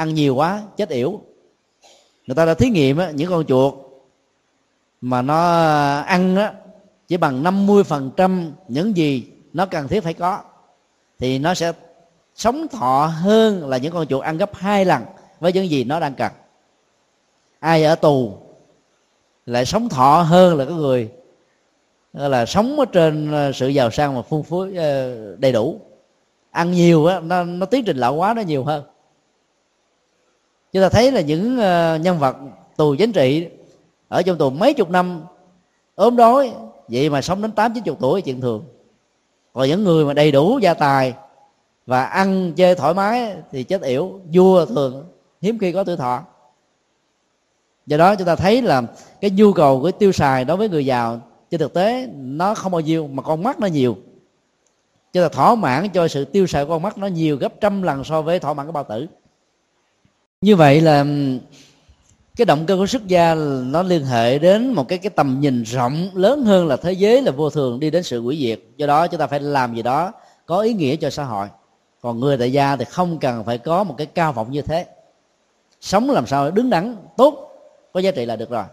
ăn 0.00 0.14
nhiều 0.14 0.34
quá 0.34 0.62
chết 0.76 0.88
yểu. 0.88 1.20
Người 2.26 2.34
ta 2.34 2.44
đã 2.44 2.54
thí 2.54 2.68
nghiệm 2.68 2.98
á, 2.98 3.10
những 3.10 3.30
con 3.30 3.44
chuột 3.46 3.74
mà 5.00 5.22
nó 5.22 5.38
ăn 6.00 6.36
á, 6.36 6.52
chỉ 7.08 7.16
bằng 7.16 7.42
50% 7.42 8.50
những 8.68 8.96
gì 8.96 9.26
nó 9.52 9.66
cần 9.66 9.88
thiết 9.88 10.00
phải 10.00 10.14
có 10.14 10.42
thì 11.18 11.38
nó 11.38 11.54
sẽ 11.54 11.72
sống 12.34 12.68
thọ 12.68 13.06
hơn 13.06 13.68
là 13.68 13.76
những 13.76 13.92
con 13.92 14.06
chuột 14.06 14.22
ăn 14.22 14.38
gấp 14.38 14.54
hai 14.54 14.84
lần 14.84 15.02
với 15.40 15.52
những 15.52 15.70
gì 15.70 15.84
nó 15.84 16.00
đang 16.00 16.14
cần. 16.14 16.32
Ai 17.58 17.84
ở 17.84 17.94
tù 17.94 18.38
lại 19.46 19.64
sống 19.64 19.88
thọ 19.88 20.22
hơn 20.22 20.58
là 20.58 20.64
cái 20.64 20.74
người 20.74 21.10
là 22.12 22.46
sống 22.46 22.78
ở 22.78 22.84
trên 22.84 23.32
ờ, 23.32 23.52
sự 23.52 23.68
giàu 23.68 23.90
sang 23.90 24.16
và 24.16 24.22
phung 24.22 24.42
phú 24.42 24.66
ờ, 24.76 25.16
đầy 25.36 25.52
đủ. 25.52 25.80
Ăn 26.50 26.72
nhiều 26.72 27.06
á 27.06 27.20
nó, 27.20 27.44
nó 27.44 27.66
tiến 27.66 27.84
trình 27.84 27.96
lão 27.96 28.16
hóa 28.16 28.34
nó 28.34 28.42
nhiều 28.42 28.64
hơn 28.64 28.84
chúng 30.72 30.82
ta 30.82 30.88
thấy 30.88 31.12
là 31.12 31.20
những 31.20 31.58
ờ, 31.58 31.98
nhân 32.02 32.18
vật 32.18 32.36
tù 32.76 32.94
chính 32.94 33.12
trị 33.12 33.48
ở 34.08 34.22
trong 34.22 34.38
tù 34.38 34.50
mấy 34.50 34.74
chục 34.74 34.90
năm, 34.90 35.22
ốm 35.94 36.16
đói, 36.16 36.52
vậy 36.88 37.10
mà 37.10 37.22
sống 37.22 37.42
đến 37.42 37.52
tám, 37.52 37.74
chín 37.74 37.84
chục 37.84 37.96
tuổi 38.00 38.22
chuyện 38.22 38.40
thường. 38.40 38.64
Còn 39.52 39.68
những 39.68 39.84
người 39.84 40.04
mà 40.04 40.12
đầy 40.14 40.32
đủ 40.32 40.58
gia 40.58 40.74
tài 40.74 41.14
và 41.86 42.04
ăn, 42.04 42.52
chơi 42.56 42.74
thoải 42.74 42.94
mái 42.94 43.34
thì 43.52 43.62
chết 43.62 43.82
yểu, 43.82 44.20
vua 44.32 44.66
thường, 44.66 45.04
hiếm 45.40 45.58
khi 45.58 45.72
có 45.72 45.84
tuổi 45.84 45.96
thọ. 45.96 46.22
Do 47.86 47.96
đó 47.96 48.14
chúng 48.14 48.26
ta 48.26 48.36
thấy 48.36 48.62
là 48.62 48.82
cái 49.20 49.30
nhu 49.30 49.52
cầu 49.52 49.80
của 49.80 49.90
tiêu 49.90 50.12
xài 50.12 50.44
đối 50.44 50.56
với 50.56 50.68
người 50.68 50.86
giàu 50.86 51.20
trên 51.50 51.60
thực 51.60 51.74
tế 51.74 52.08
nó 52.14 52.54
không 52.54 52.72
bao 52.72 52.80
nhiêu 52.80 53.06
mà 53.06 53.22
con 53.22 53.42
mắt 53.42 53.60
nó 53.60 53.66
nhiều. 53.66 53.96
Cho 55.12 55.22
ta 55.22 55.28
thỏa 55.28 55.54
mãn 55.54 55.88
cho 55.88 56.08
sự 56.08 56.24
tiêu 56.24 56.46
xài 56.46 56.64
của 56.64 56.70
con 56.70 56.82
mắt 56.82 56.98
nó 56.98 57.06
nhiều 57.06 57.36
gấp 57.36 57.60
trăm 57.60 57.82
lần 57.82 58.04
so 58.04 58.22
với 58.22 58.38
thỏa 58.38 58.54
mãn 58.54 58.66
cái 58.66 58.72
bao 58.72 58.84
tử 58.84 59.06
như 60.44 60.56
vậy 60.56 60.80
là 60.80 61.04
cái 62.36 62.44
động 62.44 62.66
cơ 62.66 62.76
của 62.76 62.86
xuất 62.86 63.06
gia 63.06 63.34
nó 63.64 63.82
liên 63.82 64.04
hệ 64.04 64.38
đến 64.38 64.72
một 64.72 64.88
cái 64.88 64.98
cái 64.98 65.10
tầm 65.10 65.40
nhìn 65.40 65.62
rộng 65.62 66.10
lớn 66.14 66.44
hơn 66.44 66.66
là 66.66 66.76
thế 66.76 66.92
giới 66.92 67.22
là 67.22 67.32
vô 67.32 67.50
thường 67.50 67.80
đi 67.80 67.90
đến 67.90 68.02
sự 68.02 68.22
hủy 68.22 68.38
diệt. 68.40 68.60
Do 68.76 68.86
đó 68.86 69.06
chúng 69.06 69.20
ta 69.20 69.26
phải 69.26 69.40
làm 69.40 69.74
gì 69.74 69.82
đó 69.82 70.12
có 70.46 70.60
ý 70.60 70.72
nghĩa 70.72 70.96
cho 70.96 71.10
xã 71.10 71.24
hội. 71.24 71.48
Còn 72.00 72.20
người 72.20 72.38
tại 72.38 72.52
gia 72.52 72.76
thì 72.76 72.84
không 72.84 73.18
cần 73.18 73.44
phải 73.44 73.58
có 73.58 73.84
một 73.84 73.94
cái 73.98 74.06
cao 74.06 74.32
vọng 74.32 74.52
như 74.52 74.62
thế. 74.62 74.86
Sống 75.80 76.10
làm 76.10 76.26
sao 76.26 76.50
đứng 76.50 76.70
đắn, 76.70 76.96
tốt, 77.16 77.52
có 77.92 78.00
giá 78.00 78.10
trị 78.10 78.26
là 78.26 78.36
được 78.36 78.50
rồi. 78.50 78.64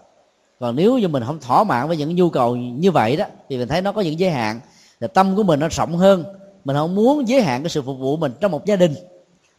Còn 0.59 0.75
nếu 0.75 0.97
như 0.97 1.07
mình 1.07 1.23
không 1.25 1.39
thỏa 1.39 1.63
mãn 1.63 1.87
với 1.87 1.97
những 1.97 2.15
nhu 2.15 2.29
cầu 2.29 2.55
như 2.55 2.91
vậy 2.91 3.15
đó, 3.15 3.25
thì 3.49 3.57
mình 3.57 3.67
thấy 3.67 3.81
nó 3.81 3.91
có 3.91 4.01
những 4.01 4.19
giới 4.19 4.29
hạn. 4.29 4.59
Thì 5.01 5.07
tâm 5.13 5.35
của 5.35 5.43
mình 5.43 5.59
nó 5.59 5.67
rộng 5.71 5.97
hơn. 5.97 6.23
Mình 6.65 6.75
không 6.75 6.95
muốn 6.95 7.27
giới 7.27 7.41
hạn 7.41 7.63
cái 7.63 7.69
sự 7.69 7.81
phục 7.81 7.99
vụ 7.99 8.17
mình 8.17 8.31
trong 8.39 8.51
một 8.51 8.65
gia 8.65 8.75
đình 8.75 8.95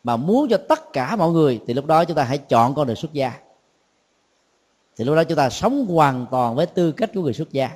mà 0.04 0.16
muốn 0.16 0.48
cho 0.50 0.56
tất 0.68 0.92
cả 0.92 1.16
mọi 1.16 1.30
người 1.32 1.60
thì 1.66 1.74
lúc 1.74 1.86
đó 1.86 2.04
chúng 2.04 2.16
ta 2.16 2.24
hãy 2.24 2.38
chọn 2.38 2.74
con 2.74 2.86
đường 2.86 2.96
xuất 2.96 3.12
gia. 3.12 3.32
Thì 4.96 5.04
lúc 5.04 5.16
đó 5.16 5.24
chúng 5.24 5.36
ta 5.36 5.50
sống 5.50 5.86
hoàn 5.86 6.26
toàn 6.30 6.54
với 6.54 6.66
tư 6.66 6.92
cách 6.92 7.10
của 7.14 7.22
người 7.22 7.32
xuất 7.32 7.52
gia. 7.52 7.70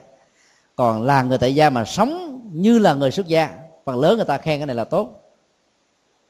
Còn 0.76 1.02
là 1.02 1.22
người 1.22 1.38
tại 1.38 1.54
gia 1.54 1.70
mà 1.70 1.84
sống 1.84 2.40
như 2.52 2.78
là 2.78 2.94
người 2.94 3.10
xuất 3.10 3.26
gia 3.26 3.58
phần 3.84 4.00
lớn 4.00 4.16
người 4.16 4.24
ta 4.24 4.38
khen 4.38 4.58
cái 4.58 4.66
này 4.66 4.76
là 4.76 4.84
tốt. 4.84 5.22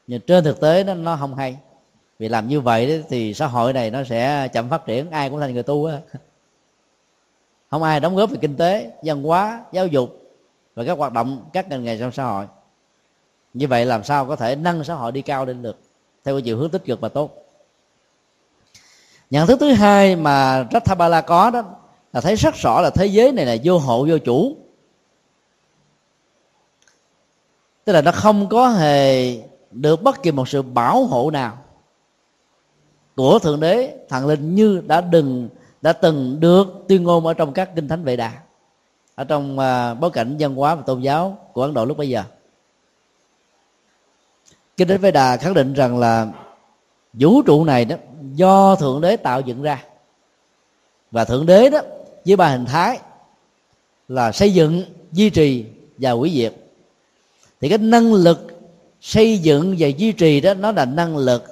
Nhưng 0.07 0.21
trên 0.21 0.43
thực 0.43 0.59
tế 0.61 0.83
nó, 0.83 0.93
nó 0.93 1.15
không 1.15 1.35
hay. 1.35 1.57
Vì 2.19 2.29
làm 2.29 2.47
như 2.47 2.61
vậy 2.61 3.03
thì 3.09 3.33
xã 3.33 3.47
hội 3.47 3.73
này 3.73 3.91
nó 3.91 4.03
sẽ 4.03 4.47
chậm 4.47 4.69
phát 4.69 4.85
triển 4.85 5.11
ai 5.11 5.29
cũng 5.29 5.39
thành 5.39 5.53
người 5.53 5.63
tu 5.63 5.85
á. 5.85 5.99
Không 7.69 7.83
ai 7.83 7.99
đóng 7.99 8.15
góp 8.15 8.29
về 8.29 8.37
kinh 8.41 8.55
tế 8.55 8.91
văn 9.03 9.23
hóa 9.23 9.65
giáo 9.71 9.87
dục 9.87 10.09
và 10.75 10.83
các 10.83 10.97
hoạt 10.97 11.13
động 11.13 11.45
các 11.53 11.69
ngành 11.69 11.83
nghề 11.83 11.97
trong 11.97 12.11
xã 12.11 12.23
hội 12.23 12.45
như 13.53 13.67
vậy 13.67 13.85
làm 13.85 14.03
sao 14.03 14.25
có 14.25 14.35
thể 14.35 14.55
nâng 14.55 14.83
xã 14.83 14.93
hội 14.93 15.11
đi 15.11 15.21
cao 15.21 15.45
lên 15.45 15.61
được? 15.61 15.77
Theo 16.23 16.35
cái 16.35 16.41
chiều 16.41 16.57
hướng 16.57 16.69
tích 16.69 16.85
cực 16.85 17.01
và 17.01 17.09
tốt. 17.09 17.31
Nhận 19.29 19.47
thức 19.47 19.59
thứ 19.59 19.71
hai 19.71 20.15
mà 20.15 20.67
Rathabala 20.73 21.21
có 21.21 21.49
đó 21.49 21.63
là 22.13 22.21
thấy 22.21 22.35
rất 22.35 22.55
rõ 22.55 22.81
là 22.81 22.89
thế 22.89 23.05
giới 23.05 23.31
này 23.31 23.45
là 23.45 23.55
vô 23.63 23.77
hộ 23.77 24.05
vô 24.09 24.17
chủ. 24.17 24.57
Tức 27.85 27.93
là 27.93 28.01
nó 28.01 28.11
không 28.11 28.49
có 28.49 28.69
hề 28.69 29.37
được 29.71 30.03
bất 30.03 30.23
kỳ 30.23 30.31
một 30.31 30.49
sự 30.49 30.61
bảo 30.61 31.03
hộ 31.03 31.31
nào 31.31 31.57
của 33.15 33.39
thượng 33.39 33.59
đế 33.59 34.05
thần 34.09 34.27
linh 34.27 34.55
như 34.55 34.81
đã 34.87 35.01
đừng 35.01 35.49
đã 35.81 35.93
từng 35.93 36.39
được 36.39 36.67
tuyên 36.87 37.03
ngôn 37.03 37.25
ở 37.25 37.33
trong 37.33 37.53
các 37.53 37.75
kinh 37.75 37.87
thánh 37.87 38.03
vệ 38.03 38.15
đà 38.15 38.31
ở 39.15 39.23
trong 39.23 39.59
uh, 39.59 39.99
bối 39.99 40.11
cảnh 40.11 40.35
văn 40.39 40.55
hóa 40.55 40.75
và 40.75 40.81
tôn 40.81 41.01
giáo 41.01 41.37
của 41.53 41.61
ấn 41.61 41.73
độ 41.73 41.85
lúc 41.85 41.97
bây 41.97 42.09
giờ 42.09 42.23
kinh 44.77 44.87
đến 44.87 45.01
vệ 45.01 45.11
đà 45.11 45.37
khẳng 45.37 45.53
định 45.53 45.73
rằng 45.73 45.99
là 45.99 46.27
vũ 47.13 47.41
trụ 47.41 47.63
này 47.63 47.85
đó, 47.85 47.95
do 48.35 48.75
thượng 48.75 49.01
đế 49.01 49.17
tạo 49.17 49.41
dựng 49.41 49.61
ra. 49.61 49.83
Và 51.11 51.25
thượng 51.25 51.45
đế 51.45 51.69
đó, 51.69 51.79
với 52.25 52.35
ba 52.35 52.47
hình 52.47 52.65
thái 52.65 52.99
là 54.07 54.31
xây 54.31 54.53
dựng, 54.53 54.83
duy 55.11 55.29
trì 55.29 55.65
và 55.97 56.11
hủy 56.11 56.31
diệt. 56.35 56.53
Thì 57.61 57.69
cái 57.69 57.77
năng 57.77 58.13
lực 58.13 58.47
xây 59.01 59.37
dựng 59.37 59.75
và 59.79 59.87
duy 59.87 60.11
trì 60.11 60.41
đó, 60.41 60.53
nó 60.53 60.71
là 60.71 60.85
năng 60.85 61.17
lực 61.17 61.43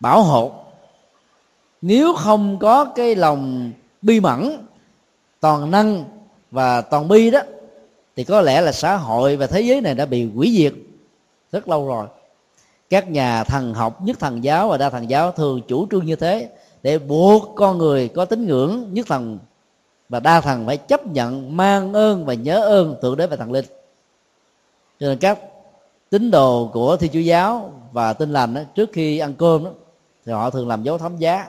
bảo 0.00 0.22
hộ. 0.22 0.52
Nếu 1.82 2.14
không 2.14 2.58
có 2.58 2.84
cái 2.84 3.14
lòng 3.14 3.72
bi 4.02 4.20
mẫn, 4.20 4.66
toàn 5.40 5.70
năng 5.70 6.04
và 6.50 6.80
toàn 6.80 7.08
bi 7.08 7.30
đó, 7.30 7.40
thì 8.16 8.24
có 8.24 8.40
lẽ 8.40 8.60
là 8.60 8.72
xã 8.72 8.96
hội 8.96 9.36
và 9.36 9.46
thế 9.46 9.60
giới 9.60 9.80
này 9.80 9.94
đã 9.94 10.06
bị 10.06 10.28
hủy 10.34 10.54
diệt 10.56 10.72
rất 11.52 11.68
lâu 11.68 11.88
rồi 11.88 12.06
các 12.90 13.10
nhà 13.10 13.44
thần 13.44 13.74
học 13.74 14.02
nhất 14.02 14.18
thần 14.20 14.44
giáo 14.44 14.68
và 14.68 14.76
đa 14.76 14.90
thần 14.90 15.10
giáo 15.10 15.32
thường 15.32 15.60
chủ 15.68 15.86
trương 15.90 16.06
như 16.06 16.16
thế 16.16 16.48
để 16.82 16.98
buộc 16.98 17.52
con 17.56 17.78
người 17.78 18.08
có 18.08 18.24
tín 18.24 18.46
ngưỡng 18.46 18.94
nhất 18.94 19.06
thần 19.08 19.38
và 20.08 20.20
đa 20.20 20.40
thần 20.40 20.66
phải 20.66 20.76
chấp 20.76 21.06
nhận 21.06 21.56
mang 21.56 21.92
ơn 21.92 22.24
và 22.24 22.34
nhớ 22.34 22.60
ơn 22.60 22.96
thượng 23.02 23.16
đế 23.16 23.26
và 23.26 23.36
thần 23.36 23.52
linh. 23.52 23.64
Cho 25.00 25.06
nên 25.06 25.18
các 25.18 25.38
tín 26.10 26.30
đồ 26.30 26.70
của 26.72 26.96
thiên 26.96 27.12
chúa 27.12 27.18
giáo 27.18 27.72
và 27.92 28.12
tin 28.12 28.32
lành 28.32 28.54
đó, 28.54 28.60
trước 28.74 28.90
khi 28.92 29.18
ăn 29.18 29.34
cơm 29.34 29.64
đó, 29.64 29.70
thì 30.26 30.32
họ 30.32 30.50
thường 30.50 30.68
làm 30.68 30.82
dấu 30.82 30.98
thánh 30.98 31.16
giá. 31.16 31.46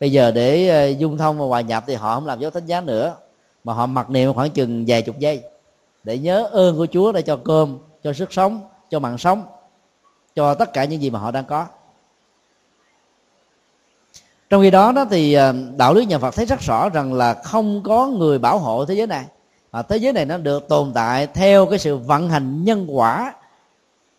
Bây 0.00 0.12
giờ 0.12 0.30
để 0.30 0.68
ờ, 0.68 0.88
dung 0.88 1.18
thông 1.18 1.38
và 1.38 1.46
hòa 1.46 1.60
nhập 1.60 1.84
thì 1.86 1.94
họ 1.94 2.14
không 2.14 2.26
làm 2.26 2.40
dấu 2.40 2.50
thánh 2.50 2.66
giá 2.66 2.80
nữa 2.80 3.14
mà 3.64 3.72
họ 3.72 3.86
mặc 3.86 4.10
niệm 4.10 4.32
khoảng 4.32 4.50
chừng 4.50 4.84
vài 4.88 5.02
chục 5.02 5.18
giây 5.18 5.42
để 6.04 6.18
nhớ 6.18 6.48
ơn 6.52 6.76
của 6.76 6.86
chúa 6.86 7.12
để 7.12 7.22
cho 7.22 7.36
cơm 7.44 7.78
cho 8.04 8.12
sức 8.12 8.32
sống 8.32 8.60
cho 8.90 8.98
mạng 8.98 9.18
sống 9.18 9.42
cho 10.38 10.54
tất 10.54 10.72
cả 10.72 10.84
những 10.84 11.02
gì 11.02 11.10
mà 11.10 11.18
họ 11.18 11.30
đang 11.30 11.44
có. 11.44 11.66
Trong 14.50 14.62
khi 14.62 14.70
đó 14.70 14.92
đó 14.92 15.04
thì 15.10 15.32
ờ, 15.32 15.54
đạo 15.76 15.94
lý 15.94 16.06
nhà 16.06 16.18
Phật 16.18 16.34
thấy 16.34 16.46
rất 16.46 16.60
rõ 16.60 16.88
rằng 16.88 17.12
là 17.12 17.34
không 17.44 17.82
có 17.82 18.06
người 18.06 18.38
bảo 18.38 18.58
hộ 18.58 18.84
thế 18.84 18.94
giới 18.94 19.06
này 19.06 19.24
và 19.70 19.82
thế 19.82 19.96
giới 19.96 20.12
này 20.12 20.24
nó 20.24 20.38
được 20.38 20.68
tồn 20.68 20.92
tại 20.94 21.26
theo 21.26 21.66
cái 21.66 21.78
sự 21.78 21.96
vận 21.96 22.30
hành 22.30 22.64
nhân 22.64 22.86
quả 22.88 23.34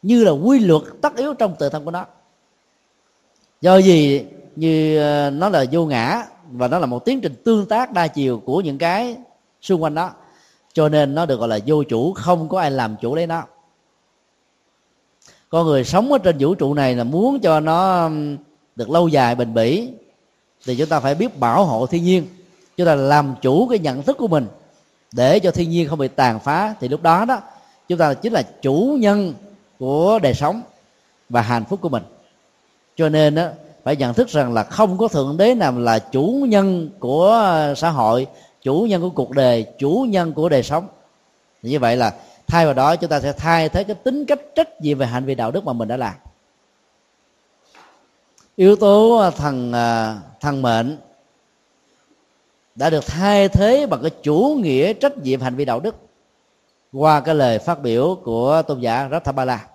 như 0.01 0.23
là 0.23 0.31
quy 0.31 0.59
luật 0.59 0.81
tất 1.01 1.15
yếu 1.15 1.33
trong 1.33 1.55
tự 1.59 1.69
thân 1.69 1.85
của 1.85 1.91
nó. 1.91 2.05
Do 3.61 3.77
gì? 3.77 4.25
Như 4.55 4.97
ờ, 4.97 5.29
nó 5.29 5.49
là 5.49 5.65
vô 5.71 5.85
ngã 5.85 6.23
và 6.51 6.67
nó 6.67 6.79
là 6.79 6.85
một 6.85 7.05
tiến 7.05 7.21
trình 7.21 7.35
tương 7.45 7.65
tác 7.65 7.93
đa 7.93 8.07
chiều 8.07 8.41
của 8.45 8.61
những 8.61 8.77
cái 8.77 9.17
xung 9.61 9.83
quanh 9.83 9.95
đó. 9.95 10.11
Cho 10.73 10.89
nên 10.89 11.15
nó 11.15 11.25
được 11.25 11.39
gọi 11.39 11.47
là 11.47 11.59
vô 11.65 11.83
chủ, 11.83 12.13
không 12.13 12.49
có 12.49 12.59
ai 12.59 12.71
làm 12.71 12.95
chủ 13.01 13.15
lấy 13.15 13.27
nó 13.27 13.43
con 15.49 15.65
người 15.65 15.83
sống 15.83 16.11
ở 16.11 16.17
trên 16.17 16.35
vũ 16.39 16.55
trụ 16.55 16.73
này 16.73 16.95
là 16.95 17.03
muốn 17.03 17.39
cho 17.39 17.59
nó 17.59 18.09
được 18.75 18.89
lâu 18.89 19.07
dài 19.07 19.35
bền 19.35 19.53
bỉ. 19.53 19.89
Thì 20.65 20.75
chúng 20.75 20.89
ta 20.89 20.99
phải 20.99 21.15
biết 21.15 21.39
bảo 21.39 21.65
hộ 21.65 21.85
thiên 21.85 22.03
nhiên. 22.03 22.27
Chúng 22.77 22.87
ta 22.87 22.95
làm 22.95 23.35
chủ 23.41 23.67
cái 23.67 23.79
nhận 23.79 24.03
thức 24.03 24.17
của 24.17 24.27
mình. 24.27 24.47
Để 25.13 25.39
cho 25.39 25.51
thiên 25.51 25.69
nhiên 25.69 25.87
không 25.87 25.99
bị 25.99 26.07
tàn 26.07 26.39
phá 26.39 26.75
thì 26.79 26.87
lúc 26.87 27.01
đó 27.01 27.25
đó 27.25 27.41
chúng 27.87 27.97
ta 27.97 28.13
chính 28.13 28.33
là 28.33 28.41
chủ 28.61 28.97
nhân 28.99 29.33
của 29.79 30.19
đời 30.19 30.33
sống 30.33 30.61
và 31.29 31.41
hạnh 31.41 31.65
phúc 31.69 31.79
của 31.81 31.89
mình. 31.89 32.03
Cho 32.95 33.09
nên 33.09 33.35
đó, 33.35 33.47
phải 33.83 33.95
nhận 33.95 34.13
thức 34.13 34.29
rằng 34.29 34.53
là 34.53 34.63
không 34.63 34.97
có 34.97 35.07
thượng 35.07 35.37
đế 35.37 35.55
nào 35.55 35.79
là 35.79 35.99
chủ 35.99 36.45
nhân 36.49 36.89
của 36.99 37.31
ờ, 37.31 37.75
xã 37.75 37.89
hội 37.89 38.27
chủ 38.61 38.81
nhân 38.89 39.01
của 39.01 39.09
cuộc 39.09 39.31
đời 39.31 39.65
chủ 39.79 40.05
nhân 40.09 40.33
của 40.33 40.49
đời 40.49 40.63
sống. 40.63 40.87
Như 41.61 41.79
vậy 41.79 41.97
là 41.97 42.13
thay 42.49 42.65
vào 42.65 42.73
đó, 42.73 42.95
chúng 42.95 43.09
ta 43.09 43.19
sẽ 43.19 43.33
thay 43.33 43.69
thế 43.69 43.83
cái 43.83 43.95
tính 43.95 44.25
cách 44.25 44.39
trách 44.55 44.81
nhiệm 44.81 44.97
về 44.97 45.05
hành 45.05 45.25
vi 45.25 45.35
đạo 45.35 45.51
đức 45.51 45.65
mà 45.65 45.73
mình 45.73 45.87
đã 45.87 45.97
làm. 45.97 46.13
Yếu 48.55 48.75
tố 48.75 49.17
à, 49.17 49.29
thần 49.29 49.71
thần 50.39 50.57
à, 50.57 50.61
mệnh 50.61 50.97
đã 52.75 52.89
được 52.89 53.05
thay 53.05 53.49
thế 53.49 53.85
bằng 53.85 54.01
cái 54.01 54.11
chủ 54.23 54.57
nghĩa 54.61 54.93
trách 54.93 55.17
nhiệm 55.17 55.41
hành 55.41 55.55
vi 55.55 55.65
đạo 55.65 55.79
đức 55.79 55.95
qua 56.93 57.19
cái 57.19 57.35
lời 57.35 57.59
phát 57.59 57.81
biểu 57.81 58.17
của 58.23 58.61
tôn 58.61 58.79
giả 58.79 59.07
Rathabala. 59.11 59.67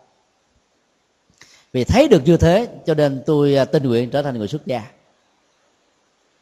Vì 1.73 1.85
thấy 1.85 2.09
được 2.09 2.23
như 2.25 2.37
thế, 2.37 2.69
cho 2.87 2.95
nên 2.95 3.23
tôi 3.27 3.57
à, 3.57 3.65
tình 3.65 3.83
nguyện 3.83 4.11
trở 4.11 4.23
thành 4.23 4.39
người 4.39 4.49
xuất 4.49 4.67
gia. 4.67 4.83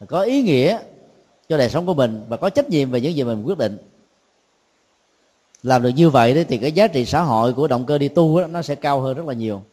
Có 0.07 0.21
ý 0.21 0.41
nghĩa 0.41 0.79
cho 1.49 1.57
đời 1.57 1.69
sống 1.69 1.85
của 1.85 1.93
mình 1.93 2.25
và 2.29 2.37
có 2.37 2.49
trách 2.49 2.69
nhiệm 2.69 2.91
về 2.91 3.01
những 3.01 3.15
gì 3.15 3.23
mình 3.23 3.43
quyết 3.43 3.57
định 3.57 3.77
làm 5.63 5.83
được 5.83 5.89
như 5.89 6.09
vậy 6.09 6.45
thì 6.49 6.57
cái 6.57 6.71
giá 6.71 6.87
trị 6.87 7.05
xã 7.05 7.21
hội 7.21 7.53
của 7.53 7.67
động 7.67 7.85
cơ 7.85 7.97
đi 7.97 8.07
tu 8.07 8.41
đó, 8.41 8.47
nó 8.47 8.61
sẽ 8.61 8.75
cao 8.75 9.01
hơn 9.01 9.17
rất 9.17 9.25
là 9.25 9.33
nhiều. 9.33 9.63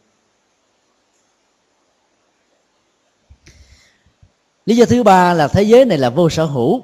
Lý 4.65 4.75
do 4.75 4.85
thứ 4.85 5.03
ba 5.03 5.33
là 5.33 5.47
thế 5.47 5.63
giới 5.63 5.85
này 5.85 5.97
là 5.97 6.09
vô 6.09 6.29
sở 6.29 6.45
hữu. 6.45 6.81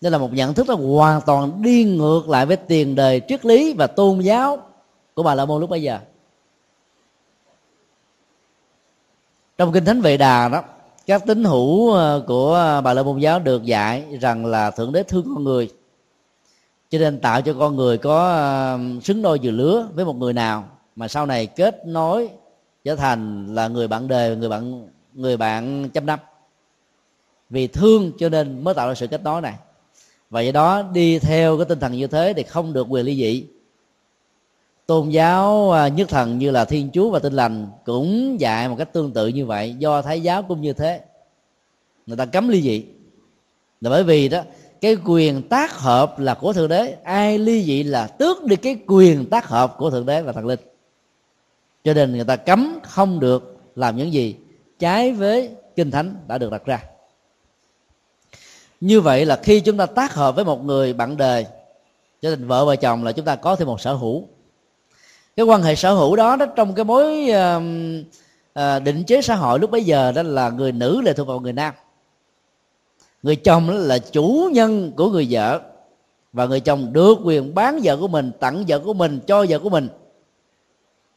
Đây 0.00 0.10
là 0.10 0.18
một 0.18 0.32
nhận 0.32 0.54
thức 0.54 0.68
là 0.68 0.74
hoàn 0.74 1.20
toàn 1.20 1.62
đi 1.62 1.84
ngược 1.84 2.28
lại 2.28 2.46
với 2.46 2.56
tiền 2.56 2.94
đề 2.94 3.20
triết 3.28 3.44
lý 3.44 3.72
và 3.72 3.86
tôn 3.86 4.20
giáo 4.20 4.58
của 5.14 5.22
bà 5.22 5.34
la 5.34 5.44
môn 5.44 5.60
lúc 5.60 5.70
bây 5.70 5.82
giờ. 5.82 5.98
Trong 9.58 9.72
kinh 9.72 9.84
thánh 9.84 10.00
vệ 10.00 10.16
đà 10.16 10.48
đó 10.48 10.62
các 11.06 11.26
tín 11.26 11.44
hữu 11.44 11.92
ờ, 11.92 12.24
của 12.26 12.80
bà 12.84 12.94
la 12.94 13.02
môn 13.02 13.18
giáo 13.18 13.38
được 13.38 13.64
dạy 13.64 14.04
rằng 14.20 14.46
là 14.46 14.70
thượng 14.70 14.92
đế 14.92 15.02
thương 15.02 15.24
con 15.34 15.44
người 15.44 15.70
cho 16.94 17.00
nên 17.00 17.20
tạo 17.20 17.42
cho 17.42 17.54
con 17.54 17.76
người 17.76 17.98
có 17.98 18.32
ờ, 18.32 18.78
xứng 19.02 19.22
đôi 19.22 19.38
vừa 19.42 19.50
lứa 19.50 19.88
với 19.94 20.04
một 20.04 20.16
người 20.16 20.32
nào 20.32 20.68
mà 20.96 21.08
sau 21.08 21.26
này 21.26 21.46
kết 21.46 21.86
nối 21.86 22.28
trở 22.84 22.96
thành 22.96 23.54
là 23.54 23.68
người 23.68 23.88
bạn 23.88 24.08
đời, 24.08 24.36
người 24.36 24.48
bạn 24.48 24.88
người 25.14 25.36
bạn 25.36 25.88
trăm 25.94 26.06
năm. 26.06 26.18
Vì 27.50 27.66
thương 27.66 28.12
cho 28.18 28.28
nên 28.28 28.64
mới 28.64 28.74
tạo 28.74 28.88
ra 28.88 28.94
sự 28.94 29.06
kết 29.06 29.22
nối 29.22 29.40
này. 29.40 29.54
Và 30.30 30.40
do 30.40 30.52
đó 30.52 30.82
đi 30.82 31.18
theo 31.18 31.56
cái 31.56 31.64
tinh 31.64 31.80
thần 31.80 31.92
như 31.92 32.06
thế 32.06 32.32
thì 32.36 32.42
không 32.42 32.72
được 32.72 32.86
quyền 32.90 33.04
ly 33.04 33.16
dị. 33.16 33.46
Tôn 34.86 35.08
giáo 35.08 35.70
ờ, 35.70 35.86
nhất 35.86 36.08
thần 36.08 36.38
như 36.38 36.50
là 36.50 36.64
thiên 36.64 36.90
chúa 36.92 37.10
và 37.10 37.18
tinh 37.18 37.32
lành 37.32 37.66
cũng 37.84 38.40
dạy 38.40 38.68
một 38.68 38.76
cách 38.78 38.92
tương 38.92 39.12
tự 39.12 39.26
như 39.26 39.46
vậy, 39.46 39.74
do 39.78 40.02
thái 40.02 40.22
giáo 40.22 40.42
cũng 40.42 40.60
như 40.60 40.72
thế. 40.72 41.00
Người 42.06 42.16
ta 42.16 42.24
cấm 42.24 42.48
ly 42.48 42.62
dị. 42.62 42.84
Là 43.80 43.90
bởi 43.90 44.04
vì 44.04 44.28
đó 44.28 44.42
cái 44.84 44.96
quyền 45.04 45.42
tác 45.42 45.78
hợp 45.78 46.18
là 46.18 46.34
của 46.34 46.52
thượng 46.52 46.68
đế. 46.68 46.96
Ai 47.04 47.38
ly 47.38 47.64
dị 47.64 47.82
là 47.82 48.06
tước 48.06 48.44
đi 48.44 48.56
cái 48.56 48.76
quyền 48.86 49.30
tác 49.30 49.48
hợp 49.48 49.74
của 49.78 49.90
thượng 49.90 50.06
đế 50.06 50.22
và 50.22 50.32
thần 50.32 50.46
linh. 50.46 50.60
Cho 51.84 51.94
nên 51.94 52.12
người 52.12 52.24
ta 52.24 52.36
cấm 52.36 52.78
không 52.82 53.20
được 53.20 53.56
làm 53.76 53.96
những 53.96 54.12
gì 54.12 54.36
trái 54.78 55.12
với 55.12 55.50
kinh 55.76 55.90
thánh 55.90 56.14
đã 56.26 56.38
được 56.38 56.50
đặt 56.52 56.64
ra. 56.66 56.82
Như 58.80 59.00
vậy 59.00 59.26
là 59.26 59.36
khi 59.42 59.60
chúng 59.60 59.76
ta 59.76 59.86
tác 59.86 60.14
hợp 60.14 60.36
với 60.36 60.44
một 60.44 60.64
người 60.64 60.92
bạn 60.92 61.16
đời 61.16 61.46
cho 62.22 62.30
nên 62.30 62.46
vợ 62.46 62.64
và 62.64 62.76
chồng 62.76 63.04
là 63.04 63.12
chúng 63.12 63.24
ta 63.24 63.36
có 63.36 63.56
thêm 63.56 63.68
một 63.68 63.80
sở 63.80 63.94
hữu. 63.94 64.28
Cái 65.36 65.46
quan 65.46 65.62
hệ 65.62 65.74
sở 65.74 65.94
hữu 65.94 66.16
đó, 66.16 66.36
đó 66.36 66.46
trong 66.46 66.74
cái 66.74 66.84
mối 66.84 67.30
uh, 67.30 67.62
uh, 68.58 68.82
định 68.84 69.04
chế 69.04 69.22
xã 69.22 69.34
hội 69.34 69.58
lúc 69.58 69.70
bấy 69.70 69.84
giờ 69.84 70.12
đó 70.12 70.22
là 70.22 70.50
người 70.50 70.72
nữ 70.72 71.00
lệ 71.00 71.12
thuộc 71.12 71.26
vào 71.26 71.40
người 71.40 71.52
nam 71.52 71.74
người 73.24 73.36
chồng 73.36 73.70
là 73.70 73.98
chủ 73.98 74.50
nhân 74.52 74.92
của 74.96 75.10
người 75.10 75.26
vợ. 75.30 75.60
Và 76.32 76.46
người 76.46 76.60
chồng 76.60 76.92
được 76.92 77.18
quyền 77.24 77.54
bán 77.54 77.80
vợ 77.82 77.96
của 77.96 78.08
mình, 78.08 78.32
tặng 78.40 78.64
vợ 78.68 78.78
của 78.78 78.94
mình, 78.94 79.20
cho 79.26 79.46
vợ 79.48 79.58
của 79.58 79.70
mình. 79.70 79.88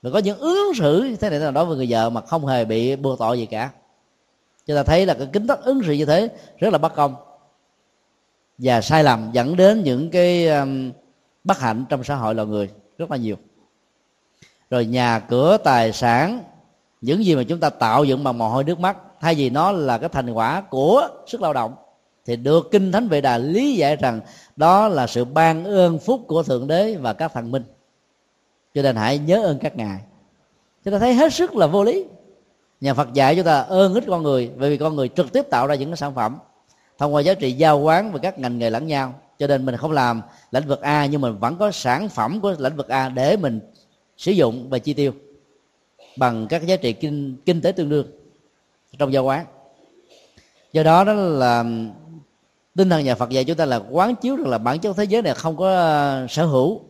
Và 0.01 0.09
có 0.13 0.19
những 0.19 0.39
ứng 0.39 0.73
xử 0.75 1.15
thế 1.15 1.29
này 1.29 1.39
nào 1.39 1.51
đó 1.51 1.65
với 1.65 1.77
người 1.77 1.87
vợ 1.89 2.09
mà 2.09 2.21
không 2.21 2.45
hề 2.45 2.65
bị 2.65 2.95
buộc 2.95 3.19
tội 3.19 3.39
gì 3.39 3.45
cả. 3.45 3.69
Chúng 4.65 4.77
ta 4.77 4.83
thấy 4.83 5.05
là 5.05 5.13
cái 5.13 5.27
kính 5.33 5.47
tắc 5.47 5.63
ứng 5.63 5.81
xử 5.83 5.93
như 5.93 6.05
thế 6.05 6.29
rất 6.57 6.69
là 6.73 6.77
bất 6.77 6.95
công. 6.95 7.15
Và 8.57 8.81
sai 8.81 9.03
lầm 9.03 9.29
dẫn 9.31 9.55
đến 9.55 9.83
những 9.83 10.09
cái 10.09 10.47
um, 10.47 10.91
bất 11.43 11.59
hạnh 11.59 11.85
trong 11.89 12.03
xã 12.03 12.15
hội 12.15 12.35
loài 12.35 12.47
người 12.47 12.69
rất 12.97 13.11
là 13.11 13.17
nhiều. 13.17 13.35
Rồi 14.69 14.85
nhà 14.85 15.19
cửa, 15.19 15.57
tài 15.57 15.93
sản, 15.93 16.43
những 17.01 17.25
gì 17.25 17.35
mà 17.35 17.43
chúng 17.43 17.59
ta 17.59 17.69
tạo 17.69 18.03
dựng 18.03 18.23
bằng 18.23 18.37
mồ 18.37 18.49
hôi 18.49 18.63
nước 18.63 18.79
mắt, 18.79 18.97
thay 19.19 19.35
vì 19.35 19.49
nó 19.49 19.71
là 19.71 19.97
cái 19.97 20.09
thành 20.09 20.29
quả 20.29 20.61
của 20.61 21.07
sức 21.27 21.41
lao 21.41 21.53
động 21.53 21.75
thì 22.27 22.35
được 22.35 22.71
kinh 22.71 22.91
thánh 22.91 23.07
vệ 23.07 23.21
đà 23.21 23.37
lý 23.37 23.75
giải 23.75 23.95
rằng 23.95 24.21
đó 24.55 24.87
là 24.87 25.07
sự 25.07 25.25
ban 25.25 25.65
ơn 25.65 25.99
phúc 25.99 26.21
của 26.27 26.43
thượng 26.43 26.67
đế 26.67 26.95
và 26.95 27.13
các 27.13 27.33
thần 27.33 27.51
minh. 27.51 27.63
Cho 28.73 28.81
nên 28.81 28.95
hãy 28.95 29.17
nhớ 29.17 29.43
ơn 29.43 29.59
các 29.59 29.77
ngài. 29.77 29.99
Chúng 30.85 30.93
ta 30.93 30.99
thấy 30.99 31.13
hết 31.13 31.33
sức 31.33 31.55
là 31.55 31.67
vô 31.67 31.83
lý. 31.83 32.05
Nhà 32.81 32.93
phật 32.93 33.13
dạy 33.13 33.35
chúng 33.35 33.45
ta 33.45 33.59
ơn 33.59 33.93
ít 33.93 34.03
con 34.07 34.23
người, 34.23 34.51
bởi 34.57 34.69
vì 34.69 34.77
con 34.77 34.95
người 34.95 35.09
trực 35.09 35.31
tiếp 35.33 35.41
tạo 35.49 35.67
ra 35.67 35.75
những 35.75 35.89
cái 35.89 35.97
sản 35.97 36.15
phẩm, 36.15 36.37
thông 36.97 37.13
qua 37.13 37.21
giá 37.21 37.33
trị 37.33 37.51
giao 37.51 37.79
quán 37.79 38.11
và 38.11 38.19
các 38.19 38.39
ngành 38.39 38.59
nghề 38.59 38.69
lẫn 38.69 38.87
nhau. 38.87 39.13
Cho 39.39 39.47
nên 39.47 39.65
mình 39.65 39.77
không 39.77 39.91
làm 39.91 40.21
lĩnh 40.51 40.67
vực 40.67 40.81
a, 40.81 41.05
nhưng 41.05 41.21
mình 41.21 41.37
vẫn 41.39 41.57
có 41.57 41.71
sản 41.71 42.09
phẩm 42.09 42.41
của 42.41 42.55
lĩnh 42.59 42.75
vực 42.75 42.87
a 42.87 43.09
để 43.09 43.37
mình 43.37 43.59
sử 44.17 44.31
dụng 44.31 44.69
và 44.69 44.79
chi 44.79 44.93
tiêu 44.93 45.11
bằng 46.17 46.47
các 46.47 46.65
giá 46.65 46.75
trị 46.75 46.93
kinh 46.93 47.35
kinh 47.45 47.61
tế 47.61 47.71
tương 47.71 47.89
đương 47.89 48.07
trong 48.99 49.13
giao 49.13 49.23
quán. 49.23 49.45
Do 50.73 50.83
đó 50.83 51.03
đó 51.03 51.13
là 51.13 51.63
tinh 52.77 52.89
thần 52.89 53.03
nhà 53.03 53.15
Phật 53.15 53.29
dạy 53.29 53.43
chúng 53.43 53.57
ta 53.57 53.65
là 53.65 53.81
quán 53.89 54.15
chiếu 54.15 54.35
rằng 54.35 54.47
là 54.47 54.57
bản 54.57 54.79
chất 54.79 54.97
thế 54.97 55.03
giới 55.03 55.21
này 55.21 55.33
không 55.33 55.57
có 55.57 55.69
ờ, 55.69 56.27
sở 56.29 56.45
hữu. 56.45 56.81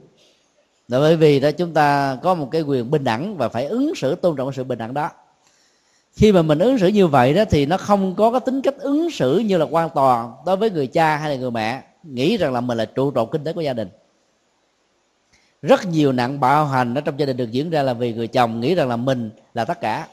Là 0.87 0.99
bởi 0.99 1.15
vì 1.15 1.39
đó 1.39 1.51
chúng 1.51 1.73
ta 1.73 2.17
có 2.23 2.35
một 2.35 2.47
cái 2.51 2.61
quyền 2.61 2.91
bình 2.91 3.03
đẳng 3.03 3.37
và 3.37 3.49
phải 3.49 3.65
ứng 3.65 3.95
xử, 3.95 4.15
tôn 4.15 4.35
trọng 4.35 4.53
sự 4.53 4.63
bình 4.63 4.77
đẳng 4.77 4.93
đó. 4.93 5.09
Khi 6.13 6.31
mà 6.31 6.41
mình 6.41 6.59
ứng 6.59 6.77
xử 6.77 6.87
như 6.87 7.07
vậy 7.07 7.33
đó 7.33 7.43
thì 7.49 7.65
nó 7.65 7.77
không 7.77 8.15
có 8.15 8.31
cái 8.31 8.39
tính 8.45 8.61
cách 8.61 8.77
ứng 8.77 9.11
xử 9.11 9.39
như 9.39 9.57
là 9.57 9.65
quan 9.65 9.89
toàn 9.95 10.33
đối 10.45 10.57
với 10.57 10.71
người 10.71 10.87
cha 10.87 11.17
hay 11.17 11.29
là 11.31 11.35
người 11.35 11.51
mẹ, 11.51 11.83
nghĩ 12.03 12.37
rằng 12.37 12.53
là 12.53 12.61
mình 12.61 12.77
là 12.77 12.85
trụ 12.85 13.11
cột 13.11 13.31
kinh 13.31 13.43
tế 13.43 13.53
của 13.53 13.61
gia 13.61 13.73
đình. 13.73 13.89
Rất 15.61 15.85
nhiều 15.85 16.11
nạn 16.11 16.39
bạo 16.39 16.65
hành 16.65 16.95
ở 16.95 17.01
trong 17.01 17.19
gia 17.19 17.25
đình 17.25 17.37
được 17.37 17.51
diễn 17.51 17.69
ra 17.69 17.83
là 17.83 17.93
vì 17.93 18.13
người 18.13 18.27
chồng 18.27 18.59
nghĩ 18.59 18.75
rằng 18.75 18.89
là 18.89 18.95
mình 18.95 19.29
là 19.53 19.65
tất 19.65 19.81
cả. 19.81 20.07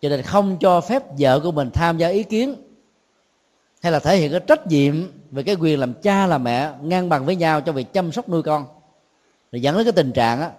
Cho 0.00 0.08
nên 0.08 0.22
không 0.22 0.56
cho 0.60 0.80
phép 0.80 1.02
vợ 1.18 1.40
của 1.40 1.52
mình 1.52 1.70
tham 1.70 1.98
gia 1.98 2.08
ý 2.08 2.22
kiến 2.22 2.54
hay 3.82 3.92
là 3.92 3.98
thể 3.98 4.16
hiện 4.16 4.30
cái 4.30 4.40
trách 4.40 4.66
nhiệm 4.66 4.94
về 5.30 5.42
cái 5.42 5.54
quyền 5.54 5.80
làm 5.80 5.94
cha, 5.94 6.26
làm 6.26 6.44
mẹ, 6.44 6.70
ngang 6.82 7.08
bằng 7.08 7.26
với 7.26 7.36
nhau 7.36 7.60
trong 7.60 7.74
việc 7.74 7.92
chăm 7.92 8.12
sóc 8.12 8.28
nuôi 8.28 8.42
con. 8.42 8.66
Rồi 9.52 9.62
dẫn 9.62 9.76
đến 9.76 9.84
cái 9.84 9.92
tình 9.92 10.12
trạng 10.12 10.40
á, 10.40 10.50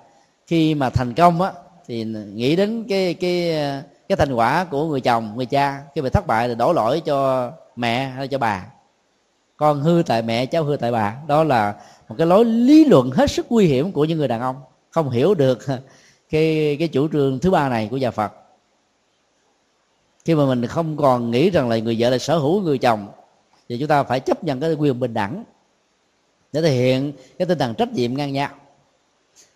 khi 0.48 0.76
mà 0.76 0.90
thành 0.90 1.14
công 1.14 1.41
á, 1.41 1.52
thì 1.88 2.04
nghĩ 2.34 2.56
đến 2.56 2.86
cái 2.90 3.14
cái 3.14 3.56
cái 4.10 4.16
thành 4.16 4.34
quả 4.34 4.64
của 4.64 4.88
người 4.88 5.02
chồng, 5.02 5.34
người 5.36 5.45
cha, 5.45 5.82
khi 5.95 6.02
mà 6.02 6.10
thất 6.10 6.28
bại 6.28 6.48
thì 6.48 6.56
đổ 6.56 6.74
lỗi 6.74 7.02
cho 7.06 7.52
mẹ 7.76 8.06
hay 8.06 8.28
cho 8.28 8.38
bà. 8.38 8.66
Con 9.58 9.82
hư 9.82 10.04
tại 10.06 10.22
mẹ, 10.22 10.45
cháu 10.45 10.64
hư 10.64 10.78
tại 10.78 10.91
bà. 10.91 11.16
Đó 11.28 11.44
là 11.44 11.76
một 12.10 12.16
cái 12.18 12.28
lối 12.28 12.45
lý 12.45 12.86
luận 12.86 13.12
hết 13.12 13.32
sức 13.32 13.45
nguy 13.50 13.68
hiểm 13.68 13.91
của 13.91 14.06
những 14.06 14.18
người 14.18 14.28
đàn 14.28 14.41
ông. 14.41 14.56
Không 14.90 15.10
hiểu 15.10 15.34
được 15.34 15.60
cái 16.30 16.76
cái 16.80 16.88
chủ 16.88 17.08
trương 17.08 17.40
thứ 17.40 17.52
ba 17.52 17.70
này 17.70 17.88
của 17.91 17.98
nhà 17.98 18.12
Phật 18.12 18.34
khi 20.26 20.36
mà 20.36 20.45
mình 20.45 20.68
không 20.68 20.98
còn 20.98 21.32
nghĩ 21.32 21.50
rằng 21.50 21.70
là 21.70 21.78
người 21.78 21.95
vợ 22.00 22.10
là 22.10 22.18
sở 22.18 22.38
hữu 22.38 22.62
người 22.62 22.78
chồng, 22.78 23.08
thì 23.70 23.78
chúng 23.78 23.88
ta 23.88 24.04
phải 24.04 24.20
chấp 24.20 24.44
nhận 24.44 24.60
cái 24.60 24.74
quyền 24.74 25.00
bình 25.00 25.14
đẳng. 25.14 25.44
Để 26.52 26.62
thể 26.62 26.72
hiện 26.72 27.14
cái 27.38 27.45
tinh 27.45 27.58
thần 27.58 27.76
trách 27.76 27.94
nhiệm 27.94 28.14
ngang 28.14 28.34
nhau. 28.34 28.50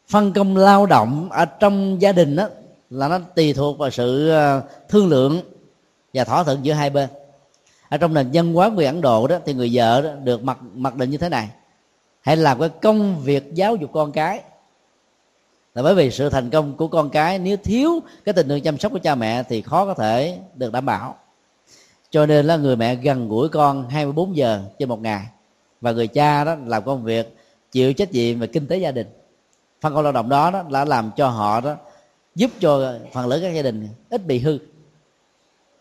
Phân 0.07 0.33
công 0.33 0.57
lao 0.57 0.85
động 0.85 1.29
ở 1.31 1.45
trong 1.45 2.01
gia 2.01 2.11
đình 2.11 2.35
đó 2.35 2.47
là 2.89 3.07
nó 3.07 3.19
tùy 3.19 3.53
thuộc 3.53 3.77
vào 3.77 3.89
sự 3.89 4.29
ờ, 4.29 4.61
thương 4.89 5.07
lượng 5.07 5.41
và 6.13 6.23
thỏa 6.23 6.43
thuận 6.43 6.65
giữa 6.65 6.73
hai 6.73 6.89
bên. 6.89 7.09
Ở 7.89 7.97
trong 7.97 8.13
nền 8.13 8.31
dân 8.31 8.53
hóa 8.53 8.69
người 8.69 8.85
ấn 8.85 9.01
độ 9.01 9.27
đó, 9.27 9.37
thì 9.45 9.53
người 9.53 9.69
vợ 9.73 10.01
đó 10.01 10.09
được 10.23 10.43
mặc 10.43 10.57
mặc 10.73 10.95
định 10.95 11.09
như 11.09 11.17
thế 11.17 11.29
này. 11.29 11.49
Hãy 12.21 12.37
làm 12.37 12.59
cái 12.59 12.69
công 12.69 13.19
việc 13.19 13.53
giáo 13.53 13.75
dục 13.75 13.89
con 13.93 14.11
cái 14.11 14.41
là 15.77 15.83
bởi 15.83 15.95
vì 15.95 16.11
sự 16.11 16.29
thành 16.29 16.49
công 16.49 16.73
của 16.73 16.87
con 16.87 17.09
cái 17.09 17.39
nếu 17.39 17.57
thiếu 17.57 17.99
cái 18.25 18.33
tình 18.33 18.47
thương 18.47 18.61
chăm 18.61 18.77
sóc 18.77 18.91
của 18.91 18.99
cha 19.03 19.15
mẹ 19.15 19.43
thì 19.43 19.61
khó 19.61 19.85
có 19.85 19.93
thể 19.93 20.39
được 20.55 20.71
đảm 20.71 20.85
bảo. 20.85 21.15
Cho 22.09 22.25
nên 22.25 22.45
là 22.45 22.57
người 22.57 22.75
mẹ 22.75 22.95
gần 22.95 23.29
gũi 23.29 23.49
con 23.49 23.89
24 23.89 24.37
giờ 24.37 24.61
trên 24.79 24.89
một 24.89 25.01
ngày. 25.01 25.25
Và 25.81 25.91
người 25.91 26.07
cha 26.07 26.43
đó 26.43 26.55
làm 26.65 26.83
công 26.83 27.03
việc 27.03 27.37
chịu 27.71 27.93
trách 27.93 28.11
nhiệm 28.11 28.39
về 28.39 28.47
kinh 28.47 28.67
tế 28.67 28.77
gia 28.77 28.91
đình. 28.91 29.07
Phân 29.81 29.93
công 29.93 30.03
lao 30.03 30.11
động 30.11 30.29
đó, 30.29 30.51
đó 30.51 30.63
đã 30.71 30.85
làm 30.85 31.11
cho 31.15 31.29
họ 31.29 31.61
đó 31.61 31.75
giúp 32.35 32.51
cho 32.59 32.93
phần 33.13 33.27
lớn 33.27 33.39
các 33.43 33.49
gia 33.49 33.61
đình 33.61 33.87
ít 34.09 34.25
bị 34.25 34.39
hư. 34.39 34.57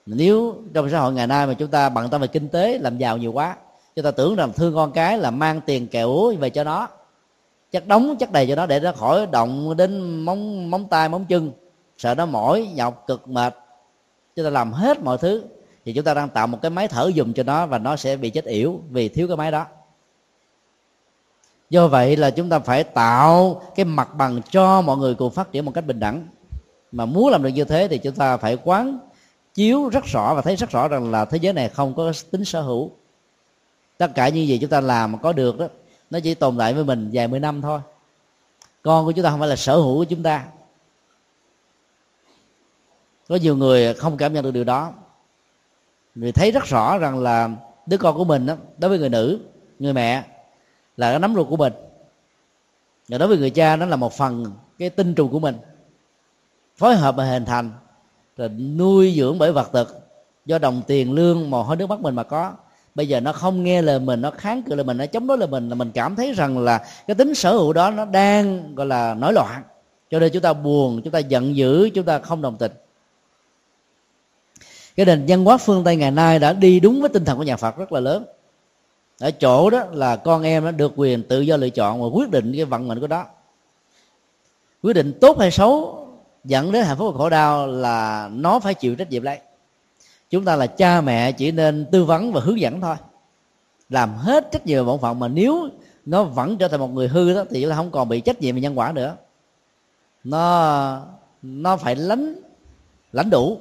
Nếu 0.06 0.54
trong 0.74 0.90
xã 0.90 1.00
hội 1.00 1.12
ngày 1.12 1.26
nay 1.26 1.46
mà 1.46 1.54
chúng 1.54 1.70
ta 1.70 1.88
bận 1.88 2.10
tâm 2.10 2.20
về 2.20 2.26
kinh 2.26 2.48
tế 2.48 2.78
làm 2.78 2.98
giàu 2.98 3.16
nhiều 3.16 3.32
quá 3.32 3.56
chúng 3.96 4.04
ta 4.04 4.10
tưởng 4.10 4.36
rằng 4.36 4.52
thương 4.52 4.74
con 4.74 4.92
cái 4.92 5.18
là 5.18 5.30
mang 5.30 5.60
tiền 5.66 5.86
kẹo 5.86 6.32
về 6.40 6.50
cho 6.50 6.64
nó 6.64 6.88
chắc 7.76 7.86
đóng, 7.86 8.16
chắc 8.20 8.32
đầy 8.32 8.46
cho 8.46 8.54
nó 8.54 8.66
để 8.66 8.80
nó 8.80 8.92
khỏi 8.92 9.26
động 9.26 9.76
đến 9.76 10.20
móng 10.20 10.70
móng 10.70 10.88
tay, 10.88 11.08
móng 11.08 11.24
chân. 11.28 11.52
Sợ 11.98 12.14
nó 12.14 12.26
mỏi, 12.26 12.68
nhọc, 12.74 13.04
cực, 13.06 13.28
mệt. 13.28 13.54
Chúng 14.36 14.44
ta 14.44 14.50
làm 14.50 14.72
hết 14.72 15.02
mọi 15.02 15.18
thứ. 15.18 15.44
Thì 15.84 15.92
chúng 15.92 16.04
ta 16.04 16.14
đang 16.14 16.28
tạo 16.28 16.46
một 16.46 16.58
cái 16.62 16.70
máy 16.70 16.88
thở 16.88 17.10
dùng 17.14 17.32
cho 17.32 17.42
nó 17.42 17.66
và 17.66 17.78
nó 17.78 17.96
sẽ 17.96 18.16
bị 18.16 18.30
chết 18.30 18.44
yểu 18.44 18.80
vì 18.90 19.08
thiếu 19.08 19.28
cái 19.28 19.36
máy 19.36 19.50
đó. 19.50 19.66
Do 21.70 21.88
vậy 21.88 22.16
là 22.16 22.30
chúng 22.30 22.48
ta 22.48 22.58
phải 22.58 22.84
tạo 22.84 23.62
cái 23.74 23.84
mặt 23.84 24.14
bằng 24.14 24.40
cho 24.50 24.80
mọi 24.80 24.96
người 24.96 25.14
cùng 25.14 25.30
phát 25.30 25.52
triển 25.52 25.64
một 25.64 25.72
cách 25.74 25.86
bình 25.86 26.00
đẳng. 26.00 26.26
Mà 26.92 27.04
muốn 27.06 27.28
làm 27.28 27.42
được 27.42 27.48
như 27.48 27.64
thế 27.64 27.88
thì 27.88 27.98
chúng 27.98 28.14
ta 28.14 28.36
phải 28.36 28.56
quán 28.64 28.98
chiếu 29.54 29.88
rất 29.88 30.04
rõ 30.04 30.34
và 30.34 30.42
thấy 30.42 30.56
rất 30.56 30.70
rõ 30.70 30.88
rằng 30.88 31.10
là 31.10 31.24
thế 31.24 31.38
giới 31.38 31.52
này 31.52 31.68
không 31.68 31.94
có 31.94 32.12
tính 32.30 32.44
sở 32.44 32.60
hữu. 32.60 32.90
Tất 33.98 34.14
cả 34.14 34.28
những 34.28 34.46
gì 34.46 34.58
chúng 34.58 34.70
ta 34.70 34.80
làm 34.80 35.12
mà 35.12 35.18
có 35.18 35.32
được 35.32 35.58
đó 35.58 35.66
nó 36.10 36.20
chỉ 36.20 36.34
tồn 36.34 36.58
tại 36.58 36.74
với 36.74 36.84
mình 36.84 37.10
vài 37.12 37.28
mươi 37.28 37.40
năm 37.40 37.62
thôi. 37.62 37.80
Con 38.82 39.04
của 39.04 39.12
chúng 39.12 39.24
ta 39.24 39.30
không 39.30 39.40
phải 39.40 39.48
là 39.48 39.56
sở 39.56 39.76
hữu 39.76 39.96
của 39.96 40.04
chúng 40.04 40.22
ta. 40.22 40.44
Có 43.28 43.36
nhiều 43.36 43.56
người 43.56 43.94
không 43.94 44.16
cảm 44.16 44.32
nhận 44.32 44.44
được 44.44 44.50
điều 44.50 44.64
đó. 44.64 44.92
Người 46.14 46.32
thấy 46.32 46.50
rất 46.50 46.64
rõ 46.64 46.98
rằng 46.98 47.18
là 47.18 47.50
đứa 47.86 47.96
con 47.96 48.16
của 48.16 48.24
mình 48.24 48.46
đó, 48.46 48.54
đối 48.78 48.88
với 48.88 48.98
người 48.98 49.08
nữ 49.08 49.40
người 49.78 49.92
mẹ 49.92 50.24
là 50.96 51.10
cái 51.10 51.18
nắm 51.18 51.34
ruột 51.34 51.48
của 51.48 51.56
mình. 51.56 51.72
Và 53.08 53.18
đối 53.18 53.28
với 53.28 53.38
người 53.38 53.50
cha 53.50 53.76
nó 53.76 53.86
là 53.86 53.96
một 53.96 54.12
phần 54.12 54.52
cái 54.78 54.90
tinh 54.90 55.14
trùng 55.14 55.32
của 55.32 55.38
mình. 55.38 55.56
Phối 56.76 56.96
hợp 56.96 57.16
và 57.16 57.24
hình 57.24 57.44
thành 57.44 57.70
rồi 58.36 58.48
nuôi 58.48 59.14
dưỡng 59.16 59.38
bởi 59.38 59.52
vật 59.52 59.70
thực 59.72 60.08
do 60.46 60.58
đồng 60.58 60.82
tiền 60.86 61.12
lương 61.12 61.50
mồ 61.50 61.62
hôi 61.62 61.76
nước 61.76 61.86
mắt 61.86 62.00
mình 62.00 62.14
mà 62.14 62.22
có 62.22 62.52
bây 62.96 63.08
giờ 63.08 63.20
nó 63.20 63.32
không 63.32 63.64
nghe 63.64 63.82
lời 63.82 63.98
mình, 63.98 64.20
nó 64.20 64.30
kháng 64.30 64.62
cự 64.62 64.74
lời 64.74 64.84
mình, 64.84 64.96
nó 64.96 65.06
chống 65.06 65.26
đối 65.26 65.38
lời 65.38 65.48
mình, 65.48 65.68
là 65.68 65.74
mình 65.74 65.90
cảm 65.94 66.16
thấy 66.16 66.32
rằng 66.32 66.58
là 66.58 66.84
cái 67.06 67.14
tính 67.14 67.34
sở 67.34 67.52
hữu 67.52 67.72
đó 67.72 67.90
nó 67.90 68.04
đang, 68.04 68.74
gọi 68.74 68.86
là, 68.86 69.14
nổi 69.14 69.32
loạn. 69.32 69.62
Cho 70.10 70.18
nên 70.18 70.32
chúng 70.32 70.42
ta 70.42 70.52
buồn, 70.52 71.00
chúng 71.04 71.12
ta 71.12 71.18
giận 71.18 71.56
dữ, 71.56 71.90
chúng 71.90 72.04
ta 72.04 72.18
không 72.18 72.42
đồng 72.42 72.56
tình. 72.56 72.72
Cái 74.96 75.06
nền 75.06 75.24
văn 75.28 75.44
hóa 75.44 75.56
phương 75.56 75.84
tây 75.84 75.96
ngày 75.96 76.10
nay 76.10 76.38
đã 76.38 76.52
đi 76.52 76.80
đúng 76.80 77.00
với 77.00 77.08
tinh 77.08 77.24
thần 77.24 77.38
của 77.38 77.44
nhà 77.44 77.56
phật 77.56 77.76
rất 77.76 77.92
là 77.92 78.00
lớn. 78.00 78.24
Ở 79.20 79.30
chỗ 79.30 79.70
đó 79.70 79.84
là 79.92 80.16
con 80.16 80.42
em 80.42 80.64
nó 80.64 80.70
được 80.70 80.92
quyền 80.96 81.22
tự 81.22 81.40
do 81.40 81.56
lựa 81.56 81.68
chọn 81.68 82.02
và 82.02 82.06
quyết 82.06 82.30
định 82.30 82.52
cái 82.56 82.64
vận 82.64 82.88
mệnh 82.88 83.00
của 83.00 83.06
đó 83.06 83.26
quyết 84.82 84.92
định 84.92 85.12
tốt 85.20 85.38
hay 85.38 85.50
xấu 85.50 86.06
dẫn 86.44 86.72
đến 86.72 86.84
hạnh 86.84 86.96
phúc 86.98 87.14
và 87.14 87.18
khổ 87.18 87.30
đau 87.30 87.66
là 87.66 88.28
nó 88.32 88.60
phải 88.60 88.74
chịu 88.74 88.96
trách 88.96 89.10
nhiệm 89.10 89.22
lấy 89.22 89.38
chúng 90.30 90.44
ta 90.44 90.56
là 90.56 90.66
cha 90.66 91.00
mẹ 91.00 91.32
chỉ 91.32 91.50
nên 91.50 91.86
tư 91.92 92.04
vấn 92.04 92.32
và 92.32 92.40
hướng 92.40 92.60
dẫn 92.60 92.80
thôi. 92.80 92.96
Làm 93.88 94.14
hết 94.14 94.48
trách 94.52 94.66
nhiệm 94.66 94.86
bổn 94.86 95.00
phận 95.00 95.18
mà 95.18 95.28
nếu 95.28 95.68
nó 96.06 96.22
vẫn 96.22 96.56
trở 96.56 96.68
thành 96.68 96.80
một 96.80 96.92
người 96.92 97.08
hư 97.08 97.34
đó, 97.34 97.44
thì 97.50 97.64
là 97.64 97.76
không 97.76 97.90
còn 97.90 98.08
bị 98.08 98.20
trách 98.20 98.40
nhiệm 98.40 98.54
về 98.54 98.60
nhân 98.60 98.78
quả 98.78 98.92
nữa. 98.92 99.16
Nó 100.24 101.00
nó 101.42 101.76
phải 101.76 101.96
lánh, 101.96 102.34
lãnh 103.12 103.30
đủ. 103.30 103.58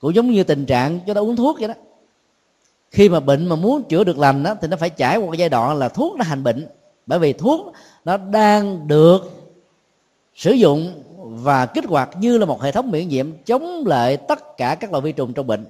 Cũng 0.00 0.14
giống 0.14 0.30
như 0.30 0.44
tình 0.44 0.66
trạng 0.66 1.00
cho 1.06 1.14
ta 1.14 1.20
uống 1.20 1.36
thuốc 1.36 1.58
vậy 1.58 1.68
đó. 1.68 1.74
Khi 2.90 3.08
mà 3.08 3.20
bệnh 3.20 3.46
mà 3.46 3.56
muốn 3.56 3.82
chữa 3.82 4.04
được 4.04 4.18
lành 4.18 4.42
đó, 4.42 4.54
thì 4.60 4.68
nó 4.68 4.76
phải 4.76 4.90
trải 4.90 5.16
qua 5.18 5.34
giai 5.38 5.48
đoạn 5.48 5.78
là 5.78 5.88
thuốc 5.88 6.16
nó 6.16 6.24
hành 6.24 6.44
bệnh. 6.44 6.66
Bởi 7.06 7.18
vì 7.18 7.32
thuốc 7.32 7.72
nó 8.04 8.16
đang 8.16 8.88
được 8.88 9.30
sử 10.34 10.52
dụng 10.52 11.02
và 11.28 11.66
kích 11.66 11.84
hoạt 11.84 12.10
như 12.20 12.38
là 12.38 12.46
một 12.46 12.62
hệ 12.62 12.72
thống 12.72 12.90
miễn 12.90 13.08
nhiễm 13.08 13.30
chống 13.46 13.86
lại 13.86 14.16
tất 14.16 14.56
cả 14.56 14.74
các 14.74 14.92
loại 14.92 15.02
vi 15.02 15.12
trùng 15.12 15.32
trong 15.32 15.46
bệnh. 15.46 15.66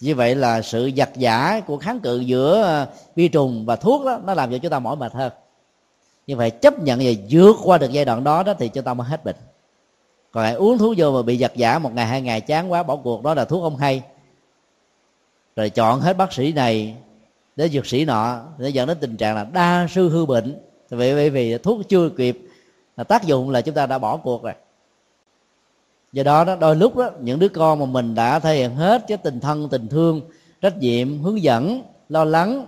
Như 0.00 0.14
vậy 0.14 0.34
là 0.34 0.62
sự 0.62 0.90
giặt 0.96 1.10
giả 1.16 1.60
của 1.66 1.76
kháng 1.76 2.00
cự 2.00 2.20
giữa 2.20 2.62
à, 2.62 2.86
vi 3.16 3.28
trùng 3.28 3.66
và 3.66 3.76
thuốc 3.76 4.04
đó 4.04 4.20
nó 4.24 4.34
làm 4.34 4.50
cho 4.50 4.58
chúng 4.58 4.70
ta 4.70 4.78
mỏi 4.78 4.96
mệt 4.96 5.12
hơn. 5.12 5.32
Như 6.26 6.36
vậy 6.36 6.50
chấp 6.50 6.78
nhận 6.78 6.98
và 6.98 7.10
vượt 7.30 7.56
qua 7.64 7.78
được 7.78 7.92
giai 7.92 8.04
đoạn 8.04 8.24
đó 8.24 8.42
đó 8.42 8.54
thì 8.58 8.68
chúng 8.68 8.84
ta 8.84 8.94
mới 8.94 9.08
hết 9.08 9.24
bệnh. 9.24 9.36
Còn 10.32 10.44
lại 10.44 10.54
uống 10.54 10.78
thuốc 10.78 10.94
vô 10.96 11.12
mà 11.12 11.22
bị 11.22 11.38
giặt 11.38 11.56
giả 11.56 11.78
một 11.78 11.94
ngày 11.94 12.06
hai 12.06 12.22
ngày 12.22 12.40
chán 12.40 12.72
quá 12.72 12.82
bỏ 12.82 12.96
cuộc 12.96 13.22
đó 13.22 13.34
là 13.34 13.44
thuốc 13.44 13.62
không 13.62 13.76
hay. 13.76 14.02
Rồi 15.56 15.70
chọn 15.70 16.00
hết 16.00 16.16
bác 16.16 16.32
sĩ 16.32 16.52
này 16.52 16.94
đến 17.56 17.70
dược 17.70 17.86
sĩ 17.86 18.04
nọ 18.04 18.40
để 18.58 18.68
dẫn 18.68 18.88
đến 18.88 18.96
tình 19.00 19.16
trạng 19.16 19.34
là 19.34 19.44
đa 19.44 19.86
sư 19.90 20.08
hư 20.08 20.26
bệnh. 20.26 20.58
Vì 20.90 21.14
vì, 21.14 21.30
vì 21.30 21.58
thuốc 21.58 21.88
chưa 21.88 22.08
kịp 22.08 22.38
tác 23.04 23.24
dụng 23.24 23.50
là 23.50 23.60
chúng 23.60 23.74
ta 23.74 23.86
đã 23.86 23.98
bỏ 23.98 24.16
cuộc 24.16 24.42
rồi. 24.42 24.52
Do 26.12 26.22
đó 26.22 26.44
đó, 26.44 26.56
đôi 26.56 26.76
lúc 26.76 26.96
đó, 26.96 27.10
những 27.20 27.38
đứa 27.38 27.48
con 27.48 27.78
mà 27.78 27.86
mình 27.86 28.14
đã 28.14 28.38
thể 28.38 28.54
hiện 28.54 28.76
hết 28.76 29.04
cái 29.08 29.18
tình 29.18 29.40
thân, 29.40 29.68
tình 29.68 29.88
thương, 29.88 30.20
trách 30.60 30.76
nhiệm, 30.76 31.22
hướng 31.22 31.42
dẫn, 31.42 31.82
lo 32.08 32.24
lắng 32.24 32.66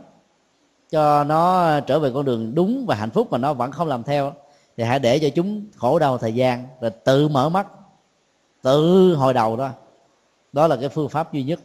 cho 0.91 1.25
nó 1.25 1.81
trở 1.81 1.99
về 1.99 2.11
con 2.15 2.25
đường 2.25 2.55
đúng 2.55 2.87
và 2.87 2.95
hạnh 2.95 3.11
phúc 3.11 3.29
mà 3.31 3.39
nó 3.39 3.55
vẫn 3.55 3.73
không 3.73 3.89
làm 3.89 4.03
theo 4.03 4.33
thì 4.77 4.85
hãy 4.85 4.99
để 4.99 5.19
cho 5.19 5.29
chúng 5.35 5.67
khổ 5.77 5.99
đau 5.99 6.19
thời 6.19 6.35
gian 6.35 6.67
rồi 6.81 6.91
tự 6.91 7.29
mở 7.29 7.49
mắt, 7.49 7.67
tự 8.63 9.15
hồi 9.15 9.35
đầu 9.35 9.57
đó. 9.57 9.71
Đó 10.53 10.67
là 10.67 10.77
cái 10.77 10.89
phương 10.89 11.09
pháp 11.09 11.33
duy 11.33 11.43
nhất. 11.43 11.61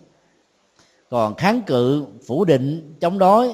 Còn 1.10 1.36
kháng 1.36 1.62
cự, 1.62 2.06
phủ 2.28 2.46
định, 2.46 2.96
chống 3.00 3.20
đối 3.20 3.54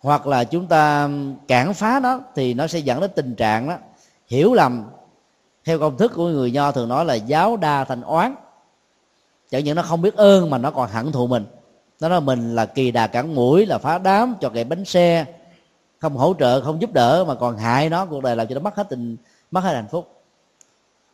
hoặc 0.00 0.26
là 0.26 0.44
chúng 0.44 0.66
ta 0.66 1.08
cản 1.48 1.74
phá 1.74 2.00
nó 2.02 2.20
thì 2.34 2.54
nó 2.54 2.66
sẽ 2.66 2.78
dẫn 2.78 3.00
đến 3.00 3.10
tình 3.14 3.34
trạng 3.34 3.68
đó 3.68 3.76
hiểu 4.28 4.54
lầm. 4.54 4.84
Theo 5.64 5.78
công 5.78 5.96
thức 5.96 6.12
của 6.14 6.28
người 6.28 6.50
nho 6.50 6.72
thường 6.72 6.88
nói 6.88 7.04
là 7.04 7.14
giáo 7.14 7.56
đa 7.56 7.84
thành 7.84 8.02
oán. 8.02 8.34
Chẳng 9.50 9.64
những 9.64 9.76
nó 9.76 9.82
không 9.82 10.02
biết 10.02 10.16
ơn 10.16 10.50
mà 10.50 10.58
nó 10.58 10.70
còn 10.70 10.90
hận 10.90 11.12
thù 11.12 11.26
mình. 11.26 11.44
Nó 12.00 12.08
nói 12.08 12.20
mình 12.20 12.54
là 12.54 12.66
kỳ 12.66 12.90
đà 12.90 13.06
cản 13.06 13.34
mũi, 13.34 13.66
là 13.66 13.78
phá 13.78 13.98
đám, 13.98 14.34
cho 14.40 14.48
kẻ 14.48 14.64
bánh 14.64 14.84
xe. 14.84 15.24
Không 15.98 16.16
hỗ 16.16 16.34
trợ, 16.38 16.60
không 16.60 16.80
giúp 16.80 16.92
đỡ 16.92 17.24
mà 17.28 17.34
còn 17.34 17.56
hại 17.56 17.88
nó, 17.88 18.06
cuộc 18.06 18.22
đời 18.22 18.36
làm 18.36 18.46
cho 18.46 18.54
nó 18.54 18.60
mất 18.60 18.76
hết 18.76 18.88
tình, 18.88 19.16
mất 19.50 19.60
hết 19.60 19.74
hạnh 19.74 19.88
phúc. 19.90 20.22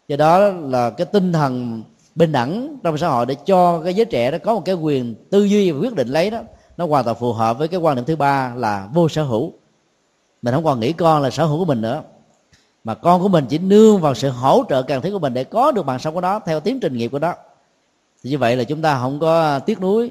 Do 0.09 0.17
đó 0.17 0.39
là 0.49 0.91
cái 0.91 1.07
tinh 1.07 1.33
thần 1.33 1.83
bình 2.15 2.33
đẳng 2.33 2.77
trong 2.83 2.99
xã 2.99 3.09
hội 3.09 3.27
để 3.27 3.35
cho 3.35 3.81
cái 3.81 3.95
giới 3.95 4.05
trẻ 4.05 4.31
đó 4.31 4.39
có 4.45 4.55
một 4.55 4.63
cái 4.65 4.75
quyền 4.75 5.15
tư 5.31 5.45
duy 5.45 5.71
và 5.71 5.79
quyết 5.81 5.95
định 5.95 6.09
lấy 6.09 6.31
đó, 6.31 6.41
nó 6.77 6.87
hoàn 6.87 7.05
toàn 7.05 7.17
phù 7.17 7.33
hợp 7.33 7.59
với 7.59 7.69
cái 7.69 7.81
quan 7.81 7.97
điểm 7.97 8.05
thứ 8.05 8.17
ba 8.17 8.55
là 8.57 8.89
vô 8.93 9.09
sở 9.09 9.23
hữu. 9.23 9.53
Mình 10.43 10.55
không 10.55 10.65
còn 10.65 10.81
nghĩ 10.81 10.93
con 10.93 11.23
là 11.23 11.31
sở 11.31 11.45
hữu 11.45 11.59
của 11.59 11.65
mình 11.65 11.81
nữa 11.81 12.03
mà 12.85 12.95
con 12.95 13.23
của 13.23 13.29
mình 13.29 13.47
chỉ 13.49 13.59
nương 13.59 14.01
vào 14.01 14.15
sự 14.15 14.31
hỗ 14.31 14.65
trợ 14.69 14.83
cần 14.83 15.03
thiết 15.03 15.11
của 15.11 15.19
mình 15.19 15.35
để 15.35 15.45
có 15.45 15.73
được 15.73 15.87
bằng 15.87 15.99
sống 15.99 16.15
của 16.15 16.21
nó 16.21 16.39
theo 16.39 16.61
tiến 16.61 16.81
trình 16.81 16.97
nghiệp 16.97 17.09
của 17.09 17.19
nó. 17.19 17.35
Thì 18.23 18.31
như 18.31 18.39
vậy 18.39 18.57
là 18.57 18.65
chúng 18.65 18.83
ta 18.83 18.99
không 18.99 19.21
có 19.21 19.59
tiếc 19.59 19.81
nuối. 19.81 20.11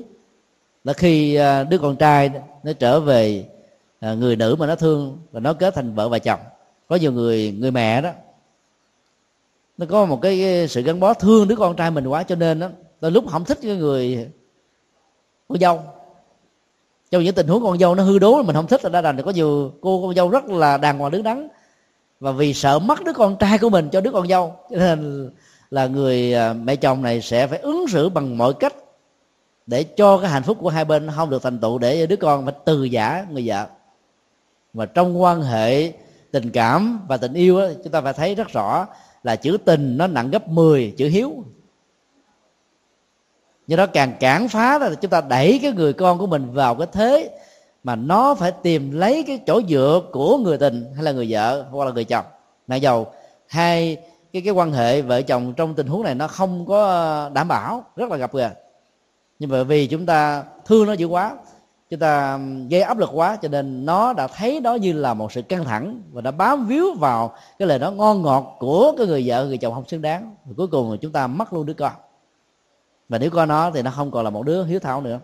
Là 0.83 0.93
khi 0.93 1.35
à, 1.35 1.63
đứa 1.63 1.77
con 1.77 1.95
trai 1.95 2.31
nó 2.63 2.73
trở 2.73 2.99
về 2.99 3.45
à, 3.99 4.13
người 4.13 4.35
nữ 4.35 4.55
mà 4.59 4.67
nó 4.67 4.75
thương 4.75 5.17
và 5.31 5.39
nó 5.39 5.53
kết 5.53 5.75
thành 5.75 5.95
vợ 5.95 6.09
và 6.09 6.19
chồng, 6.19 6.39
có 6.87 6.95
nhiều 6.95 7.11
người 7.11 7.55
người 7.59 7.71
mẹ 7.71 8.01
đó, 8.01 8.09
nó 9.77 9.85
có 9.89 10.05
một 10.05 10.21
cái 10.21 10.67
sự 10.67 10.81
gắn 10.81 10.99
bó 10.99 11.13
thương 11.13 11.47
đứa 11.47 11.55
con 11.55 11.75
trai 11.75 11.91
mình 11.91 12.07
quá 12.07 12.23
cho 12.23 12.35
nên 12.35 12.59
đó, 12.59 12.69
đôi 13.01 13.11
lúc 13.11 13.25
không 13.27 13.45
thích 13.45 13.59
cái 13.61 13.75
người 13.75 14.29
con 15.47 15.59
dâu. 15.59 15.81
Trong 17.11 17.23
những 17.23 17.35
tình 17.35 17.47
huống 17.47 17.63
con 17.63 17.77
dâu 17.77 17.95
nó 17.95 18.03
hư 18.03 18.19
đố 18.19 18.43
mình 18.43 18.55
không 18.55 18.67
thích 18.67 18.83
là 18.83 18.89
đã 18.89 19.01
đành. 19.01 19.21
Có 19.21 19.31
nhiều 19.31 19.73
cô 19.81 20.01
con 20.01 20.15
dâu 20.15 20.29
rất 20.29 20.45
là 20.45 20.77
đàng 20.77 20.99
hoàng 20.99 21.11
đứng 21.11 21.23
đắn 21.23 21.47
và 22.23 22.31
vì 22.31 22.53
sợ 22.53 22.79
mất 22.79 23.03
đứa 23.03 23.13
con 23.13 23.37
trai 23.39 23.57
của 23.57 23.69
mình 23.69 23.89
cho 23.89 24.01
đứa 24.01 24.11
con 24.11 24.27
dâu 24.27 24.55
cho 24.69 24.77
nên 24.77 25.29
là 25.71 25.87
người 25.87 26.33
à, 26.33 26.53
mẹ 26.53 26.75
chồng 26.75 27.01
này 27.01 27.21
sẽ 27.21 27.47
phải 27.47 27.59
ứng 27.59 27.87
xử 27.87 28.09
bằng 28.09 28.37
mọi 28.37 28.53
cách 28.53 28.73
để 29.65 29.83
cho 29.83 30.17
cái 30.17 30.29
hạnh 30.29 30.43
phúc 30.43 30.57
của 30.61 30.69
hai 30.69 30.85
bên 30.85 31.09
không 31.15 31.29
được 31.29 31.43
thành 31.43 31.59
tựu 31.59 31.77
để 31.77 32.05
đứa 32.05 32.15
con 32.15 32.45
phải 32.45 32.53
từ 32.65 32.83
giả 32.83 33.25
người 33.31 33.43
vợ. 33.45 33.67
Và 34.73 34.85
trong 34.85 35.21
quan 35.21 35.41
hệ 35.41 35.91
tình 36.31 36.51
cảm 36.51 36.99
và 37.07 37.17
tình 37.17 37.33
yêu 37.33 37.59
đó, 37.59 37.67
chúng 37.83 37.91
ta 37.91 38.01
phải 38.01 38.13
thấy 38.13 38.35
rất 38.35 38.47
rõ 38.47 38.87
là 39.23 39.35
chữ 39.35 39.57
tình 39.65 39.97
nó 39.97 40.07
nặng 40.07 40.31
gấp 40.31 40.47
10 40.47 40.93
chữ 40.97 41.07
hiếu. 41.07 41.43
Do 43.67 43.77
đó 43.77 43.85
càng 43.85 44.13
cản 44.19 44.47
phá 44.47 44.79
là 44.79 44.95
chúng 45.01 45.11
ta 45.11 45.21
đẩy 45.21 45.59
cái 45.61 45.71
người 45.71 45.93
con 45.93 46.17
của 46.17 46.27
mình 46.27 46.51
vào 46.51 46.75
cái 46.75 46.87
thế 46.91 47.39
mà 47.83 47.95
nó 47.95 48.35
phải 48.35 48.51
tìm 48.51 48.91
lấy 48.91 49.23
cái 49.27 49.39
chỗ 49.47 49.61
dựa 49.69 50.01
của 50.11 50.37
người 50.37 50.57
tình 50.57 50.85
hay 50.95 51.03
là 51.03 51.11
người 51.11 51.27
vợ 51.29 51.65
hoặc 51.71 51.85
là 51.85 51.91
người 51.91 52.05
chồng. 52.05 52.25
Mặc 52.67 52.75
dầu 52.75 53.07
hai 53.47 53.97
cái 54.33 54.41
cái 54.41 54.53
quan 54.53 54.73
hệ 54.73 55.01
vợ 55.01 55.21
chồng 55.21 55.53
trong 55.53 55.73
tình 55.73 55.87
huống 55.87 56.03
này 56.03 56.15
nó 56.15 56.27
không 56.27 56.65
có 56.65 56.85
ờ, 56.85 57.31
đảm 57.33 57.47
bảo, 57.47 57.83
rất 57.95 58.11
là 58.11 58.17
gặp 58.17 58.33
gờ 58.33 58.49
nhưng 59.39 59.49
mà 59.49 59.63
vì 59.63 59.87
chúng 59.87 60.05
ta 60.05 60.43
thương 60.65 60.87
nó 60.87 60.93
dữ 60.93 61.05
quá, 61.05 61.35
chúng 61.89 61.99
ta 61.99 62.39
gây 62.69 62.81
áp 62.81 62.97
lực 62.97 63.09
quá 63.13 63.37
cho 63.41 63.47
nên 63.47 63.85
nó 63.85 64.13
đã 64.13 64.27
thấy 64.27 64.59
đó 64.59 64.73
như 64.75 64.93
là 64.93 65.13
một 65.13 65.31
sự 65.31 65.41
căng 65.41 65.63
thẳng 65.63 66.01
và 66.11 66.21
đã 66.21 66.31
bám 66.31 66.67
víu 66.67 66.93
vào 66.99 67.35
cái 67.59 67.67
lời 67.67 67.79
nói 67.79 67.91
ngon 67.91 68.21
ngọt 68.21 68.55
của 68.59 68.93
cái 68.97 69.07
người 69.07 69.23
vợ, 69.25 69.45
người 69.45 69.57
chồng 69.57 69.73
không 69.73 69.87
xứng 69.87 70.01
đáng. 70.01 70.35
Và 70.45 70.53
cuối 70.57 70.67
cùng 70.67 70.97
chúng 71.01 71.11
ta 71.11 71.27
mất 71.27 71.53
luôn 71.53 71.65
đứa 71.65 71.73
con. 71.73 71.91
Và 73.09 73.17
nếu 73.17 73.29
có 73.29 73.45
nó 73.45 73.71
thì 73.71 73.81
nó 73.81 73.91
không 73.91 74.11
còn 74.11 74.23
là 74.23 74.29
một 74.29 74.43
đứa 74.43 74.63
hiếu 74.63 74.79
thảo 74.79 75.01
nữa 75.01 75.19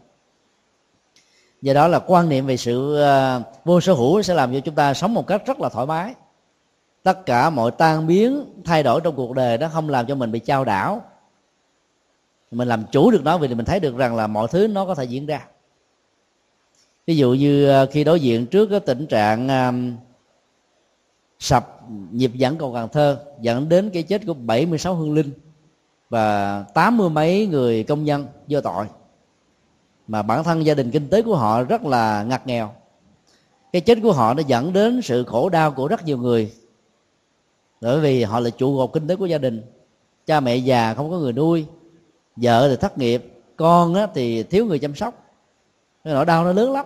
do 1.61 1.73
đó 1.73 1.87
là 1.87 1.99
quan 1.99 2.29
niệm 2.29 2.45
về 2.45 2.57
sự 2.57 2.95
ờ, 2.95 3.41
vô 3.65 3.81
sở 3.81 3.93
hữu 3.93 4.21
sẽ 4.21 4.33
làm 4.33 4.53
cho 4.53 4.59
chúng 4.59 4.75
ta 4.75 4.93
sống 4.93 5.13
một 5.13 5.27
cách 5.27 5.45
rất 5.45 5.59
là 5.59 5.69
thoải 5.69 5.85
mái. 5.85 6.13
Tất 7.03 7.25
cả 7.25 7.49
mọi 7.49 7.71
tan 7.71 8.07
biến, 8.07 8.45
thay 8.65 8.83
đổi 8.83 9.01
trong 9.01 9.15
cuộc 9.15 9.35
đời 9.35 9.57
đó 9.57 9.69
không 9.73 9.89
làm 9.89 10.05
cho 10.05 10.15
mình 10.15 10.31
bị 10.31 10.39
trao 10.39 10.65
đảo. 10.65 11.01
Mình 12.51 12.67
làm 12.67 12.83
chủ 12.91 13.11
được 13.11 13.23
nó 13.23 13.37
vì 13.37 13.47
mình 13.47 13.65
thấy 13.65 13.79
được 13.79 13.97
rằng 13.97 14.15
là 14.15 14.27
mọi 14.27 14.47
thứ 14.51 14.67
nó 14.67 14.85
có 14.85 14.95
thể 14.95 15.03
diễn 15.03 15.25
ra. 15.25 15.45
Ví 17.07 17.17
dụ 17.17 17.33
như 17.33 17.69
ờ, 17.69 17.85
khi 17.85 18.03
đối 18.03 18.19
diện 18.19 18.45
trước 18.45 18.67
cái 18.67 18.79
tình 18.79 19.07
trạng 19.07 19.47
ờ, 19.47 19.71
sập 21.39 21.79
nhịp 22.11 22.31
dẫn 22.33 22.57
cầu 22.57 22.73
Cần 22.73 22.89
Thơ, 22.89 23.19
dẫn 23.41 23.69
đến 23.69 23.89
cái 23.89 24.03
chết 24.03 24.21
của 24.27 24.33
76 24.33 24.95
hương 24.95 25.13
linh 25.13 25.31
và 26.09 26.61
tám 26.73 26.97
mươi 26.97 27.09
mấy 27.09 27.47
người 27.47 27.83
công 27.83 28.03
nhân 28.03 28.27
vô 28.47 28.61
tội 28.61 28.85
mà 30.09 30.21
bản 30.21 30.43
thân 30.43 30.65
gia 30.65 30.73
đình 30.73 30.91
kinh 30.91 31.09
tế 31.09 31.21
của 31.21 31.35
họ 31.35 31.63
rất 31.63 31.85
là 31.85 32.23
ngặt 32.23 32.47
nghèo. 32.47 32.71
Cái 33.71 33.81
chết 33.81 33.97
của 34.03 34.13
họ 34.13 34.33
nó 34.33 34.43
dẫn 34.47 34.73
đến 34.73 35.01
sự 35.01 35.23
khổ 35.23 35.49
đau 35.49 35.71
của 35.71 35.87
rất 35.87 36.05
nhiều 36.05 36.17
người. 36.17 36.53
Bởi 37.81 37.99
vì 37.99 38.23
họ 38.23 38.39
là 38.39 38.49
trụ 38.49 38.77
cột 38.77 38.93
kinh 38.93 39.07
tế 39.07 39.15
của 39.15 39.25
gia 39.25 39.37
đình. 39.37 39.63
Cha 40.25 40.39
mẹ 40.39 40.55
già 40.55 40.93
không 40.93 41.09
có 41.09 41.17
người 41.17 41.33
nuôi. 41.33 41.65
Vợ 42.35 42.69
thì 42.69 42.75
thất 42.75 42.97
nghiệp. 42.97 43.33
Con 43.55 43.93
á, 43.93 44.07
thì 44.13 44.43
thiếu 44.43 44.65
người 44.65 44.79
chăm 44.79 44.95
sóc. 44.95 45.13
Cái 46.03 46.13
nỗi 46.13 46.25
đau 46.25 46.43
nó 46.43 46.53
lớn 46.53 46.71
lắm. 46.71 46.85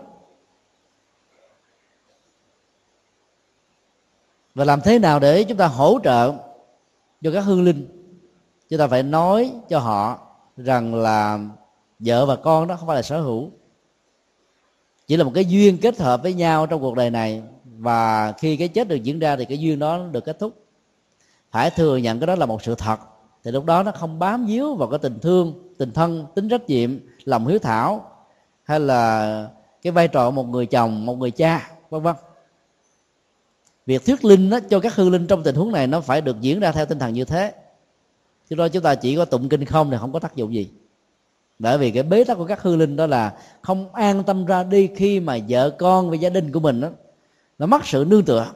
Và 4.55 4.65
làm 4.65 4.81
thế 4.81 4.99
nào 4.99 5.19
để 5.19 5.43
chúng 5.43 5.57
ta 5.57 5.67
hỗ 5.67 5.99
trợ 6.03 6.33
cho 7.21 7.31
các 7.33 7.41
hương 7.41 7.63
linh? 7.63 7.87
Chúng 8.69 8.79
ta 8.79 8.87
phải 8.87 9.03
nói 9.03 9.53
cho 9.69 9.79
họ 9.79 10.19
rằng 10.57 10.95
là 10.95 11.39
vợ 12.05 12.25
và 12.25 12.35
con 12.35 12.67
đó 12.67 12.75
không 12.75 12.87
phải 12.87 12.95
là 12.95 13.01
sở 13.01 13.21
hữu. 13.21 13.51
Chỉ 15.07 15.17
là 15.17 15.23
một 15.23 15.31
cái 15.35 15.45
duyên 15.45 15.77
kết 15.77 15.99
hợp 15.99 16.23
với 16.23 16.33
nhau 16.33 16.67
trong 16.67 16.81
cuộc 16.81 16.95
đời 16.95 17.09
này. 17.09 17.41
Và 17.77 18.31
khi 18.31 18.57
cái 18.57 18.67
chết 18.67 18.87
được 18.87 19.03
diễn 19.03 19.19
ra 19.19 19.35
thì 19.35 19.45
cái 19.45 19.59
duyên 19.59 19.79
đó 19.79 20.07
được 20.11 20.25
kết 20.25 20.39
thúc. 20.39 20.53
Phải 21.51 21.69
thừa 21.69 21.97
nhận 21.97 22.19
cái 22.19 22.27
đó 22.27 22.35
là 22.35 22.45
một 22.45 22.63
sự 22.63 22.75
thật. 22.75 22.99
Thì 23.43 23.51
lúc 23.51 23.65
đó 23.65 23.83
nó 23.83 23.91
không 23.91 24.19
bám 24.19 24.45
víu 24.45 24.75
vào 24.75 24.89
cái 24.89 24.99
tình 24.99 25.19
thương 25.19 25.73
tình 25.77 25.91
thân 25.91 26.25
tính 26.35 26.49
trách 26.49 26.69
nhiệm 26.69 26.99
lòng 27.23 27.47
hiếu 27.47 27.59
thảo 27.59 28.11
hay 28.63 28.79
là 28.79 29.49
cái 29.81 29.91
vai 29.91 30.07
trò 30.07 30.31
một 30.31 30.47
người 30.47 30.65
chồng 30.65 31.05
một 31.05 31.17
người 31.17 31.31
cha 31.31 31.71
vân 31.89 32.01
vân. 32.01 32.15
Việc 33.85 34.05
thuyết 34.05 34.25
linh 34.25 34.49
đó, 34.49 34.59
cho 34.69 34.79
các 34.79 34.95
hư 34.95 35.09
linh 35.09 35.27
trong 35.27 35.43
tình 35.43 35.55
huống 35.55 35.71
này 35.71 35.87
nó 35.87 36.01
phải 36.01 36.21
được 36.21 36.41
diễn 36.41 36.59
ra 36.59 36.71
theo 36.71 36.85
tinh 36.85 36.99
thần 36.99 37.13
như 37.13 37.25
thế. 37.25 37.53
Chứ 38.49 38.55
đó 38.55 38.67
chúng 38.67 38.83
ta 38.83 38.95
chỉ 38.95 39.15
có 39.15 39.25
tụng 39.25 39.49
kinh 39.49 39.65
không 39.65 39.91
thì 39.91 39.97
không 39.99 40.13
có 40.13 40.19
tác 40.19 40.35
dụng 40.35 40.53
gì 40.53 40.69
bởi 41.59 41.77
vì 41.77 41.91
cái 41.91 42.03
bế 42.03 42.23
tắc 42.23 42.37
của 42.37 42.45
các 42.45 42.61
hư 42.61 42.75
linh 42.75 42.95
đó 42.95 43.07
là 43.07 43.33
không 43.61 43.93
an 43.93 44.23
tâm 44.23 44.45
ra 44.45 44.63
đi 44.63 44.89
khi 44.95 45.19
mà 45.19 45.37
vợ 45.49 45.69
con 45.69 46.09
và 46.09 46.15
gia 46.15 46.29
đình 46.29 46.51
của 46.51 46.59
mình 46.59 46.81
đó 46.81 46.89
nó 47.59 47.65
mất 47.65 47.85
sự 47.85 48.05
nương 48.09 48.25
tựa. 48.25 48.47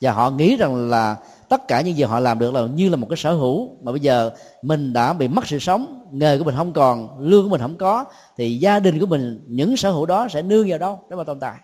Và 0.00 0.12
họ 0.12 0.30
nghĩ 0.30 0.56
rằng 0.56 0.90
là 0.90 1.16
tất 1.48 1.68
cả 1.68 1.80
những 1.80 1.96
gì 1.96 2.02
họ 2.02 2.20
làm 2.20 2.38
được 2.38 2.54
là 2.54 2.66
như 2.66 2.88
là 2.88 2.96
một 2.96 3.06
cái 3.10 3.16
sở 3.16 3.34
hữu. 3.34 3.76
Mà 3.82 3.92
bây 3.92 4.00
giờ 4.00 4.30
mình 4.62 4.92
đã 4.92 5.12
bị 5.12 5.28
mất 5.28 5.46
sự 5.46 5.58
sống, 5.58 6.06
nghề 6.12 6.38
của 6.38 6.44
mình 6.44 6.54
không 6.56 6.72
còn, 6.72 7.20
lương 7.20 7.44
của 7.44 7.50
mình 7.50 7.60
không 7.60 7.76
có, 7.76 8.04
thì 8.36 8.58
gia 8.58 8.80
đình 8.80 9.00
của 9.00 9.06
mình, 9.06 9.40
những 9.46 9.76
sở 9.76 9.90
hữu 9.90 10.06
đó 10.06 10.28
sẽ 10.30 10.42
nương 10.42 10.68
vào 10.68 10.78
đâu 10.78 11.00
để 11.10 11.16
mà 11.16 11.24
tồn 11.24 11.40
tại. 11.40 11.56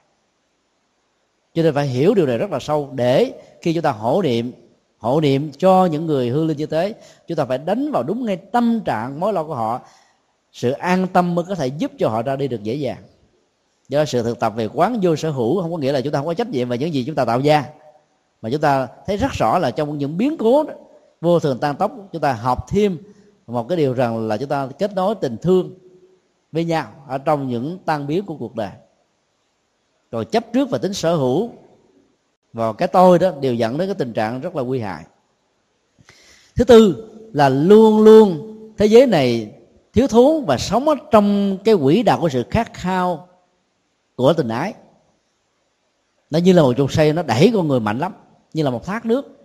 Cho 1.54 1.62
nên 1.62 1.74
phải 1.74 1.86
hiểu 1.86 2.14
điều 2.14 2.26
này 2.26 2.38
rất 2.38 2.50
là 2.50 2.58
sâu 2.58 2.90
để 2.92 3.32
khi 3.62 3.74
chúng 3.74 3.82
ta 3.82 3.90
hộ 3.90 4.22
niệm 4.22 4.52
hộ 5.00 5.20
niệm 5.20 5.50
cho 5.58 5.86
những 5.86 6.06
người 6.06 6.28
hư 6.28 6.44
linh 6.44 6.56
như 6.56 6.66
thế, 6.66 6.94
chúng 7.26 7.36
ta 7.36 7.44
phải 7.44 7.58
đánh 7.58 7.92
vào 7.92 8.02
đúng 8.02 8.24
ngay 8.24 8.36
tâm 8.36 8.80
trạng, 8.84 9.20
mối 9.20 9.32
lo 9.32 9.44
của 9.44 9.54
họ 9.54 9.80
sự 10.52 10.70
an 10.70 11.06
tâm 11.12 11.34
mới 11.34 11.44
có 11.48 11.54
thể 11.54 11.66
giúp 11.66 11.92
cho 11.98 12.08
họ 12.08 12.22
ra 12.22 12.36
đi 12.36 12.48
được 12.48 12.62
dễ 12.62 12.74
dàng. 12.74 13.02
Do 13.88 14.04
sự 14.04 14.22
thực 14.22 14.40
tập 14.40 14.52
về 14.56 14.68
quán 14.74 14.98
vô 15.02 15.16
sở 15.16 15.30
hữu 15.30 15.62
không 15.62 15.72
có 15.72 15.78
nghĩa 15.78 15.92
là 15.92 16.00
chúng 16.00 16.12
ta 16.12 16.18
không 16.18 16.26
có 16.26 16.34
trách 16.34 16.48
nhiệm 16.48 16.68
về 16.68 16.78
những 16.78 16.94
gì 16.94 17.04
chúng 17.04 17.14
ta 17.14 17.24
tạo 17.24 17.40
ra. 17.40 17.68
Mà 18.42 18.50
chúng 18.50 18.60
ta 18.60 18.88
thấy 19.06 19.16
rất 19.16 19.32
rõ 19.32 19.58
là 19.58 19.70
trong 19.70 19.98
những 19.98 20.16
biến 20.16 20.36
cố 20.36 20.62
đó, 20.62 20.74
vô 21.20 21.40
thường 21.40 21.58
tan 21.58 21.76
tốc 21.76 21.92
chúng 22.12 22.22
ta 22.22 22.32
học 22.32 22.66
thêm 22.68 22.98
một 23.46 23.68
cái 23.68 23.78
điều 23.78 23.94
rằng 23.94 24.28
là 24.28 24.36
chúng 24.36 24.48
ta 24.48 24.68
kết 24.78 24.94
nối 24.94 25.14
tình 25.14 25.36
thương 25.42 25.74
với 26.52 26.64
nhau 26.64 26.92
ở 27.08 27.18
trong 27.18 27.48
những 27.48 27.78
tan 27.84 28.06
biến 28.06 28.26
của 28.26 28.36
cuộc 28.36 28.56
đời. 28.56 28.70
Rồi 30.10 30.24
chấp 30.24 30.52
trước 30.52 30.70
và 30.70 30.78
tính 30.78 30.92
sở 30.92 31.16
hữu 31.16 31.50
vào 32.52 32.72
cái 32.72 32.88
tôi 32.88 33.18
đó 33.18 33.32
đều 33.40 33.54
dẫn 33.54 33.78
đến 33.78 33.88
cái 33.88 33.94
tình 33.94 34.12
trạng 34.12 34.40
rất 34.40 34.56
là 34.56 34.62
nguy 34.62 34.80
hại. 34.80 35.04
Thứ 36.56 36.64
tư 36.64 37.10
là 37.32 37.48
luôn 37.48 38.00
luôn 38.02 38.56
thế 38.78 38.86
giới 38.86 39.06
này 39.06 39.52
thiếu 39.92 40.06
thốn 40.06 40.44
và 40.44 40.58
sống 40.58 40.88
ở 40.88 40.94
trong 41.10 41.58
cái 41.64 41.76
quỹ 41.76 42.02
đạo 42.02 42.18
của 42.20 42.28
sự 42.28 42.44
khát 42.50 42.74
khao 42.74 43.28
của 44.14 44.32
tình 44.32 44.48
ái. 44.48 44.74
Nó 46.30 46.38
như 46.38 46.52
là 46.52 46.62
một 46.62 46.72
chuột 46.76 46.92
xây 46.92 47.12
nó 47.12 47.22
đẩy 47.22 47.50
con 47.54 47.68
người 47.68 47.80
mạnh 47.80 47.98
lắm, 47.98 48.12
như 48.52 48.62
là 48.62 48.70
một 48.70 48.84
thác 48.84 49.06
nước. 49.06 49.36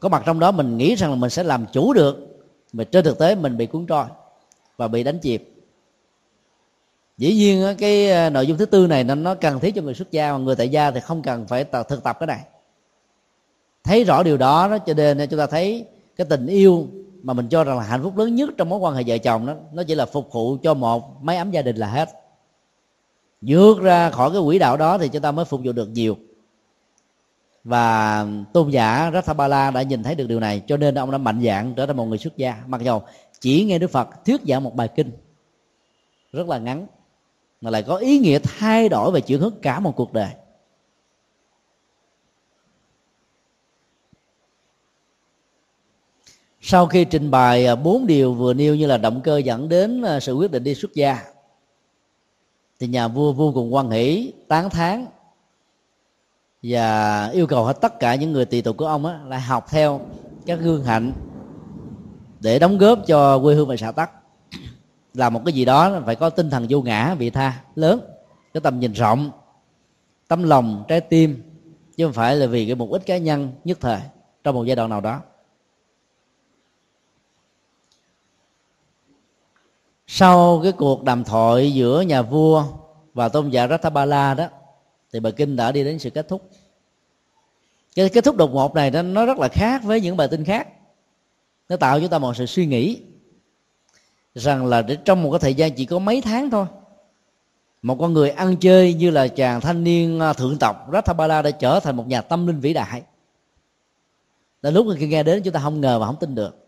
Có 0.00 0.08
mặt 0.08 0.22
trong 0.26 0.40
đó, 0.40 0.50
mình 0.50 0.76
nghĩ 0.76 0.94
rằng 0.94 1.10
là 1.10 1.16
mình 1.16 1.30
sẽ 1.30 1.42
làm 1.42 1.66
chủ 1.72 1.92
được, 1.92 2.16
mà 2.72 2.84
trên 2.84 3.04
thực 3.04 3.18
tế 3.18 3.34
mình 3.34 3.56
bị 3.56 3.66
cuốn 3.66 3.86
trôi 3.86 4.04
và 4.76 4.88
bị 4.88 5.02
đánh 5.02 5.18
chìm. 5.18 5.42
Dĩ 7.18 7.34
nhiên 7.34 7.76
cái 7.78 8.10
à, 8.10 8.30
nội 8.30 8.46
dung 8.46 8.58
thứ 8.58 8.66
tư 8.66 8.86
này 8.86 9.04
nó 9.04 9.34
cần 9.34 9.60
thiết 9.60 9.74
cho 9.74 9.82
người 9.82 9.94
xuất 9.94 10.10
gia, 10.10 10.32
mà 10.32 10.38
người 10.38 10.56
tại 10.56 10.68
gia 10.68 10.90
thì 10.90 11.00
không 11.00 11.22
cần 11.22 11.46
phải 11.46 11.64
thực 11.64 12.02
tập 12.04 12.16
cái 12.20 12.26
này. 12.26 12.40
Thấy 13.84 14.04
rõ 14.04 14.22
điều 14.22 14.36
đó 14.36 14.68
đó, 14.68 14.78
cho 14.78 14.94
nên 14.94 15.28
chúng 15.30 15.38
ta 15.38 15.46
thấy 15.46 15.86
cái 16.16 16.26
tình 16.30 16.46
yêu 16.46 16.88
mà 17.22 17.34
mình 17.34 17.48
cho 17.48 17.64
rằng 17.64 17.78
là 17.78 17.82
hạnh 17.82 18.02
phúc 18.02 18.16
lớn 18.16 18.34
nhất 18.34 18.50
trong 18.56 18.68
mối 18.68 18.78
quan 18.78 18.94
hệ 18.94 19.02
vợ 19.06 19.18
chồng 19.18 19.46
đó, 19.46 19.54
nó 19.72 19.82
chỉ 19.82 19.94
là 19.94 20.06
phục 20.06 20.32
vụ 20.32 20.56
cho 20.62 20.74
một 20.74 21.22
máy 21.22 21.36
ấm 21.36 21.50
gia 21.50 21.62
đình 21.62 21.76
là 21.76 21.86
hết. 21.86 22.08
Vượt 23.40 23.80
ra 23.80 24.10
khỏi 24.10 24.30
cái 24.32 24.40
quỹ 24.44 24.58
đạo 24.58 24.76
đó 24.76 24.98
thì 24.98 25.08
chúng 25.08 25.22
ta 25.22 25.32
mới 25.32 25.44
phục 25.44 25.60
vụ 25.64 25.72
được 25.72 25.88
nhiều. 25.88 26.16
Và 27.64 28.26
tôn 28.52 28.70
giả 28.70 29.10
Rathabala 29.14 29.70
đã 29.70 29.82
nhìn 29.82 30.02
thấy 30.02 30.14
được 30.14 30.26
điều 30.26 30.40
này, 30.40 30.62
cho 30.66 30.76
nên 30.76 30.94
ông 30.94 31.10
đã 31.10 31.18
mạnh 31.18 31.42
dạng 31.44 31.74
trở 31.74 31.86
thành 31.86 31.96
một 31.96 32.04
người 32.04 32.18
xuất 32.18 32.36
gia. 32.36 32.62
Mặc 32.66 32.82
dầu 32.82 33.02
chỉ 33.40 33.64
nghe 33.64 33.78
Đức 33.78 33.90
Phật 33.90 34.08
thuyết 34.24 34.40
giảng 34.48 34.64
một 34.64 34.74
bài 34.74 34.88
kinh, 34.88 35.10
rất 36.32 36.48
là 36.48 36.58
ngắn, 36.58 36.86
mà 37.60 37.70
lại 37.70 37.82
có 37.82 37.96
ý 37.96 38.18
nghĩa 38.18 38.38
thay 38.38 38.88
đổi 38.88 39.10
về 39.10 39.20
chuyển 39.20 39.40
hướng 39.40 39.54
cả 39.62 39.80
một 39.80 39.96
cuộc 39.96 40.12
đời. 40.12 40.30
Sau 46.70 46.86
khi 46.86 47.04
trình 47.04 47.30
bày 47.30 47.66
à, 47.66 47.74
bốn 47.74 48.06
điều 48.06 48.34
vừa 48.34 48.54
nêu 48.54 48.74
như 48.74 48.86
là 48.86 48.96
động 48.96 49.20
cơ 49.24 49.38
dẫn 49.38 49.68
đến 49.68 50.02
à, 50.02 50.20
sự 50.20 50.34
quyết 50.34 50.50
định 50.50 50.64
đi 50.64 50.74
xuất 50.74 50.94
gia 50.94 51.22
thì 52.80 52.86
nhà 52.86 53.08
vua 53.08 53.32
vô 53.32 53.52
cùng 53.54 53.74
quan 53.74 53.90
hỷ 53.90 54.32
tán 54.48 54.70
thán 54.70 55.06
và 56.62 57.26
yêu 57.28 57.46
cầu 57.46 57.64
hết 57.64 57.72
tất 57.80 58.00
cả 58.00 58.14
những 58.14 58.32
người 58.32 58.44
tùy 58.44 58.62
tục 58.62 58.76
của 58.76 58.86
ông 58.86 59.06
á, 59.06 59.20
lại 59.26 59.40
học 59.40 59.66
theo 59.70 60.00
các 60.46 60.60
gương 60.60 60.84
hạnh 60.84 61.12
để 62.40 62.58
đóng 62.58 62.78
góp 62.78 62.98
cho 63.06 63.38
quê 63.38 63.54
hương 63.54 63.68
và 63.68 63.76
xã 63.76 63.92
tắc. 63.92 64.10
Là 65.14 65.30
một 65.30 65.42
cái 65.44 65.52
gì 65.52 65.64
đó 65.64 66.00
phải 66.06 66.16
có 66.16 66.30
tinh 66.30 66.50
thần 66.50 66.66
vô 66.68 66.82
ngã 66.82 67.14
vị 67.14 67.30
tha 67.30 67.60
lớn 67.74 68.00
cái 68.54 68.60
tầm 68.60 68.80
nhìn 68.80 68.92
rộng 68.92 69.30
tấm 70.28 70.42
lòng 70.42 70.84
trái 70.88 71.00
tim 71.00 71.42
chứ 71.96 72.06
không 72.06 72.12
phải 72.12 72.36
là 72.36 72.46
vì 72.46 72.66
cái 72.66 72.74
mục 72.74 72.92
đích 72.92 73.06
cá 73.06 73.18
nhân 73.18 73.52
nhất 73.64 73.78
thời 73.80 74.00
trong 74.44 74.54
một 74.54 74.64
giai 74.64 74.76
đoạn 74.76 74.90
nào 74.90 75.00
đó. 75.00 75.20
Sau 80.08 80.60
cái 80.62 80.72
cuộc 80.72 81.02
đàm 81.02 81.24
thoại 81.24 81.72
giữa 81.72 82.00
nhà 82.00 82.22
vua 82.22 82.64
và 83.14 83.28
tôn 83.28 83.50
giả 83.50 83.66
Rathabala 83.66 84.34
đó 84.34 84.48
thì 85.12 85.20
bài 85.20 85.32
kinh 85.36 85.56
đã 85.56 85.72
đi 85.72 85.84
đến 85.84 85.98
sự 85.98 86.10
kết 86.10 86.28
thúc. 86.28 86.50
Cái 87.94 88.08
kết 88.08 88.24
thúc 88.24 88.36
đột 88.36 88.54
ngột 88.54 88.74
này 88.74 88.90
nó, 88.90 89.02
nó 89.02 89.26
rất 89.26 89.38
là 89.38 89.48
khác 89.48 89.82
với 89.84 90.00
những 90.00 90.16
bài 90.16 90.28
kinh 90.30 90.44
khác. 90.44 90.68
Nó 91.68 91.76
tạo 91.76 91.96
cho 91.96 92.00
chúng 92.00 92.10
ta 92.10 92.18
một 92.18 92.36
sự 92.36 92.46
suy 92.46 92.66
nghĩ 92.66 93.00
rằng 94.34 94.66
là 94.66 94.82
để 94.82 94.96
trong 95.04 95.22
một 95.22 95.30
cái 95.30 95.38
thời 95.38 95.54
gian 95.54 95.72
chỉ 95.72 95.86
có 95.86 95.98
mấy 95.98 96.20
tháng 96.20 96.50
thôi 96.50 96.66
một 97.82 97.96
con 98.00 98.12
người 98.12 98.30
ăn 98.30 98.56
chơi 98.56 98.94
như 98.94 99.10
là 99.10 99.28
chàng 99.28 99.60
thanh 99.60 99.84
niên 99.84 100.20
à, 100.20 100.32
thượng 100.32 100.58
tộc 100.58 100.88
Rathabala 100.92 101.42
đã 101.42 101.50
trở 101.50 101.80
thành 101.80 101.96
một 101.96 102.08
nhà 102.08 102.20
tâm 102.20 102.46
linh 102.46 102.60
vĩ 102.60 102.72
đại. 102.72 103.02
Là 104.62 104.70
lúc 104.70 104.86
khi 104.98 105.06
nghe 105.06 105.22
đến 105.22 105.42
chúng 105.42 105.54
ta 105.54 105.60
không 105.60 105.80
ngờ 105.80 105.98
và 105.98 106.06
không 106.06 106.16
tin 106.20 106.34
được 106.34 106.67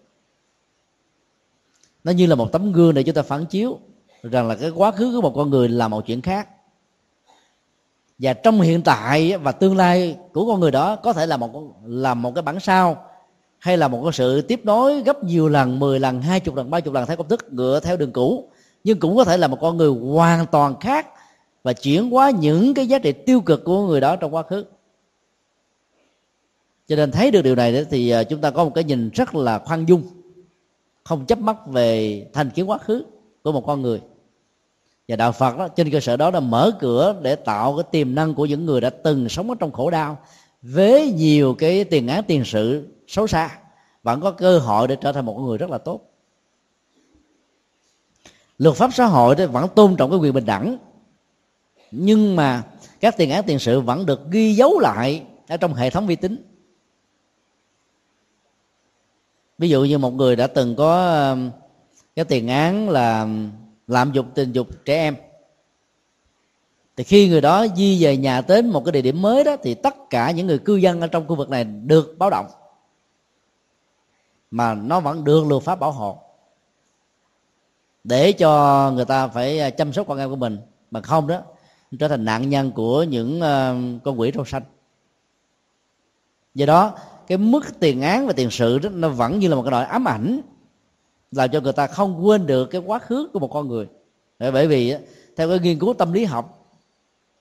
nó 2.04 2.12
như 2.12 2.26
là 2.26 2.34
một 2.34 2.52
tấm 2.52 2.72
gương 2.72 2.94
để 2.94 3.02
chúng 3.02 3.14
ta 3.14 3.22
phản 3.22 3.46
chiếu 3.46 3.78
rằng 4.22 4.48
là 4.48 4.54
cái 4.54 4.70
quá 4.70 4.90
khứ 4.90 5.12
của 5.14 5.20
một 5.20 5.32
con 5.36 5.50
người 5.50 5.68
là 5.68 5.88
một 5.88 6.06
chuyện 6.06 6.22
khác. 6.22 6.48
Và 8.18 8.32
trong 8.32 8.60
hiện 8.60 8.82
tại 8.82 9.36
và 9.36 9.52
tương 9.52 9.76
lai 9.76 10.16
của 10.32 10.46
con 10.46 10.60
người 10.60 10.70
đó 10.70 10.96
có 10.96 11.12
thể 11.12 11.26
là 11.26 11.36
một 11.36 11.50
là 11.86 12.14
một 12.14 12.34
cái 12.34 12.42
bản 12.42 12.60
sao, 12.60 13.04
hay 13.58 13.76
là 13.76 13.88
một 13.88 14.00
cái 14.04 14.12
sự 14.12 14.42
tiếp 14.42 14.60
nối 14.64 15.02
gấp 15.02 15.24
nhiều 15.24 15.48
lần 15.48 15.78
10 15.78 16.00
lần, 16.00 16.22
hai 16.22 16.40
chục 16.40 16.54
lần, 16.54 16.70
ba 16.70 16.80
chục 16.80 16.94
lần 16.94 17.06
theo 17.06 17.16
công 17.16 17.28
thức 17.28 17.52
ngựa 17.52 17.80
theo 17.80 17.96
đường 17.96 18.12
cũ. 18.12 18.48
Nhưng 18.84 19.00
cũng 19.00 19.16
có 19.16 19.24
thể 19.24 19.36
là 19.36 19.48
một 19.48 19.58
con 19.60 19.76
người 19.76 19.90
hoàn 19.90 20.46
toàn 20.46 20.80
khác 20.80 21.06
và 21.62 21.72
chuyển 21.72 22.10
hóa 22.10 22.30
những 22.30 22.74
cái 22.74 22.86
giá 22.86 22.98
trị 22.98 23.12
tiêu 23.12 23.40
cực 23.40 23.64
của 23.64 23.86
người 23.86 24.00
đó 24.00 24.16
trong 24.16 24.34
quá 24.34 24.42
khứ. 24.42 24.64
Cho 26.88 26.96
nên 26.96 27.10
thấy 27.10 27.30
được 27.30 27.42
điều 27.42 27.54
này 27.54 27.84
thì 27.90 28.10
à, 28.10 28.24
chúng 28.24 28.40
ta 28.40 28.50
có 28.50 28.64
một 28.64 28.72
cái 28.74 28.84
nhìn 28.84 29.10
rất 29.10 29.34
là 29.34 29.58
khoan 29.58 29.86
dung 29.88 30.02
không 31.10 31.26
chấp 31.26 31.38
mắc 31.38 31.66
về 31.66 32.26
thành 32.32 32.50
kiến 32.50 32.70
quá 32.70 32.78
khứ 32.78 33.04
của 33.42 33.52
một 33.52 33.66
con 33.66 33.82
người. 33.82 34.00
Và 35.08 35.16
đạo 35.16 35.32
phật 35.32 35.58
đó, 35.58 35.68
trên 35.68 35.90
cơ 35.90 36.00
sở 36.00 36.16
đó 36.16 36.30
là 36.30 36.40
mở 36.40 36.70
cửa 36.80 37.16
để 37.22 37.36
tạo 37.36 37.76
cái 37.76 37.84
tiềm 37.90 38.14
năng 38.14 38.34
của 38.34 38.46
những 38.46 38.66
người 38.66 38.80
đã 38.80 38.90
từng 38.90 39.28
sống 39.28 39.50
ở 39.50 39.56
trong 39.60 39.72
khổ 39.72 39.90
đau, 39.90 40.18
với 40.62 41.12
nhiều 41.12 41.54
cái 41.54 41.84
tiền 41.84 42.08
án 42.08 42.24
tiền 42.24 42.44
sự 42.44 42.88
xấu 43.06 43.26
xa, 43.26 43.58
vẫn 44.02 44.20
có 44.20 44.30
cơ 44.30 44.58
hội 44.58 44.88
để 44.88 44.96
trở 44.96 45.12
thành 45.12 45.26
một 45.26 45.38
người 45.38 45.58
rất 45.58 45.70
là 45.70 45.78
tốt. 45.78 46.00
Luật 48.58 48.76
pháp 48.76 48.90
xã 48.94 49.06
hội 49.06 49.36
đó 49.36 49.46
vẫn 49.46 49.68
tôn 49.74 49.96
trọng 49.96 50.10
cái 50.10 50.18
quyền 50.18 50.34
bình 50.34 50.46
đẳng, 50.46 50.78
nhưng 51.90 52.36
mà 52.36 52.62
các 53.00 53.16
tiền 53.16 53.30
án 53.30 53.44
tiền 53.46 53.58
sự 53.58 53.80
vẫn 53.80 54.06
được 54.06 54.30
ghi 54.30 54.54
dấu 54.54 54.78
lại 54.78 55.22
ở 55.48 55.56
trong 55.56 55.74
hệ 55.74 55.90
thống 55.90 56.06
vi 56.06 56.16
tính. 56.16 56.49
Ví 59.60 59.68
dụ 59.68 59.84
như 59.84 59.98
một 59.98 60.14
người 60.14 60.36
đã 60.36 60.46
từng 60.46 60.76
có 60.76 61.18
um, 61.30 61.50
cái 62.16 62.24
tiền 62.24 62.48
án 62.48 62.88
là 62.88 63.22
um, 63.22 63.50
lạm 63.86 64.12
dụng 64.12 64.30
tình 64.34 64.52
dục 64.52 64.68
trẻ 64.84 64.94
em. 64.94 65.16
Thì 66.96 67.04
khi 67.04 67.28
người 67.28 67.40
đó 67.40 67.66
di 67.76 68.04
về 68.04 68.16
nhà 68.16 68.40
đến 68.48 68.70
một 68.70 68.84
cái 68.84 68.92
địa 68.92 69.02
điểm 69.02 69.22
mới 69.22 69.44
đó, 69.44 69.56
thì 69.62 69.74
tất 69.74 69.94
cả 70.10 70.30
những 70.30 70.46
người 70.46 70.58
cư 70.58 70.76
dân 70.76 71.00
ở 71.00 71.06
trong 71.06 71.28
khu 71.28 71.36
vực 71.36 71.50
này 71.50 71.64
được 71.64 72.14
báo 72.18 72.30
động. 72.30 72.46
Mà 74.50 74.74
nó 74.74 75.00
vẫn 75.00 75.24
được 75.24 75.46
luật 75.46 75.62
pháp 75.62 75.80
bảo 75.80 75.92
hộ. 75.92 76.18
Để 78.04 78.32
cho 78.32 78.92
người 78.94 79.04
ta 79.04 79.28
phải 79.28 79.60
à, 79.60 79.70
chăm 79.70 79.92
sóc 79.92 80.06
con 80.08 80.18
em 80.18 80.30
của 80.30 80.36
mình. 80.36 80.58
Mà 80.90 81.00
không 81.00 81.26
đó, 81.26 81.42
trở 81.98 82.08
thành 82.08 82.24
nạn 82.24 82.48
nhân 82.48 82.72
của 82.72 83.02
những 83.02 83.40
um, 83.40 83.98
con 83.98 84.20
quỷ 84.20 84.32
rau 84.34 84.44
xanh. 84.44 84.62
Do 86.54 86.66
đó 86.66 86.94
cái 87.30 87.38
mức 87.38 87.80
tiền 87.80 88.02
án 88.02 88.26
và 88.26 88.32
tiền 88.32 88.50
sự 88.50 88.78
đó, 88.78 88.88
nó 88.88 89.08
vẫn 89.08 89.38
như 89.38 89.48
là 89.48 89.56
một 89.56 89.62
cái 89.62 89.70
nỗi 89.70 89.84
ám 89.84 90.08
ảnh, 90.08 90.40
làm 91.32 91.50
cho 91.50 91.60
người 91.60 91.72
ta 91.72 91.86
không 91.86 92.26
quên 92.26 92.46
được 92.46 92.64
cái 92.66 92.80
quá 92.80 92.98
khứ 92.98 93.28
của 93.32 93.38
một 93.38 93.48
con 93.48 93.68
người. 93.68 93.86
Bởi 94.38 94.66
vì 94.66 94.94
theo 95.36 95.48
cái 95.48 95.58
nghiên 95.58 95.78
cứu 95.78 95.94
tâm 95.94 96.12
lý 96.12 96.24
học, 96.24 96.74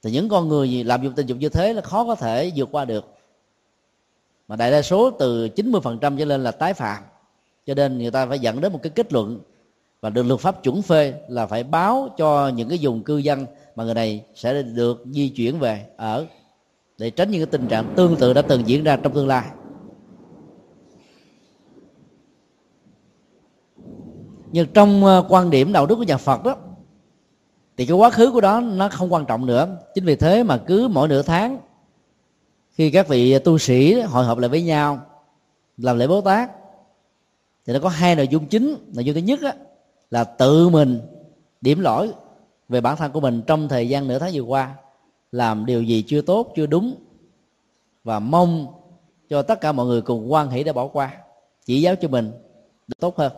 thì 0.04 0.12
những 0.12 0.30
con 0.30 0.48
người 0.48 0.72
gì 0.72 0.84
làm 0.84 1.04
dụng 1.04 1.14
tình 1.16 1.26
dục 1.26 1.38
như 1.38 1.50
thế 1.50 1.74
là 1.74 1.82
khó 1.82 2.06
có 2.06 2.16
thể 2.16 2.52
vượt 2.56 2.70
qua 2.72 2.86
được. 2.86 3.06
Mà 4.48 4.56
đại 4.56 4.72
đa 4.72 4.82
số 4.82 5.12
từ 5.12 5.48
90% 5.56 6.18
trở 6.18 6.26
lên 6.26 6.44
là 6.44 6.52
tái 6.52 6.74
phạm. 6.74 7.04
Cho 7.66 7.74
nên 7.74 7.98
người 7.98 8.12
ta 8.12 8.26
phải 8.26 8.40
dẫn 8.40 8.62
đến 8.62 8.74
một 8.74 8.80
cái 8.84 8.90
kết 8.90 9.14
luận 9.14 9.40
và 10.02 10.10
được 10.10 10.24
luật 10.24 10.40
pháp 10.40 10.64
chuẩn 10.64 10.82
phê 10.82 11.14
là 11.28 11.46
phải 11.46 11.64
báo 11.64 12.10
cho 12.18 12.48
những 12.48 12.70
cái 12.70 12.80
vùng 12.82 13.04
cư 13.04 13.18
dân 13.18 13.46
mà 13.76 13.84
người 13.84 13.94
này 13.94 14.24
sẽ 14.36 14.62
được 14.64 15.04
di 15.12 15.30
chuyển 15.30 15.60
về 15.60 15.86
ở 15.98 16.26
để 16.98 17.10
tránh 17.10 17.32
những 17.32 17.42
cái 17.42 17.52
tình 17.52 17.68
trạng 17.68 17.94
tương 17.96 18.16
tự 18.16 18.34
đã 18.34 18.42
từng 18.42 18.64
diễn 18.68 18.84
ra 18.84 18.96
trong 18.96 19.14
tương 19.14 19.28
lai. 19.28 19.46
Nhưng 24.52 24.68
trong 24.74 25.06
ờ, 25.06 25.26
quan 25.30 25.50
điểm 25.50 25.74
đạo 25.74 25.86
đức 25.86 25.96
của 25.96 26.04
nhà 26.04 26.18
Phật 26.18 26.44
đó 26.44 26.56
thì 27.78 27.86
cái 27.86 27.98
quá 27.98 28.10
khứ 28.10 28.32
của 28.32 28.42
đó 28.42 28.60
nó 28.60 28.90
không 28.90 29.14
quan 29.14 29.26
trọng 29.26 29.46
nữa. 29.46 29.78
Chính 29.96 30.06
vì 30.06 30.16
thế 30.16 30.44
mà 30.44 30.58
cứ 30.58 30.88
mỗi 30.88 31.08
nửa 31.08 31.22
tháng 31.22 31.58
khi 32.72 32.92
các 32.92 33.08
vị 33.08 33.40
tu 33.40 33.58
sĩ 33.58 34.02
hội 34.02 34.26
họp 34.26 34.38
lại 34.38 34.50
với 34.50 34.64
nhau 34.64 35.02
làm 35.78 35.98
lễ 35.98 36.08
bố 36.08 36.22
tát 36.22 36.52
thì 37.66 37.74
nó 37.74 37.80
có 37.80 37.90
hai 37.90 38.16
nội 38.16 38.28
dung 38.28 38.46
chính. 38.46 38.76
Nội 38.94 39.06
dung 39.06 39.16
thứ 39.16 39.22
nhất 39.22 39.42
á, 39.42 39.54
là 40.12 40.24
tự 40.24 40.70
mình 40.70 41.02
điểm 41.62 41.80
lỗi 41.80 42.14
về 42.70 42.82
bản 42.82 42.98
thân 42.98 43.12
của 43.12 43.20
mình 43.20 43.42
trong 43.48 43.68
thời 43.68 43.90
gian 43.90 44.08
nửa 44.08 44.20
tháng 44.20 44.32
vừa 44.34 44.42
qua 44.42 44.76
làm 45.32 45.66
điều 45.66 45.84
gì 45.84 46.04
chưa 46.08 46.22
tốt 46.22 46.54
chưa 46.56 46.66
đúng 46.66 46.96
và 48.04 48.20
mong 48.20 48.68
cho 49.30 49.42
tất 49.42 49.62
cả 49.62 49.72
mọi 49.72 49.86
người 49.86 50.02
cùng 50.02 50.34
quan 50.34 50.50
hỷ 50.50 50.64
để 50.64 50.74
bỏ 50.74 50.88
qua 50.88 51.14
chỉ 51.66 51.82
giáo 51.82 51.96
cho 51.96 52.08
mình 52.08 52.32
được 52.88 53.00
tốt 53.00 53.18
hơn 53.18 53.32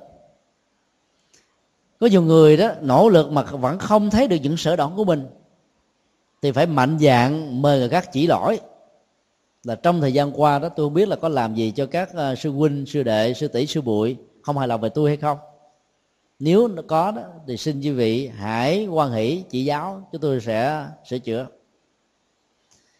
có 2.01 2.07
nhiều 2.07 2.21
người 2.21 2.57
đó, 2.57 2.71
nỗ 2.81 3.09
lực 3.09 3.31
mà 3.31 3.43
vẫn 3.43 3.79
không 3.79 4.09
thấy 4.09 4.27
được 4.27 4.37
những 4.41 4.57
sở 4.57 4.75
đoạn 4.75 4.93
của 4.95 5.03
mình. 5.03 5.27
Thì 6.41 6.51
phải 6.51 6.65
mạnh 6.65 6.97
dạng 7.01 7.61
mời 7.61 7.79
người 7.79 7.89
khác 7.89 8.09
chỉ 8.11 8.27
lỗi. 8.27 8.59
Là 9.63 9.75
trong 9.75 10.01
thời 10.01 10.13
gian 10.13 10.41
qua 10.41 10.59
đó, 10.59 10.69
tôi 10.69 10.85
không 10.85 10.93
biết 10.93 11.07
là 11.07 11.15
có 11.15 11.29
làm 11.29 11.55
gì 11.55 11.71
cho 11.71 11.85
các 11.85 12.13
ờ, 12.13 12.35
sư 12.35 12.51
huynh, 12.51 12.85
sư 12.85 13.03
đệ, 13.03 13.33
sư 13.33 13.47
tỷ, 13.47 13.65
sư 13.65 13.81
bụi 13.81 14.17
không 14.41 14.57
hài 14.57 14.67
lòng 14.67 14.81
về 14.81 14.89
tôi 14.89 15.09
hay 15.09 15.17
không. 15.17 15.37
Nếu 16.39 16.67
nó 16.67 16.81
có 16.87 17.11
đó, 17.11 17.21
thì 17.47 17.57
xin 17.57 17.81
quý 17.81 17.91
vị 17.91 18.27
hãy 18.27 18.87
quan 18.87 19.11
hỷ, 19.11 19.43
chỉ 19.49 19.65
giáo 19.65 20.07
chúng 20.11 20.21
tôi 20.21 20.41
sẽ 20.41 20.85
sửa 21.09 21.19
chữa. 21.19 21.47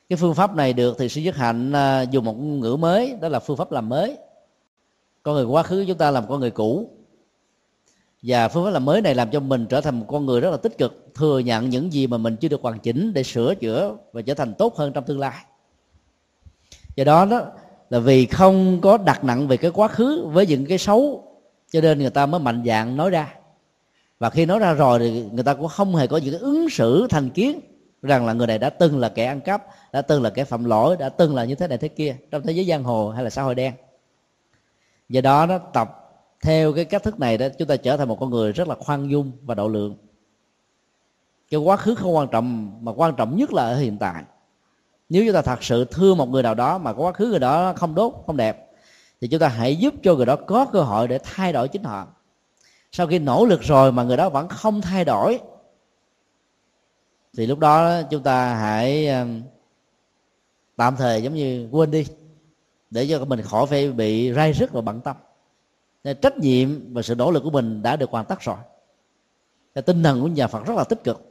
Cái 0.10 0.18
phương 0.18 0.36
pháp 0.36 0.56
này 0.56 0.74
được 0.74 0.96
thì 1.00 1.10
sư 1.10 1.22
nhất 1.22 1.36
hạnh 1.36 1.72
ờ, 1.72 2.06
dùng 2.12 2.26
một 2.26 2.34
ngôn 2.34 2.60
ngữ 2.60 2.76
mới, 2.76 3.16
đó 3.22 3.30
là 3.30 3.40
phương 3.40 3.58
pháp 3.58 3.72
làm 3.72 3.90
mới. 3.90 4.18
Con 5.24 5.36
người 5.36 5.46
quá 5.46 5.64
khứ 5.64 5.86
chúng 5.88 5.98
ta 5.98 6.12
làm 6.12 6.28
con 6.28 6.40
người 6.40 6.52
cũ 6.52 6.90
và 8.22 8.48
phương 8.48 8.66
pháp 8.66 8.72
làm 8.72 8.86
mới 8.86 9.02
này 9.02 9.16
làm 9.16 9.32
cho 9.32 9.40
mình 9.40 9.66
trở 9.66 9.82
thành 9.82 10.00
một 10.00 10.06
con 10.08 10.26
người 10.26 10.42
rất 10.42 10.52
là 10.52 10.58
tích 10.58 10.78
cực, 10.78 11.12
thừa 11.16 11.40
nhận 11.40 11.70
những 11.70 11.94
gì 11.94 12.08
mà 12.08 12.18
mình 12.18 12.36
chưa 12.36 12.48
được 12.48 12.62
hoàn 12.62 12.80
chỉnh 12.80 13.14
để 13.14 13.24
sửa 13.24 13.56
chữa 13.56 13.98
và 14.14 14.22
trở 14.22 14.34
thành 14.34 14.54
tốt 14.54 14.76
hơn 14.76 14.94
trong 14.94 15.04
tương 15.04 15.20
lai. 15.20 15.46
Do 16.96 17.04
đó 17.04 17.26
đó 17.26 17.42
là 17.90 18.00
vì 18.00 18.26
không 18.26 18.82
có 18.82 18.98
đặt 18.98 19.24
nặng 19.24 19.48
về 19.48 19.58
cái 19.58 19.72
quá 19.72 19.88
khứ 19.88 20.26
với 20.26 20.48
những 20.48 20.66
cái 20.66 20.78
xấu, 20.78 21.24
cho 21.72 21.82
nên 21.82 22.00
người 22.00 22.10
ta 22.10 22.26
mới 22.26 22.40
mạnh 22.40 22.64
dạng 22.66 22.98
nói 22.98 23.10
ra. 23.10 23.36
Và 24.20 24.30
khi 24.30 24.46
nói 24.46 24.60
ra 24.60 24.74
rồi 24.74 25.00
thì 25.00 25.26
người 25.32 25.44
ta 25.44 25.54
cũng 25.54 25.68
không 25.68 25.96
hề 25.96 26.08
có 26.08 26.18
những 26.18 26.32
cái 26.32 26.42
ứng 26.42 26.70
xử 26.70 27.08
thành 27.10 27.30
kiến 27.30 27.60
rằng 28.02 28.26
là 28.26 28.34
người 28.34 28.48
này 28.48 28.58
đã 28.58 28.70
từng 28.70 29.00
là 29.00 29.10
kẻ 29.10 29.26
ăn 29.26 29.42
cắp, 29.42 29.68
đã 29.94 30.02
từng 30.02 30.22
là 30.22 30.30
kẻ 30.30 30.44
phạm 30.44 30.66
lỗi, 30.66 30.98
đã 30.98 31.10
từng 31.10 31.36
là 31.36 31.46
như 31.46 31.56
thế 31.56 31.68
này 31.68 31.78
thế 31.78 31.88
kia 31.88 32.16
trong 32.32 32.42
thế 32.42 32.54
giới 32.54 32.66
giang 32.66 32.84
hồ 32.84 33.10
hay 33.10 33.24
là 33.24 33.30
xã 33.30 33.42
hội 33.42 33.56
đen. 33.56 33.74
Do 35.10 35.22
đó 35.22 35.46
nó 35.46 35.58
tập 35.58 36.01
theo 36.42 36.74
cái 36.74 36.86
cách 36.86 37.04
thức 37.04 37.20
này 37.20 37.38
đó, 37.38 37.48
chúng 37.60 37.68
ta 37.68 37.76
trở 37.76 37.98
thành 37.98 38.08
một 38.08 38.18
con 38.20 38.30
người 38.30 38.52
rất 38.52 38.68
là 38.68 38.76
khoan 38.76 39.12
dung 39.12 39.32
và 39.42 39.56
độ 39.56 39.68
lượng. 39.68 39.98
Cái 41.50 41.60
quá 41.60 41.78
khứ 41.78 41.96
không 41.96 42.16
quan 42.16 42.28
trọng, 42.32 42.78
mà 42.86 42.92
quan 42.92 43.16
trọng 43.16 43.38
nhất 43.38 43.54
là 43.54 43.64
ở 43.64 43.78
hiện 43.78 43.98
tại. 43.98 44.24
Nếu 45.10 45.24
chúng 45.26 45.34
ta 45.34 45.42
thật 45.42 45.64
sự 45.64 45.86
thương 45.86 46.18
một 46.18 46.30
người 46.30 46.44
nào 46.44 46.56
đó 46.56 46.78
mà 46.78 46.94
quá 46.94 47.12
khứ 47.12 47.26
người 47.26 47.40
đó 47.40 47.74
không 47.74 47.96
đốt 47.96 48.14
không 48.26 48.38
đẹp, 48.38 48.72
thì 49.22 49.28
chúng 49.28 49.40
ta 49.40 49.48
hãy 49.48 49.76
giúp 49.76 49.94
cho 50.04 50.16
người 50.16 50.26
đó 50.26 50.36
có 50.36 50.66
cơ 50.66 50.82
hội 50.82 51.08
để 51.08 51.20
thay 51.24 51.54
đổi 51.54 51.68
chính 51.68 51.84
họ. 51.84 52.08
Sau 52.92 53.08
khi 53.08 53.20
nỗ 53.20 53.46
lực 53.46 53.62
rồi 53.62 53.92
mà 53.92 54.04
người 54.04 54.18
đó 54.18 54.30
vẫn 54.30 54.48
không 54.48 54.82
thay 54.82 55.06
đổi, 55.06 55.40
thì 57.38 57.46
lúc 57.48 57.60
đó 57.60 58.02
chúng 58.02 58.24
ta 58.24 58.56
hãy 58.56 59.10
tạm 60.76 60.96
thời 60.96 61.24
giống 61.24 61.34
như 61.34 61.68
quên 61.72 61.92
đi, 61.92 62.06
để 62.90 63.08
cho 63.10 63.26
mình 63.26 63.42
khỏi 63.42 63.66
phải 63.68 63.92
bị 63.92 64.34
rai 64.34 64.54
rứt 64.54 64.72
và 64.72 64.82
bận 64.82 65.02
tâm 65.02 65.16
nên 66.04 66.18
trách 66.22 66.38
nhiệm 66.38 66.94
và 66.94 67.02
sự 67.02 67.16
nỗ 67.16 67.32
lực 67.32 67.44
của 67.44 67.50
mình 67.50 67.82
đã 67.82 67.96
được 67.96 68.10
hoàn 68.10 68.26
tất 68.26 68.42
rồi. 68.42 68.58
Nên 69.76 69.84
tinh 69.84 70.04
thần 70.04 70.22
của 70.22 70.28
nhà 70.28 70.48
Phật 70.48 70.66
rất 70.66 70.74
là 70.78 70.84
tích 70.84 71.04
cực. 71.04 71.28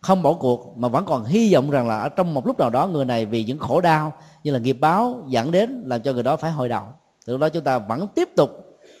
Không 0.00 0.22
bỏ 0.22 0.32
cuộc 0.32 0.76
mà 0.76 0.88
vẫn 0.88 1.04
còn 1.04 1.24
hy 1.24 1.54
vọng 1.54 1.70
rằng 1.70 1.88
là 1.88 1.98
ở 1.98 2.08
trong 2.08 2.34
một 2.34 2.46
lúc 2.46 2.58
nào 2.58 2.70
đó 2.70 2.86
người 2.86 3.04
này 3.04 3.26
vì 3.26 3.44
những 3.44 3.58
khổ 3.58 3.80
đau 3.80 4.12
như 4.44 4.50
là 4.52 4.58
nghiệp 4.58 4.76
báo 4.80 5.24
dẫn 5.28 5.50
đến 5.50 5.82
làm 5.86 6.02
cho 6.02 6.12
người 6.12 6.22
đó 6.22 6.36
phải 6.36 6.50
hồi 6.50 6.68
đầu. 6.68 6.84
Từ 7.24 7.36
đó 7.36 7.48
chúng 7.48 7.64
ta 7.64 7.78
vẫn 7.78 8.08
tiếp 8.14 8.28
tục 8.36 8.50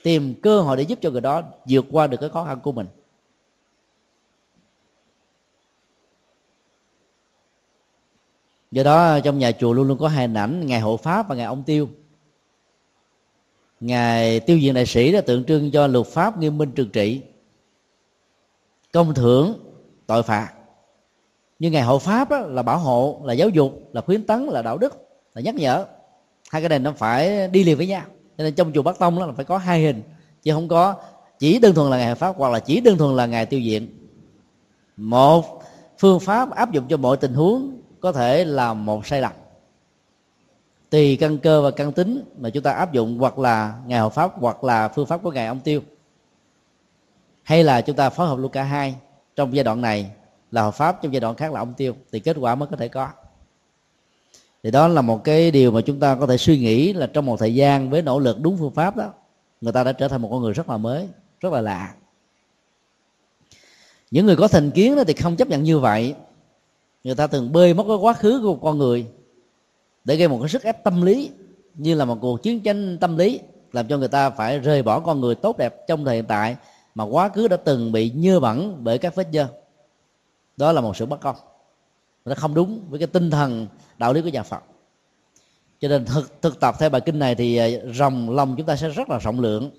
tìm 0.02 0.34
cơ 0.42 0.60
hội 0.60 0.76
để 0.76 0.82
giúp 0.82 0.98
cho 1.02 1.10
người 1.10 1.20
đó 1.20 1.42
vượt 1.68 1.84
qua 1.90 2.06
được 2.06 2.16
cái 2.20 2.28
khó 2.28 2.44
khăn 2.44 2.60
của 2.60 2.72
mình. 2.72 2.86
Do 8.70 8.82
đó 8.82 9.20
trong 9.20 9.38
nhà 9.38 9.52
chùa 9.52 9.72
luôn 9.72 9.88
luôn 9.88 9.98
có 9.98 10.08
hai 10.08 10.28
ảnh 10.34 10.66
ngày 10.66 10.80
hộ 10.80 10.96
pháp 10.96 11.28
và 11.28 11.34
ngày 11.34 11.46
ông 11.46 11.62
tiêu 11.62 11.88
ngài 13.82 14.40
tiêu 14.40 14.58
diện 14.58 14.74
đại 14.74 14.86
sĩ 14.86 15.12
đã 15.12 15.20
tượng 15.20 15.44
trưng 15.44 15.70
cho 15.70 15.86
luật 15.86 16.06
pháp 16.06 16.38
nghiêm 16.38 16.58
minh 16.58 16.72
trừng 16.72 16.90
trị 16.90 17.20
công 18.92 19.14
thưởng 19.14 19.54
tội 20.06 20.22
phạt 20.22 20.52
nhưng 21.62 21.72
ngày 21.72 21.82
hộ 21.82 21.98
pháp 21.98 22.30
á, 22.30 22.40
là 22.40 22.62
bảo 22.62 22.78
hộ 22.78 23.20
là 23.24 23.32
giáo 23.32 23.48
dục 23.48 23.88
là 23.92 24.00
khuyến 24.00 24.26
tấn 24.26 24.44
là 24.44 24.62
đạo 24.62 24.78
đức 24.78 25.08
là 25.34 25.42
nhắc 25.42 25.54
nhở. 25.54 25.84
Hai 26.50 26.62
cái 26.62 26.68
này 26.68 26.78
nó 26.78 26.92
phải 26.92 27.48
đi 27.48 27.64
liền 27.64 27.76
với 27.76 27.86
nhau. 27.86 28.02
Cho 28.38 28.44
nên 28.44 28.54
trong 28.54 28.72
chùa 28.72 28.82
bắc 28.82 28.98
tông 28.98 29.18
đó 29.18 29.26
là 29.26 29.32
phải 29.32 29.44
có 29.44 29.58
hai 29.58 29.82
hình 29.82 30.02
chứ 30.42 30.52
không 30.52 30.68
có 30.68 30.94
chỉ 31.38 31.58
đơn 31.58 31.74
thuần 31.74 31.90
là 31.90 31.96
ngày 31.96 32.08
hộ 32.08 32.14
pháp 32.14 32.36
hoặc 32.36 32.52
là 32.52 32.58
chỉ 32.58 32.80
đơn 32.80 32.98
thuần 32.98 33.16
là 33.16 33.26
ngày 33.26 33.46
tiêu 33.46 33.60
diện. 33.60 33.88
Một 34.96 35.62
phương 35.98 36.20
pháp 36.20 36.50
áp 36.50 36.72
dụng 36.72 36.84
cho 36.88 36.96
mọi 36.96 37.16
tình 37.16 37.34
huống 37.34 37.80
có 38.00 38.12
thể 38.12 38.44
là 38.44 38.74
một 38.74 39.06
sai 39.06 39.20
lầm 39.20 39.32
tùy 40.92 41.16
căn 41.16 41.38
cơ 41.38 41.62
và 41.62 41.70
căn 41.70 41.92
tính 41.92 42.24
mà 42.38 42.50
chúng 42.50 42.62
ta 42.62 42.72
áp 42.72 42.92
dụng 42.92 43.18
hoặc 43.18 43.38
là 43.38 43.74
ngày 43.86 44.00
hộ 44.00 44.08
pháp 44.08 44.32
hoặc 44.34 44.64
là 44.64 44.88
phương 44.88 45.06
pháp 45.06 45.22
của 45.22 45.30
ngài 45.30 45.46
ông 45.46 45.60
tiêu. 45.60 45.80
Hay 47.42 47.64
là 47.64 47.80
chúng 47.80 47.96
ta 47.96 48.10
phối 48.10 48.28
hợp 48.28 48.38
luôn 48.38 48.52
cả 48.52 48.62
hai 48.62 48.94
trong 49.36 49.54
giai 49.56 49.64
đoạn 49.64 49.80
này 49.80 50.10
là 50.50 50.62
hộ 50.62 50.70
pháp, 50.70 51.02
trong 51.02 51.12
giai 51.12 51.20
đoạn 51.20 51.34
khác 51.34 51.52
là 51.52 51.60
ông 51.60 51.74
tiêu, 51.74 51.96
thì 52.12 52.20
kết 52.20 52.36
quả 52.40 52.54
mới 52.54 52.68
có 52.70 52.76
thể 52.76 52.88
có. 52.88 53.08
Thì 54.62 54.70
đó 54.70 54.88
là 54.88 55.02
một 55.02 55.24
cái 55.24 55.50
điều 55.50 55.70
mà 55.70 55.80
chúng 55.80 56.00
ta 56.00 56.14
có 56.14 56.26
thể 56.26 56.36
suy 56.36 56.58
nghĩ 56.58 56.92
là 56.92 57.06
trong 57.06 57.26
một 57.26 57.36
thời 57.38 57.54
gian 57.54 57.90
với 57.90 58.02
nỗ 58.02 58.18
lực 58.18 58.40
đúng 58.40 58.58
phương 58.58 58.74
pháp 58.74 58.96
đó, 58.96 59.12
người 59.60 59.72
ta 59.72 59.84
đã 59.84 59.92
trở 59.92 60.08
thành 60.08 60.22
một 60.22 60.28
con 60.32 60.42
người 60.42 60.52
rất 60.52 60.68
là 60.68 60.76
mới, 60.76 61.08
rất 61.40 61.52
là 61.52 61.60
lạ. 61.60 61.94
Những 64.10 64.26
người 64.26 64.36
có 64.36 64.48
thành 64.48 64.70
kiến 64.70 64.96
đó 64.96 65.04
thì 65.06 65.12
không 65.14 65.36
chấp 65.36 65.48
nhận 65.48 65.62
như 65.62 65.78
vậy. 65.78 66.14
Người 67.04 67.14
ta 67.14 67.26
thường 67.26 67.52
bơi 67.52 67.74
mất 67.74 67.84
cái 67.88 67.96
quá 67.96 68.12
khứ 68.12 68.40
của 68.42 68.52
một 68.52 68.60
con 68.62 68.78
người 68.78 69.06
để 70.04 70.16
gây 70.16 70.28
một 70.28 70.38
cái 70.40 70.48
sức 70.48 70.62
ép 70.62 70.84
tâm 70.84 71.02
lý, 71.02 71.30
như 71.74 71.94
là 71.94 72.04
một 72.04 72.18
cuộc 72.20 72.42
chiến 72.42 72.60
tranh 72.60 72.98
tâm 72.98 73.16
lý, 73.16 73.40
làm 73.72 73.88
cho 73.88 73.98
người 73.98 74.08
ta 74.08 74.30
phải 74.30 74.58
rời 74.58 74.82
bỏ 74.82 75.00
con 75.00 75.20
người 75.20 75.34
tốt 75.34 75.58
đẹp 75.58 75.86
trong 75.88 76.04
thời 76.04 76.14
hiện 76.14 76.24
tại 76.24 76.56
mà 76.94 77.04
quá 77.04 77.28
khứ 77.28 77.48
đã 77.48 77.56
từng 77.56 77.92
bị 77.92 78.10
nhơ 78.10 78.40
bẩn 78.40 78.84
bởi 78.84 78.98
các 78.98 79.14
vết 79.14 79.28
dơ. 79.32 79.46
Đó 80.56 80.72
là 80.72 80.80
một 80.80 80.96
sự 80.96 81.06
bất 81.06 81.20
công. 81.20 81.36
Nó 82.24 82.34
không 82.34 82.54
đúng 82.54 82.80
với 82.88 82.98
cái 82.98 83.06
tinh 83.06 83.30
thần, 83.30 83.66
đạo 83.98 84.12
lý 84.12 84.22
của 84.22 84.28
nhà 84.28 84.42
phật. 84.42 84.62
Cho 85.80 85.88
nên 85.88 86.04
thực 86.04 86.42
thực 86.42 86.60
tập 86.60 86.74
theo 86.78 86.90
bài 86.90 87.00
kinh 87.00 87.18
này 87.18 87.34
thì 87.34 87.56
à, 87.56 87.68
rồng 87.94 88.30
lòng 88.30 88.54
chúng 88.56 88.66
ta 88.66 88.76
sẽ 88.76 88.88
rất 88.88 89.10
là 89.10 89.18
rộng 89.18 89.40
lượng. 89.40 89.70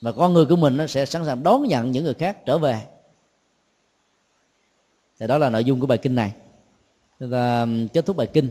Và 0.00 0.12
con 0.12 0.32
người 0.32 0.44
của 0.44 0.56
mình 0.56 0.76
nó 0.76 0.86
sẽ 0.86 1.06
sẵn 1.06 1.24
sàng 1.24 1.42
đón 1.42 1.62
nhận 1.68 1.90
những 1.90 2.04
người 2.04 2.14
khác 2.14 2.46
trở 2.46 2.58
về. 2.58 2.82
Thì 5.20 5.26
đó 5.26 5.38
là 5.38 5.50
nội 5.50 5.64
dung 5.64 5.80
của 5.80 5.86
bài 5.86 5.98
kinh 5.98 6.14
này. 6.14 6.32
Chúng 7.20 7.30
ta 7.30 7.66
kết 7.92 8.06
thúc 8.06 8.16
bài 8.16 8.26
kinh 8.32 8.50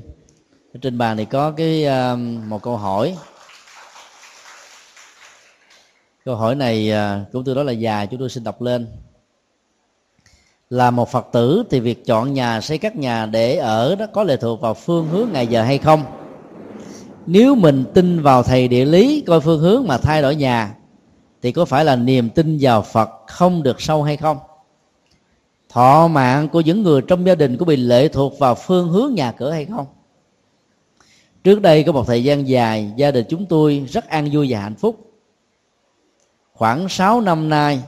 trên 0.80 0.98
bàn 0.98 1.18
thì 1.18 1.26
có 1.26 1.52
cái 1.52 1.86
ờ, 1.86 2.16
một 2.48 2.62
câu 2.62 2.78
hỏi. 2.78 3.18
Câu 6.26 6.36
hỏi 6.36 6.56
này 6.56 6.92
ờ, 6.92 7.20
cũng 7.32 7.44
tôi 7.44 7.56
đó 7.56 7.64
là 7.64 7.72
dài, 7.72 8.08
chúng 8.08 8.20
tôi 8.20 8.30
xin 8.30 8.44
đọc 8.44 8.62
lên. 8.62 8.88
Là 10.70 10.92
một 10.92 11.10
phật 11.10 11.28
tử 11.32 11.64
thì 11.70 11.80
việc 11.80 12.06
chọn 12.06 12.34
nhà 12.34 12.62
xây 12.62 12.78
các 12.78 12.96
nhà 12.96 13.26
để 13.26 13.56
ở 13.56 13.96
đó 13.96 14.06
có 14.14 14.24
lệ 14.24 14.38
thuộc 14.38 14.62
vào 14.62 14.74
phương 14.74 15.08
hướng 15.08 15.28
ngày 15.32 15.48
giờ 15.48 15.64
hay 15.64 15.78
không? 15.78 16.04
Nếu 17.26 17.56
mình 17.56 17.84
tin 17.94 18.22
vào 18.22 18.44
thầy 18.44 18.68
địa 18.68 18.86
lý, 18.86 19.24
coi 19.28 19.40
phương 19.40 19.60
hướng 19.60 19.88
mà 19.88 19.98
thay 19.98 20.22
đổi 20.22 20.36
nhà, 20.36 20.76
thì 21.42 21.52
có 21.52 21.66
phải 21.66 21.86
là 21.86 21.96
niềm 21.96 22.30
tin 22.30 22.58
vào 22.62 22.82
phật 22.82 23.10
không 23.28 23.64
được 23.64 23.82
sâu 23.82 24.04
hay 24.04 24.18
không? 24.18 24.38
Thọ 25.70 26.08
mạng 26.08 26.50
của 26.50 26.62
những 26.62 26.84
người 26.84 27.02
trong 27.08 27.26
gia 27.26 27.36
đình 27.36 27.58
có 27.58 27.66
bị 27.66 27.76
lệ 27.76 28.08
thuộc 28.08 28.40
vào 28.40 28.56
phương 28.56 28.90
hướng 28.90 29.16
nhà 29.16 29.32
cửa 29.32 29.52
hay 29.52 29.66
không? 29.66 29.86
Trước 31.44 31.62
đây 31.62 31.84
có 31.84 31.92
một 31.92 32.08
thời 32.08 32.24
gian 32.24 32.48
dài, 32.48 32.92
gia 32.96 33.12
đình 33.12 33.26
chúng 33.30 33.46
tôi 33.46 33.86
rất 33.90 34.08
an 34.08 34.30
vui 34.32 34.48
và 34.50 34.60
hạnh 34.60 34.76
phúc. 34.76 35.12
Khoảng 36.54 36.90
6 36.90 37.22
năm 37.22 37.50
nay, 37.50 37.84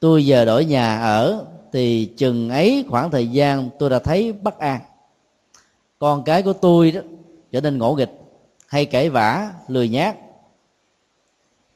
tôi 0.00 0.26
giờ 0.26 0.44
đổi 0.44 0.64
nhà 0.64 0.98
ở, 0.98 1.46
thì 1.72 2.04
chừng 2.16 2.50
ấy 2.50 2.84
khoảng 2.88 3.10
thời 3.10 3.28
gian 3.28 3.70
tôi 3.78 3.90
đã 3.90 3.98
thấy 3.98 4.32
bất 4.32 4.58
an. 4.58 4.80
Con 5.98 6.24
cái 6.24 6.42
của 6.42 6.52
tôi 6.52 6.90
đó 6.90 7.00
trở 7.52 7.60
nên 7.60 7.78
ngỗ 7.78 7.94
nghịch, 7.94 8.12
hay 8.66 8.86
cãi 8.86 9.10
vã, 9.10 9.50
lười 9.68 9.88
nhác. 9.88 10.16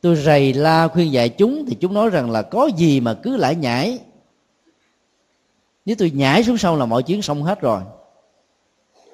Tôi 0.00 0.16
rầy 0.16 0.52
la 0.52 0.88
khuyên 0.88 1.12
dạy 1.12 1.28
chúng, 1.28 1.64
thì 1.66 1.76
chúng 1.80 1.94
nói 1.94 2.10
rằng 2.10 2.30
là 2.30 2.42
có 2.42 2.70
gì 2.76 3.00
mà 3.00 3.14
cứ 3.14 3.36
lại 3.36 3.54
nhảy. 3.54 3.98
Nếu 5.84 5.96
tôi 5.98 6.10
nhảy 6.10 6.44
xuống 6.44 6.58
sông 6.58 6.78
là 6.78 6.86
mọi 6.86 7.02
chuyến 7.02 7.22
xong 7.22 7.42
hết 7.42 7.60
rồi 7.60 7.80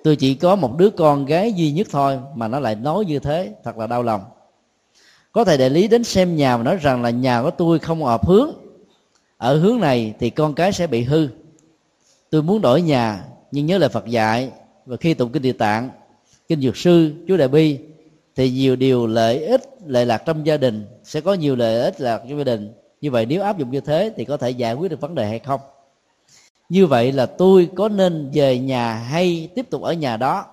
tôi 0.07 0.17
chỉ 0.17 0.35
có 0.35 0.57
một 0.57 0.79
đứa 0.79 0.91
con 0.91 1.25
gái 1.25 1.53
duy 1.53 1.73
nhất 1.73 1.87
thôi 1.91 2.19
mà 2.35 2.49
nó 2.49 2.61
lại 2.61 2.75
nói 2.75 3.05
như 3.05 3.19
thế, 3.19 3.53
thật 3.65 3.79
là 3.79 3.87
đau 3.87 4.03
lòng. 4.03 4.21
Có 5.33 5.45
thầy 5.45 5.59
đại 5.59 5.71
lý 5.71 5.89
đến 5.89 6.05
xem 6.05 6.37
nhà 6.37 6.57
và 6.57 6.63
nói 6.63 6.77
rằng 6.77 7.03
là 7.03 7.11
nhà 7.11 7.43
của 7.43 7.51
tôi 7.51 7.79
không 7.79 8.05
hợp 8.05 8.27
hướng. 8.27 8.51
Ở 9.37 9.59
hướng 9.59 9.81
này 9.81 10.15
thì 10.19 10.31
con 10.31 10.55
cái 10.55 10.73
sẽ 10.73 10.87
bị 10.87 11.03
hư. 11.03 11.29
Tôi 12.31 12.43
muốn 12.43 12.61
đổi 12.61 12.83
nhà, 12.83 13.25
nhưng 13.51 13.67
nhớ 13.67 13.79
lời 13.79 13.89
phật 13.89 14.07
dạy 14.07 14.51
và 14.87 14.97
khi 14.97 15.15
tụng 15.15 15.33
kinh 15.33 15.43
địa 15.43 15.53
tạng, 15.53 15.91
kinh 16.49 16.61
dược 16.61 16.77
sư 16.77 17.13
chú 17.29 17.37
đại 17.37 17.49
bi, 17.49 17.79
thì 18.37 18.51
nhiều 18.51 18.77
điều 18.77 19.07
lợi 19.07 19.45
ích 19.45 19.63
lệ 19.87 20.05
lạc 20.05 20.23
trong 20.27 20.47
gia 20.47 20.57
đình, 20.57 20.87
sẽ 21.05 21.21
có 21.21 21.35
nhiều 21.35 21.57
lợi 21.57 21.81
ích 21.81 22.01
lạc 22.01 22.23
trong 22.29 22.39
gia 22.39 22.45
đình. 22.45 22.73
Như 23.01 23.11
vậy 23.11 23.27
nếu 23.27 23.43
áp 23.43 23.59
dụng 23.59 23.71
như 23.71 23.81
thế 23.81 24.13
thì 24.17 24.25
có 24.25 24.37
thể 24.37 24.51
giải 24.51 24.75
quyết 24.75 24.91
được 24.91 25.01
vấn 25.01 25.15
đề 25.15 25.29
hay 25.29 25.39
không? 25.39 25.61
Như 26.69 26.87
vậy 26.87 27.13
là 27.13 27.27
tôi 27.27 27.71
có 27.77 27.89
nên 27.89 28.31
về 28.35 28.59
nhà 28.59 28.95
hay 28.95 29.49
tiếp 29.55 29.71
tục 29.71 29.83
ở 29.83 29.93
nhà 29.93 30.17
đó? 30.17 30.47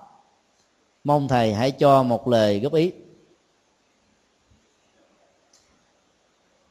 Mong 1.04 1.28
thầy 1.28 1.54
hãy 1.54 1.70
cho 1.70 2.02
một 2.02 2.28
lời 2.28 2.60
góp 2.60 2.72
ý. 2.72 2.92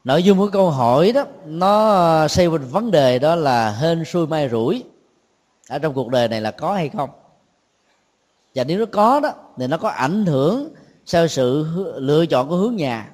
Nội 0.04 0.22
dung 0.22 0.38
của 0.38 0.48
câu 0.52 0.70
hỏi 0.70 1.12
đó, 1.12 1.24
nó 1.46 2.28
xây 2.28 2.46
quanh 2.46 2.68
vấn 2.68 2.90
đề 2.90 3.18
đó 3.18 3.34
là 3.34 3.70
hên 3.70 4.04
xui 4.04 4.26
may 4.26 4.48
rủi. 4.48 4.84
Ở 5.68 5.78
trong 5.78 5.94
cuộc 5.94 6.08
đời 6.08 6.28
này 6.28 6.40
là 6.40 6.50
có 6.50 6.74
hay 6.74 6.88
không? 6.88 7.10
Và 8.54 8.64
nếu 8.64 8.78
nó 8.78 8.86
có 8.92 9.20
đó, 9.20 9.32
thì 9.58 9.66
nó 9.66 9.76
có 9.76 9.88
ảnh 9.88 10.26
hưởng 10.26 10.74
sau 11.04 11.28
sự 11.28 11.66
lựa 11.96 12.26
chọn 12.26 12.48
của 12.48 12.56
hướng 12.56 12.76
nhà. 12.76 13.10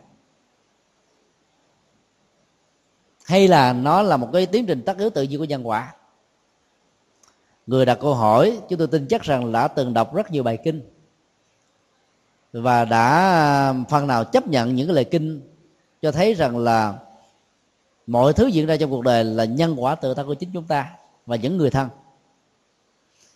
Hay 3.25 3.49
là 3.49 3.73
nó 3.73 4.03
là 4.03 4.17
một 4.17 4.29
cái 4.33 4.47
tiến 4.47 4.67
trình 4.67 4.83
tất 4.87 4.99
yếu 4.99 5.11
tự 5.11 5.23
nhiên 5.23 5.39
của 5.39 5.45
nhân 5.45 5.69
quả? 5.69 5.95
Người 7.71 7.87
đặt 7.87 7.99
câu 8.01 8.15
hỏi, 8.15 8.59
chúng 8.69 8.79
tôi 8.79 8.89
tin 8.89 9.07
chắc 9.09 9.23
rằng 9.23 9.53
đã 9.53 9.69
từng 9.69 9.95
đọc 9.95 10.15
rất 10.15 10.31
nhiều 10.31 10.43
bài 10.43 10.59
kinh. 10.65 10.83
Và 12.53 12.85
đã 12.85 13.09
à, 13.09 13.75
phần 13.89 14.07
nào 14.07 14.25
chấp 14.25 14.49
nhận 14.49 14.75
những 14.75 14.87
cái 14.87 14.95
lời 14.95 15.05
kinh 15.05 15.41
cho 16.03 16.13
thấy 16.13 16.35
rằng 16.35 16.59
là 16.59 16.95
mọi 18.07 18.33
thứ 18.33 18.47
diễn 18.47 18.67
ra 18.67 18.77
trong 18.77 18.91
cuộc 18.91 19.05
đời 19.05 19.25
là 19.25 19.45
nhân 19.45 19.75
quả 19.79 19.95
tự 19.95 20.15
thân 20.15 20.27
của 20.27 20.35
chính 20.35 20.51
chúng 20.53 20.65
ta 20.65 20.91
và 21.27 21.37
những 21.37 21.57
người 21.57 21.71
thân. 21.71 21.89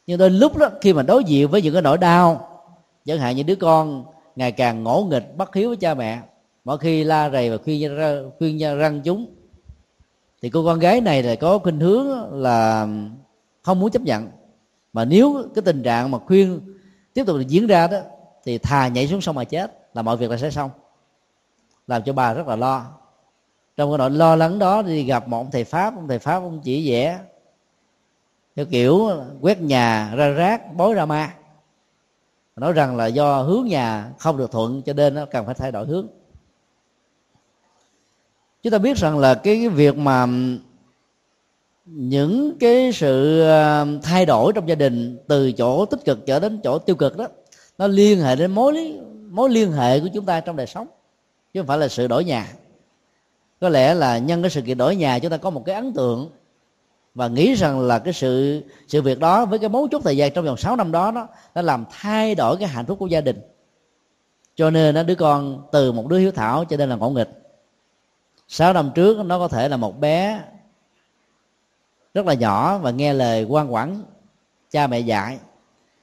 Nhưng 0.06 0.19
đôi 0.19 0.31
lúc 0.31 0.56
đó, 0.56 0.69
khi 0.81 0.93
mà 0.93 1.02
đối 1.02 1.24
diện 1.24 1.48
với 1.48 1.62
những 1.62 1.73
cái 1.73 1.82
nỗi 1.82 1.98
đau, 1.98 2.48
chẳng 3.05 3.19
hạn 3.19 3.36
như 3.36 3.43
đứa 3.43 3.56
con 3.56 4.05
ngày 4.36 4.52
càng 4.52 4.85
ngỗ 4.85 5.06
nghịch, 5.11 5.36
bất 5.36 5.55
hiếu 5.55 5.69
với 5.69 5.77
cha 5.77 5.94
mẹ, 5.94 6.20
mỗi 6.65 6.78
khi 6.78 7.05
la 7.05 7.31
rầy 7.31 7.51
và 7.51 7.56
khuyên 7.65 7.98
khuyên 8.39 8.59
răng 8.59 9.01
chúng, 9.05 9.27
thì 10.43 10.51
cô 10.51 10.65
con 10.65 10.78
gái 10.78 11.01
này 11.01 11.23
là 11.23 11.35
có 11.35 11.59
khuynh 11.59 11.81
hướng 11.81 12.32
là 12.43 12.86
không 13.65 13.81
muốn 13.81 13.91
chấp 13.91 14.03
nhận. 14.03 14.28
Mà 14.93 15.05
nếu 15.05 15.49
cái 15.55 15.62
tình 15.62 15.82
trạng 15.82 16.11
mà 16.11 16.19
khuyên 16.19 16.61
tiếp 17.15 17.24
tục 17.27 17.36
diễn 17.49 17.66
ra 17.66 17.86
đó 17.86 17.99
thì 18.45 18.59
thà 18.59 18.89
nhảy 18.89 19.09
xuống 19.09 19.20
sông 19.20 19.36
mà 19.36 19.45
chết 19.45 19.89
là 19.95 20.03
mọi 20.03 20.16
việc 20.16 20.31
là 20.31 20.36
sẽ 20.36 20.51
xong. 20.51 20.70
Làm 21.86 22.03
cho 22.03 22.12
bà 22.12 22.35
rất 22.35 22.47
là 22.47 22.57
lo. 22.57 22.86
Trong 23.77 23.91
cái 23.91 23.99
nỗi 23.99 24.11
lo 24.11 24.36
lắng 24.36 24.59
đó 24.59 24.82
đi 24.82 25.05
gặp 25.05 25.28
một 25.28 25.39
ông 25.39 25.51
thầy 25.51 25.65
pháp 25.65 25.95
ông 25.95 26.09
thầy 26.09 26.19
pháp 26.19 26.36
ông 26.36 26.61
chỉ 26.65 26.91
vẽ 26.91 27.20
theo 28.57 28.66
kiểu 28.66 29.11
quét 29.41 29.61
nhà 29.61 30.15
ra 30.15 30.28
rác 30.28 30.74
bối 30.74 30.95
ra 30.95 31.07
ma. 31.07 31.35
Nói 32.57 32.73
rằng 32.73 32.97
là 32.97 33.07
do 33.07 33.43
hướng 33.43 33.66
nhà 33.66 34.11
không 34.19 34.36
được 34.36 34.53
thuận 34.53 34.82
cho 34.82 34.93
nên 34.93 35.15
nó 35.15 35.24
cần 35.27 35.47
phải 35.47 35.55
thay 35.55 35.73
đổi 35.73 35.86
hướng. 35.86 36.07
Chúng 38.62 38.70
ta 38.70 38.78
biết 38.78 38.97
rằng 38.97 39.19
là 39.19 39.35
cái, 39.35 39.57
cái 39.57 39.69
việc 39.69 39.97
mà 39.97 40.27
những 41.85 42.59
cái 42.61 42.93
sự 42.93 43.40
ờ, 43.40 43.86
thay 44.02 44.27
đổi 44.27 44.52
trong 44.52 44.69
gia 44.69 44.74
đình, 44.74 45.19
từ 45.28 45.52
chỗ 45.52 45.85
tích 45.85 46.05
cực 46.05 46.27
trở 46.27 46.40
đến 46.40 46.61
chỗ 46.65 46.78
tiêu 46.78 46.97
cực 46.97 47.16
đó, 47.16 47.27
nó 47.78 47.86
liên 47.86 48.20
hệ 48.20 48.36
đến 48.36 48.51
mối 48.51 49.01
mối 49.31 49.51
liên 49.51 49.73
hệ 49.73 50.01
của 50.01 50.09
chúng 50.15 50.24
ta 50.24 50.40
trong 50.40 50.56
đời 50.56 50.66
sống, 50.66 50.86
chứ 51.52 51.61
không 51.61 51.66
phải 51.66 51.78
là 51.78 51.89
sự 51.89 52.06
đổi 52.06 52.24
nhà. 52.24 52.48
Có 53.61 53.69
lẽ 53.69 53.94
là 53.94 54.19
nhân 54.19 54.43
cái 54.43 54.51
sự 54.51 54.61
kiện 54.61 54.78
đổi 54.78 54.97
nhà, 54.97 55.19
chúng 55.19 55.31
ta 55.31 55.36
có 55.36 55.51
một 55.51 55.62
cái 55.66 55.74
ấn 55.74 55.93
tượng 55.93 56.31
và 57.15 57.28
nghĩ 57.28 57.55
rằng 57.55 57.81
là 57.81 57.98
cái 57.98 58.12
sự 58.12 58.62
sự 58.89 59.02
việc 59.02 59.19
đó 59.19 59.47
với 59.47 59.59
cái 59.59 59.69
mấu 59.69 59.89
chốt 59.90 60.02
thời 60.05 60.16
gian 60.16 60.32
trong 60.32 60.44
vòng 60.44 60.56
6 60.56 60.77
năm 60.77 60.93
đó 60.93 61.11
đó, 61.11 61.28
nó 61.55 61.62
làm 61.62 61.85
thay 61.90 62.35
đổi 62.35 62.56
cái 62.56 62.69
hạnh 62.69 62.86
phúc 62.86 62.98
của 62.98 63.06
gia 63.06 63.20
đình. 63.20 63.40
Cho 64.55 64.70
nên 64.70 64.94
nó 64.94 65.02
đứa 65.02 65.15
con 65.15 65.62
từ 65.73 65.93
một 65.93 66.09
đứa 66.09 66.19
hiếu 66.19 66.32
thảo 66.32 66.65
cho 66.65 66.77
nên 66.77 66.89
là 66.89 66.97
ngỗ 66.97 67.11
nghịch. 67.11 67.31
6 68.48 68.73
năm 68.73 68.90
trước 68.94 69.24
nó 69.24 69.39
có 69.39 69.48
thể 69.48 69.69
là 69.69 69.77
một 69.77 70.01
bé 70.01 70.40
rất 72.15 72.27
là 72.27 72.35
nhỏ 72.35 72.78
và 72.78 72.91
nghe 72.91 73.12
lời 73.12 73.45
quan 73.45 73.74
quản 73.74 74.03
cha 74.70 74.86
mẹ 74.86 75.01
dạy. 75.01 75.39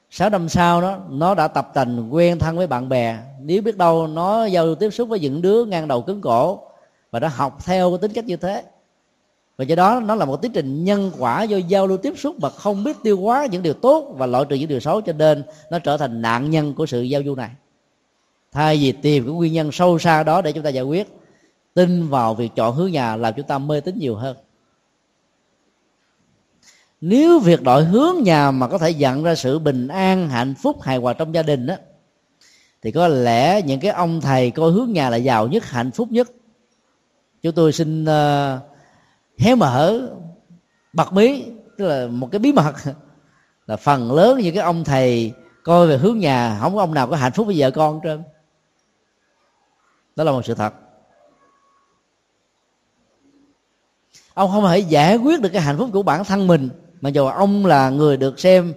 Sáu 0.10 0.30
năm 0.30 0.50
sau 0.50 0.82
đó, 0.82 1.00
nó 1.10 1.36
đã 1.36 1.48
tập 1.48 1.72
thành 1.74 2.10
quen 2.10 2.40
thân 2.40 2.58
với 2.58 2.68
bạn 2.68 2.90
bè. 2.90 3.18
Nếu 3.42 3.62
biết 3.62 3.78
đâu, 3.78 4.08
nó 4.08 4.46
giao 4.46 4.66
lưu 4.66 4.76
tiếp 4.76 4.90
xúc 4.90 5.10
với 5.10 5.20
những 5.20 5.42
đứa 5.42 5.66
ngang 5.66 5.88
đầu 5.88 6.02
cứng 6.02 6.22
cổ 6.22 6.60
và 7.12 7.20
nó 7.20 7.28
học 7.28 7.66
theo 7.66 7.90
cái 7.90 7.98
tính 7.98 8.12
cách 8.14 8.26
như 8.26 8.36
thế. 8.36 8.64
Và 9.58 9.64
do 9.64 9.76
đó, 9.76 10.00
nó 10.00 10.16
là 10.16 10.26
một 10.26 10.42
tiến 10.42 10.52
trình 10.52 10.84
nhân 10.84 11.12
quả 11.18 11.44
do 11.44 11.58
giao 11.58 11.88
lưu 11.88 11.98
tiếp 11.98 12.14
xúc 12.18 12.36
mà 12.40 12.50
không 12.50 12.84
biết 12.84 12.98
tiêu 13.04 13.22
hóa 13.22 13.46
những 13.52 13.64
điều 13.64 13.74
tốt 13.74 14.14
và 14.18 14.26
loại 14.26 14.46
trừ 14.50 14.56
những 14.56 14.70
điều 14.70 14.80
xấu, 14.80 15.02
cho 15.02 15.14
nên 15.14 15.44
nó 15.72 15.80
trở 15.80 15.98
thành 15.98 16.22
nạn 16.22 16.50
nhân 16.50 16.74
của 16.74 16.86
sự 16.86 17.02
giao 17.02 17.22
du 17.26 17.36
này. 17.36 17.50
Thay 18.52 18.78
vì 18.78 18.92
tìm 18.92 19.26
cái 19.26 19.34
nguyên 19.34 19.54
nhân 19.54 19.72
sâu 19.72 20.00
xa 20.00 20.24
đó 20.24 20.42
để 20.42 20.52
chúng 20.52 20.64
ta 20.64 20.70
giải 20.70 20.84
quyết, 20.84 21.08
tin 21.74 22.08
vào 22.08 22.36
việc 22.36 22.52
chọn 22.56 22.76
hướng 22.76 22.92
nhà 22.92 23.16
làm 23.16 23.34
chúng 23.38 23.48
ta 23.48 23.58
mê 23.58 23.80
tín 23.80 24.00
nhiều 24.00 24.16
hơn 24.16 24.38
nếu 27.02 27.40
việc 27.40 27.64
đổi 27.64 27.86
hướng 27.86 28.24
nhà 28.24 28.52
mà 28.52 28.68
có 28.68 28.78
thể 28.78 28.90
dẫn 28.90 29.24
ra 29.24 29.36
sự 29.36 29.60
bình 29.60 29.88
an 29.88 30.30
hạnh 30.30 30.54
phúc 30.62 30.82
hài 30.82 30.98
hòa 30.98 31.14
trong 31.14 31.34
gia 31.34 31.44
đình 31.44 31.66
đó 31.66 31.76
thì 32.82 32.92
có 32.92 33.08
lẽ 33.08 33.62
những 33.62 33.80
cái 33.80 33.92
ông 33.92 34.22
thầy 34.22 34.52
coi 34.52 34.72
hướng 34.72 34.92
nhà 34.92 35.10
là 35.10 35.18
giàu 35.18 35.48
nhất 35.48 35.66
hạnh 35.66 35.92
phúc 35.92 36.12
nhất. 36.12 36.32
Chúng 37.42 37.56
tôi 37.56 37.74
xin 37.74 38.04
uh, 38.04 38.62
hé 39.38 39.56
mở 39.56 40.10
bật 40.94 41.14
mí 41.14 41.46
tức 41.78 41.88
là 41.88 42.08
một 42.08 42.30
cái 42.32 42.40
bí 42.40 42.54
mật. 42.54 42.74
Là 43.68 43.78
phần 43.78 44.12
lớn 44.12 44.40
những 44.40 44.56
cái 44.56 44.64
ông 44.64 44.84
thầy 44.84 45.34
coi 45.64 45.88
về 45.88 45.98
hướng 45.98 46.20
nhà 46.20 46.60
không 46.62 46.76
có 46.76 46.82
ông 46.82 46.94
nào 46.94 47.08
có 47.08 47.16
hạnh 47.16 47.32
phúc 47.32 47.48
với 47.48 47.56
vợ 47.58 47.72
con 47.72 48.00
trơn. 48.04 48.24
Đó 50.16 50.24
là 50.24 50.32
một 50.32 50.46
sự 50.46 50.54
thật. 50.54 50.74
Ông 54.34 54.52
không 54.52 54.64
thể 54.68 54.80
giải 54.80 55.18
quyết 55.18 55.42
được 55.42 55.50
cái 55.54 55.62
hạnh 55.62 55.78
phúc 55.78 55.90
của 55.94 56.04
bản 56.04 56.24
thân 56.24 56.48
mình 56.48 56.70
mà 57.02 57.10
dù 57.10 57.26
ông 57.26 57.66
là 57.66 57.90
người 57.90 58.18
được 58.18 58.40
xem 58.40 58.74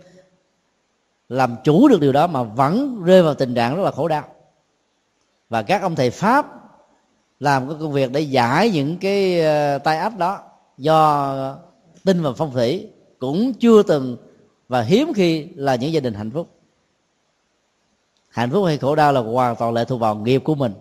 làm 1.29 1.57
chủ 1.65 1.89
được 1.89 2.01
điều 2.01 2.13
đó 2.13 2.27
mà 2.27 2.43
vẫn 2.43 3.03
rơi 3.05 3.23
vào 3.23 3.35
tình 3.35 3.55
trạng 3.55 3.77
rất 3.77 3.83
là 3.83 3.91
khổ 3.91 4.09
đau. 4.09 4.25
Và 5.49 5.63
các 5.63 5.83
ông 5.83 5.95
thầy 5.95 6.11
pháp 6.11 6.47
làm 7.41 7.69
cái 7.69 7.77
công 7.81 7.93
việc 7.93 8.13
để 8.13 8.21
giải 8.21 8.71
những 8.71 8.97
cái 8.99 9.41
ờ, 9.41 9.79
tai 9.79 9.99
ách 9.99 10.19
đó 10.19 10.43
do 10.79 11.57
tin 12.05 12.23
vào 12.23 12.35
phong 12.35 12.53
thủy 12.53 12.89
cũng 13.19 13.53
chưa 13.55 13.83
từng 13.83 14.17
và 14.69 14.83
hiếm 14.83 15.13
khi 15.15 15.47
là 15.55 15.75
những 15.75 15.93
gia 15.93 16.01
đình 16.01 16.15
hạnh 16.15 16.31
phúc. 16.31 16.49
Hạnh 18.29 18.51
phúc 18.51 18.65
hay 18.67 18.79
khổ 18.79 18.95
đau 18.95 19.13
là 19.13 19.21
hoàn 19.21 19.57
toàn 19.57 19.73
lệ 19.73 19.85
thuộc 19.85 20.01
vào 20.01 20.15
nghiệp 20.15 20.39
của 20.45 20.55
mình. 20.55 20.73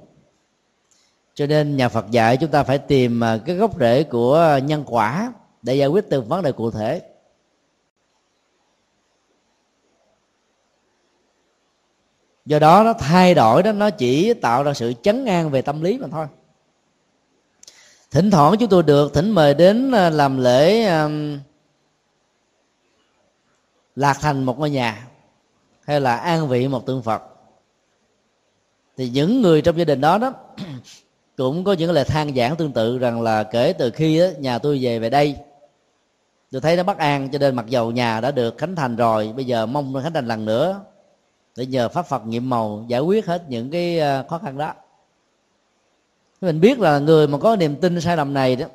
Cho 1.34 1.48
nên 1.48 1.78
nhà 1.78 1.90
Phật 1.90 2.12
dạy 2.12 2.38
chúng 2.38 2.52
ta 2.52 2.64
phải 2.64 2.78
tìm 2.78 3.20
ờ, 3.20 3.40
cái 3.46 3.56
gốc 3.56 3.80
rễ 3.80 4.04
của 4.04 4.60
nhân 4.64 4.84
quả 4.88 5.34
để 5.62 5.76
giải 5.76 5.88
quyết 5.88 6.10
từng 6.10 6.28
vấn 6.28 6.42
đề 6.42 6.52
cụ 6.52 6.72
thể. 6.72 7.02
Do 12.46 12.60
đó 12.60 12.84
nó 12.84 12.94
thay 12.94 13.34
đổi 13.34 13.64
đó 13.64 13.72
nó 13.72 13.90
chỉ 13.90 14.34
tạo 14.34 14.64
ra 14.64 14.74
sự 14.74 14.94
chấn 15.02 15.26
an 15.26 15.50
về 15.50 15.62
tâm 15.62 15.82
lý 15.82 15.98
mà 15.98 16.08
thôi. 16.12 16.28
Thỉnh 18.12 18.32
thoảng 18.32 18.56
chúng 18.60 18.70
tôi 18.70 18.84
được 18.84 19.14
thỉnh 19.14 19.32
mời 19.32 19.54
đến 19.54 19.92
à, 19.92 20.10
làm 20.10 20.38
lễ 20.38 20.86
um, 20.86 21.40
lạc 23.96 24.18
thành 24.22 24.44
một 24.44 24.60
ngôi 24.60 24.70
nhà 24.70 25.08
hay 25.86 26.02
là 26.02 26.16
an 26.16 26.48
vị 26.48 26.68
một 26.68 26.86
tượng 26.86 27.04
phật. 27.04 27.22
Thì 28.98 29.10
những 29.10 29.42
người 29.42 29.62
trong 29.62 29.78
gia 29.78 29.86
đình 29.86 30.02
đó 30.02 30.18
đó 30.18 30.34
cũng 31.38 31.64
có 31.64 31.74
những 31.74 31.92
lời 31.92 32.04
than 32.04 32.36
giảng 32.36 32.56
tương 32.56 32.72
tự 32.72 32.98
rằng 32.98 33.22
là 33.22 33.44
kể 33.44 33.74
từ 33.74 33.92
khi 33.92 34.20
đó, 34.20 34.26
nhà 34.40 34.60
tôi 34.60 34.80
về 34.82 35.00
về 35.00 35.10
đây 35.10 35.36
tôi 36.52 36.62
thấy 36.62 36.78
nó 36.78 36.84
bất 36.84 36.98
an 36.98 37.30
cho 37.32 37.40
nên 37.40 37.56
mặc 37.56 37.66
dầu 37.68 37.92
nhà 37.92 38.22
đã 38.22 38.32
được 38.32 38.58
khánh 38.58 38.76
thành 38.76 38.96
rồi 38.96 39.34
bây 39.36 39.46
giờ 39.46 39.66
mong 39.66 40.04
khánh 40.04 40.14
thành 40.14 40.28
lần 40.28 40.46
nữa 40.46 40.82
để 41.56 41.66
nhờ 41.66 41.90
pháp 41.90 42.02
phật 42.02 42.26
nhiệm 42.26 42.50
màu 42.50 42.86
giải 42.88 43.02
quyết 43.02 43.26
hết 43.26 43.44
những 43.48 43.72
cái 43.72 44.00
ờ, 44.00 44.26
khó 44.30 44.38
khăn 44.38 44.58
đó. 44.58 44.74
Mình 46.42 46.62
biết 46.62 46.80
là 46.80 47.00
người 47.00 47.28
mà 47.28 47.38
có 47.38 47.56
niềm 47.56 47.76
tin 47.76 48.02
sai 48.02 48.18
lầm 48.18 48.34
này 48.34 48.56
đó, 48.56 48.66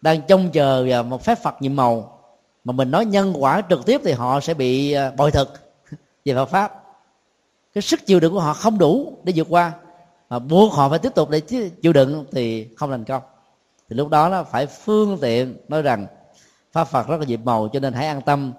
đang 0.00 0.20
trông 0.28 0.50
chờ 0.52 0.86
vào 0.88 1.02
một 1.02 1.24
phép 1.24 1.38
phật 1.42 1.62
nhiệm 1.62 1.76
màu, 1.76 2.20
mà 2.64 2.72
mình 2.72 2.90
nói 2.90 3.04
nhân 3.04 3.34
quả 3.38 3.62
trực 3.70 3.86
tiếp 3.86 4.00
thì 4.04 4.12
họ 4.12 4.40
sẽ 4.40 4.54
bị 4.54 4.92
ờ, 4.92 5.12
bội 5.16 5.30
thực 5.30 5.48
về 6.24 6.34
Phật 6.34 6.46
pháp. 6.46 6.82
Cái 7.74 7.82
sức 7.82 8.06
chịu 8.06 8.20
đựng 8.20 8.32
của 8.32 8.40
họ 8.40 8.52
không 8.52 8.78
đủ 8.78 9.12
để 9.24 9.32
vượt 9.36 9.46
qua, 9.50 9.72
mà 10.28 10.38
buộc 10.38 10.72
họ 10.72 10.88
phải 10.88 10.98
tiếp 10.98 11.14
tục 11.14 11.30
để 11.30 11.40
chịu 11.82 11.92
đựng 11.92 12.24
thì 12.32 12.68
không 12.76 12.90
thành 12.90 13.04
công. 13.04 13.22
Thì 13.90 13.96
lúc 13.96 14.08
đó 14.08 14.28
nó 14.28 14.44
phải 14.44 14.66
phương 14.66 15.18
tiện 15.20 15.56
nói 15.68 15.82
rằng 15.82 16.06
pháp 16.72 16.84
phật 16.84 17.08
rất 17.08 17.16
là 17.20 17.26
dịp 17.26 17.40
màu 17.44 17.68
cho 17.72 17.80
nên 17.80 17.92
hãy 17.92 18.06
an 18.06 18.20
tâm 18.20 18.52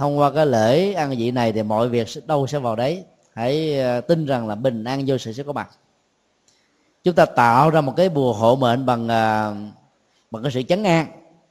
thông 0.00 0.18
qua 0.18 0.30
cái 0.30 0.46
lễ 0.46 0.92
ăn 0.92 1.10
vị 1.10 1.30
này 1.30 1.52
thì 1.52 1.62
mọi 1.62 1.88
việc 1.88 2.08
đâu 2.26 2.46
sẽ 2.46 2.58
vào 2.58 2.76
đấy. 2.76 3.04
Hãy 3.34 3.80
ờ, 3.80 4.00
tin 4.00 4.26
rằng 4.26 4.48
là 4.48 4.54
bình 4.54 4.84
an 4.84 5.04
vô 5.06 5.18
sự 5.18 5.32
sẽ 5.32 5.42
có 5.42 5.52
mặt. 5.52 5.70
Chúng 7.04 7.14
ta 7.14 7.24
tạo 7.24 7.70
ra 7.70 7.80
một 7.80 7.92
cái 7.96 8.08
bùa 8.08 8.32
hộ 8.32 8.56
mệnh 8.56 8.86
bằng 8.86 9.08
ờ, 9.08 9.54
bằng 10.30 10.42
cái 10.42 10.52
sự 10.52 10.62
chấn 10.62 10.84
an, 10.84 11.06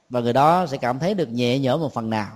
và 0.08 0.20
người 0.20 0.32
đó 0.32 0.66
sẽ 0.66 0.76
cảm 0.76 0.98
thấy 0.98 1.14
được 1.14 1.28
nhẹ 1.28 1.58
nhõm 1.58 1.80
một 1.80 1.94
phần 1.94 2.10
nào. 2.10 2.28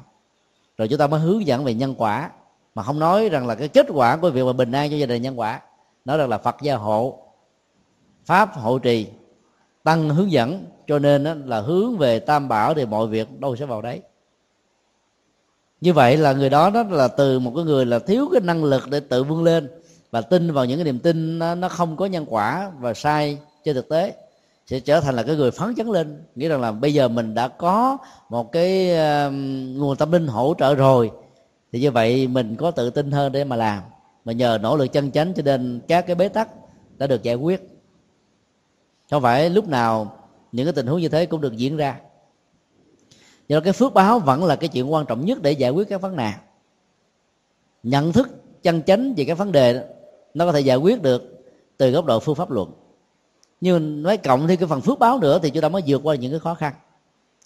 Rồi 0.78 0.89
chúng 0.89 0.99
ta 0.99 1.07
mới 1.07 1.20
hướng 1.20 1.47
dẫn 1.47 1.65
về 1.65 1.74
nhân 1.74 1.95
quả. 1.99 2.31
Mà 2.74 2.82
không 2.82 2.99
nói 2.99 3.28
rằng 3.28 3.47
là 3.47 3.55
cái 3.55 3.69
kết 3.69 3.86
quả 3.95 4.16
của 4.16 4.31
việc 4.31 4.45
mà 4.45 4.53
bình 4.53 4.73
an 4.73 4.91
cho 4.91 4.97
gia 4.97 5.07
đình 5.07 5.23
nhân 5.23 5.41
quả. 5.41 5.61
Nói 6.05 6.19
rằng 6.19 6.28
là 6.28 6.39
phật 6.39 6.57
gia 6.62 6.77
hộ, 6.77 7.19
pháp 8.24 8.55
hộ 8.55 8.78
trì, 8.78 9.07
tăng 9.82 10.11
hướng 10.11 10.32
dẫn. 10.32 10.65
Cho 10.86 10.99
nên 10.99 11.24
là 11.24 11.61
hướng 11.61 11.99
về 11.99 12.19
tam 12.19 12.49
bảo 12.49 12.74
thì 12.74 12.86
mọi 12.86 13.07
việc 13.07 13.41
đâu 13.41 13.57
sẽ 13.57 13.66
vào 13.66 13.82
đấy 13.82 14.03
như 15.80 15.92
vậy 15.92 16.16
là 16.16 16.32
người 16.32 16.51
đó 16.51 16.70
đó 16.70 16.82
là 16.82 17.09
từ 17.09 17.38
một 17.38 17.52
cái 17.56 17.64
người 17.64 17.86
là 17.86 17.98
thiếu 17.98 18.28
cái 18.32 18.40
năng 18.40 18.64
lực 18.64 18.90
để 18.90 19.01
tự 19.01 19.24
vươn 19.24 19.42
lên 19.44 19.70
và 20.10 20.20
tin 20.20 20.52
vào 20.52 20.64
những 20.64 20.78
cái 20.78 20.84
niềm 20.84 20.98
tin 20.98 21.38
nó, 21.38 21.55
nó 21.55 21.68
không 21.68 21.96
có 21.96 22.06
nhân 22.06 22.26
quả 22.28 22.70
và 22.78 22.94
sai 22.94 23.38
trên 23.64 23.74
thực 23.74 23.88
tế 23.88 24.14
sẽ 24.66 24.80
trở 24.80 25.01
thành 25.01 25.14
là 25.14 25.22
cái 25.22 25.36
người 25.36 25.51
phấn 25.51 25.74
chấn 25.74 25.86
lên. 25.86 26.22
Nghĩa 26.34 26.48
rằng 26.48 26.60
là 26.60 26.72
bây 26.72 26.94
giờ 26.94 27.09
mình 27.09 27.34
đã 27.34 27.48
có 27.48 27.98
một 28.28 28.52
cái 28.52 28.90
uh, 28.92 29.32
nguồn 29.76 29.96
tâm 29.96 30.12
linh 30.12 30.26
hỗ 30.26 30.55
trợ 30.59 30.74
rồi 30.74 31.10
thì 31.72 31.80
như 31.80 31.90
vậy 31.90 32.26
mình 32.26 32.56
có 32.56 32.70
tự 32.70 32.90
tin 32.90 33.10
hơn 33.10 33.32
để 33.32 33.44
mà 33.44 33.56
làm. 33.56 33.82
Mà 34.24 34.32
nhờ 34.32 34.59
nỗ 34.62 34.76
lực 34.76 34.92
chân 34.92 35.10
chánh 35.10 35.34
cho 35.34 35.42
nên 35.42 35.80
các 35.88 36.06
cái 36.06 36.16
bế 36.16 36.28
tắc 36.28 36.48
đã 36.98 37.06
được 37.06 37.22
giải 37.22 37.34
quyết. 37.34 37.68
Không 39.10 39.22
phải 39.22 39.51
lúc 39.51 39.68
nào 39.68 40.16
những 40.52 40.66
cái 40.66 40.72
tình 40.72 40.86
huống 40.86 41.01
như 41.01 41.09
thế 41.09 41.26
cũng 41.26 41.40
được 41.40 41.56
diễn 41.56 41.76
ra 41.76 41.96
do 43.49 43.61
cái 43.61 43.73
phước 43.73 43.95
báo 43.95 44.19
vẫn 44.19 44.45
là 44.45 44.57
cái 44.57 44.69
chuyện 44.69 44.93
quan 44.93 45.07
trọng 45.07 45.25
nhất 45.25 45.43
để 45.43 45.53
giải 45.53 45.71
quyết 45.71 45.89
các 45.89 46.01
vấn 46.01 46.16
nạn. 46.16 46.39
Nhận 47.83 48.12
thức 48.12 48.29
chân 48.62 48.83
chánh 48.83 49.15
về 49.16 49.25
các 49.25 49.39
vấn 49.39 49.53
đề 49.53 49.89
nó 50.35 50.47
có 50.47 50.53
thể 50.53 50.61
giải 50.61 50.77
quyết 50.77 51.03
được 51.03 51.45
từ 51.77 51.91
góc 51.91 52.05
độ 52.05 52.21
phương 52.21 52.35
pháp 52.35 52.51
luận. 52.51 52.73
Nhưng 53.61 54.03
nói 54.03 54.16
cộng 54.16 54.47
thêm 54.49 54.59
cái 54.59 54.69
phần 54.69 54.81
phước 54.81 54.99
báo 54.99 55.19
nữa 55.19 55.39
thì 55.43 55.51
chúng 55.51 55.62
ta 55.62 55.69
mới 55.69 55.83
vượt 55.87 56.01
qua 56.05 56.15
những 56.15 56.31
cái 56.31 56.41
khó 56.41 56.55
khăn. 56.55 56.75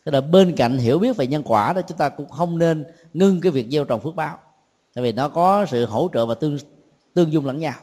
Tức 0.04 0.12
là 0.12 0.20
bên 0.20 0.56
cạnh 0.56 0.78
hiểu 0.78 0.98
biết 0.98 1.16
về 1.16 1.26
nhân 1.26 1.42
quả 1.46 1.72
đó, 1.72 1.80
chúng 1.82 1.98
ta 1.98 2.08
cũng 2.08 2.28
không 2.28 2.58
nên 2.58 2.84
ngưng 3.14 3.40
cái 3.40 3.52
việc 3.52 3.66
gieo 3.70 3.84
trồng 3.84 4.00
phước 4.00 4.14
báo. 4.14 4.38
Tại 4.94 5.04
vì 5.04 5.12
nó 5.12 5.28
có 5.28 5.66
sự 5.66 5.86
hỗ 5.86 6.08
trợ 6.14 6.26
và 6.26 6.34
tương 6.34 6.58
tương 7.14 7.32
dung 7.32 7.46
lẫn 7.46 7.58
nhau. 7.58 7.74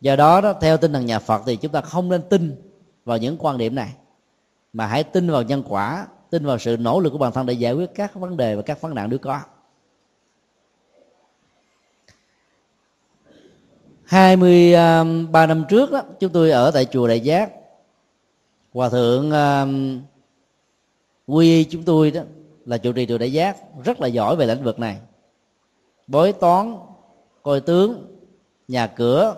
Do 0.00 0.16
đó 0.16 0.40
đó, 0.40 0.52
theo 0.60 0.76
tinh 0.76 0.92
thần 0.92 1.06
nhà 1.06 1.18
Phật 1.18 1.42
thì 1.46 1.56
chúng 1.56 1.72
ta 1.72 1.80
không 1.80 2.08
nên 2.08 2.22
tin 2.22 2.62
vào 3.04 3.18
những 3.18 3.36
quan 3.38 3.58
điểm 3.58 3.74
này, 3.74 3.92
mà 4.72 4.86
hãy 4.86 5.04
tin 5.04 5.30
vào 5.30 5.42
nhân 5.42 5.62
quả 5.68 6.06
tin 6.36 6.46
vào 6.46 6.58
sự 6.58 6.76
nỗ 6.76 7.00
lực 7.00 7.10
của 7.10 7.18
bản 7.18 7.32
thân 7.32 7.46
để 7.46 7.54
giải 7.54 7.72
quyết 7.72 7.90
các 7.94 8.14
vấn 8.14 8.36
đề 8.36 8.56
và 8.56 8.62
các 8.62 8.80
vấn 8.80 8.94
nạn 8.94 9.10
nếu 9.10 9.18
có 9.18 9.40
23 14.04 15.46
năm 15.46 15.64
trước 15.68 15.92
đó, 15.92 16.02
chúng 16.20 16.32
tôi 16.32 16.50
ở 16.50 16.70
tại 16.70 16.84
chùa 16.84 17.08
Đại 17.08 17.20
Giác. 17.20 17.52
Hòa 18.74 18.88
thượng 18.88 19.30
uh, 19.30 19.68
quy 21.26 21.64
chúng 21.64 21.82
tôi 21.82 22.10
đó 22.10 22.20
là 22.66 22.78
chủ 22.78 22.92
trì 22.92 23.06
chùa 23.06 23.18
Đại 23.18 23.32
Giác 23.32 23.56
rất 23.84 24.00
là 24.00 24.06
giỏi 24.06 24.36
về 24.36 24.46
lĩnh 24.46 24.62
vực 24.62 24.78
này. 24.78 24.98
Bói 26.06 26.32
toán 26.32 26.76
coi 27.42 27.60
tướng 27.60 28.16
nhà 28.68 28.86
cửa 28.86 29.36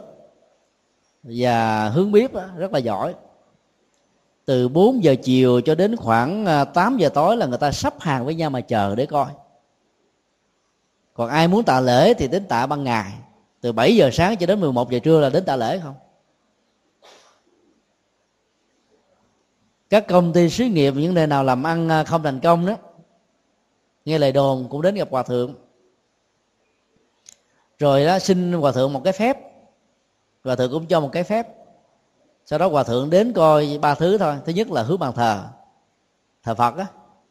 và 1.22 1.88
hướng 1.88 2.12
bếp 2.12 2.32
đó, 2.32 2.44
rất 2.56 2.72
là 2.72 2.78
giỏi 2.78 3.14
từ 4.48 4.68
4 4.68 5.04
giờ 5.04 5.14
chiều 5.22 5.60
cho 5.60 5.74
đến 5.74 5.96
khoảng 5.96 6.46
à, 6.46 6.64
8 6.64 6.96
giờ 6.96 7.08
tối 7.08 7.36
là 7.36 7.46
người 7.46 7.58
ta 7.58 7.72
sắp 7.72 7.94
hàng 8.00 8.24
với 8.24 8.34
nhau 8.34 8.50
mà 8.50 8.60
chờ 8.60 8.94
để 8.94 9.06
coi. 9.06 9.26
Còn 11.14 11.28
ai 11.28 11.48
muốn 11.48 11.64
tạ 11.64 11.80
lễ 11.80 12.14
thì 12.14 12.28
đến 12.28 12.44
tạ 12.44 12.66
ban 12.66 12.84
ngày. 12.84 13.12
Từ 13.60 13.72
7 13.72 13.96
giờ 13.96 14.10
sáng 14.12 14.36
cho 14.36 14.46
đến 14.46 14.60
11 14.60 14.90
giờ 14.90 14.98
trưa 14.98 15.20
là 15.20 15.30
đến 15.30 15.44
tạ 15.44 15.56
lễ 15.56 15.80
không? 15.82 15.94
Các 19.90 20.06
công 20.08 20.32
ty 20.32 20.50
xí 20.50 20.68
nghiệp 20.68 20.94
những 20.96 21.14
nơi 21.14 21.26
nào 21.26 21.44
làm 21.44 21.62
ăn 21.62 21.88
à, 21.88 22.04
không 22.04 22.22
thành 22.22 22.40
công 22.40 22.66
đó, 22.66 22.76
nghe 24.04 24.18
lời 24.18 24.32
đồn 24.32 24.68
cũng 24.68 24.82
đến 24.82 24.94
gặp 24.94 25.08
hòa 25.10 25.22
thượng. 25.22 25.54
Rồi 27.78 28.04
đó 28.04 28.18
xin 28.18 28.52
hòa 28.52 28.72
thượng 28.72 28.92
một 28.92 29.00
cái 29.04 29.12
phép. 29.12 29.38
Hòa 30.44 30.56
thượng 30.56 30.70
cũng 30.70 30.86
cho 30.86 31.00
một 31.00 31.10
cái 31.12 31.24
phép 31.24 31.57
sau 32.50 32.58
đó 32.58 32.68
hòa 32.68 32.82
thượng 32.82 33.10
đến 33.10 33.32
coi 33.32 33.78
ba 33.82 33.94
thứ 33.94 34.18
thôi. 34.18 34.36
Thứ 34.46 34.52
nhất 34.52 34.70
là 34.70 34.82
hướng 34.82 34.98
bàn 34.98 35.12
thờ. 35.12 35.44
Thờ 36.42 36.54
phật 36.54 36.76
á. 36.76 36.86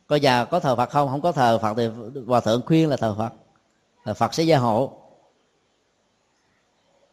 Coi 0.08 0.20
nhà 0.20 0.46
có 0.46 0.60
thờ 0.60 0.76
phật 0.76 0.90
không? 0.90 1.10
Không 1.10 1.22
có 1.22 1.32
thờ 1.32 1.60
phật 1.62 1.74
thì 1.78 1.90
hòa 2.28 2.40
thượng 2.40 2.62
khuyên 2.66 2.90
là 2.90 2.98
thờ 2.98 3.16
phật. 3.18 3.30
Thờ 4.06 4.14
phật 4.14 4.34
sẽ 4.34 4.44
gia 4.44 4.58
hộ. 4.58 4.92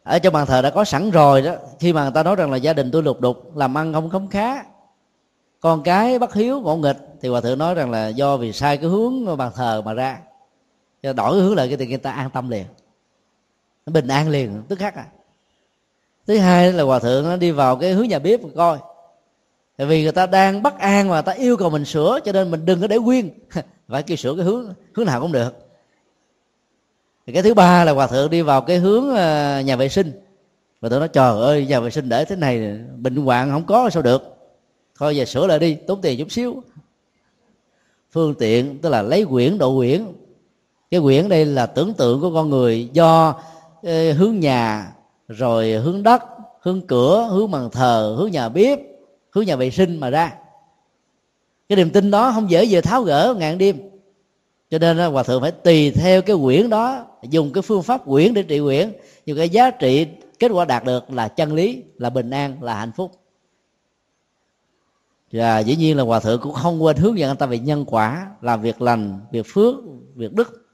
Ở 0.03 0.19
trong 0.19 0.33
bàn 0.33 0.45
thờ 0.45 0.61
đã 0.61 0.69
có 0.69 0.85
sẵn 0.85 1.11
rồi 1.11 1.41
đó. 1.41 1.55
Khi 1.79 1.93
mà 1.93 2.03
người 2.03 2.11
ta 2.11 2.23
nói 2.23 2.35
rằng 2.35 2.51
là 2.51 2.57
gia 2.57 2.73
đình 2.73 2.91
tôi 2.91 3.03
lục 3.03 3.21
đục, 3.21 3.57
làm 3.57 3.77
ăn 3.77 3.93
không 3.93 4.09
khấm 4.09 4.27
khá, 4.27 4.63
con 5.59 5.83
cái 5.83 6.19
bất 6.19 6.33
hiếu, 6.33 6.61
ngộ 6.61 6.75
nghịch, 6.75 6.97
thì 7.21 7.29
hòa 7.29 7.41
thượng 7.41 7.59
nói 7.59 7.75
rằng 7.75 7.91
là 7.91 8.07
do 8.07 8.37
vì 8.37 8.53
sai 8.53 8.77
cái 8.77 8.89
hướng 8.89 9.37
bàn 9.37 9.51
thờ 9.55 9.81
mà 9.85 9.93
ra. 9.93 10.19
Cho 11.03 11.13
đổi 11.13 11.41
hướng 11.41 11.55
lại 11.55 11.67
cái 11.67 11.77
thì 11.77 11.87
người 11.87 11.97
ta 11.97 12.11
an 12.11 12.29
tâm 12.29 12.49
liền. 12.49 12.65
Nó 13.85 13.91
bình 13.91 14.07
an 14.07 14.29
liền, 14.29 14.63
tức 14.67 14.79
khắc 14.79 14.95
à 14.95 15.05
thứ 16.27 16.37
hai 16.37 16.73
là 16.73 16.83
hòa 16.83 16.99
thượng 16.99 17.23
nó 17.23 17.35
đi 17.35 17.51
vào 17.51 17.75
cái 17.75 17.93
hướng 17.93 18.07
nhà 18.07 18.19
bếp 18.19 18.43
mà 18.43 18.49
coi. 18.55 18.77
Tại 19.77 19.87
vì 19.87 20.03
người 20.03 20.11
ta 20.11 20.25
đang 20.25 20.63
bất 20.63 20.79
an 20.79 21.09
và 21.09 21.21
ta 21.21 21.31
yêu 21.31 21.57
cầu 21.57 21.69
mình 21.69 21.85
sửa, 21.85 22.19
cho 22.25 22.31
nên 22.31 22.51
mình 22.51 22.65
đừng 22.65 22.81
có 22.81 22.87
để 22.87 22.97
nguyên. 22.97 23.29
Phải 23.87 24.03
kêu 24.03 24.17
sửa 24.17 24.35
cái 24.35 24.45
hướng 24.45 24.73
hướng 24.93 25.05
nào 25.05 25.21
cũng 25.21 25.31
được. 25.31 25.53
Thì 27.27 27.33
cái 27.33 27.43
thứ 27.43 27.53
ba 27.53 27.83
là 27.83 27.91
hòa 27.91 28.07
thượng 28.07 28.29
đi 28.29 28.41
vào 28.41 28.61
cái 28.61 28.77
hướng 28.77 29.15
ờ, 29.15 29.59
nhà 29.59 29.75
vệ 29.75 29.89
sinh. 29.89 30.11
Và 30.81 30.89
tôi 30.89 30.99
nói, 30.99 31.07
trời 31.07 31.41
ơi, 31.41 31.65
nhà 31.65 31.79
vệ 31.79 31.89
sinh 31.89 32.09
để 32.09 32.25
thế 32.25 32.35
này, 32.35 32.79
bệnh 32.97 33.15
hoạn 33.15 33.51
không 33.51 33.65
có 33.65 33.89
sao 33.89 34.03
được. 34.03 34.37
Thôi 34.97 35.15
giờ 35.15 35.25
sửa 35.25 35.47
lại 35.47 35.59
đi, 35.59 35.75
tốn 35.75 36.01
tiền 36.01 36.19
chút 36.19 36.31
xíu. 36.31 36.63
Phương 38.11 38.35
tiện, 38.35 38.79
tức 38.81 38.89
là 38.89 39.01
lấy 39.01 39.25
quyển, 39.25 39.57
độ 39.57 39.77
quyển. 39.77 40.05
Cái 40.91 40.99
quyển 40.99 41.29
đây 41.29 41.45
là 41.45 41.65
tưởng 41.65 41.93
tượng 41.93 42.21
của 42.21 42.33
con 42.33 42.49
người 42.49 42.89
do 42.93 43.35
ờ, 43.83 44.13
hướng 44.13 44.39
nhà 44.39 44.91
rồi 45.27 45.71
hướng 45.71 46.03
đất, 46.03 46.23
hướng 46.61 46.87
cửa, 46.87 47.27
hướng 47.31 47.51
bàn 47.51 47.69
thờ, 47.71 48.15
hướng 48.17 48.31
nhà 48.31 48.49
bếp, 48.49 48.79
hướng 49.31 49.45
nhà 49.45 49.55
vệ 49.55 49.71
sinh 49.71 49.99
mà 49.99 50.09
ra. 50.09 50.35
Cái 51.69 51.75
niềm 51.75 51.89
tin 51.89 52.11
đó 52.11 52.31
không 52.31 52.49
dễ 52.49 52.63
gì 52.63 52.81
tháo 52.81 53.03
gỡ 53.03 53.35
ngàn 53.37 53.57
đêm. 53.57 53.77
Cho 54.69 54.79
nên 54.79 54.97
hòa 54.97 55.23
thượng 55.23 55.41
phải 55.41 55.51
tùy 55.51 55.91
theo 55.91 56.21
cái 56.21 56.35
quyển 56.43 56.69
đó, 56.69 57.05
dùng 57.29 57.53
cái 57.53 57.61
phương 57.61 57.83
pháp 57.83 58.05
quyển 58.05 58.33
để 58.33 58.43
trị 58.43 58.59
quyển. 58.59 58.93
Nhưng 59.25 59.37
cái 59.37 59.49
giá 59.49 59.71
trị, 59.71 60.07
kết 60.39 60.51
quả 60.51 60.65
đạt 60.65 60.83
được 60.83 61.11
là 61.11 61.27
chân 61.27 61.53
lý, 61.53 61.83
là 61.97 62.09
bình 62.09 62.29
an, 62.29 62.63
là 62.63 62.75
hạnh 62.75 62.91
phúc. 62.95 63.11
Và 65.31 65.59
dĩ 65.59 65.75
nhiên 65.75 65.97
là 65.97 66.03
hòa 66.03 66.19
thượng 66.19 66.41
cũng 66.41 66.53
không 66.53 66.83
quên 66.83 66.97
hướng 66.97 67.17
dẫn 67.17 67.29
người 67.29 67.37
ta 67.37 67.45
về 67.45 67.59
nhân 67.59 67.85
quả, 67.87 68.27
làm 68.41 68.61
việc 68.61 68.81
lành, 68.81 69.19
việc 69.31 69.45
phước, 69.49 69.75
việc 70.15 70.33
đức, 70.33 70.67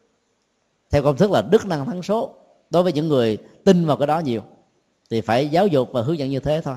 theo 0.90 1.04
công 1.04 1.18
thức 1.18 1.32
là 1.32 1.42
đức 1.42 1.66
năng 1.66 1.86
thắng 1.86 2.04
số 2.04 2.36
đối 2.72 2.84
với 2.84 2.94
những 2.94 3.08
người 3.08 3.38
tin 3.64 3.86
vào 3.86 3.98
cái 3.98 4.08
đó 4.08 4.20
nhiều, 4.20 4.42
thì 5.10 5.22
phải 5.22 5.48
giáo 5.48 5.68
dục 5.68 5.90
và 5.92 6.02
hướng 6.02 6.18
dẫn 6.18 6.30
như 6.30 6.40
thế 6.40 6.62
thôi. 6.64 6.76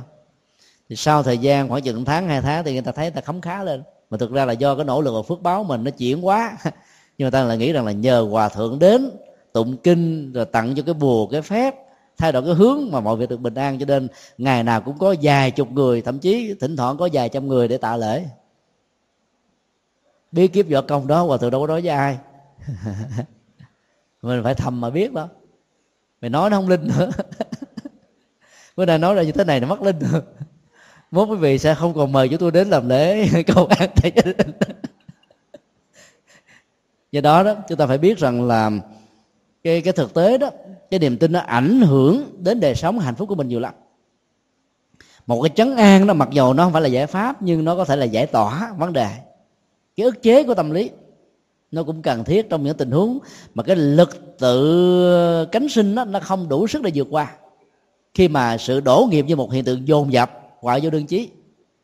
Thì 0.89 0.97
sau 0.97 1.23
thời 1.23 1.39
gian 1.39 1.69
khoảng 1.69 1.83
chừng 1.83 2.05
tháng, 2.05 2.29
hai 2.29 2.41
tháng 2.41 2.65
thì 2.65 2.73
người 2.73 2.83
ta 2.83 2.93
thấy 2.93 3.05
người 3.05 3.15
ta 3.15 3.21
khấm 3.21 3.41
khá 3.41 3.62
lên. 3.62 3.83
Mà 4.11 4.19
thực 4.19 4.33
ra 4.33 4.45
là 4.45 4.53
do 4.53 4.75
cái 4.75 4.85
nỗ 4.85 5.01
lực 5.01 5.15
và 5.15 5.23
phước 5.23 5.43
báo 5.43 5.65
mình 5.65 5.85
nó 5.85 5.91
chuyển 5.91 6.27
quá. 6.27 6.57
Nhưng 7.19 7.27
mà 7.27 7.31
ta 7.31 7.45
lại 7.45 7.59
nghĩ 7.59 7.73
rằng 7.73 7.87
là 7.87 7.93
nhờ 7.93 8.27
hòa 8.31 8.49
thượng 8.49 8.79
đến, 8.79 9.11
tụng 9.53 9.77
kinh, 9.77 10.33
rồi 10.33 10.45
tặng 10.45 10.75
cho 10.75 10.83
cái 10.83 10.95
bùa, 10.95 11.27
cái 11.27 11.43
phép, 11.43 11.75
thay 12.16 12.33
đổi 12.33 12.43
cái 12.43 12.55
hướng 12.55 12.91
mà 12.91 13.01
mọi 13.01 13.16
việc 13.16 13.29
được 13.29 13.41
bình 13.41 13.55
an 13.55 13.79
cho 13.79 13.87
nên 13.87 14.09
ngày 14.39 14.62
nào 14.62 14.81
cũng 14.81 14.99
có 14.99 15.15
vài 15.23 15.51
chục 15.51 15.73
người, 15.73 16.03
thậm 16.03 16.19
chí 16.19 16.55
thỉnh 16.61 16.77
thoảng 16.77 16.97
có 16.97 17.09
vài 17.12 17.29
trăm 17.29 17.49
người 17.49 17.69
để 17.69 17.77
tạ 17.77 17.97
lễ. 17.97 18.25
Bí 20.33 20.49
kiếp 20.49 20.69
võ 20.69 20.81
công 20.81 21.07
đó 21.07 21.23
hòa 21.23 21.39
thượng 21.39 21.51
đâu 21.51 21.61
có 21.61 21.66
nói 21.66 21.81
với 21.81 21.91
ai. 21.91 22.19
Mình 24.23 24.41
phải 24.45 24.55
thầm 24.55 24.81
mà 24.81 24.91
biết 24.91 25.12
đó 25.12 25.29
mày 26.25 26.31
nói 26.31 26.51
nó 26.51 26.57
không 26.57 26.69
linh 26.69 26.87
nữa. 26.87 27.11
Bữa 28.77 28.85
nay 28.85 28.99
nói 28.99 29.15
ra 29.15 29.23
như 29.23 29.33
thế 29.33 29.45
này 29.45 29.61
nó 29.61 29.67
mất 29.67 29.83
linh 29.83 29.99
nữa 29.99 30.21
mốt 31.15 31.29
quý 31.29 31.37
vị 31.37 31.59
sẽ 31.59 31.75
không 31.75 31.95
còn 31.95 32.13
mời 32.13 32.29
chúng 32.29 32.39
tôi 32.39 32.51
đến 32.51 32.69
làm 32.69 32.89
lễ 32.89 33.29
cầu 33.47 33.67
an 33.67 33.91
tại 34.03 34.13
gia 34.17 34.23
đình. 34.23 34.53
Do 37.13 37.21
đó 37.21 37.43
đó, 37.43 37.55
chúng 37.69 37.79
ta 37.79 37.87
phải 37.87 37.99
biết 37.99 38.19
rằng 38.19 38.47
là 38.47 38.71
cái 39.65 39.81
cái 39.81 39.93
thực 39.93 40.15
tế 40.15 40.39
đó, 40.39 40.51
cái 40.91 41.01
niềm 41.01 41.17
tin 41.17 41.33
nó 41.33 41.41
ảnh 41.41 41.81
hưởng 41.81 42.25
đến 42.39 42.61
đời 42.61 42.75
sống 42.75 42.99
hạnh 42.99 43.15
phúc 43.15 43.29
của 43.29 43.35
mình 43.35 43.49
nhiều 43.49 43.61
lắm. 43.61 43.75
Một 45.27 45.43
cái 45.43 45.51
chấn 45.55 45.77
an 45.77 46.07
đó, 46.07 46.15
mặc 46.15 46.29
dù 46.33 46.53
nó 46.53 46.65
không 46.65 46.73
phải 46.73 46.83
là 46.83 46.89
giải 46.89 47.07
pháp, 47.07 47.43
nhưng 47.43 47.65
nó 47.65 47.77
có 47.77 47.85
thể 47.85 47.97
là 47.97 48.05
giải 48.05 48.27
tỏa 48.27 48.73
vấn 48.79 48.93
đề. 48.93 49.09
Cái 49.97 50.05
ức 50.05 50.23
chế 50.23 50.43
của 50.43 50.55
tâm 50.55 50.71
lý 50.71 50.91
nó 51.75 51.83
cũng 51.83 52.03
cần 52.03 52.25
thiết 52.25 52.51
trong 52.51 52.65
những 52.65 52.77
tình 52.77 52.91
huống 52.91 53.19
mà 53.55 53.63
cái 53.63 53.77
lực 53.77 54.39
tự 54.39 55.45
cánh 55.45 55.69
sinh 55.69 55.95
đó, 55.95 56.05
nó 56.05 56.21
không 56.21 56.49
đủ 56.49 56.67
sức 56.67 56.83
để 56.83 56.91
vượt 56.95 57.07
qua. 57.11 57.33
Khi 58.15 58.29
mà 58.29 58.59
sự 58.59 58.81
đổ 58.81 59.09
nghiệp 59.11 59.25
như 59.29 59.37
một 59.37 59.53
hiện 59.53 59.65
tượng 59.65 59.89
dồn 59.89 60.13
dập 60.13 60.31
quả 60.61 60.79
vô 60.83 60.91
đơn 60.91 61.07
chí 61.07 61.29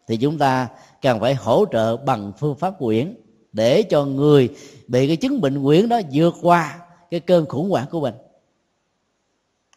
thì 0.06 0.16
chúng 0.16 0.38
ta 0.38 0.68
cần 1.02 1.20
phải 1.20 1.34
hỗ 1.34 1.64
trợ 1.72 1.96
bằng 1.96 2.32
phương 2.38 2.54
pháp 2.54 2.78
quyển 2.78 3.14
để 3.52 3.82
cho 3.82 4.04
người 4.04 4.48
bị 4.88 5.06
cái 5.06 5.16
chứng 5.16 5.40
bệnh 5.40 5.64
quyển 5.64 5.88
đó 5.88 6.00
vượt 6.12 6.34
qua 6.42 6.78
cái 7.10 7.20
cơn 7.20 7.46
khủng 7.46 7.70
hoảng 7.70 7.86
của 7.90 8.00
mình. 8.00 8.14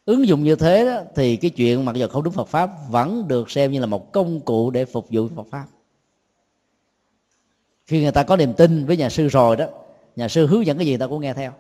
Ứng 0.06 0.28
dụng 0.28 0.44
như 0.44 0.56
thế 0.56 0.86
đó, 0.86 1.02
thì 1.16 1.36
cái 1.36 1.52
chuyện 1.52 1.86
mặc 1.86 1.96
dù 1.96 2.08
không 2.08 2.24
đúng 2.24 2.34
Phật 2.34 2.48
pháp 2.48 2.70
vẫn 2.90 3.28
được 3.28 3.52
xem 3.52 3.72
như 3.72 3.80
là 3.80 3.86
một 3.86 4.12
công 4.12 4.40
cụ 4.40 4.72
để 4.72 4.86
phục 4.86 5.08
vụ 5.10 5.28
Phật 5.36 5.48
pháp. 5.52 5.66
Khi 7.86 8.02
người 8.02 8.12
ta 8.12 8.24
có 8.24 8.36
niềm 8.36 8.54
tin 8.54 8.86
với 8.86 8.98
nhà 8.98 9.10
sư 9.10 9.28
rồi 9.28 9.56
đó 9.56 9.66
nhà 10.16 10.28
sư 10.28 10.48
hướng 10.48 10.66
dẫn 10.66 10.78
cái 10.78 10.88
gì 10.88 10.98
ta 10.98 11.08
cũng 11.08 11.22
nghe 11.22 11.34
theo. 11.34 11.52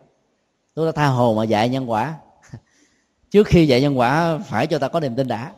Tôi 0.73 0.85
đã 0.85 0.91
tha 0.91 1.07
hồ 1.07 1.33
mà 1.33 1.43
dạy 1.43 1.69
nhân 1.69 1.91
quả. 1.91 2.15
Trước 3.31 3.47
khi 3.47 3.67
dạy 3.67 3.81
nhân 3.81 3.99
quả 3.99 4.37
phải 4.37 4.67
cho 4.67 4.79
ta 4.79 4.87
có 4.87 4.99
niềm 4.99 5.15
tin 5.15 5.27
đã. 5.27 5.53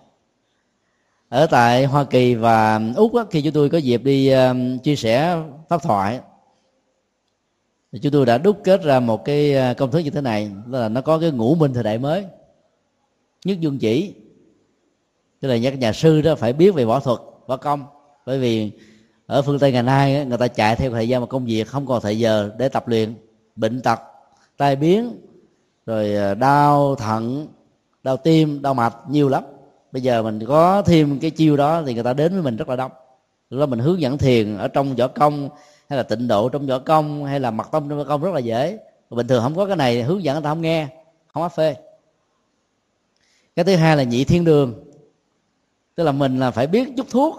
Ở 1.29 1.47
tại 1.47 1.85
hoa 1.85 2.03
kỳ 2.03 2.35
và 2.35 2.81
úc 2.95 3.15
á, 3.15 3.23
khi 3.31 3.41
chúng 3.41 3.53
tôi 3.53 3.69
có 3.69 3.77
dịp 3.77 4.03
đi 4.03 4.33
uh, 4.33 4.83
chia 4.83 4.95
sẻ 4.95 5.37
pháp 5.69 5.83
thoại 5.83 6.19
thì 7.95 7.99
chúng 7.99 8.11
tôi 8.11 8.25
đã 8.25 8.37
đúc 8.37 8.59
kết 8.63 8.83
ra 8.83 8.99
một 8.99 9.25
cái 9.25 9.53
ờ, 9.53 9.73
công 9.73 9.91
thức 9.91 9.99
như 9.99 10.09
thế 10.09 10.21
này 10.21 10.51
là 10.67 10.89
nó 10.89 11.01
có 11.01 11.19
cái 11.19 11.31
ngũ 11.31 11.55
minh 11.55 11.73
thời 11.73 11.83
đại 11.83 11.97
mới 11.97 12.25
nhất 13.45 13.59
dương 13.59 13.77
chỉ. 13.79 14.13
Tức 15.39 15.47
là 15.47 15.57
các 15.63 15.79
nhà 15.79 15.93
sư 15.93 16.21
đó 16.21 16.35
phải 16.35 16.53
biết 16.53 16.73
về 16.73 16.85
võ 16.85 16.99
thuật 16.99 17.19
võ 17.47 17.57
công 17.57 17.85
bởi 18.25 18.39
vì 18.39 18.71
ở 19.27 19.41
phương 19.41 19.59
tây 19.59 19.71
ngày 19.71 19.83
nay 19.83 20.25
người 20.25 20.37
ta 20.37 20.47
chạy 20.47 20.75
theo 20.75 20.91
thời 20.91 21.09
gian 21.09 21.21
mà 21.21 21.27
công 21.27 21.45
việc, 21.45 21.67
không 21.67 21.85
còn 21.85 22.01
thời 22.01 22.19
giờ 22.19 22.51
để 22.57 22.69
tập 22.69 22.87
luyện. 22.87 23.15
Bệnh 23.55 23.81
tật, 23.81 23.99
tai 24.57 24.75
biến, 24.75 25.21
rồi 25.85 26.15
à, 26.15 26.33
đau 26.33 26.95
thận, 26.95 27.47
đau 28.03 28.17
tim, 28.17 28.61
đau 28.61 28.73
mạch, 28.73 28.95
nhiều 29.09 29.29
lắm. 29.29 29.43
Bây 29.91 30.01
giờ 30.01 30.23
mình 30.23 30.39
có 30.47 30.81
thêm 30.81 31.19
cái 31.19 31.31
chiêu 31.31 31.57
đó 31.57 31.83
thì 31.85 31.93
người 31.93 32.03
ta 32.03 32.13
đến 32.13 32.33
với 32.33 32.41
mình 32.41 32.55
rất 32.55 32.69
là 32.69 32.75
đông. 32.75 32.91
Lúc 33.49 33.59
đó 33.59 33.65
mình 33.65 33.79
hướng 33.79 34.01
dẫn 34.01 34.17
thiền 34.17 34.57
ở 34.57 34.67
trong 34.67 34.95
võ 34.95 35.07
công, 35.07 35.49
hay 35.89 35.97
là 35.97 36.03
tịnh 36.03 36.27
độ 36.27 36.49
trong 36.49 36.67
võ 36.67 36.79
công, 36.79 37.25
hay 37.25 37.39
là 37.39 37.51
mặt 37.51 37.69
tâm 37.71 37.89
trong 37.89 37.97
võ 37.97 38.03
công 38.03 38.21
rất 38.21 38.33
là 38.33 38.39
dễ. 38.39 38.79
Bình 39.09 39.27
thường 39.27 39.43
không 39.43 39.55
có 39.55 39.65
cái 39.65 39.75
này, 39.75 40.03
hướng 40.03 40.23
dẫn 40.23 40.35
người 40.35 40.43
ta 40.43 40.49
không 40.49 40.61
nghe, 40.61 40.87
không 41.33 41.43
áp 41.43 41.49
phê. 41.49 41.75
Cái 43.55 43.65
thứ 43.65 43.75
hai 43.75 43.97
là 43.97 44.03
nhị 44.03 44.23
thiên 44.23 44.43
đường. 44.43 44.73
Tức 45.95 46.03
là 46.03 46.11
mình 46.11 46.39
là 46.39 46.51
phải 46.51 46.67
biết 46.67 46.87
chút 46.97 47.05
thuốc, 47.09 47.37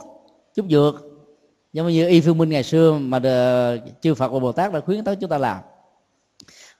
chút 0.54 0.66
dược 0.70 1.05
giống 1.76 1.88
như 1.88 2.08
y 2.08 2.20
phương 2.20 2.38
minh 2.38 2.48
ngày 2.48 2.62
xưa 2.62 2.98
mà 2.98 3.20
chư 4.00 4.14
phật 4.14 4.28
và 4.28 4.38
bồ 4.38 4.52
tát 4.52 4.72
đã 4.72 4.80
khuyến 4.80 5.04
tới 5.04 5.16
chúng 5.16 5.30
ta 5.30 5.38
làm. 5.38 5.58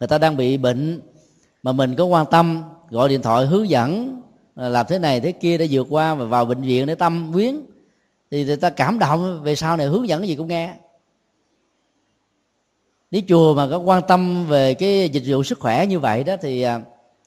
Người 0.01 0.09
ta 0.09 0.18
đang 0.18 0.36
bị 0.36 0.56
bệnh 0.56 1.01
mà 1.62 1.73
mình 1.73 1.94
có 1.97 2.05
quan 2.05 2.27
tâm, 2.31 2.62
gọi 2.90 3.09
điện 3.09 3.23
thoại 3.23 3.47
hướng 3.47 3.68
dẫn 3.68 4.20
à, 4.55 4.68
làm 4.68 4.86
thế 4.89 4.98
này 4.98 5.20
thế 5.20 5.32
kia 5.32 5.59
để 5.59 5.68
vượt 5.70 5.86
qua 5.90 6.14
và 6.14 6.24
vào 6.24 6.44
bệnh 6.44 6.62
viện 6.62 6.86
để 6.86 6.94
tâm 6.94 7.31
quyến 7.32 7.60
thì 8.31 8.44
người 8.44 8.56
ta 8.56 8.70
cảm 8.70 8.98
động 8.98 9.43
về 9.43 9.56
sau 9.56 9.77
này 9.77 9.86
hướng 9.86 10.09
dẫn 10.09 10.20
cái 10.20 10.28
gì 10.28 10.36
cũng 10.36 10.48
nghe. 10.48 10.74
Nếu 13.10 13.23
chùa 13.28 13.55
mà 13.55 13.68
có 13.70 13.78
quan 13.78 14.02
tâm 14.09 14.47
về 14.47 14.74
cái 14.74 15.09
dịch 15.09 15.24
vụ 15.27 15.43
sức 15.43 15.60
khỏe 15.60 15.86
như 15.86 16.01
vậy 16.01 16.24
đó 16.24 16.36
thì 16.43 16.62
à, 16.62 16.81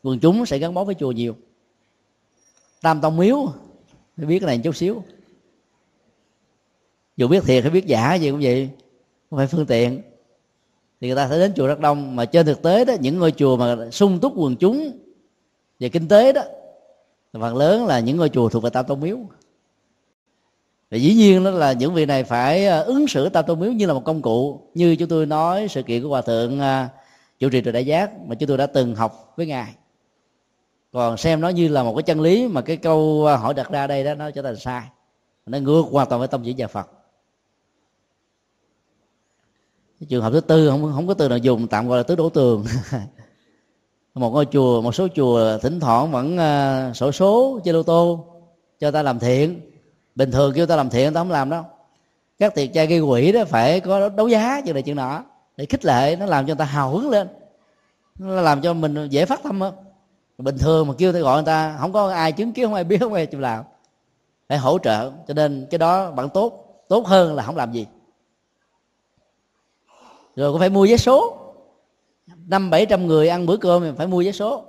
quần 0.04 0.20
chúng 0.20 0.46
sẽ 0.46 0.58
gắn 0.58 0.74
bó 0.74 0.84
với 0.84 0.96
chùa 0.96 1.12
nhiều. 1.12 1.36
Tam 2.82 3.02
tông 3.02 3.18
miếu, 3.18 3.54
biết 4.18 4.40
cái 4.40 4.48
này 4.48 4.58
chút 4.64 4.76
xíu 4.76 5.04
dù 7.20 7.28
biết 7.28 7.44
thiệt 7.44 7.64
hay 7.64 7.72
biết 7.72 7.86
giả 7.86 8.16
gì 8.16 8.32
cũng 8.32 8.40
vậy, 8.44 8.70
không 9.30 9.38
phải 9.38 9.48
phương 9.48 9.66
tiện. 9.66 10.02
Thì 11.02 11.08
người 11.08 11.16
ta 11.16 11.30
sẽ 11.30 11.40
đến 11.40 11.54
chùa 11.56 11.68
rất 11.68 11.80
đông, 11.80 12.16
mà 12.16 12.26
trên 12.26 12.46
thực 12.46 12.62
tế 12.62 12.86
đó, 12.86 12.94
những 13.00 13.20
ngôi 13.20 13.32
chùa 13.32 13.58
mà 13.58 13.92
sung 13.92 14.20
túc 14.20 14.34
quần 14.36 14.56
chúng 14.56 14.92
về 15.80 15.90
kinh 15.90 16.08
tế 16.08 16.34
đó 16.34 16.42
phần 17.34 17.56
lớn 17.56 17.86
là 17.86 18.00
những 18.00 18.18
ngôi 18.18 18.30
chùa 18.30 18.50
thuộc 18.50 18.64
về 18.64 18.70
tam 18.70 18.86
tôn 18.86 19.00
miếu. 19.00 19.18
Và 20.92 20.98
dĩ 20.98 21.14
nhiên 21.14 21.44
đó 21.44 21.52
là 21.52 21.74
những 21.74 21.94
vị 21.94 22.06
này 22.06 22.24
phải 22.24 22.68
à, 22.68 22.80
ứng 22.80 23.08
xử 23.08 23.30
tam 23.30 23.46
tôn 23.46 23.60
miếu 23.60 23.72
như 23.72 23.86
là 23.86 23.94
một 23.94 24.04
công 24.06 24.22
cụ, 24.22 24.62
như 24.74 24.96
chúng 24.96 25.10
tôi 25.10 25.26
nói 25.26 25.68
sự 25.70 25.84
kiện 25.84 26.04
của 26.04 26.10
hòa 26.10 26.22
thượng 26.22 26.60
à, 26.60 26.90
chủ 27.40 27.50
trì 27.50 27.62
trời 27.62 27.74
đại 27.74 27.86
giác 27.86 28.12
mà 28.28 28.36
chúng 28.36 28.48
tôi 28.48 28.58
đã 28.58 28.66
từng 28.66 28.96
học 28.96 29.34
với 29.38 29.46
ngài. 29.46 29.74
Còn 30.92 31.18
xem 31.18 31.42
nó 31.42 31.50
như 31.50 31.68
là 31.68 31.84
một 31.84 31.94
cái 31.96 32.04
chân 32.04 32.22
lý 32.22 32.48
mà 32.48 32.62
cái 32.62 32.78
câu 32.78 33.26
à, 33.28 33.36
hỏi 33.36 33.54
đặt 33.54 33.72
ra 33.72 33.88
đây 33.88 34.04
đó, 34.04 34.14
nó 34.16 34.32
trở 34.32 34.42
thành 34.42 34.56
sai. 34.56 34.84
Nó 35.46 35.58
ngược 35.58 35.84
hoàn 35.92 36.10
toàn 36.10 36.20
với 36.20 36.28
tâm 36.28 36.42
chỉ 36.46 36.54
nhà 36.54 36.68
phật 36.68 36.99
trường 40.08 40.24
hợp 40.24 40.34
thứ 40.34 40.40
tư 40.40 40.70
không 40.70 40.92
không 40.96 41.08
có 41.08 41.14
từ 41.14 41.30
nào 41.30 41.38
dùng 41.38 41.68
tạm 41.68 41.88
gọi 41.88 41.98
là 41.98 42.04
tứ 42.04 42.16
đổ 42.16 42.30
tường. 42.30 42.66
Một 44.14 44.30
ngôi 44.30 44.46
chùa 44.46 44.82
một 44.82 44.96
số 44.96 45.08
chùa 45.16 45.58
thỉnh 45.58 45.80
thoảng 45.80 46.12
vẫn 46.12 46.38
uh, 46.90 46.96
sổ 46.96 47.12
số 47.12 47.60
chơi 47.64 47.74
lô 47.74 47.84
tô 47.84 48.26
cho 48.80 48.92
ta 48.92 49.04
làm 49.04 49.20
thiện. 49.20 49.62
Bình 50.16 50.32
thường 50.32 50.54
kêu 50.56 50.66
ta 50.66 50.76
làm 50.76 50.90
thiện 50.90 51.14
ta 51.14 51.20
không 51.20 51.32
làm 51.32 51.50
đâu. 51.50 51.64
Các 52.40 52.56
tiệc 52.56 52.74
trai 52.74 52.88
gây 52.88 53.00
quỷ 53.00 53.32
đó 53.32 53.46
phải 53.46 53.80
có 53.80 54.10
đấu 54.10 54.28
giá 54.28 54.62
chuyện 54.66 54.74
này 54.74 54.84
chuyện 54.84 54.96
nọ 54.96 55.24
để 55.58 55.66
khích 55.66 55.86
lệ 55.86 56.16
nó 56.20 56.26
làm 56.26 56.46
cho 56.46 56.48
người 56.48 56.60
ta 56.60 56.66
hào 56.66 56.90
hứng 56.90 57.10
lên. 57.10 57.28
Nó 58.20 58.42
làm 58.42 58.62
cho 58.62 58.74
mình 58.74 59.08
dễ 59.10 59.26
phát 59.26 59.44
tâm 59.44 59.62
hơn. 59.62 59.74
Bình 60.38 60.58
thường 60.58 60.88
mà 60.88 60.94
kêu 60.98 61.14
ta 61.14 61.20
gọi 61.20 61.38
người 61.38 61.46
ta 61.46 61.78
không 61.80 61.94
có 61.94 62.12
ai 62.12 62.32
chứng 62.32 62.54
kiến 62.54 62.66
không 62.66 62.74
ai 62.74 62.84
biết 62.84 62.98
không 63.00 63.14
ai 63.14 63.26
chịu 63.26 63.40
làm. 63.40 63.64
Phải 64.50 64.58
hỗ 64.58 64.80
trợ 64.80 65.12
cho 65.28 65.34
nên 65.34 65.68
cái 65.70 65.78
đó 65.78 66.12
bạn 66.12 66.30
tốt 66.30 66.84
tốt 66.90 67.08
hơn 67.08 67.36
là 67.36 67.44
không 67.44 67.58
làm 67.58 67.72
gì 67.72 67.86
rồi 70.40 70.52
cũng 70.52 70.60
phải 70.60 70.70
mua 70.70 70.88
vé 70.90 70.98
số. 70.98 71.38
Năm 72.48 72.70
bảy 72.70 72.86
trăm 72.86 73.08
người 73.08 73.28
ăn 73.28 73.46
bữa 73.46 73.58
cơm 73.58 73.82
thì 73.82 73.92
phải 73.98 74.08
mua 74.08 74.24
vé 74.24 74.32
số. 74.32 74.64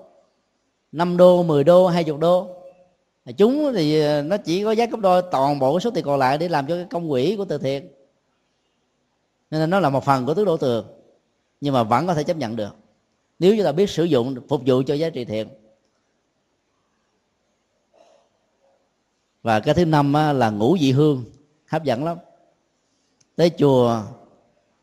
5 0.92 1.16
đô 1.16 1.42
10 1.42 1.64
đô 1.64 1.86
20 1.86 2.18
đô. 2.20 2.48
Chúng 3.36 3.72
thì 3.74 4.00
ờ, 4.00 4.22
nó 4.22 4.36
chỉ 4.36 4.64
có 4.64 4.70
giá 4.70 4.86
gấp 4.86 5.00
đôi, 5.00 5.22
toàn 5.30 5.58
bộ 5.58 5.80
số 5.80 5.90
tiền 5.90 6.04
còn 6.04 6.18
lại 6.18 6.38
để 6.38 6.48
làm 6.48 6.66
cho 6.66 6.74
cái 6.74 6.86
công 6.90 7.10
quỹ 7.10 7.36
của 7.36 7.44
từ 7.44 7.58
thiện. 7.58 7.88
Nên 9.50 9.60
là 9.60 9.66
nó 9.66 9.80
là 9.80 9.90
một 9.90 10.04
phần 10.04 10.26
của 10.26 10.34
tứ 10.34 10.44
đổ 10.44 10.56
tường, 10.56 10.86
nhưng 11.60 11.74
mà 11.74 11.82
vẫn 11.82 12.06
có 12.06 12.14
thể 12.14 12.24
chấp 12.24 12.36
nhận 12.36 12.56
được. 12.56 12.76
Nếu 13.38 13.56
chúng 13.56 13.64
ta 13.64 13.72
biết 13.72 13.90
sử 13.90 14.04
dụng, 14.04 14.34
phục 14.48 14.62
vụ 14.66 14.82
cho 14.86 14.94
giá 14.94 15.10
trị 15.10 15.24
thiện. 15.24 15.48
Và 19.42 19.60
cái 19.60 19.74
thứ 19.74 19.84
năm 19.84 20.12
là 20.12 20.50
ngũ 20.50 20.76
dị 20.80 20.92
hương, 20.92 21.24
hấp 21.66 21.84
dẫn 21.84 22.04
lắm. 22.04 22.18
Tới 23.36 23.50
chùa 23.58 24.02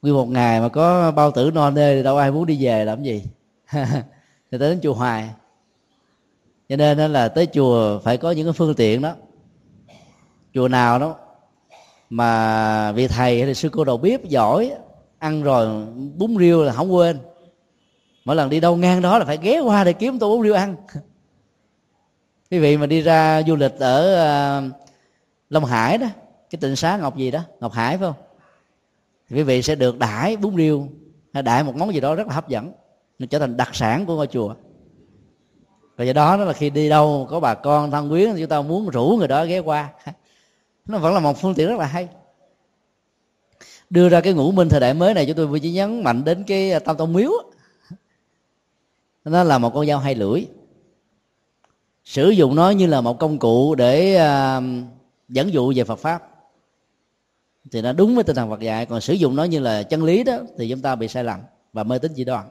nguyên 0.07 0.17
một 0.17 0.29
ngày 0.29 0.61
mà 0.61 0.69
có 0.69 1.11
bao 1.11 1.31
tử 1.31 1.51
no 1.53 1.69
nê 1.69 1.95
thì 1.95 2.03
đâu 2.03 2.17
ai 2.17 2.31
muốn 2.31 2.45
đi 2.45 2.65
về 2.65 2.85
làm 2.85 3.03
gì? 3.03 3.23
Thì 4.51 4.57
tới 4.57 4.69
đến 4.69 4.79
chùa 4.84 4.93
hoài. 4.93 5.29
Cho 6.69 6.75
nên 6.75 6.97
là 6.97 7.27
tới 7.27 7.47
chùa 7.53 7.99
phải 7.99 8.17
có 8.17 8.31
những 8.31 8.45
cái 8.45 8.53
phương 8.53 8.75
tiện 8.75 9.01
đó. 9.01 9.13
Chùa 10.53 10.67
nào 10.67 10.99
đó 10.99 11.15
mà 12.09 12.91
vị 12.91 13.07
thầy 13.07 13.38
hay 13.38 13.47
là 13.47 13.53
sư 13.53 13.69
cô 13.69 13.84
đầu 13.84 13.97
bếp 13.97 14.23
giỏi, 14.23 14.71
ăn 15.19 15.43
rồi 15.43 15.85
bún 16.17 16.38
riêu 16.39 16.63
là 16.63 16.73
không 16.73 16.93
quên. 16.93 17.19
Mỗi 18.25 18.35
lần 18.35 18.49
đi 18.49 18.59
đâu 18.59 18.75
ngang 18.75 19.01
đó 19.01 19.19
là 19.19 19.25
phải 19.25 19.38
ghé 19.41 19.59
qua 19.59 19.84
để 19.84 19.93
kiếm 19.93 20.19
tô 20.19 20.38
bún 20.38 20.43
riêu 20.43 20.53
ăn. 20.53 20.75
Quý 22.51 22.59
vị 22.59 22.77
mà 22.77 22.85
đi 22.85 23.01
ra 23.01 23.41
du 23.47 23.55
lịch 23.55 23.79
ở 23.79 24.15
à, 24.15 24.61
long 25.49 25.65
hải 25.65 25.97
đó, 25.97 26.07
cái 26.49 26.59
tịnh 26.61 26.75
xá 26.75 26.97
ngọc 26.97 27.17
gì 27.17 27.31
đó, 27.31 27.39
ngọc 27.59 27.71
hải 27.71 27.97
phải 27.97 28.07
không? 28.07 28.26
Quý 29.29 29.43
vị 29.43 29.61
sẽ 29.61 29.75
được 29.75 29.99
đãi 29.99 30.37
bún 30.37 30.55
riêu, 30.55 30.87
hay 31.33 31.43
đãi 31.43 31.63
một 31.63 31.75
món 31.75 31.93
gì 31.93 31.99
đó 31.99 32.15
rất 32.15 32.27
là 32.27 32.33
hấp 32.33 32.49
dẫn, 32.49 32.71
nó 33.19 33.25
trở 33.29 33.39
thành 33.39 33.57
đặc 33.57 33.69
sản 33.75 34.05
của 34.05 34.15
ngôi 34.15 34.27
chùa. 34.27 34.55
Và 35.97 36.03
do 36.03 36.13
đó 36.13 36.37
đó 36.37 36.43
là 36.43 36.53
khi 36.53 36.69
đi 36.69 36.89
đâu 36.89 37.27
có 37.29 37.39
bà 37.39 37.53
con 37.53 37.91
thân 37.91 38.09
quyến, 38.09 38.35
chúng 38.37 38.47
ta 38.47 38.61
muốn 38.61 38.89
rủ 38.89 39.15
người 39.19 39.27
đó 39.27 39.45
ghé 39.45 39.59
qua. 39.59 39.89
Nó 40.85 40.97
vẫn 40.97 41.13
là 41.13 41.19
một 41.19 41.37
phương 41.37 41.53
tiện 41.55 41.67
rất 41.67 41.79
là 41.79 41.85
hay. 41.85 42.07
Đưa 43.89 44.09
ra 44.09 44.21
cái 44.21 44.33
ngũ 44.33 44.51
minh 44.51 44.69
thời 44.69 44.79
đại 44.79 44.93
mới 44.93 45.13
này, 45.13 45.25
chúng 45.25 45.35
tôi 45.35 45.47
vừa 45.47 45.59
chỉ 45.59 45.71
nhấn 45.71 46.03
mạnh 46.03 46.23
đến 46.23 46.43
cái 46.43 46.71
à, 46.71 46.79
tam 46.79 46.97
tông 46.97 47.13
miếu 47.13 47.31
nó 49.25 49.43
là 49.43 49.57
một 49.57 49.73
con 49.73 49.87
dao 49.87 49.99
hai 49.99 50.15
lưỡi. 50.15 50.45
Sử 52.03 52.29
dụng 52.29 52.55
nó 52.55 52.69
như 52.69 52.87
là 52.87 53.01
một 53.01 53.19
công 53.19 53.39
cụ 53.39 53.75
để 53.75 54.15
à, 54.15 54.61
dẫn 55.29 55.53
dụ 55.53 55.73
về 55.75 55.83
Phật 55.83 55.99
pháp 55.99 56.36
thì 57.72 57.81
nó 57.81 57.94
đúng 57.94 58.15
với 58.15 58.23
tinh 58.23 58.35
thần 58.35 58.49
Phật 58.49 58.60
dạy. 58.60 58.85
Còn 58.85 59.02
sử 59.02 59.14
dụng 59.14 59.35
nó 59.35 59.44
như 59.44 59.60
là 59.60 59.84
chân 59.84 60.03
lý 60.03 60.23
đó, 60.23 60.38
thì 60.57 60.69
chúng 60.69 60.81
ta 60.81 60.95
bị 60.95 61.07
sai 61.07 61.23
lầm 61.23 61.39
và 61.73 61.84
mê 61.84 61.99
tín 61.99 62.14
dị 62.14 62.23
đoan. 62.23 62.45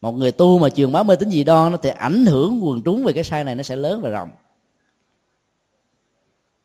Một 0.00 0.12
người 0.12 0.32
tu 0.32 0.58
mà 0.58 0.70
truyền 0.70 0.92
bá 0.92 1.02
mê 1.02 1.16
tín 1.16 1.30
dị 1.30 1.44
đoan 1.44 1.72
nó 1.72 1.78
thì 1.82 1.90
ảnh 1.90 2.26
hưởng 2.26 2.60
quần 2.64 2.82
chúng 2.82 3.04
về 3.04 3.12
cái 3.12 3.24
sai 3.24 3.44
này 3.44 3.54
nó 3.54 3.62
sẽ 3.62 3.76
lớn 3.76 4.00
và 4.00 4.10
rộng. 4.10 4.30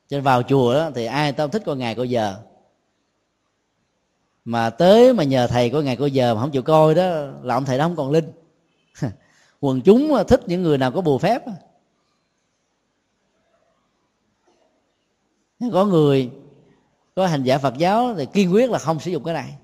Trên 0.10 0.22
vào 0.22 0.44
chùa 0.44 0.74
đó, 0.74 0.92
thì 0.96 1.06
ai 1.06 1.32
tao 1.32 1.48
thích 1.48 1.64
coi 1.66 1.78
ngày 1.78 1.96
coi 1.96 2.10
giờ. 2.10 2.36
Mà 4.46 4.70
tới 4.70 5.14
mà 5.14 5.24
nhờ 5.24 5.48
thầy 5.48 5.70
coi 5.70 5.84
ngày 5.84 5.96
coi 5.96 6.12
giờ 6.12 6.36
mà 6.36 6.42
không 6.42 6.52
chịu 6.52 6.62
coi 6.62 6.96
đó, 6.96 7.10
là 7.44 7.54
ông 7.54 7.66
thầy 7.66 7.78
đó 7.78 7.84
không 7.84 7.96
còn 7.96 8.12
linh. 8.12 8.32
Quần 9.60 9.82
chúng 9.82 10.14
thích 10.28 10.42
những 10.48 10.64
người 10.64 10.78
nào 10.78 10.92
có 10.92 11.02
bùa 11.02 11.18
phép 11.18 11.42
có 15.74 15.86
người 15.86 16.32
có 17.16 17.28
hành 17.28 17.44
giả 17.44 17.58
phật 17.58 17.78
giáo 17.78 18.14
thì 18.18 18.26
kiên 18.26 18.54
quyết 18.54 18.70
là 18.70 18.80
không 18.80 19.00
sử 19.00 19.12
dụng 19.12 19.24
cái 19.24 19.34
này. 19.34 19.56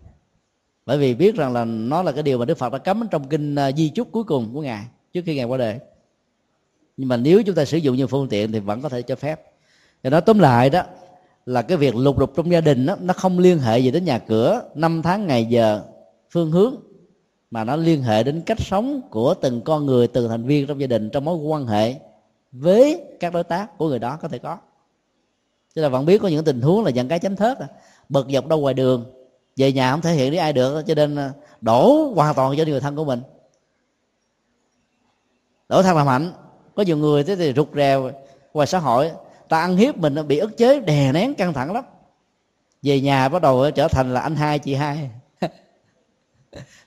Bởi 0.85 0.97
vì 0.97 1.15
biết 1.15 1.35
rằng 1.35 1.53
là 1.53 1.65
nó 1.65 2.03
là 2.03 2.11
cái 2.11 2.23
điều 2.23 2.37
mà 2.37 2.45
đức 2.45 2.57
phật 2.57 2.73
đã 2.73 2.77
cấm 2.77 3.07
trong 3.11 3.27
kinh 3.27 3.55
ờ, 3.55 3.71
di 3.71 3.89
chúc 3.89 4.11
cuối 4.11 4.23
cùng 4.23 4.53
của 4.53 4.61
ngài 4.61 4.85
trước 5.13 5.21
khi 5.25 5.35
ngài 5.35 5.45
qua 5.45 5.57
đời. 5.57 5.79
Nhưng 6.97 7.09
mà 7.09 7.17
nếu 7.17 7.43
chúng 7.43 7.55
ta 7.55 7.65
sử 7.65 7.77
dụng 7.77 7.95
như 7.95 8.07
phương 8.07 8.27
tiện 8.29 8.51
thì 8.51 8.59
vẫn 8.59 8.81
có 8.81 8.89
thể 8.89 9.01
cho 9.01 9.15
phép. 9.15 9.41
Thì 10.03 10.09
nói 10.09 10.21
tóm 10.21 10.39
lại 10.39 10.69
đó 10.69 10.83
là 11.45 11.61
cái 11.61 11.77
việc 11.77 11.95
lục 11.95 12.17
đục 12.17 12.33
trong 12.35 12.51
gia 12.51 12.61
đình 12.61 12.85
đó, 12.85 12.95
nó 13.01 13.13
không 13.13 13.39
liên 13.39 13.59
hệ 13.59 13.79
gì 13.79 13.91
đến 13.91 14.05
nhà 14.05 14.19
cửa 14.19 14.61
năm 14.75 15.01
tháng 15.01 15.27
ngày 15.27 15.45
giờ 15.45 15.83
phương 16.29 16.51
hướng 16.51 16.75
mà 17.51 17.63
nó 17.63 17.75
liên 17.75 18.03
hệ 18.03 18.23
đến 18.23 18.41
cách 18.45 18.61
sống 18.61 19.01
của 19.09 19.33
từng 19.33 19.61
con 19.61 19.85
người 19.85 20.07
từng 20.07 20.29
thành 20.29 20.43
viên 20.43 20.67
trong 20.67 20.81
gia 20.81 20.87
đình 20.87 21.09
trong 21.09 21.25
mối 21.25 21.37
quan 21.37 21.67
hệ 21.67 21.95
với 22.51 23.01
các 23.19 23.33
đối 23.33 23.43
tác 23.43 23.77
của 23.77 23.89
người 23.89 23.99
đó 23.99 24.17
có 24.21 24.27
thể 24.27 24.37
có 24.37 24.57
chúng 25.75 25.83
ta 25.83 25.89
vẫn 25.89 26.05
biết 26.05 26.21
có 26.21 26.27
những 26.27 26.45
tình 26.45 26.61
huống 26.61 26.83
là 26.83 26.89
dẫn 26.89 27.07
cái 27.07 27.19
chánh 27.19 27.35
thớt 27.35 27.59
à. 27.59 27.67
bật 28.09 28.27
dọc 28.33 28.47
đâu 28.47 28.59
ngoài 28.59 28.73
đường, 28.73 29.05
về 29.57 29.71
nhà 29.71 29.91
không 29.91 30.01
thể 30.01 30.13
hiện 30.13 30.29
với 30.29 30.39
ai 30.39 30.53
được, 30.53 30.83
cho 30.87 30.95
nên 30.95 31.15
à, 31.15 31.31
đổ 31.61 32.11
hoàn 32.15 32.35
toàn 32.35 32.57
cho 32.57 32.65
người 32.65 32.79
thân 32.79 32.95
của 32.95 33.05
mình. 33.05 33.21
Đổ 35.69 35.83
thân 35.83 35.97
làm 35.97 36.07
hạnh. 36.07 36.33
Có 36.75 36.83
nhiều 36.83 36.97
người 36.97 37.23
thế 37.23 37.35
thì 37.35 37.53
rụt 37.53 37.67
rè 37.75 37.97
ngoài 38.53 38.67
xã 38.67 38.79
hội. 38.79 39.11
Ta 39.49 39.61
ăn 39.61 39.77
hiếp 39.77 39.97
mình 39.97 40.27
bị 40.27 40.37
ức 40.37 40.57
chế, 40.57 40.79
đè 40.79 41.11
nén 41.11 41.35
căng 41.35 41.53
thẳng 41.53 41.73
lắm. 41.73 41.83
Về 42.81 43.01
nhà 43.01 43.29
bắt 43.29 43.41
đầu 43.41 43.61
à, 43.61 43.71
trở 43.71 43.87
thành 43.87 44.13
là 44.13 44.21
anh 44.21 44.35
hai, 44.35 44.59
chị 44.59 44.73
hai. 44.73 45.09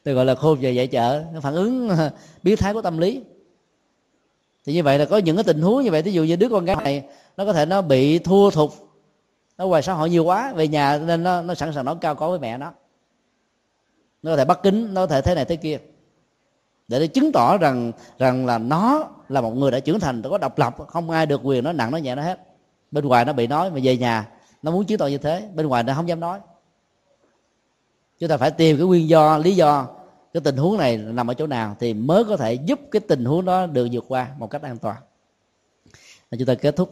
Tôi 0.05 0.15
gọi 0.15 0.25
là 0.25 0.35
khôn 0.35 0.59
về 0.61 0.73
dạy 0.73 0.87
chợ 0.87 1.25
phản 1.43 1.55
ứng 1.55 1.89
à, 1.89 2.11
biến 2.43 2.57
thái 2.57 2.75
của 2.75 2.83
tâm 2.83 2.99
lý. 2.99 3.23
Thì 4.65 4.73
như 4.73 4.83
vậy 4.83 4.99
là 4.99 5.05
có 5.05 5.19
những 5.19 5.37
cái 5.37 5.45
tình 5.45 5.61
huống 5.63 5.85
như 5.85 5.91
vậy. 5.91 6.03
Ví 6.03 6.13
dụ 6.13 6.25
như 6.25 6.37
đứa 6.37 6.49
con 6.49 6.65
gái 6.65 6.77
này 6.77 7.05
nó 7.37 7.45
có 7.45 7.53
thể 7.53 7.67
nó 7.67 7.83
bị 7.83 8.19
thua 8.19 8.51
thục 8.51 8.85
nó 9.59 9.67
ngoài 9.67 9.83
xã 9.83 9.93
hội 9.93 10.11
nhiều 10.11 10.25
quá 10.25 10.53
về 10.53 10.69
nhà 10.69 10.99
nên 10.99 11.23
nó, 11.23 11.43
nó 11.43 11.55
sẵn 11.55 11.73
sàng 11.73 11.85
nói 11.85 11.97
cao 12.01 12.15
có 12.15 12.31
với 12.31 12.39
mẹ 12.39 12.59
nó. 12.59 12.73
Nó 14.23 14.31
có 14.31 14.37
thể 14.37 14.45
bắt 14.45 14.61
kính 14.63 14.95
nó 14.95 15.03
có 15.03 15.07
thể 15.07 15.23
thế 15.23 15.35
này 15.35 15.45
thế 15.45 15.57
kia. 15.57 15.79
Để 16.89 17.01
nó 17.01 17.07
chứng 17.07 17.33
tỏ 17.33 17.59
rằng 17.59 17.93
rằng 18.19 18.47
là 18.47 18.59
nó 18.59 19.09
là 19.29 19.41
một 19.41 19.51
người 19.51 19.71
đã 19.71 19.81
trưởng 19.81 20.01
thành 20.01 20.23
có 20.23 20.39
độc 20.39 20.59
lập 20.59 20.77
không 20.89 21.11
ai 21.11 21.27
được 21.27 21.41
quyền 21.45 21.65
nó 21.65 21.73
nặng 21.73 21.91
nó 21.91 21.99
nhẹ 21.99 22.15
nó 22.15 22.23
hết. 22.23 22.41
Bên 22.91 23.05
ngoài 23.05 23.25
nó 23.25 23.33
bị 23.33 23.47
nói 23.47 23.71
mà 23.71 23.81
về 23.83 23.97
nhà 23.97 24.29
nó 24.63 24.71
muốn 24.71 24.85
chứng 24.85 24.99
tỏ 24.99 25.07
như 25.07 25.19
thế. 25.19 25.49
Bên 25.55 25.67
ngoài 25.67 25.83
nó 25.83 25.95
không 25.95 26.09
dám 26.09 26.21
nói. 26.21 26.41
Chúng 28.19 28.29
ta 28.29 28.37
phải 28.37 28.51
tìm 28.51 28.77
cái 28.77 28.87
nguyên 28.87 29.09
do 29.09 29.39
lý 29.39 29.57
do 29.57 29.87
cái 30.33 30.41
tình 30.41 30.57
huống 30.57 30.79
này 30.79 30.97
nằm 30.97 31.31
ở 31.31 31.35
chỗ 31.35 31.47
nào 31.47 31.77
thì 31.81 31.95
mới 31.95 32.25
có 32.25 32.37
thể 32.37 32.55
giúp 32.55 32.81
cái 32.91 33.01
tình 33.01 33.25
huống 33.25 33.45
đó 33.45 33.67
được 33.67 33.89
vượt 33.93 34.05
qua 34.09 34.29
một 34.39 34.51
cách 34.51 34.63
an 34.63 34.79
toàn. 34.79 34.97
Chúng 36.39 36.47
ta 36.47 36.55
kết 36.55 36.77
thúc. 36.77 36.83